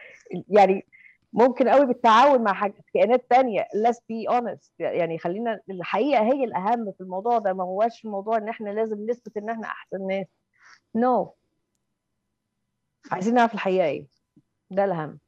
يعني 0.49 0.85
ممكن 1.33 1.69
قوي 1.69 1.85
بالتعاون 1.85 2.41
مع 2.41 2.53
حاجة 2.53 2.83
كائنات 2.93 3.29
تانية. 3.29 3.61
Let's 3.61 3.97
be 3.97 4.33
honest. 4.33 4.69
يعني 4.79 5.19
خلينا 5.19 5.59
الحقيقة 5.69 6.23
هي 6.23 6.43
الأهم 6.43 6.91
في 6.91 7.01
الموضوع 7.01 7.37
ده. 7.37 7.53
ما 7.53 7.63
هواش 7.63 8.05
الموضوع 8.05 8.37
إن 8.37 8.49
إحنا 8.49 8.69
لازم 8.69 9.09
نثبت 9.09 9.37
إن 9.37 9.49
إحنا 9.49 9.67
أحسن 9.67 10.07
ناس. 10.07 10.27
No. 10.97 11.29
عايزين 13.11 13.33
نعرف 13.33 13.53
الحقيقة 13.53 13.85
إيه. 13.85 14.05
ده 14.71 14.85
الأهم. 14.85 15.19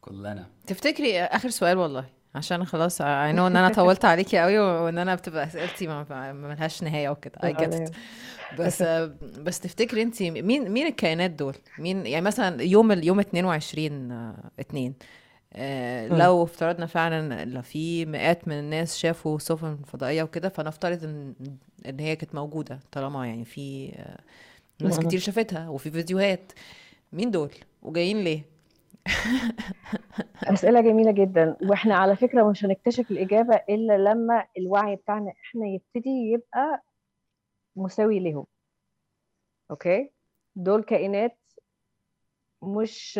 كلنا. 0.00 0.46
تفتكري 0.66 1.22
آخر 1.22 1.48
سؤال 1.48 1.78
والله؟ 1.78 2.08
عشان 2.34 2.64
خلاص 2.64 2.98
I 3.02 3.04
know 3.04 3.06
إن 3.06 3.56
أنا 3.56 3.68
طولت 3.68 4.04
عليكي 4.04 4.38
قوي 4.38 4.58
وإن 4.58 4.98
أنا 4.98 5.14
بتبقى 5.14 5.44
أسئلتي 5.46 5.86
ما 5.86 6.06
ما- 6.10 6.32
ما 6.32 6.54
لهاش 6.54 6.82
نهاية 6.82 7.08
وكده 7.08 7.34
I 7.44 7.56
get 7.56 7.88
it. 7.88 7.92
بس 8.58 8.82
بس 9.38 9.60
تفتكري 9.60 10.02
انت 10.02 10.22
مين 10.22 10.70
مين 10.70 10.86
الكائنات 10.86 11.30
دول؟ 11.30 11.54
مين 11.78 12.06
يعني 12.06 12.24
مثلا 12.24 12.62
يوم 12.62 12.92
اليوم 12.92 13.20
22 13.20 14.12
آه، 14.12 14.34
2 14.60 14.94
آه، 15.52 16.08
مم. 16.08 16.16
لو 16.16 16.42
افترضنا 16.44 16.86
فعلا 16.86 17.44
لو 17.44 17.62
في 17.62 18.06
مئات 18.06 18.48
من 18.48 18.54
الناس 18.58 18.98
شافوا 18.98 19.38
سفن 19.38 19.78
فضائية 19.86 20.22
وكده 20.22 20.48
فنفترض 20.48 21.04
إن 21.04 21.34
إن 21.86 22.00
هي 22.00 22.16
كانت 22.16 22.34
موجودة 22.34 22.78
طالما 22.92 23.26
يعني 23.26 23.44
في 23.44 23.92
آه، 23.96 24.18
ناس. 24.84 24.98
كتير 24.98 25.20
شافتها 25.20 25.68
وفي 25.68 25.90
فيديوهات. 25.90 26.52
مين 27.12 27.30
دول؟ 27.30 27.50
وجايين 27.82 28.24
ليه؟ 28.24 28.42
أسئلة 30.52 30.80
جميلة 30.80 31.10
جدا. 31.12 31.56
وإحنا 31.62 31.94
على 31.94 32.16
فكرة 32.16 32.50
مش 32.50 32.64
هنكتشف 32.64 33.10
الإجابة 33.10 33.54
إلا 33.68 33.98
لما 33.98 34.46
الوعي 34.58 34.96
بتاعنا 34.96 35.32
إحنا 35.44 35.66
يبتدي 35.66 36.10
يبقى 36.32 36.82
مساوي 37.76 38.20
لهم 38.20 38.46
okay؟ 39.70 40.10
دول 40.56 40.82
كائنات 40.82 41.38
مش 42.62 43.18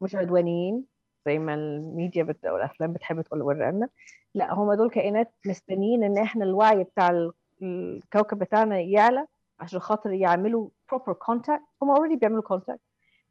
مش 0.00 0.14
عدوانيين 0.14 0.84
زي 1.26 1.38
ما 1.38 1.54
الميديا 1.54 2.22
بت... 2.22 2.44
أو 2.44 2.56
الأفلام 2.56 2.92
بتحب 2.92 3.20
تقول 3.22 3.42
ورانا. 3.42 3.88
لا 4.34 4.54
هم 4.54 4.72
دول 4.74 4.90
كائنات 4.90 5.34
مستنيين 5.46 6.04
إن 6.04 6.18
إحنا 6.18 6.44
الوعي 6.44 6.84
بتاع 6.84 7.10
ال- 7.10 7.32
الكوكب 7.62 8.38
بتاعنا 8.38 8.80
يعلى 8.80 9.26
عشان 9.60 9.80
خاطر 9.80 10.12
يعملوا 10.12 10.68
proper 10.94 11.12
contact. 11.12 11.62
هم 11.82 11.94
already 11.96 12.18
بيعملوا 12.18 12.58
contact. 12.58 12.78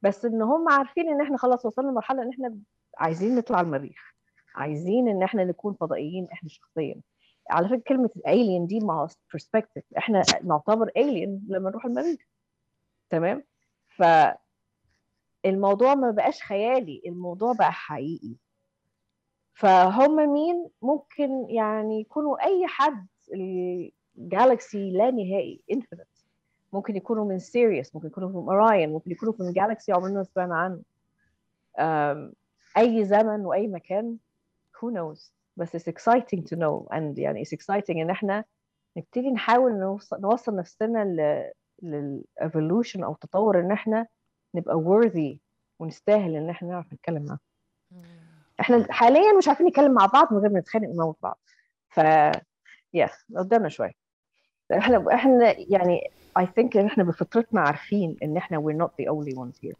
بس 0.02 0.26
إن 0.26 0.41
هم 0.41 0.69
عارفين 0.69 1.10
إن 1.10 1.22
إحنا 1.22 1.38
خلاص 1.38 1.65
وصلنا 1.65 1.91
لمرحلة 1.91 2.22
إن 2.24 2.30
إحنا 2.30 2.57
عايزين 2.98 3.36
نطلع 3.36 3.61
المريخ 3.61 4.14
عايزين 4.56 5.07
إن 5.07 5.24
إحنا 5.24 5.44
نكون 5.44 5.74
فضائيين 5.74 6.28
إحنا 6.34 6.49
شخصيا. 6.49 7.02
على 7.49 7.68
فكرة 7.69 7.80
كلمة 7.88 8.10
ال 8.15 8.24
alien 8.24 8.68
دي 8.68 8.80
هو 8.80 9.07
perspective 9.07 9.82
إحنا 9.98 10.24
نعتبر 10.44 10.88
alien 10.90 11.30
لما 11.49 11.69
نروح 11.69 11.86
المريخ. 11.86 12.19
تمام؟ 13.10 13.44
فالموضوع 15.44 15.95
ما 15.95 16.11
بقاش 16.11 16.44
خيالي 16.44 17.02
الموضوع 17.06 17.53
بقى 17.53 17.72
حقيقي. 17.74 18.36
فهم 19.53 20.34
مين؟ 20.34 20.69
ممكن 20.82 21.45
يعني 21.49 21.99
يكونوا 22.02 22.45
أي 22.45 22.68
حد 22.68 23.07
ال 24.18 24.28
galaxy 24.28 24.91
لا 24.91 25.11
نهائي 25.11 25.61
infinite 25.72 26.07
ممكن 26.73 26.95
يكونوا 26.95 27.26
من 27.26 27.39
Sirius 27.40 27.95
ممكن 27.95 28.07
يكونوا 28.07 28.30
من 28.30 28.35
Orion 28.36 28.90
ممكن 28.94 29.11
يكونوا 29.11 29.34
من 29.39 29.52
galaxy 29.53 29.91
عمرنا 29.91 30.14
ما 30.18 30.23
سمعنا 30.23 30.56
عنه 30.56 30.81
أي 32.77 33.06
زمن 33.06 33.45
وأي 33.45 33.68
مكان 33.68 34.18
who 34.77 34.91
knows 34.94 35.31
بس 35.57 35.77
it's 35.77 35.94
exciting 35.94 36.41
to 36.41 36.56
know 36.56 36.88
and 36.91 37.19
يعني 37.19 37.45
it's 37.45 37.57
exciting 37.57 37.89
إن 37.98 38.10
إحنا 38.10 38.44
نبتدي 38.98 39.31
نحاول 39.31 39.73
نوصل, 39.80 40.22
نوصل 40.22 40.56
نفسنا 40.56 41.03
للايفولوشن 41.84 43.03
أو 43.03 43.14
تطور 43.15 43.60
إن 43.60 43.72
إحنا 43.72 44.07
نبقى 44.56 44.76
worthy 44.76 45.38
ونستاهل 45.80 46.35
إن 46.35 46.49
إحنا 46.49 46.69
نعرف 46.69 46.94
نتكلم 46.94 47.26
معاهم. 47.26 47.39
إحنا 48.60 48.94
حاليا 48.94 49.38
مش 49.38 49.48
عارفين 49.48 49.68
نتكلم 49.68 49.94
مع 49.94 50.06
بعض 50.06 50.34
من 50.34 50.39
غير 50.39 50.49
ما 50.49 50.60
نتخانق 50.60 50.89
ونموت 50.89 51.18
بعض. 51.22 51.39
ف 51.89 51.98
يا 52.94 53.10
قدامنا 53.35 53.69
شوية. 53.69 53.94
إحنا 54.77 55.14
إحنا 55.14 55.56
يعني 55.57 56.11
I 56.38 56.45
think 56.45 56.77
إن 56.77 56.85
إحنا 56.85 57.03
بفطرتنا 57.03 57.61
عارفين 57.61 58.18
إن 58.23 58.38
إحنا 58.38 58.57
we're 58.57 58.85
not 58.85 58.91
the 59.01 59.07
only 59.07 59.34
ones 59.34 59.57
here. 59.61 59.76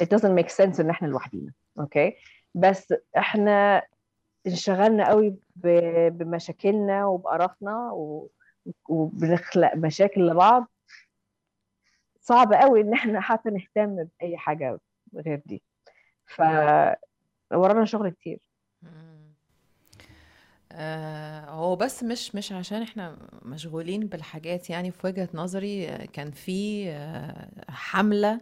It 0.00 0.08
doesn't 0.08 0.34
make 0.34 0.50
sense 0.50 0.80
إن 0.80 0.90
إحنا 0.90 1.08
لوحدينا. 1.08 1.52
أوكي 1.78 2.10
okay? 2.10 2.14
بس 2.54 2.94
إحنا 3.16 3.82
انشغلنا 4.46 5.08
قوي 5.08 5.34
بمشاكلنا 6.10 7.06
وبقرفنا 7.06 7.90
و... 7.92 8.28
وبنخلق 8.88 9.74
مشاكل 9.74 10.26
لبعض. 10.26 10.70
صعب 12.20 12.52
قوي 12.52 12.80
إن 12.80 12.92
إحنا 12.92 13.20
حتى 13.20 13.50
نهتم 13.50 14.08
بأي 14.20 14.36
حاجة 14.36 14.80
غير 15.14 15.42
دي. 15.46 15.62
ف 16.26 16.42
ورانا 17.52 17.84
شغل 17.84 18.10
كتير. 18.10 18.40
آه 20.72 21.44
هو 21.50 21.76
بس 21.76 22.02
مش 22.02 22.34
مش 22.34 22.52
عشان 22.52 22.82
إحنا 22.82 23.16
مشغولين 23.42 24.06
بالحاجات 24.06 24.70
يعني 24.70 24.90
في 24.90 25.06
وجهة 25.06 25.28
نظري 25.34 25.86
كان 26.12 26.30
في 26.30 26.90
آه 26.90 27.48
حملة 27.70 28.40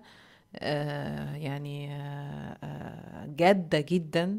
آه 0.57 1.35
يعني 1.37 1.93
آه 1.95 3.27
جادة 3.39 3.81
جدا 3.81 4.39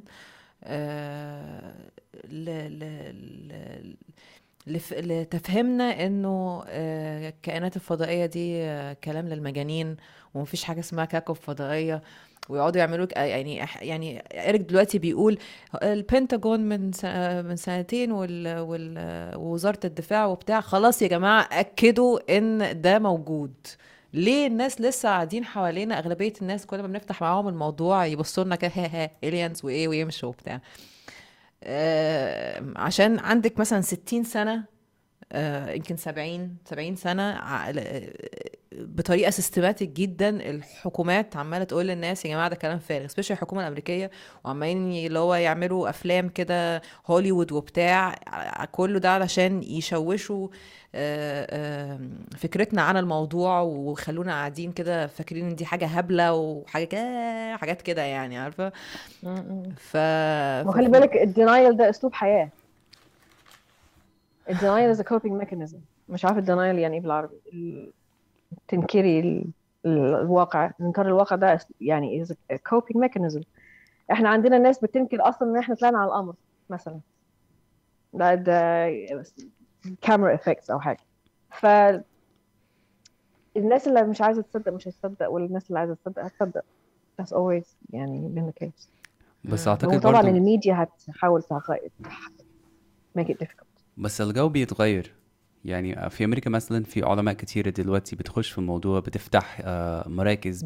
لتفهمنا 4.67 6.05
إنه 6.05 6.63
الكائنات 6.67 7.75
الفضائية 7.75 8.25
دي 8.25 8.63
كلام 8.95 9.27
للمجانين 9.27 9.97
ومفيش 10.33 10.63
حاجة 10.63 10.79
اسمها 10.79 11.05
كوكب 11.05 11.33
فضائية. 11.35 12.01
ويقعدوا 12.49 12.79
يعملوا 12.79 13.07
يعني 13.17 13.55
يعني 13.81 14.19
إيريك 14.33 14.61
دلوقتي 14.61 14.99
بيقول 14.99 15.37
البنتاجون 15.83 16.59
من 16.59 16.91
من 17.45 17.55
سنتين 17.55 18.09
ووزارة 19.35 19.79
الدفاع 19.85 20.25
وبتاع 20.25 20.61
خلاص 20.61 21.01
يا 21.01 21.07
جماعة 21.07 21.49
أكدوا 21.51 22.37
إن 22.37 22.81
ده 22.81 22.99
موجود. 22.99 23.53
ليه 24.13 24.47
الناس 24.47 24.81
لسه 24.81 25.09
قاعدين 25.09 25.45
حوالينا؟ 25.45 25.99
أغلبية 25.99 26.33
الناس 26.41 26.65
كل 26.65 26.81
ما 26.81 26.87
بنفتح 26.87 27.21
معاهم 27.21 27.47
الموضوع 27.47 28.05
يبصوا 28.05 28.43
لنا 28.43 28.55
كده 28.55 28.71
ها 28.75 29.11
aliens 29.23 29.65
وإيه 29.65 29.87
ويمشوا 29.87 30.29
وبتاع. 30.29 30.61
آه 31.63 32.63
عشان 32.75 33.19
عندك 33.19 33.59
مثلا 33.59 33.81
60 33.81 34.23
سنة 34.23 34.63
يمكن 35.75 35.97
70 35.97 36.55
70 36.65 36.95
سنة 36.95 37.39
بطريقة 38.71 39.29
systematic 39.29 39.89
جدا 39.89 40.29
الحكومات 40.29 41.35
عمالة 41.37 41.63
تقول 41.63 41.87
للناس 41.87 42.25
يا 42.25 42.29
جماعة 42.31 42.49
ده 42.49 42.55
كلام 42.55 42.79
فارغ 42.79 43.07
special 43.07 43.33
الحكومة 43.35 43.61
الأمريكية 43.61 44.11
وعمالين 44.45 45.05
اللي 45.07 45.19
هو 45.19 45.35
يعملوا 45.35 45.89
أفلام 45.89 46.29
كده 46.29 46.81
هوليوود 47.07 47.51
وبتاع 47.51 48.15
كله 48.71 48.99
ده 48.99 49.09
علشان 49.11 49.63
يشوشوا 49.63 50.47
فكرتنا 52.37 52.81
عن 52.81 52.97
الموضوع 52.97 53.61
وخلونا 53.61 54.31
قاعدين 54.31 54.71
كده 54.71 55.07
فاكرين 55.07 55.45
إن 55.49 55.55
دي 55.55 55.65
حاجة 55.65 55.85
هبلة 55.85 56.33
وحاجة 56.33 56.85
كده 56.85 57.57
حاجات 57.57 57.81
كده 57.81 58.01
يعني 58.01 58.37
عارفة؟ 58.37 58.69
ف 59.77 59.97
وخلي 60.67 60.89
بالك 60.89 61.15
ال 61.17 61.26
denial 61.26 61.77
ده 61.77 61.89
أسلوب 61.89 62.13
حياة. 62.13 62.49
ال 64.49 64.55
denial 64.55 64.89
is 64.89 65.01
coping 65.01 65.43
mechanism. 65.43 65.77
مش 66.09 66.25
عارفه 66.25 66.39
ال 66.39 66.45
denial 66.45 66.79
يعني 66.79 66.95
إيه 66.95 67.01
بالعربي. 67.01 67.93
تنكري 68.67 69.45
الواقع. 69.85 70.71
انكار 70.81 71.07
الواقع 71.07 71.35
ده 71.35 71.59
يعني 71.81 72.25
is 72.25 72.29
a 72.29 72.55
coping 72.55 73.07
mechanism. 73.07 73.41
إحنا 74.11 74.29
عندنا 74.29 74.57
ناس 74.57 74.79
بتنكر 74.79 75.29
أصلا 75.29 75.49
إن 75.49 75.57
إحنا 75.57 75.75
طلعنا 75.75 75.97
على 75.97 76.07
القمر 76.07 76.33
مثلا. 76.69 76.99
ده 78.13 78.35
ده 78.35 78.89
كاميرا 80.01 80.35
effects 80.35 80.71
أو 80.71 80.79
حاجة. 80.79 80.99
ف 81.51 81.65
الناس 83.57 83.87
اللي 83.87 84.03
مش 84.03 84.21
عايزة 84.21 84.41
تصدق 84.41 84.73
مش 84.73 84.87
هتصدق 84.87 85.29
والناس 85.29 85.67
اللي 85.67 85.79
عايزة 85.79 85.93
تصدق 85.93 86.23
هتصدق. 86.23 86.63
That's 87.21 87.33
always 87.33 87.65
يعني 87.89 88.31
been 88.35 88.51
the 88.51 88.65
case. 88.65 88.87
بس 89.43 89.67
أعتقد 89.67 89.99
طبعا 89.99 90.21
برضو 90.21 90.27
الميديا 90.27 90.83
هتحاول 90.83 91.43
make 93.19 93.25
it 93.25 93.35
difficult. 93.43 93.68
بس 93.99 94.21
الجو 94.21 94.49
بيتغير. 94.49 95.11
يعني 95.65 96.09
في 96.09 96.25
أمريكا 96.25 96.49
مثلا 96.49 96.83
في 96.83 97.03
علماء 97.03 97.33
كتيرة 97.33 97.69
دلوقتي 97.69 98.15
بتخش 98.15 98.51
في 98.51 98.57
الموضوع 98.57 98.99
بتفتح 98.99 99.57
آه، 99.63 100.09
مراكز 100.09 100.63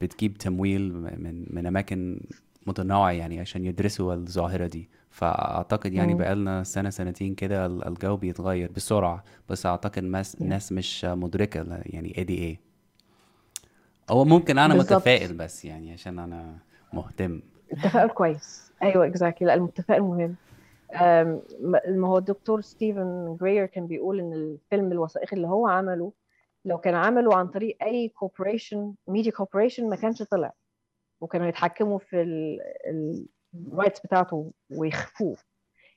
بتجيب 0.00 0.34
تمويل 0.38 0.92
من 0.94 1.46
من 1.50 1.66
أماكن 1.66 2.20
متنوعة 2.66 3.10
يعني 3.10 3.40
عشان 3.40 3.64
يدرسوا 3.64 4.14
الظاهرة 4.14 4.66
دي. 4.66 4.88
فأعتقد 5.10 5.92
يعني 5.94 6.12
مم. 6.12 6.18
بقالنا 6.18 6.62
سنة 6.64 6.90
سنتين 6.90 7.34
كده 7.34 7.66
ال- 7.66 7.88
الجو 7.88 8.16
بيتغير 8.16 8.70
بسرعة. 8.72 9.24
بس 9.48 9.66
أعتقد. 9.66 9.98
الناس 10.40 10.72
مش 10.72 11.04
مدركة 11.04 11.62
ل- 11.62 11.82
يعني 11.86 12.14
إيه 12.18 12.22
دي 12.22 12.38
إيه 12.38 12.60
أو 14.10 14.24
ممكن 14.24 14.58
أنا 14.58 14.74
بالظبط. 14.74 14.92
متفائل 14.92 15.32
بس 15.36 15.64
يعني 15.64 15.92
عشان 15.92 16.18
أنا 16.18 16.56
مهتم. 16.92 17.40
التفاؤل 17.72 18.08
كويس. 18.10 18.72
أيوه 18.82 19.06
اكزاكتلي 19.06 19.46
لا 19.46 19.54
المتفائل 19.54 20.02
مهم. 20.02 20.34
ما 21.88 22.08
هو 22.08 22.18
الدكتور 22.18 22.60
ستيفن 22.60 23.36
جرير 23.40 23.66
كان 23.66 23.86
بيقول 23.86 24.20
إن 24.20 24.32
الفيلم 24.32 24.92
الوثائقي 24.92 25.36
اللي 25.36 25.46
هو 25.48 25.66
عمله 25.66 26.12
لو 26.64 26.78
كان 26.78 26.94
عمله 26.94 27.36
عن 27.36 27.48
طريق 27.48 27.76
أي 27.82 28.08
corporation 28.08 28.94
media 29.08 29.32
corporation 29.32 29.88
ما 29.88 29.96
كانش 29.96 30.22
طلع. 30.22 30.52
وكانوا 31.20 31.46
يتحكموا 31.46 31.98
في 31.98 32.22
ال 33.54 33.61
rights 33.61 34.00
بتاعته 34.00 34.52
ويخفوه. 34.70 35.36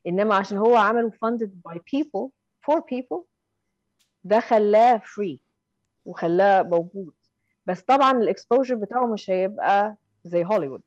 إنما 0.08 0.36
عشان 0.36 0.58
هو 0.58 0.76
عمله 0.76 1.10
funded 1.12 1.50
by 1.70 1.76
people 1.76 2.30
for 2.70 2.78
people 2.80 3.22
ده 4.24 4.40
خلاه 4.40 4.98
free 4.98 5.38
وخلاه 6.06 6.62
موجود. 6.64 7.14
بس 7.66 7.82
طبعا 7.82 8.12
ال 8.12 8.19
exposure 8.19 8.76
بتاعه 8.76 9.06
مش 9.06 9.30
هيبقى 9.30 9.96
زي 10.24 10.46
هوليوود 10.46 10.82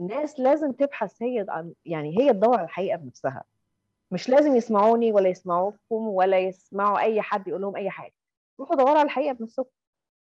الناس 0.00 0.40
لازم 0.40 0.72
تبحث 0.72 1.22
هي 1.22 1.46
عن 1.48 1.72
يعني 1.84 2.18
هي 2.18 2.32
تدور 2.32 2.56
على 2.56 2.64
الحقيقة 2.64 2.96
بنفسها. 2.96 3.44
مش 4.10 4.28
لازم 4.28 4.56
يسمعوني 4.56 5.12
ولا 5.12 5.28
يسمعوكم 5.28 5.78
ولا 5.90 6.38
يسمعوا 6.38 6.98
أي 7.00 7.22
حد 7.22 7.48
يقول 7.48 7.60
لهم 7.62 7.76
أي 7.76 7.90
حاجة. 7.90 8.14
روحوا 8.60 8.76
دوروا 8.76 8.90
على 8.98 9.02
الحقيقة 9.02 9.32
بنفسكم. 9.32 9.68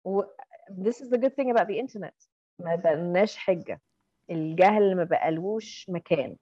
و 0.05 0.21
this 0.69 0.95
is 0.95 1.09
the 1.09 1.17
good 1.17 1.33
thing 1.35 1.51
about 1.51 1.67
the 1.67 1.77
internet. 1.87 2.27
ما 2.59 2.75
بقناش 2.75 3.37
حجة. 3.37 3.81
الجهل 4.29 4.95
ما 4.95 5.03
بقالوش 5.03 5.89
مكان. 5.89 6.35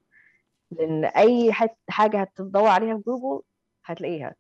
لأن 0.72 1.06
أي 1.06 1.52
حاجة 1.90 2.22
هتدور 2.22 2.68
عليها 2.68 2.98
في 2.98 3.04
جوجل 3.04 3.44
هتلاقيها. 3.86 4.36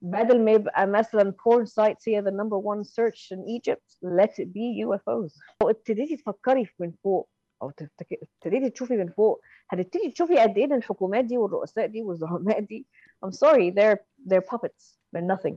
بدل 0.00 0.44
ما 0.44 0.50
يبقى 0.52 0.86
مثلا 0.86 1.32
porn 1.42 1.64
sites 1.66 2.08
هي 2.08 2.22
the 2.22 2.30
number 2.30 2.58
one 2.58 2.84
search 2.84 3.36
in 3.36 3.40
Egypt 3.48 3.96
let 4.04 4.30
it 4.30 4.48
be 4.52 4.84
UFOs 4.86 5.40
لو 5.62 5.70
ابتديتي 5.70 6.16
تفكري 6.16 6.68
من 6.78 6.92
فوق. 7.04 7.28
أو 7.62 7.72
ابتديتي 8.10 8.70
تشوفي 8.70 8.96
من 8.96 9.08
فوق 9.08 9.40
هتبتدي 9.68 10.10
تشوفي 10.10 10.38
قد 10.38 10.58
إيه 10.58 10.64
الحكومات 10.64 11.24
دي 11.24 11.38
والرؤساء 11.38 11.86
دي 11.86 12.02
والزعماء 12.02 12.60
دي. 12.60 12.86
I'm 13.26 13.30
sorry 13.30 13.70
they're 13.70 13.98
they're 14.28 14.54
puppets 14.54 14.98
they're 15.16 15.36
nothing. 15.36 15.54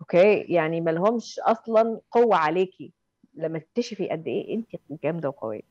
أوكي 0.00 0.40
يعني 0.40 0.80
ما 0.80 0.90
لهمش 0.90 1.38
أصلا 1.38 2.00
قوة 2.10 2.36
عليكي 2.36 2.92
لما 3.34 3.58
تكتشفي 3.58 4.08
قد 4.08 4.26
إيه 4.26 4.54
انت 4.54 4.68
جامدة 5.02 5.28
وقوية. 5.28 5.62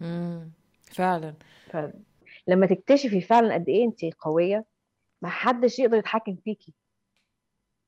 مم. 0.00 0.52
فعلا. 0.92 1.34
فلما 1.66 2.66
تكتشفي 2.66 3.20
فعلا 3.20 3.54
قد 3.54 3.68
إيه 3.68 3.84
انت 3.84 4.04
قوية 4.18 4.64
ما 5.22 5.28
حدش 5.28 5.78
يقدر 5.78 5.96
يتحكم 5.96 6.36
فيكي 6.36 6.74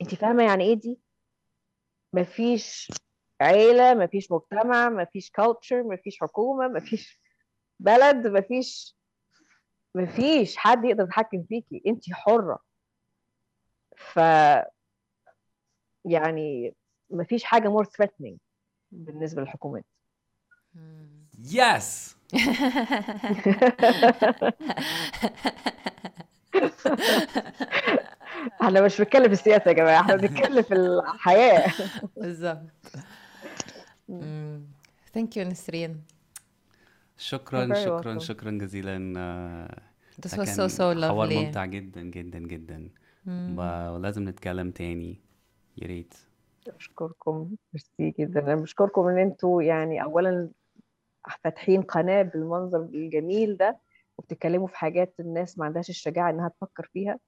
انت 0.02 0.14
فاهمة 0.14 0.42
يعني 0.44 0.64
إيه 0.64 0.74
دي؟ 0.74 0.98
مفيش 2.12 2.90
عيلة 3.40 3.94
مفيش 3.94 4.32
مجتمع 4.32 4.88
مفيش 4.88 5.30
culture 5.30 5.82
مفيش 5.82 6.20
حكومة 6.20 6.68
مفيش 6.68 7.20
بلد 7.80 8.26
مفيش 8.26 8.96
مفيش 9.94 10.56
حد 10.56 10.84
يقدر 10.84 11.04
يتحكم 11.04 11.42
فيكي. 11.48 11.82
انت 11.86 12.04
حرة. 12.12 12.58
ف 13.96 14.16
يعني 16.04 16.74
مفيش 17.10 17.44
حاجة 17.44 17.68
more 17.68 17.84
threatening 17.84 18.36
بالنسبة 18.90 19.42
للحكومات. 19.42 19.84
yes 21.38 22.16
إحنا 28.62 28.80
مش 28.80 28.98
بنتكلم 28.98 29.26
في 29.26 29.32
السياسة 29.32 29.68
يا 29.68 29.72
جماعة 29.72 30.00
إحنا 30.00 30.16
بنتكلم 30.16 30.62
في 30.62 30.74
الحياة. 30.74 31.72
بالظبط. 32.16 32.60
thank 35.14 35.36
you 35.36 35.44
نسرين 35.48 36.02
شكرا 37.16 37.74
شكرا 37.74 38.14
welcome. 38.14 38.22
شكرا 38.22 38.50
جزيلا 38.50 39.12
آه، 39.16 39.82
This 40.26 40.30
was 40.30 40.32
so 40.32 40.56
كان 40.56 40.68
so 40.98 41.04
حوار 41.04 41.28
lovely 41.28 41.32
ممتع 41.32 41.64
جدا 41.64 42.02
جدا 42.02 42.38
جدا. 42.38 42.88
و- 43.28 43.90
ولازم 43.94 44.28
نتكلم 44.28 44.70
تاني. 44.70 45.20
يا 45.76 45.86
ريت. 45.86 46.14
بشكركم 46.78 47.54
ميرسي 47.72 48.14
جدا. 48.20 48.40
أنا 48.40 48.54
بشكركم 48.54 49.06
إن 49.08 49.18
أنتوا 49.18 49.62
يعني 49.62 50.02
اولا 50.02 50.50
فاتحين 51.44 51.82
قناة 51.82 52.22
بالمنظر 52.22 52.80
الجميل 52.82 53.56
ده 53.56 53.78
وبتتكلموا 54.18 54.66
في 54.66 54.76
حاجات 54.76 55.14
الناس 55.20 55.58
ما 55.58 55.64
عندهاش 55.64 55.90
الشجاعة 55.90 56.30
إنها 56.30 56.48
تفكر 56.48 56.90
فيها. 56.92 57.18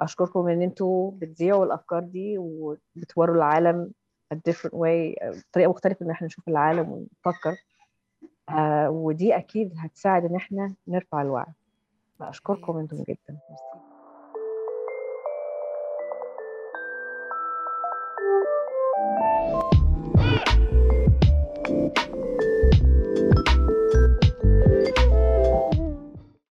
أشكركم 0.00 0.48
إن 0.48 0.62
أنتوا 0.62 1.10
بتذيعوا 1.10 1.64
الأفكار 1.64 2.00
دي 2.02 2.38
وبتوروا 2.38 3.36
العالم 3.36 3.92
a 4.34 4.36
different 4.36 4.74
way 4.74 5.14
طريقه 5.52 5.70
مختلفة 5.70 6.06
إن 6.06 6.10
إحنا 6.10 6.26
نشوف 6.26 6.48
العالم 6.48 6.88
ونفكر. 6.90 7.56
آه 8.48 8.90
ودي 8.90 9.36
أكيد 9.36 9.74
هتساعد 9.78 10.24
إن 10.24 10.36
إحنا 10.36 10.74
نرفع 10.88 11.22
الوعي. 11.22 11.52
أشكركم 12.20 12.78
أنتم 12.78 12.96
جدا. 13.08 13.38